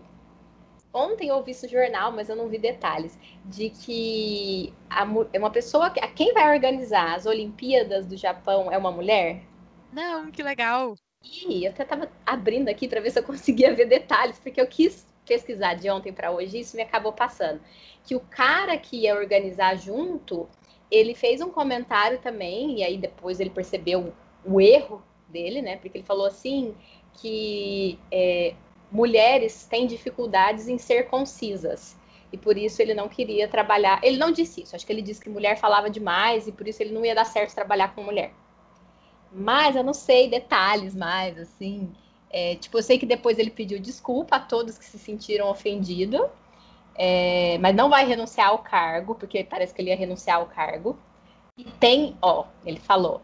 Ontem 0.96 1.28
eu 1.28 1.36
ouvi 1.36 1.52
isso 1.52 1.66
no 1.66 1.72
jornal, 1.72 2.12
mas 2.14 2.30
eu 2.30 2.38
não 2.38 2.48
vi 2.48 2.58
detalhes, 2.58 3.20
de 3.44 3.70
que 3.70 4.74
é 5.34 5.38
uma 5.38 5.52
pessoa, 5.52 5.90
que- 5.90 6.00
a 6.00 6.08
quem 6.08 6.34
vai 6.34 6.54
organizar 6.56 7.14
as 7.16 7.26
Olimpíadas 7.26 8.06
do 8.06 8.16
Japão 8.16 8.72
é 8.72 8.78
uma 8.78 8.92
mulher? 8.92 9.42
Não, 9.92 10.32
que 10.32 10.42
legal. 10.42 10.96
E 11.24 11.66
eu 11.66 11.72
até 11.72 11.84
tava 11.84 12.10
abrindo 12.26 12.70
aqui 12.70 12.88
para 12.88 13.02
ver 13.02 13.12
se 13.12 13.20
eu 13.20 13.24
conseguia 13.24 13.74
ver 13.74 13.86
detalhes, 13.88 14.40
porque 14.40 14.62
eu 14.62 14.68
quis 14.68 15.06
pesquisar 15.26 15.74
de 15.74 15.90
ontem 15.90 16.14
para 16.14 16.32
hoje 16.32 16.58
e 16.58 16.62
isso 16.62 16.78
me 16.78 16.84
acabou 16.84 17.12
passando. 17.12 17.60
Que 18.06 18.16
o 18.16 18.20
cara 18.20 18.78
que 18.78 19.02
ia 19.02 19.16
organizar 19.16 19.76
junto, 19.76 20.48
ele 20.90 21.16
fez 21.16 21.42
um 21.42 21.50
comentário 21.50 22.20
também, 22.20 22.80
e 22.80 22.84
aí 22.84 22.98
depois 22.98 23.40
ele 23.40 23.50
percebeu 23.50 24.14
o 24.46 24.62
erro 24.62 25.04
dele, 25.28 25.62
né? 25.62 25.78
Porque 25.78 25.98
ele 25.98 26.06
falou 26.06 26.26
assim 26.26 26.76
que 27.14 28.00
é, 28.12 28.54
mulheres 28.96 29.66
têm 29.66 29.86
dificuldades 29.86 30.70
em 30.70 30.78
ser 30.78 31.08
concisas. 31.08 31.98
E 32.32 32.38
por 32.38 32.58
isso 32.58 32.82
ele 32.82 32.94
não 32.94 33.10
queria 33.10 33.48
trabalhar. 33.48 34.00
Ele 34.02 34.18
não 34.18 34.32
disse 34.32 34.64
isso, 34.64 34.76
acho 34.76 34.86
que 34.86 34.94
ele 34.94 35.02
disse 35.02 35.22
que 35.22 35.30
mulher 35.30 35.58
falava 35.58 35.90
demais 35.90 36.48
e 36.48 36.52
por 36.52 36.68
isso 36.68 36.82
ele 36.82 36.94
não 36.94 37.06
ia 37.06 37.14
dar 37.14 37.26
certo 37.26 37.54
trabalhar 37.54 37.94
com 37.94 38.02
mulher. 38.02 38.34
Mas 39.32 39.76
eu 39.76 39.84
não 39.84 39.94
sei 39.94 40.30
detalhes 40.30 40.96
mais, 40.96 41.38
assim. 41.38 41.92
É, 42.30 42.56
tipo, 42.56 42.78
eu 42.78 42.84
sei 42.84 42.98
que 42.98 43.06
depois 43.06 43.38
ele 43.38 43.52
pediu 43.52 43.80
desculpa 43.80 44.38
a 44.38 44.40
todos 44.40 44.78
que 44.78 44.86
se 44.86 44.98
sentiram 44.98 45.50
ofendidos, 45.50 46.26
é, 46.96 47.58
mas 47.60 47.76
não 47.76 47.90
vai 47.90 48.06
renunciar 48.06 48.48
ao 48.48 48.60
cargo, 48.60 49.16
porque 49.16 49.44
parece 49.44 49.74
que 49.74 49.82
ele 49.82 49.90
ia 49.90 49.98
renunciar 49.98 50.38
ao 50.38 50.46
cargo. 50.46 50.98
E 51.58 51.66
tem, 51.80 52.18
ó, 52.22 52.46
ele 52.66 52.80
falou, 52.80 53.22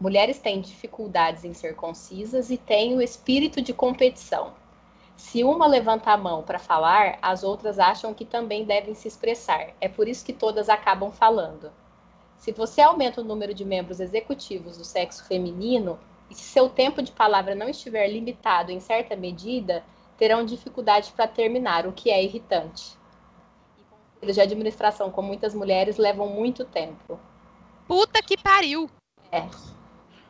mulheres 0.00 0.38
têm 0.38 0.60
dificuldades 0.60 1.44
em 1.44 1.52
ser 1.52 1.74
concisas 1.74 2.50
e 2.50 2.56
têm 2.56 2.96
o 2.96 3.02
espírito 3.02 3.60
de 3.60 3.72
competição. 3.72 4.59
Se 5.20 5.44
uma 5.44 5.66
levanta 5.66 6.10
a 6.10 6.16
mão 6.16 6.42
para 6.42 6.58
falar, 6.58 7.18
as 7.20 7.44
outras 7.44 7.78
acham 7.78 8.14
que 8.14 8.24
também 8.24 8.64
devem 8.64 8.94
se 8.94 9.06
expressar. 9.06 9.68
É 9.78 9.86
por 9.86 10.08
isso 10.08 10.24
que 10.24 10.32
todas 10.32 10.70
acabam 10.70 11.12
falando. 11.12 11.70
Se 12.38 12.50
você 12.50 12.80
aumenta 12.80 13.20
o 13.20 13.24
número 13.24 13.52
de 13.52 13.62
membros 13.62 14.00
executivos 14.00 14.78
do 14.78 14.84
sexo 14.84 15.24
feminino, 15.26 16.00
e 16.30 16.34
se 16.34 16.44
seu 16.44 16.70
tempo 16.70 17.02
de 17.02 17.12
palavra 17.12 17.54
não 17.54 17.68
estiver 17.68 18.08
limitado 18.08 18.72
em 18.72 18.80
certa 18.80 19.14
medida, 19.14 19.84
terão 20.16 20.44
dificuldade 20.44 21.12
para 21.12 21.28
terminar, 21.28 21.86
o 21.86 21.92
que 21.92 22.10
é 22.10 22.24
irritante. 22.24 22.96
E 23.78 23.84
conselhos 23.84 24.34
de 24.36 24.40
administração 24.40 25.10
com 25.10 25.20
muitas 25.20 25.54
mulheres 25.54 25.98
levam 25.98 26.28
muito 26.28 26.64
tempo. 26.64 27.20
Puta 27.86 28.22
que 28.22 28.38
pariu! 28.38 28.90
É, 29.30 29.46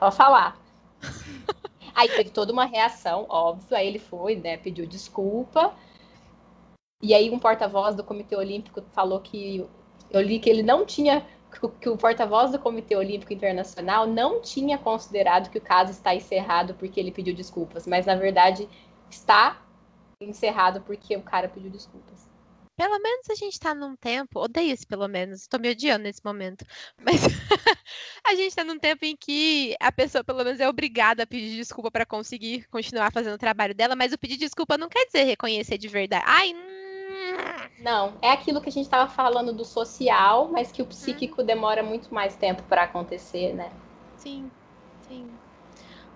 pode 0.01 0.17
falar. 0.17 0.59
Aí 1.95 2.09
teve 2.09 2.31
toda 2.31 2.53
uma 2.53 2.65
reação, 2.65 3.27
óbvio. 3.29 3.77
Aí 3.77 3.87
ele 3.87 3.99
foi, 3.99 4.37
né, 4.37 4.57
pediu 4.57 4.87
desculpa. 4.87 5.75
E 7.03 7.15
aí 7.15 7.31
um 7.31 7.39
porta-voz 7.39 7.95
do 7.95 8.05
Comitê 8.05 8.37
Olímpico 8.37 8.83
falou 8.93 9.21
que 9.21 9.67
eu 10.11 10.21
li 10.21 10.39
que 10.39 10.51
ele 10.51 10.63
não 10.63 10.85
tinha 10.85 11.27
que 11.81 11.89
o 11.89 11.97
porta-voz 11.97 12.53
do 12.53 12.61
Comitê 12.61 12.95
Olímpico 12.95 13.33
Internacional 13.33 14.07
não 14.07 14.41
tinha 14.41 14.79
considerado 14.79 15.51
que 15.51 15.59
o 15.59 15.61
caso 15.61 15.91
está 15.91 16.15
encerrado 16.15 16.75
porque 16.75 17.01
ele 17.01 17.11
pediu 17.11 17.35
desculpas, 17.35 17.89
mas 17.89 18.07
na 18.07 18.15
verdade 18.15 18.69
está 19.11 19.61
encerrado 20.21 20.81
porque 20.83 21.17
o 21.17 21.23
cara 21.23 21.49
pediu 21.49 21.71
desculpas. 21.71 22.30
Pelo 22.81 22.99
menos 22.99 23.29
a 23.29 23.35
gente 23.35 23.61
tá 23.61 23.75
num 23.75 23.95
tempo, 23.95 24.41
odeio 24.41 24.73
esse 24.73 24.87
pelo 24.87 25.07
menos, 25.07 25.47
tô 25.47 25.59
me 25.59 25.69
odiando 25.69 26.05
nesse 26.05 26.25
momento, 26.25 26.65
mas 26.97 27.21
a 28.25 28.35
gente 28.35 28.57
tá 28.57 28.65
num 28.65 28.79
tempo 28.79 29.05
em 29.05 29.15
que 29.15 29.77
a 29.79 29.93
pessoa 29.93 30.25
pelo 30.25 30.43
menos 30.43 30.61
é 30.61 30.67
obrigada 30.67 31.25
a 31.25 31.27
pedir 31.27 31.57
desculpa 31.57 31.91
pra 31.91 32.07
conseguir 32.07 32.67
continuar 32.71 33.13
fazendo 33.13 33.35
o 33.35 33.39
trabalho 33.39 33.75
dela, 33.75 33.95
mas 33.95 34.15
o 34.15 34.19
pedir 34.19 34.39
desculpa 34.39 34.79
não 34.79 34.89
quer 34.89 35.05
dizer 35.05 35.25
reconhecer 35.25 35.77
de 35.77 35.89
verdade. 35.89 36.25
Ai, 36.27 36.55
Não, 37.79 38.15
é 38.23 38.31
aquilo 38.31 38.63
que 38.63 38.71
a 38.71 38.73
gente 38.73 38.85
estava 38.85 39.11
falando 39.11 39.53
do 39.53 39.65
social, 39.65 40.49
mas 40.51 40.73
que 40.73 40.81
o 40.81 40.87
psíquico 40.87 41.43
demora 41.43 41.83
muito 41.83 42.15
mais 42.15 42.35
tempo 42.35 42.63
para 42.63 42.85
acontecer, 42.85 43.53
né? 43.55 43.71
sim, 44.17 44.51
sim. 45.07 45.39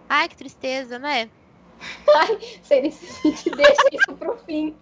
Ai, 0.09 0.28
que 0.28 0.36
tristeza, 0.36 0.99
né? 0.99 1.31
Ai, 2.15 2.61
sei 2.62 2.90
se 2.90 3.28
a 3.28 3.31
gente 3.31 3.51
deixa 3.56 3.89
isso 3.93 4.16
pro 4.16 4.36
fim. 4.39 4.77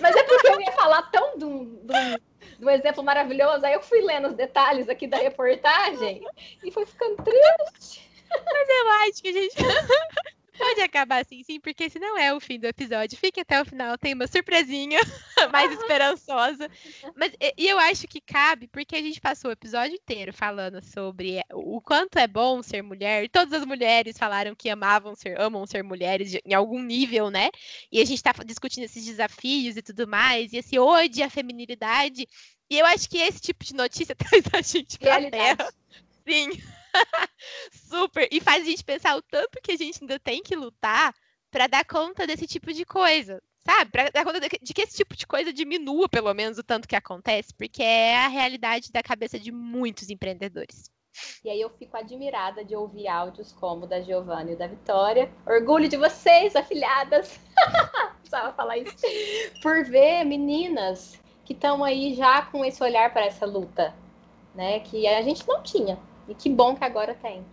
Mas 0.00 0.16
é 0.16 0.22
porque 0.22 0.48
eu 0.48 0.60
ia 0.60 0.72
falar 0.72 1.02
tão 1.10 1.38
de 1.38 1.44
um, 1.44 2.70
exemplo 2.70 3.02
maravilhoso, 3.02 3.64
aí 3.64 3.74
eu 3.74 3.82
fui 3.82 4.00
lendo 4.00 4.28
os 4.28 4.34
detalhes 4.34 4.88
aqui 4.88 5.06
da 5.06 5.18
reportagem 5.18 6.22
e 6.64 6.70
foi 6.70 6.86
ficando 6.86 7.16
triste. 7.22 8.08
Mas 8.30 8.68
eu 8.68 8.88
acho 8.88 9.22
que 9.22 9.28
a 9.28 9.32
gente. 9.32 9.56
Pode 10.58 10.80
acabar 10.80 11.22
assim, 11.22 11.42
sim, 11.42 11.60
porque 11.60 11.84
esse 11.84 11.98
não 11.98 12.18
é 12.18 12.32
o 12.34 12.40
fim 12.40 12.58
do 12.58 12.66
episódio. 12.66 13.18
Fique 13.18 13.40
até 13.40 13.60
o 13.60 13.64
final, 13.64 13.96
tem 13.98 14.14
uma 14.14 14.26
surpresinha 14.26 14.98
mais 15.52 15.72
esperançosa. 15.72 16.68
Mas 17.14 17.32
e 17.56 17.68
eu 17.68 17.78
acho 17.78 18.06
que 18.08 18.20
cabe, 18.20 18.66
porque 18.68 18.96
a 18.96 19.02
gente 19.02 19.20
passou 19.20 19.50
o 19.50 19.52
episódio 19.52 19.94
inteiro 19.94 20.32
falando 20.32 20.82
sobre 20.82 21.40
o 21.52 21.80
quanto 21.80 22.18
é 22.18 22.26
bom 22.26 22.62
ser 22.62 22.82
mulher. 22.82 23.28
Todas 23.28 23.52
as 23.52 23.66
mulheres 23.66 24.16
falaram 24.18 24.54
que 24.54 24.68
amavam 24.68 25.14
ser, 25.14 25.40
amam 25.40 25.66
ser 25.66 25.82
mulheres 25.82 26.38
em 26.44 26.54
algum 26.54 26.82
nível, 26.82 27.30
né? 27.30 27.50
E 27.90 28.00
a 28.00 28.04
gente 28.04 28.22
tá 28.22 28.32
discutindo 28.44 28.84
esses 28.84 29.04
desafios 29.04 29.76
e 29.76 29.82
tudo 29.82 30.06
mais, 30.06 30.52
e 30.52 30.58
esse 30.58 30.78
ode 30.78 31.22
à 31.22 31.30
feminilidade. 31.30 32.26
E 32.68 32.78
eu 32.78 32.86
acho 32.86 33.08
que 33.08 33.18
esse 33.18 33.40
tipo 33.40 33.64
de 33.64 33.74
notícia 33.74 34.14
traz 34.16 34.44
a 34.52 34.60
gente 34.60 34.98
pra 34.98 35.18
Realidade. 35.18 35.56
terra. 35.56 35.72
Sim. 36.26 36.75
Super. 37.72 38.28
E 38.30 38.40
faz 38.40 38.62
a 38.62 38.66
gente 38.66 38.84
pensar 38.84 39.16
o 39.16 39.22
tanto 39.22 39.60
que 39.62 39.72
a 39.72 39.76
gente 39.76 39.98
ainda 40.00 40.18
tem 40.18 40.42
que 40.42 40.56
lutar 40.56 41.14
para 41.50 41.66
dar 41.66 41.84
conta 41.84 42.26
desse 42.26 42.46
tipo 42.46 42.72
de 42.72 42.84
coisa. 42.84 43.42
Sabe? 43.66 43.90
Pra 43.90 44.10
dar 44.10 44.24
conta 44.24 44.38
de 44.40 44.48
que, 44.48 44.82
esse 44.82 44.96
tipo 44.96 45.16
de 45.16 45.26
coisa 45.26 45.52
diminua, 45.52 46.08
pelo 46.08 46.32
menos, 46.32 46.56
o 46.56 46.62
tanto 46.62 46.86
que 46.86 46.94
acontece, 46.94 47.52
porque 47.52 47.82
é 47.82 48.16
a 48.16 48.28
realidade 48.28 48.92
da 48.92 49.02
cabeça 49.02 49.40
de 49.40 49.50
muitos 49.50 50.08
empreendedores. 50.08 50.88
E 51.44 51.50
aí 51.50 51.60
eu 51.60 51.70
fico 51.70 51.96
admirada 51.96 52.64
de 52.64 52.76
ouvir 52.76 53.08
áudios 53.08 53.52
como 53.52 53.86
da 53.86 54.00
Giovanna 54.00 54.52
e 54.52 54.56
da 54.56 54.66
Vitória. 54.66 55.32
Orgulho 55.46 55.88
de 55.88 55.96
vocês, 55.96 56.54
afilhadas. 56.54 57.40
Precisava 58.20 58.52
falar 58.52 58.78
isso. 58.78 58.96
Por 59.62 59.84
ver 59.84 60.24
meninas 60.24 61.20
que 61.44 61.52
estão 61.52 61.82
aí 61.82 62.14
já 62.14 62.42
com 62.42 62.64
esse 62.64 62.82
olhar 62.82 63.12
para 63.12 63.24
essa 63.24 63.46
luta, 63.46 63.94
né? 64.54 64.80
Que 64.80 65.06
a 65.06 65.22
gente 65.22 65.46
não 65.46 65.62
tinha. 65.62 65.98
E 66.28 66.34
que 66.34 66.48
bom 66.48 66.74
que 66.74 66.84
agora 66.84 67.14
tem. 67.14 67.44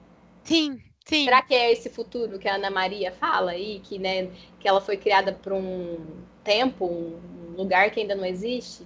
Sim, 0.43 0.81
sim. 1.05 1.25
Será 1.25 1.41
que 1.41 1.53
é 1.53 1.71
esse 1.71 1.89
futuro 1.89 2.39
que 2.39 2.47
a 2.47 2.55
Ana 2.55 2.69
Maria 2.69 3.11
fala 3.11 3.51
aí, 3.51 3.79
que, 3.79 3.99
né, 3.99 4.29
que 4.59 4.67
ela 4.67 4.81
foi 4.81 4.97
criada 4.97 5.33
por 5.33 5.53
um 5.53 5.97
tempo, 6.43 6.85
um 6.85 7.55
lugar 7.55 7.91
que 7.91 7.99
ainda 7.99 8.15
não 8.15 8.25
existe? 8.25 8.85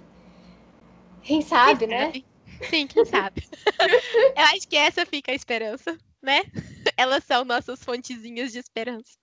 Quem 1.22 1.42
sabe, 1.42 1.80
Quem 1.80 1.88
né? 1.88 2.04
sabe? 2.06 2.24
Sim, 2.70 2.86
quem 2.86 3.04
sabe. 3.04 3.42
Eu 4.36 4.44
acho 4.44 4.68
que 4.68 4.76
essa 4.76 5.06
fica 5.06 5.30
a 5.30 5.34
esperança, 5.34 5.96
né? 6.22 6.42
Elas 6.96 7.24
são 7.24 7.44
nossas 7.44 7.82
fontezinhas 7.82 8.52
de 8.52 8.58
esperança. 8.58 9.16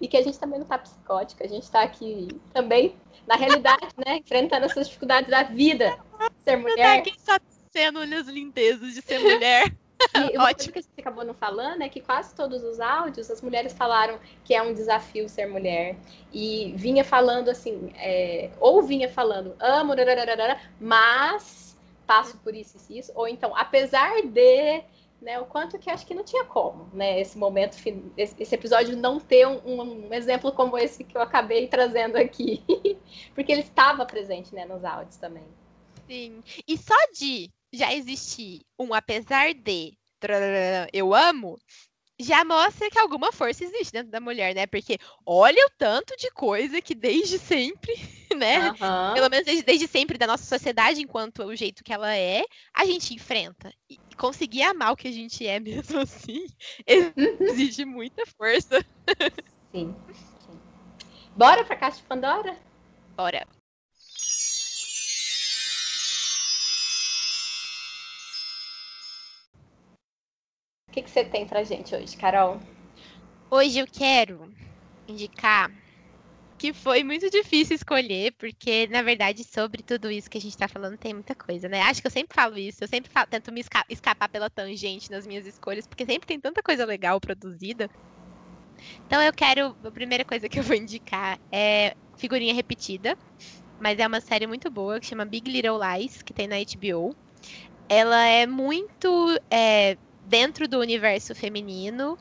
E 0.00 0.08
que 0.08 0.16
a 0.16 0.22
gente 0.22 0.38
também 0.38 0.58
não 0.58 0.66
tá 0.66 0.78
psicótica, 0.78 1.44
a 1.44 1.48
gente 1.48 1.70
tá 1.70 1.82
aqui 1.82 2.28
também, 2.52 2.96
na 3.26 3.36
realidade, 3.36 3.86
né? 4.04 4.16
Enfrentando 4.16 4.66
essas 4.66 4.88
dificuldades 4.88 5.30
da 5.30 5.44
vida. 5.44 5.96
Ser 6.38 6.56
tá 6.56 6.58
mulher. 6.58 6.98
aqui 6.98 7.12
só 7.18 7.38
sendo 7.74 7.98
as 7.98 8.28
lindezas 8.28 8.94
de 8.94 9.02
ser 9.02 9.18
mulher. 9.18 9.74
E 10.12 10.36
uma 10.36 10.52
coisa 10.52 10.70
que 10.70 10.82
gente 10.82 11.00
acabou 11.00 11.24
não 11.24 11.32
falando 11.32 11.82
é 11.82 11.88
que 11.88 12.00
quase 12.00 12.34
todos 12.34 12.62
os 12.62 12.78
áudios 12.78 13.30
as 13.30 13.40
mulheres 13.40 13.72
falaram 13.72 14.18
que 14.44 14.52
é 14.52 14.60
um 14.60 14.74
desafio 14.74 15.28
ser 15.28 15.46
mulher. 15.46 15.96
E 16.32 16.74
vinha 16.76 17.02
falando 17.02 17.48
assim, 17.48 17.90
é, 17.96 18.50
ou 18.60 18.82
vinha 18.82 19.08
falando, 19.08 19.54
amo, 19.58 19.94
mas 20.78 21.76
passo 22.06 22.36
por 22.38 22.54
isso 22.54 22.76
e 22.90 22.98
isso, 22.98 23.12
ou 23.14 23.26
então, 23.26 23.56
apesar 23.56 24.20
de, 24.22 24.82
né, 25.22 25.40
o 25.40 25.46
quanto 25.46 25.78
que 25.78 25.88
acho 25.88 26.06
que 26.06 26.12
não 26.12 26.24
tinha 26.24 26.44
como, 26.44 26.90
né, 26.92 27.18
esse 27.18 27.38
momento, 27.38 27.78
esse 28.16 28.54
episódio 28.54 28.96
não 28.96 29.18
ter 29.18 29.46
um, 29.46 29.80
um 29.80 30.12
exemplo 30.12 30.52
como 30.52 30.76
esse 30.76 31.02
que 31.02 31.16
eu 31.16 31.22
acabei 31.22 31.66
trazendo 31.66 32.16
aqui. 32.16 32.62
Porque 33.34 33.52
ele 33.52 33.62
estava 33.62 34.04
presente, 34.04 34.54
né, 34.54 34.66
nos 34.66 34.84
áudios 34.84 35.16
também. 35.16 35.44
Sim. 36.06 36.42
E 36.68 36.76
só 36.76 36.94
de 37.18 37.50
já 37.74 37.92
existir 37.92 38.62
um 38.78 38.94
apesar 38.94 39.52
de 39.52 39.96
eu 40.92 41.14
amo, 41.14 41.58
já 42.18 42.44
mostra 42.44 42.88
que 42.90 42.98
alguma 42.98 43.32
força 43.32 43.64
existe 43.64 43.92
dentro 43.92 44.10
da 44.10 44.20
mulher, 44.20 44.54
né? 44.54 44.66
Porque 44.66 44.98
olha 45.26 45.66
o 45.66 45.70
tanto 45.76 46.16
de 46.16 46.30
coisa 46.30 46.80
que 46.80 46.94
desde 46.94 47.38
sempre, 47.38 47.92
né? 48.36 48.68
Aham. 48.68 49.14
Pelo 49.14 49.28
menos 49.28 49.44
desde, 49.44 49.62
desde 49.64 49.88
sempre 49.88 50.16
da 50.16 50.26
nossa 50.26 50.44
sociedade, 50.44 51.02
enquanto 51.02 51.42
o 51.42 51.56
jeito 51.56 51.84
que 51.84 51.92
ela 51.92 52.16
é, 52.16 52.44
a 52.72 52.84
gente 52.86 53.12
enfrenta. 53.14 53.72
E 53.90 53.98
conseguir 54.16 54.62
amar 54.62 54.92
o 54.92 54.96
que 54.96 55.08
a 55.08 55.12
gente 55.12 55.46
é 55.46 55.58
mesmo 55.60 56.00
assim 56.00 56.46
exige 56.86 57.84
muita 57.84 58.24
força. 58.26 58.84
Sim. 59.72 59.94
sim. 60.46 60.60
Bora 61.36 61.64
pra 61.64 61.76
Caixa 61.76 61.98
de 61.98 62.04
Pandora? 62.04 62.56
Bora. 63.16 63.44
Que, 70.94 71.02
que 71.02 71.10
você 71.10 71.24
tem 71.24 71.44
pra 71.46 71.64
gente 71.64 71.94
hoje, 71.94 72.16
Carol? 72.16 72.60
Hoje 73.50 73.78
eu 73.78 73.86
quero 73.90 74.52
indicar 75.08 75.70
que 76.58 76.72
foi 76.74 77.04
muito 77.04 77.30
difícil 77.30 77.76
escolher, 77.76 78.32
porque, 78.38 78.86
na 78.88 79.02
verdade, 79.02 79.44
sobre 79.44 79.82
tudo 79.82 80.10
isso 80.10 80.30
que 80.30 80.38
a 80.38 80.40
gente 80.40 80.56
tá 80.56 80.68
falando, 80.68 80.98
tem 80.98 81.14
muita 81.14 81.34
coisa, 81.36 81.68
né? 81.68 81.82
Acho 81.82 82.00
que 82.00 82.06
eu 82.08 82.10
sempre 82.12 82.34
falo 82.34 82.58
isso, 82.58 82.82
eu 82.82 82.88
sempre 82.88 83.10
falo- 83.12 83.26
tento 83.28 83.52
me 83.52 83.60
esca- 83.60 83.84
escapar 83.90 84.28
pela 84.30 84.50
tangente 84.50 85.10
nas 85.10 85.26
minhas 85.26 85.46
escolhas, 85.46 85.86
porque 85.86 86.06
sempre 86.06 86.26
tem 86.26 86.40
tanta 86.40 86.62
coisa 86.62 86.84
legal 86.86 87.20
produzida. 87.20 87.88
Então 89.06 89.22
eu 89.22 89.32
quero, 89.32 89.76
a 89.82 89.92
primeira 89.92 90.24
coisa 90.24 90.48
que 90.48 90.58
eu 90.58 90.62
vou 90.62 90.76
indicar 90.76 91.38
é 91.52 91.94
figurinha 92.18 92.54
repetida, 92.54 93.16
mas 93.78 93.98
é 93.98 94.06
uma 94.06 94.20
série 94.20 94.46
muito 94.46 94.70
boa 94.70 95.00
que 95.00 95.06
chama 95.06 95.24
Big 95.26 95.50
Little 95.50 95.78
Lies, 95.80 96.22
que 96.22 96.34
tem 96.34 96.46
na 96.48 96.56
HBO. 96.56 97.16
Ela 97.88 98.26
é 98.26 98.46
muito 98.46 99.08
é, 99.52 99.98
dentro 100.24 100.68
do 100.68 100.80
universo 100.80 101.34
feminino 101.34 102.16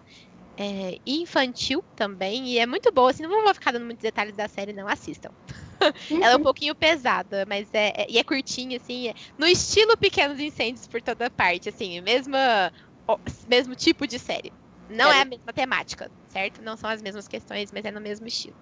é, 0.57 0.97
e 1.05 1.21
infantil 1.21 1.83
também, 1.95 2.47
e 2.49 2.59
é 2.59 2.65
muito 2.65 2.91
boa, 2.93 3.11
assim, 3.11 3.23
não 3.23 3.43
vou 3.43 3.53
ficar 3.53 3.71
dando 3.71 3.85
muitos 3.85 4.03
detalhes 4.03 4.35
da 4.35 4.47
série, 4.47 4.73
não, 4.73 4.87
assistam. 4.87 5.29
Ela 6.21 6.33
é 6.33 6.37
um 6.37 6.41
pouquinho 6.41 6.75
pesada, 6.75 7.45
mas 7.47 7.69
é, 7.73 7.89
é- 7.97 8.07
e 8.09 8.17
é 8.19 8.23
curtinha, 8.23 8.77
assim, 8.77 9.09
é- 9.09 9.13
no 9.37 9.47
estilo 9.47 9.97
Pequenos 9.97 10.39
Incêndios 10.39 10.87
por 10.87 11.01
toda 11.01 11.29
parte, 11.31 11.69
assim, 11.69 12.01
mesma, 12.01 12.71
ó, 13.07 13.17
mesmo 13.47 13.75
tipo 13.75 14.07
de 14.07 14.19
série. 14.19 14.53
Não 14.89 15.11
é 15.11 15.21
a 15.21 15.25
mesma 15.25 15.53
temática, 15.53 16.11
certo? 16.27 16.61
Não 16.61 16.77
são 16.77 16.89
as 16.89 17.01
mesmas 17.01 17.27
questões, 17.27 17.71
mas 17.71 17.85
é 17.85 17.91
no 17.91 18.01
mesmo 18.01 18.27
estilo. 18.27 18.55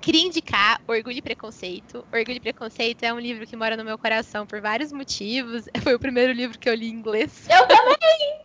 Queria 0.00 0.22
indicar 0.22 0.80
Orgulho 0.86 1.18
e 1.18 1.22
Preconceito. 1.22 2.06
Orgulho 2.12 2.36
e 2.36 2.40
Preconceito 2.40 3.02
é 3.02 3.12
um 3.12 3.18
livro 3.18 3.46
que 3.46 3.56
mora 3.56 3.76
no 3.76 3.84
meu 3.84 3.98
coração 3.98 4.46
por 4.46 4.60
vários 4.60 4.92
motivos. 4.92 5.64
Foi 5.82 5.94
o 5.94 5.98
primeiro 5.98 6.32
livro 6.32 6.58
que 6.58 6.68
eu 6.68 6.74
li 6.74 6.88
em 6.88 6.94
inglês. 6.94 7.46
Eu 7.48 7.66
também! 7.66 7.96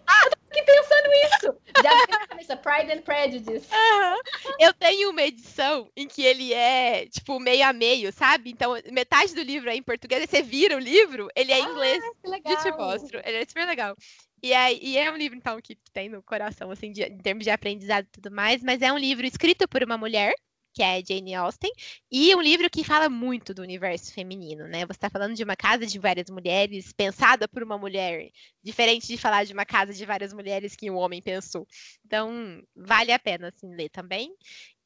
Ah, 0.07 0.22
eu 0.26 0.30
tô 0.31 0.38
aqui 0.51 0.64
pensando 0.64 1.10
isso! 1.14 1.60
Já 1.84 1.89
veio 1.89 2.07
na 2.10 2.27
cabeça 2.27 2.57
Pride 2.57 2.91
and 2.91 3.01
Prejudice. 3.01 3.68
Aham. 3.73 4.15
Eu 4.60 4.73
tenho 4.73 5.10
uma 5.11 5.22
edição 5.22 5.89
em 5.95 6.07
que 6.07 6.23
ele 6.23 6.53
é, 6.53 7.06
tipo, 7.07 7.39
meio 7.39 7.65
a 7.65 7.72
meio, 7.73 8.11
sabe? 8.11 8.49
Então, 8.51 8.73
metade 8.91 9.34
do 9.34 9.41
livro 9.41 9.69
é 9.69 9.76
em 9.76 9.84
português, 9.84 10.30
você 10.30 10.41
vira 10.41 10.76
o 10.76 10.80
livro, 10.80 11.30
ele 11.35 11.51
é 11.51 11.60
em 11.60 11.64
inglês. 11.65 12.03
que 12.23 12.51
Eu 12.51 12.57
te 12.57 12.64
legal. 12.65 12.77
mostro. 12.77 13.22
Ele 13.23 13.38
é 13.38 13.45
super 13.45 13.65
legal. 13.65 13.95
E, 14.41 14.53
aí, 14.53 14.80
e 14.81 14.97
é 14.97 15.11
um 15.11 15.18
livro, 15.18 15.38
então, 15.38 15.60
que 15.61 15.76
tem 15.93 16.07
no 16.10 16.23
coração, 16.23 16.72
assim, 16.72 16.91
de- 16.91 17.03
em 17.03 17.18
termos 17.18 17.43
de 17.43 17.49
aprendizado 17.49 18.06
e 18.06 18.10
tudo 18.11 18.31
mais, 18.31 18.64
mas 18.64 18.81
é 18.81 18.91
um 18.91 18.97
livro 18.97 19.26
escrito 19.26 19.68
por 19.68 19.84
uma 19.84 19.97
mulher, 19.97 20.34
que 20.80 20.84
é 20.84 21.03
Jane 21.06 21.35
Austen, 21.35 21.69
e 22.10 22.34
um 22.34 22.41
livro 22.41 22.69
que 22.69 22.85
fala 22.85 23.10
muito 23.10 23.53
do 23.53 23.61
universo 23.61 24.14
feminino, 24.14 24.65
né? 24.65 24.85
Você 24.85 24.93
está 24.93 25.10
falando 25.10 25.35
de 25.35 25.43
uma 25.43 25.53
casa 25.57 25.85
de 25.85 25.99
várias 25.99 26.30
mulheres, 26.30 26.93
pensada 26.93 27.49
por 27.49 27.61
uma 27.61 27.77
mulher, 27.77 28.30
diferente 28.64 29.06
de 29.06 29.18
falar 29.18 29.43
de 29.43 29.51
uma 29.51 29.65
casa 29.65 29.93
de 29.93 30.06
várias 30.06 30.31
mulheres 30.31 30.77
que 30.77 30.89
um 30.89 30.95
homem 30.95 31.22
pensou. 31.22 31.68
Então, 32.06 32.61
vale 32.73 33.11
a 33.11 33.19
pena, 33.19 33.49
assim, 33.49 33.76
ler 33.76 33.89
também. 33.89 34.34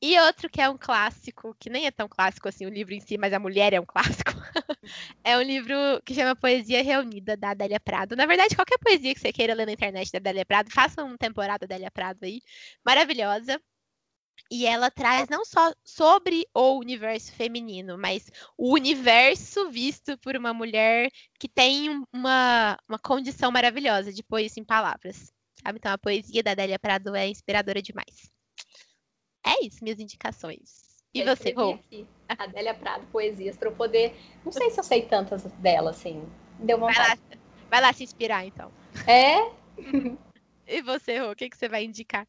E 0.01 0.19
outro 0.19 0.49
que 0.49 0.59
é 0.59 0.67
um 0.67 0.77
clássico, 0.79 1.55
que 1.59 1.69
nem 1.69 1.85
é 1.85 1.91
tão 1.91 2.09
clássico 2.09 2.47
assim 2.49 2.65
o 2.65 2.69
livro 2.69 2.93
em 2.95 2.99
si, 2.99 3.15
mas 3.15 3.31
a 3.31 3.39
mulher 3.39 3.71
é 3.71 3.79
um 3.79 3.85
clássico. 3.85 4.31
é 5.23 5.37
um 5.37 5.43
livro 5.43 5.75
que 6.03 6.15
chama 6.15 6.35
Poesia 6.35 6.81
Reunida, 6.83 7.37
da 7.37 7.51
Adélia 7.51 7.79
Prado. 7.79 8.15
Na 8.15 8.25
verdade, 8.25 8.55
qualquer 8.55 8.79
poesia 8.79 9.13
que 9.13 9.19
você 9.19 9.31
queira 9.31 9.53
ler 9.53 9.67
na 9.67 9.73
internet 9.73 10.11
da 10.11 10.17
Adélia 10.17 10.45
Prado, 10.45 10.71
faça 10.71 11.03
uma 11.03 11.17
temporada 11.19 11.67
da 11.67 11.75
Adélia 11.75 11.91
Prado 11.91 12.23
aí. 12.23 12.41
Maravilhosa. 12.83 13.61
E 14.51 14.65
ela 14.65 14.91
traz 14.91 15.29
não 15.29 15.43
só 15.43 15.73
sobre 15.83 16.47
o 16.53 16.77
universo 16.77 17.31
feminino, 17.33 17.97
mas 17.97 18.29
o 18.57 18.73
universo 18.73 19.69
visto 19.71 20.17
por 20.19 20.35
uma 20.35 20.53
mulher 20.53 21.09
que 21.39 21.47
tem 21.47 21.89
um- 21.89 22.03
uma, 22.13 22.77
uma 22.87 22.99
condição 22.99 23.51
maravilhosa 23.51 24.13
de 24.13 24.21
pôr 24.23 24.39
isso 24.39 24.59
em 24.59 24.63
palavras. 24.63 25.33
Sabe? 25.63 25.77
Então 25.79 25.91
a 25.91 25.97
poesia 25.97 26.43
da 26.43 26.51
Adélia 26.51 26.77
Prado 26.77 27.15
é 27.15 27.27
inspiradora 27.27 27.81
demais. 27.81 28.31
É 29.45 29.65
isso, 29.65 29.83
minhas 29.83 29.99
indicações. 29.99 31.03
E 31.13 31.21
Eu 31.21 31.25
você, 31.25 31.51
Rô? 31.51 31.77
Adélia 32.37 32.73
Prado, 32.73 33.05
poesias, 33.07 33.57
pra 33.57 33.69
eu 33.69 33.75
poder. 33.75 34.15
Não 34.43 34.51
sei 34.51 34.69
se 34.71 34.79
eu 34.79 34.83
sei 34.83 35.03
tantas 35.03 35.43
dela, 35.53 35.91
assim. 35.91 36.27
Deu 36.59 36.77
Vai 36.79 36.93
lá, 36.95 37.15
vontade. 37.15 37.21
vai 37.69 37.81
lá 37.81 37.93
se 37.93 38.03
inspirar, 38.03 38.45
então. 38.45 38.71
É? 39.07 39.51
E 40.65 40.81
você, 40.81 41.19
Rô, 41.19 41.31
o 41.31 41.35
que, 41.35 41.49
que 41.49 41.57
você 41.57 41.67
vai 41.67 41.83
indicar? 41.83 42.25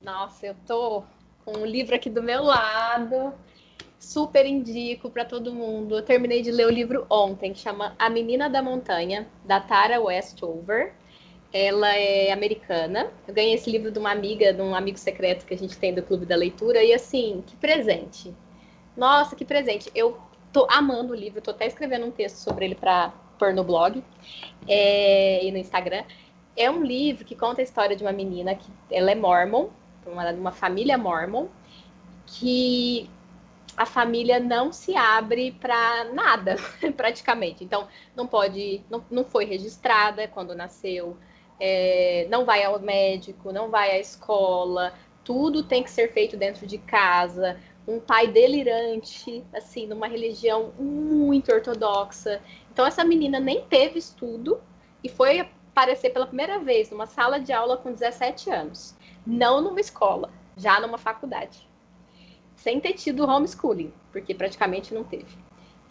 Nossa, 0.00 0.46
eu 0.46 0.54
tô 0.66 1.04
com 1.44 1.58
um 1.58 1.66
livro 1.66 1.94
aqui 1.94 2.08
do 2.08 2.22
meu 2.22 2.42
lado. 2.42 3.34
Super 3.98 4.46
indico 4.46 5.10
pra 5.10 5.24
todo 5.24 5.52
mundo. 5.52 5.96
Eu 5.96 6.02
terminei 6.02 6.42
de 6.42 6.50
ler 6.50 6.66
o 6.66 6.70
livro 6.70 7.06
ontem, 7.08 7.52
que 7.52 7.58
chama 7.58 7.94
A 7.98 8.08
Menina 8.10 8.48
da 8.48 8.62
Montanha, 8.62 9.26
da 9.44 9.60
Tara 9.60 10.00
Westover. 10.00 10.94
ela 11.52 11.94
é 11.94 12.32
americana. 12.32 13.10
Eu 13.26 13.34
ganhei 13.34 13.54
esse 13.54 13.70
livro 13.70 13.90
de 13.90 13.98
uma 13.98 14.10
amiga, 14.10 14.52
de 14.52 14.60
um 14.60 14.74
amigo 14.74 14.98
secreto 14.98 15.46
que 15.46 15.54
a 15.54 15.58
gente 15.58 15.78
tem 15.78 15.94
do 15.94 16.02
Clube 16.02 16.26
da 16.26 16.36
Leitura. 16.36 16.82
E 16.82 16.92
assim, 16.92 17.42
que 17.46 17.56
presente. 17.56 18.34
Nossa, 18.96 19.36
que 19.36 19.44
presente. 19.44 19.90
Eu 19.94 20.18
tô 20.52 20.66
amando 20.70 21.12
o 21.12 21.16
livro, 21.16 21.40
tô 21.40 21.50
até 21.50 21.66
escrevendo 21.66 22.06
um 22.06 22.10
texto 22.10 22.36
sobre 22.36 22.64
ele 22.64 22.74
para 22.74 23.12
pôr 23.38 23.52
no 23.52 23.64
blog 23.64 24.02
é, 24.68 25.44
e 25.44 25.50
no 25.50 25.58
Instagram. 25.58 26.04
É 26.56 26.70
um 26.70 26.82
livro 26.84 27.24
que 27.24 27.34
conta 27.34 27.60
a 27.60 27.64
história 27.64 27.96
de 27.96 28.04
uma 28.04 28.12
menina 28.12 28.54
que 28.54 28.70
ela 28.90 29.10
é 29.10 29.14
mormon, 29.14 29.68
uma, 30.06 30.30
uma 30.32 30.52
família 30.52 30.96
mormon, 30.98 31.46
que 32.26 33.08
a 33.76 33.86
família 33.86 34.38
não 34.38 34.72
se 34.72 34.96
abre 34.96 35.52
para 35.52 36.04
nada, 36.12 36.56
praticamente. 36.96 37.64
Então, 37.64 37.88
não 38.14 38.26
pode, 38.26 38.82
não, 38.90 39.04
não 39.10 39.24
foi 39.24 39.44
registrada 39.44 40.28
quando 40.28 40.54
nasceu, 40.54 41.16
é, 41.58 42.26
não 42.30 42.44
vai 42.44 42.62
ao 42.62 42.78
médico, 42.78 43.52
não 43.52 43.70
vai 43.70 43.92
à 43.92 43.98
escola, 43.98 44.92
tudo 45.24 45.62
tem 45.62 45.82
que 45.82 45.90
ser 45.90 46.12
feito 46.12 46.36
dentro 46.36 46.66
de 46.66 46.78
casa. 46.78 47.58
Um 47.86 48.00
pai 48.00 48.28
delirante, 48.28 49.44
assim, 49.52 49.86
numa 49.86 50.06
religião 50.06 50.72
muito 50.78 51.52
ortodoxa. 51.52 52.40
Então, 52.72 52.86
essa 52.86 53.04
menina 53.04 53.38
nem 53.38 53.62
teve 53.62 53.98
estudo 53.98 54.60
e 55.02 55.08
foi 55.08 55.40
aparecer 55.40 56.10
pela 56.10 56.26
primeira 56.26 56.58
vez 56.58 56.90
numa 56.90 57.06
sala 57.06 57.38
de 57.38 57.52
aula 57.52 57.76
com 57.76 57.92
17 57.92 58.50
anos. 58.50 58.94
Não 59.26 59.60
numa 59.60 59.80
escola, 59.80 60.30
já 60.56 60.80
numa 60.80 60.98
faculdade. 60.98 61.68
Sem 62.56 62.80
ter 62.80 62.94
tido 62.94 63.24
homeschooling, 63.28 63.92
porque 64.12 64.34
praticamente 64.34 64.94
não 64.94 65.04
teve. 65.04 65.36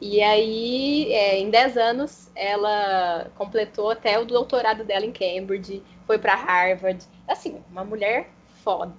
E 0.01 0.21
aí, 0.21 1.13
é, 1.13 1.39
em 1.39 1.49
10 1.49 1.77
anos, 1.77 2.31
ela 2.35 3.31
completou 3.35 3.91
até 3.91 4.19
o 4.19 4.25
doutorado 4.25 4.83
dela 4.83 5.05
em 5.05 5.11
Cambridge, 5.11 5.81
foi 6.05 6.17
para 6.17 6.35
Harvard. 6.35 7.05
Assim, 7.27 7.63
uma 7.71 7.83
mulher 7.83 8.29
foda. 8.63 8.93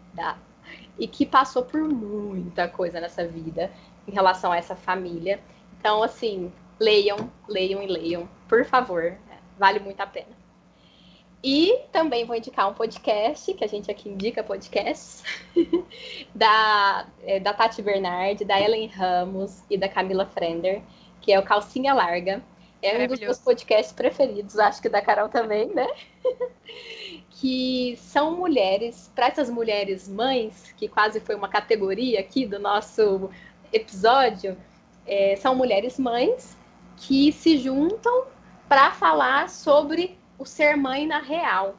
E 0.98 1.06
que 1.06 1.26
passou 1.26 1.64
por 1.64 1.82
muita 1.82 2.68
coisa 2.68 3.00
nessa 3.00 3.26
vida 3.26 3.70
em 4.08 4.12
relação 4.12 4.50
a 4.52 4.56
essa 4.56 4.74
família. 4.74 5.40
Então, 5.78 6.02
assim, 6.02 6.52
leiam, 6.80 7.30
leiam 7.48 7.82
e 7.82 7.86
leiam, 7.86 8.28
por 8.48 8.64
favor. 8.64 9.16
Vale 9.58 9.80
muito 9.80 10.00
a 10.00 10.06
pena. 10.06 10.43
E 11.46 11.78
também 11.92 12.24
vou 12.24 12.34
indicar 12.34 12.70
um 12.70 12.72
podcast, 12.72 13.52
que 13.52 13.62
a 13.62 13.66
gente 13.66 13.90
aqui 13.90 14.08
indica 14.08 14.42
podcasts, 14.42 15.22
da, 16.34 17.06
é, 17.22 17.38
da 17.38 17.52
Tati 17.52 17.82
Bernard, 17.82 18.42
da 18.46 18.58
Ellen 18.58 18.86
Ramos 18.86 19.62
e 19.68 19.76
da 19.76 19.86
Camila 19.86 20.24
Frender, 20.24 20.80
que 21.20 21.30
é 21.30 21.38
o 21.38 21.42
Calcinha 21.42 21.92
Larga. 21.92 22.42
É 22.80 22.96
um 22.96 23.06
dos 23.06 23.20
meus 23.20 23.38
podcasts 23.38 23.92
preferidos, 23.92 24.58
acho 24.58 24.80
que 24.80 24.88
da 24.88 25.02
Carol 25.02 25.28
também, 25.28 25.68
né? 25.74 25.86
que 27.28 27.94
são 27.98 28.34
mulheres, 28.34 29.12
para 29.14 29.26
essas 29.26 29.50
mulheres 29.50 30.08
mães, 30.08 30.72
que 30.78 30.88
quase 30.88 31.20
foi 31.20 31.34
uma 31.34 31.48
categoria 31.48 32.20
aqui 32.20 32.46
do 32.46 32.58
nosso 32.58 33.28
episódio, 33.70 34.56
é, 35.06 35.36
são 35.36 35.54
mulheres 35.54 35.98
mães 35.98 36.56
que 36.96 37.30
se 37.32 37.58
juntam 37.58 38.28
para 38.66 38.92
falar 38.92 39.50
sobre 39.50 40.23
o 40.38 40.44
ser 40.44 40.76
mãe 40.76 41.06
na 41.06 41.18
real. 41.18 41.76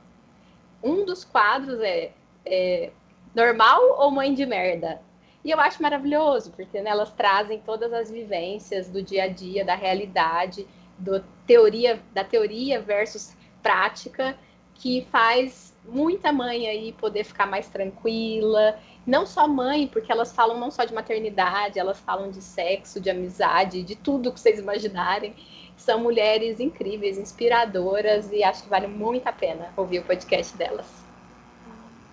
Um 0.84 1.06
dos 1.06 1.24
quadros 1.24 1.80
é, 1.82 2.12
é 2.46 2.92
normal 3.34 3.82
ou 4.00 4.12
mãe 4.12 4.34
de 4.34 4.46
merda? 4.46 5.02
E 5.44 5.52
eu 5.52 5.60
acho 5.60 5.82
maravilhoso, 5.82 6.52
porque 6.52 6.82
né, 6.82 6.90
elas 6.90 7.12
trazem 7.12 7.60
todas 7.60 7.94
as 7.94 8.10
vivências 8.10 8.90
do 8.90 9.02
dia 9.02 9.26
a 9.26 9.28
dia, 9.28 9.64
da 9.64 9.76
realidade, 9.76 10.68
do 10.98 11.24
teoria, 11.46 12.02
da 12.14 12.24
teoria 12.24 12.82
versus 12.82 13.36
prática, 13.62 14.36
que 14.74 15.08
faz 15.12 15.76
muita 15.88 16.32
mãe 16.32 16.68
aí 16.68 16.94
poder 16.94 17.24
ficar 17.24 17.46
mais 17.46 17.68
tranquila. 17.70 18.80
Não 19.06 19.26
só 19.26 19.48
mãe, 19.48 19.88
porque 19.88 20.12
elas 20.12 20.34
falam 20.34 20.60
não 20.60 20.72
só 20.72 20.84
de 20.84 20.94
maternidade, 20.94 21.78
elas 21.78 22.00
falam 22.00 22.32
de 22.32 22.42
sexo, 22.42 23.00
de 23.00 23.10
amizade, 23.10 23.84
de 23.84 23.96
tudo 23.96 24.32
que 24.32 24.40
vocês 24.40 24.60
imaginarem. 24.60 25.36
São 25.78 26.00
mulheres 26.00 26.60
incríveis, 26.60 27.18
inspiradoras 27.18 28.32
e 28.32 28.44
acho 28.44 28.64
que 28.64 28.70
vale 28.70 28.88
muito 28.88 29.28
a 29.28 29.32
pena 29.32 29.72
ouvir 29.78 30.00
o 30.00 30.04
podcast 30.04 30.56
delas. 30.58 31.06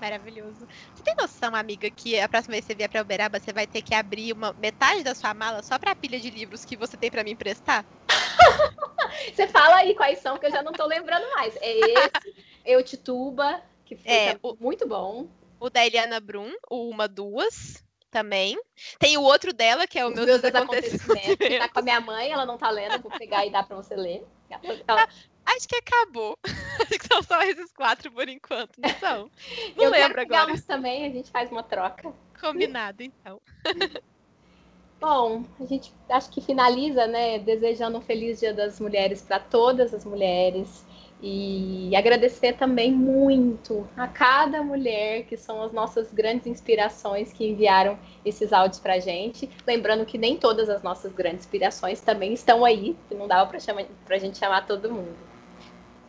Maravilhoso. 0.03 0.67
Você 0.93 1.03
tem 1.05 1.15
noção, 1.17 1.55
amiga, 1.55 1.89
que 1.89 2.19
a 2.19 2.29
próxima 2.29 2.55
vez 2.55 2.65
que 2.65 2.73
você 2.73 2.77
vier 2.77 2.89
para 2.89 3.03
Uberaba, 3.03 3.39
você 3.39 3.53
vai 3.53 3.69
ter 3.69 3.83
que 3.83 3.95
abrir 3.95 4.33
uma 4.33 4.53
metade 4.55 5.05
da 5.05 5.15
sua 5.15 5.33
mala 5.33 5.63
só 5.63 5.79
para 5.79 5.93
a 5.93 5.95
pilha 5.95 6.19
de 6.19 6.29
livros 6.29 6.65
que 6.65 6.77
você 6.77 6.97
tem 6.97 7.09
para 7.09 7.23
me 7.23 7.31
emprestar? 7.31 7.85
você 9.33 9.47
fala 9.47 9.77
aí 9.77 9.95
quais 9.95 10.19
são, 10.19 10.39
que 10.39 10.47
eu 10.47 10.51
já 10.51 10.61
não 10.61 10.73
tô 10.73 10.87
lembrando 10.87 11.31
mais. 11.37 11.57
É 11.61 11.79
esse, 11.79 12.45
Eu 12.67 12.83
Tituba, 12.83 13.63
que 13.85 13.95
foi 13.95 14.13
É, 14.13 14.37
muito 14.59 14.89
bom. 14.89 15.29
O 15.61 15.71
da 15.71 15.87
Eliana 15.87 16.19
Brum, 16.19 16.53
o 16.69 16.89
Uma 16.89 17.07
Duas, 17.07 17.85
também. 18.13 18.57
Tem 18.99 19.17
o 19.17 19.23
outro 19.23 19.53
dela, 19.53 19.87
que 19.87 19.99
é 19.99 20.07
o 20.07 20.11
meu 20.11 20.25
desacontecimentos, 20.27 21.37
que 21.37 21.59
tá 21.59 21.69
com 21.69 21.81
a 21.81 21.83
minha 21.83 22.01
mãe, 22.01 22.31
ela 22.31 22.47
não 22.47 22.59
tá 22.59 22.71
lendo, 22.71 23.01
vou 23.03 23.11
pegar 23.11 23.45
e 23.45 23.51
dar 23.51 23.67
pra 23.67 23.75
você 23.77 23.97
ler. 23.97 24.25
Ela- 24.87 25.09
Acho 25.45 25.67
que 25.67 25.77
acabou. 25.77 26.39
Acho 26.81 26.99
que 26.99 27.07
são 27.09 27.23
só 27.23 27.43
esses 27.43 27.73
quatro 27.73 28.13
por 28.13 28.29
enquanto, 28.29 28.77
não 28.79 28.91
são? 29.01 29.31
Não 29.77 29.85
eu 29.85 29.91
lembro 29.91 30.21
agora. 30.21 30.53
uns 30.53 30.65
também, 30.65 31.05
a 31.07 31.11
gente 31.11 31.31
faz 31.31 31.51
uma 31.51 31.63
troca. 31.63 32.13
Combinado, 32.41 33.03
então. 33.03 33.41
Bom, 35.01 35.45
a 35.59 35.65
gente 35.67 35.93
acho 36.09 36.31
que 36.31 36.41
finaliza, 36.41 37.09
né, 37.09 37.41
desejando 37.41 37.99
um 37.99 38.01
feliz 38.01 38.39
Dia 38.39 38.55
das 38.55 38.79
Mulheres 38.79 39.21
para 39.21 39.41
todas 39.41 39.93
as 39.93 40.05
mulheres 40.05 40.85
e 41.23 41.95
agradecer 41.97 42.55
também 42.55 42.93
muito 42.93 43.89
a 43.97 44.09
cada 44.09 44.63
mulher 44.63 45.23
que 45.25 45.37
são 45.37 45.63
as 45.63 45.73
nossas 45.73 46.13
grandes 46.13 46.47
inspirações 46.49 47.33
que 47.33 47.47
enviaram 47.49 47.99
esses 48.25 48.53
áudios 48.53 48.81
para 48.81 48.99
gente. 48.99 49.49
Lembrando 49.67 50.05
que 50.05 50.19
nem 50.19 50.37
todas 50.37 50.69
as 50.69 50.83
nossas 50.83 51.13
grandes 51.13 51.47
inspirações 51.47 52.01
também 52.01 52.33
estão 52.35 52.65
aí, 52.65 52.97
que 53.09 53.15
não 53.15 53.29
dava 53.29 53.49
para 53.51 54.17
a 54.17 54.19
gente 54.19 54.39
chamar 54.39 54.67
todo 54.67 54.93
mundo. 54.93 55.17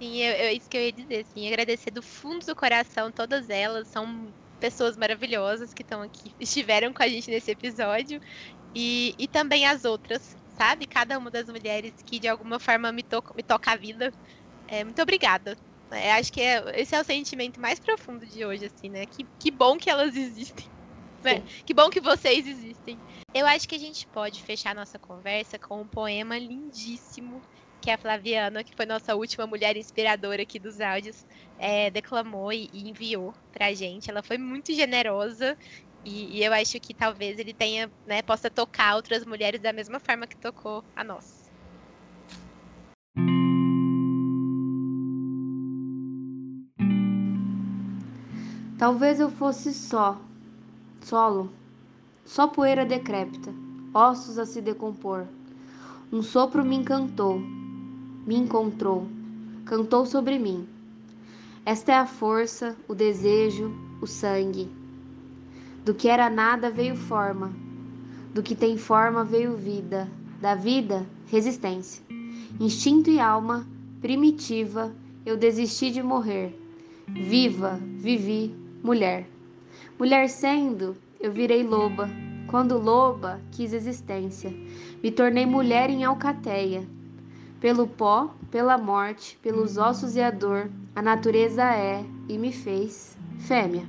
Sim, 0.02 0.18
eu, 0.22 0.34
eu- 0.35 0.52
isso 0.56 0.69
que 0.69 0.77
eu 0.77 0.81
ia 0.81 0.94
dizer, 0.94 1.26
sim. 1.26 1.48
Agradecer 1.48 1.91
do 1.91 2.02
fundo 2.02 2.45
do 2.45 2.56
coração 2.56 3.11
todas 3.11 3.49
elas. 3.49 3.88
São 3.90 4.34
pessoas 4.60 4.98
maravilhosas 4.98 5.73
que 5.73 5.81
estão 5.81 6.02
aqui, 6.02 6.34
estiveram 6.40 6.94
com 6.94 7.03
a 7.03 7.07
gente 7.07 7.30
nesse 7.31 7.52
episódio. 7.52 8.19
E, 8.76 9.15
e 9.19 9.27
também 9.30 9.68
as 9.68 9.85
outras, 9.85 10.35
sabe? 10.49 10.88
Cada 10.88 11.18
uma 11.18 11.31
das 11.31 11.48
mulheres 11.48 11.95
que 12.06 12.19
de 12.19 12.27
alguma 12.30 12.60
forma 12.60 12.91
me, 12.94 13.03
to 13.03 13.23
me 13.35 13.44
toca 13.44 13.72
a 13.73 13.77
vida. 13.77 14.14
É, 14.74 14.84
muito 14.84 15.02
obrigada. 15.02 15.56
É, 15.91 16.14
acho 16.14 16.32
que 16.32 16.41
é- 16.41 16.82
esse 16.82 16.95
é 16.95 17.00
o 17.02 17.04
sentimento 17.04 17.60
mais 17.62 17.80
profundo 17.80 18.26
de 18.26 18.44
hoje, 18.45 18.66
assim, 18.66 18.90
né? 18.90 19.06
Que, 19.06 19.28
que 19.40 19.52
bom 19.52 19.78
que 19.78 19.90
elas 19.90 20.16
existem. 20.16 20.66
né? 21.24 21.41
Que 21.66 21.74
bom 21.74 21.90
que 21.90 22.02
vocês 22.02 22.45
existem. 22.48 23.02
Eu 23.34 23.45
acho 23.48 23.68
que 23.68 23.76
a 23.76 23.80
gente 23.80 24.08
pode 24.12 24.41
fechar 24.44 24.76
nossa 24.76 24.98
conversa 25.00 25.60
com 25.60 25.82
um 25.82 25.88
poema 25.88 26.38
lindíssimo 26.40 27.44
que 27.82 27.90
a 27.91 27.98
Flaviana, 27.98 28.64
que 28.64 28.74
foi 28.76 28.86
nossa 28.86 29.16
última 29.16 29.45
mulher 29.48 29.78
inspiradora 29.78 30.44
aqui 30.44 30.60
dos 30.60 30.80
áudios, 30.82 31.26
é, 31.58 31.91
declamou 31.91 32.52
e, 32.54 32.70
e 32.74 32.90
enviou 32.90 33.34
pra 33.52 33.74
gente. 33.74 34.10
Ela 34.10 34.24
foi 34.24 34.38
muito 34.38 34.74
generosa 34.74 35.58
e, 36.04 36.40
e 36.40 36.44
eu 36.44 36.54
acho 36.54 36.80
que 36.82 36.94
talvez 36.95 37.38
ele 37.40 37.54
tenha, 37.54 37.91
né, 38.06 38.22
possa 38.24 38.50
tocar 38.52 38.95
outras 38.95 39.26
mulheres 39.26 39.62
da 39.62 39.72
mesma 39.74 40.00
forma 40.00 40.28
que 40.28 40.38
tocou 40.40 40.84
a 40.95 41.04
nós. 41.04 41.43
Talvez 48.84 49.18
eu 49.22 49.30
fosse 49.30 49.73
só, 49.73 50.19
solo, 50.99 51.49
só 52.26 52.49
poeira 52.49 52.85
decrépita, 52.85 53.49
ossos 53.93 54.38
a 54.38 54.45
se 54.45 54.60
decompor. 54.60 55.23
Um 56.11 56.22
sopro 56.22 56.65
me 56.65 56.76
encantou, 56.76 57.39
me 57.39 58.35
encontrou, 58.35 59.07
cantou 59.64 60.05
sobre 60.05 60.38
mim. 60.38 60.68
Esta 61.65 61.93
é 61.93 61.95
a 61.95 62.05
força, 62.05 62.76
o 62.85 62.93
desejo, 62.93 63.73
o 64.01 64.05
sangue. 64.05 64.69
Do 65.85 65.93
que 65.93 66.10
era 66.10 66.30
nada 66.30 66.69
veio 66.69 66.97
forma, 66.97 67.53
do 68.34 68.43
que 68.43 68.53
tem 68.53 68.77
forma 68.77 69.23
veio 69.23 69.55
vida, 69.55 70.11
da 70.41 70.55
vida, 70.55 71.07
resistência. 71.27 72.03
Instinto 72.60 73.10
e 73.10 73.18
alma, 73.18 73.65
primitiva, 74.01 74.93
eu 75.26 75.38
desisti 75.38 75.89
de 75.89 76.03
morrer. 76.03 76.53
Viva, 77.07 77.80
vivi, 77.81 78.61
mulher. 78.84 79.26
Mulher 79.97 80.30
sendo, 80.30 80.95
eu 81.19 81.31
virei 81.31 81.64
loba. 81.64 82.10
Quando 82.47 82.77
loba, 82.77 83.39
quis 83.51 83.72
existência. 83.72 84.53
Me 85.01 85.10
tornei 85.10 85.45
mulher 85.45 85.89
em 85.89 86.03
alcateia. 86.03 86.85
Pelo 87.61 87.88
pó, 87.88 88.35
pela 88.51 88.77
morte, 88.77 89.39
pelos 89.41 89.77
ossos 89.77 90.18
e 90.18 90.22
a 90.22 90.30
dor, 90.30 90.69
a 90.93 91.01
natureza 91.01 91.64
é 91.64 92.03
e 92.27 92.38
me 92.38 92.51
fez 92.51 93.18
fêmea. 93.39 93.88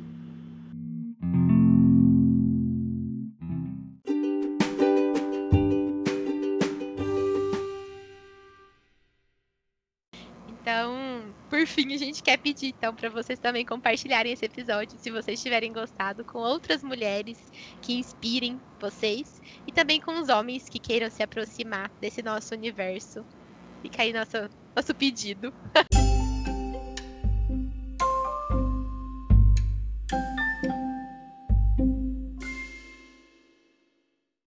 Por 11.65 11.66
fim, 11.66 11.95
a 11.95 11.99
gente 11.99 12.23
quer 12.23 12.36
pedir 12.36 12.74
então 12.77 12.95
para 12.95 13.09
vocês 13.09 13.39
também 13.39 13.65
compartilharem 13.65 14.32
esse 14.32 14.45
episódio, 14.45 14.99
se 14.99 15.11
vocês 15.11 15.43
tiverem 15.43 15.73
gostado, 15.73 16.23
com 16.23 16.39
outras 16.39 16.82
mulheres 16.82 17.39
que 17.81 17.95
inspirem 17.95 18.61
vocês 18.78 19.41
e 19.66 19.73
também 19.73 19.99
com 19.99 20.20
os 20.20 20.28
homens 20.28 20.69
que 20.69 20.78
queiram 20.78 21.11
se 21.11 21.23
aproximar 21.23 21.91
desse 22.01 22.23
nosso 22.23 22.55
universo. 22.55 23.24
Fica 23.81 24.03
aí 24.03 24.12
nosso, 24.12 24.36
nosso 24.77 24.95
pedido. 24.95 25.53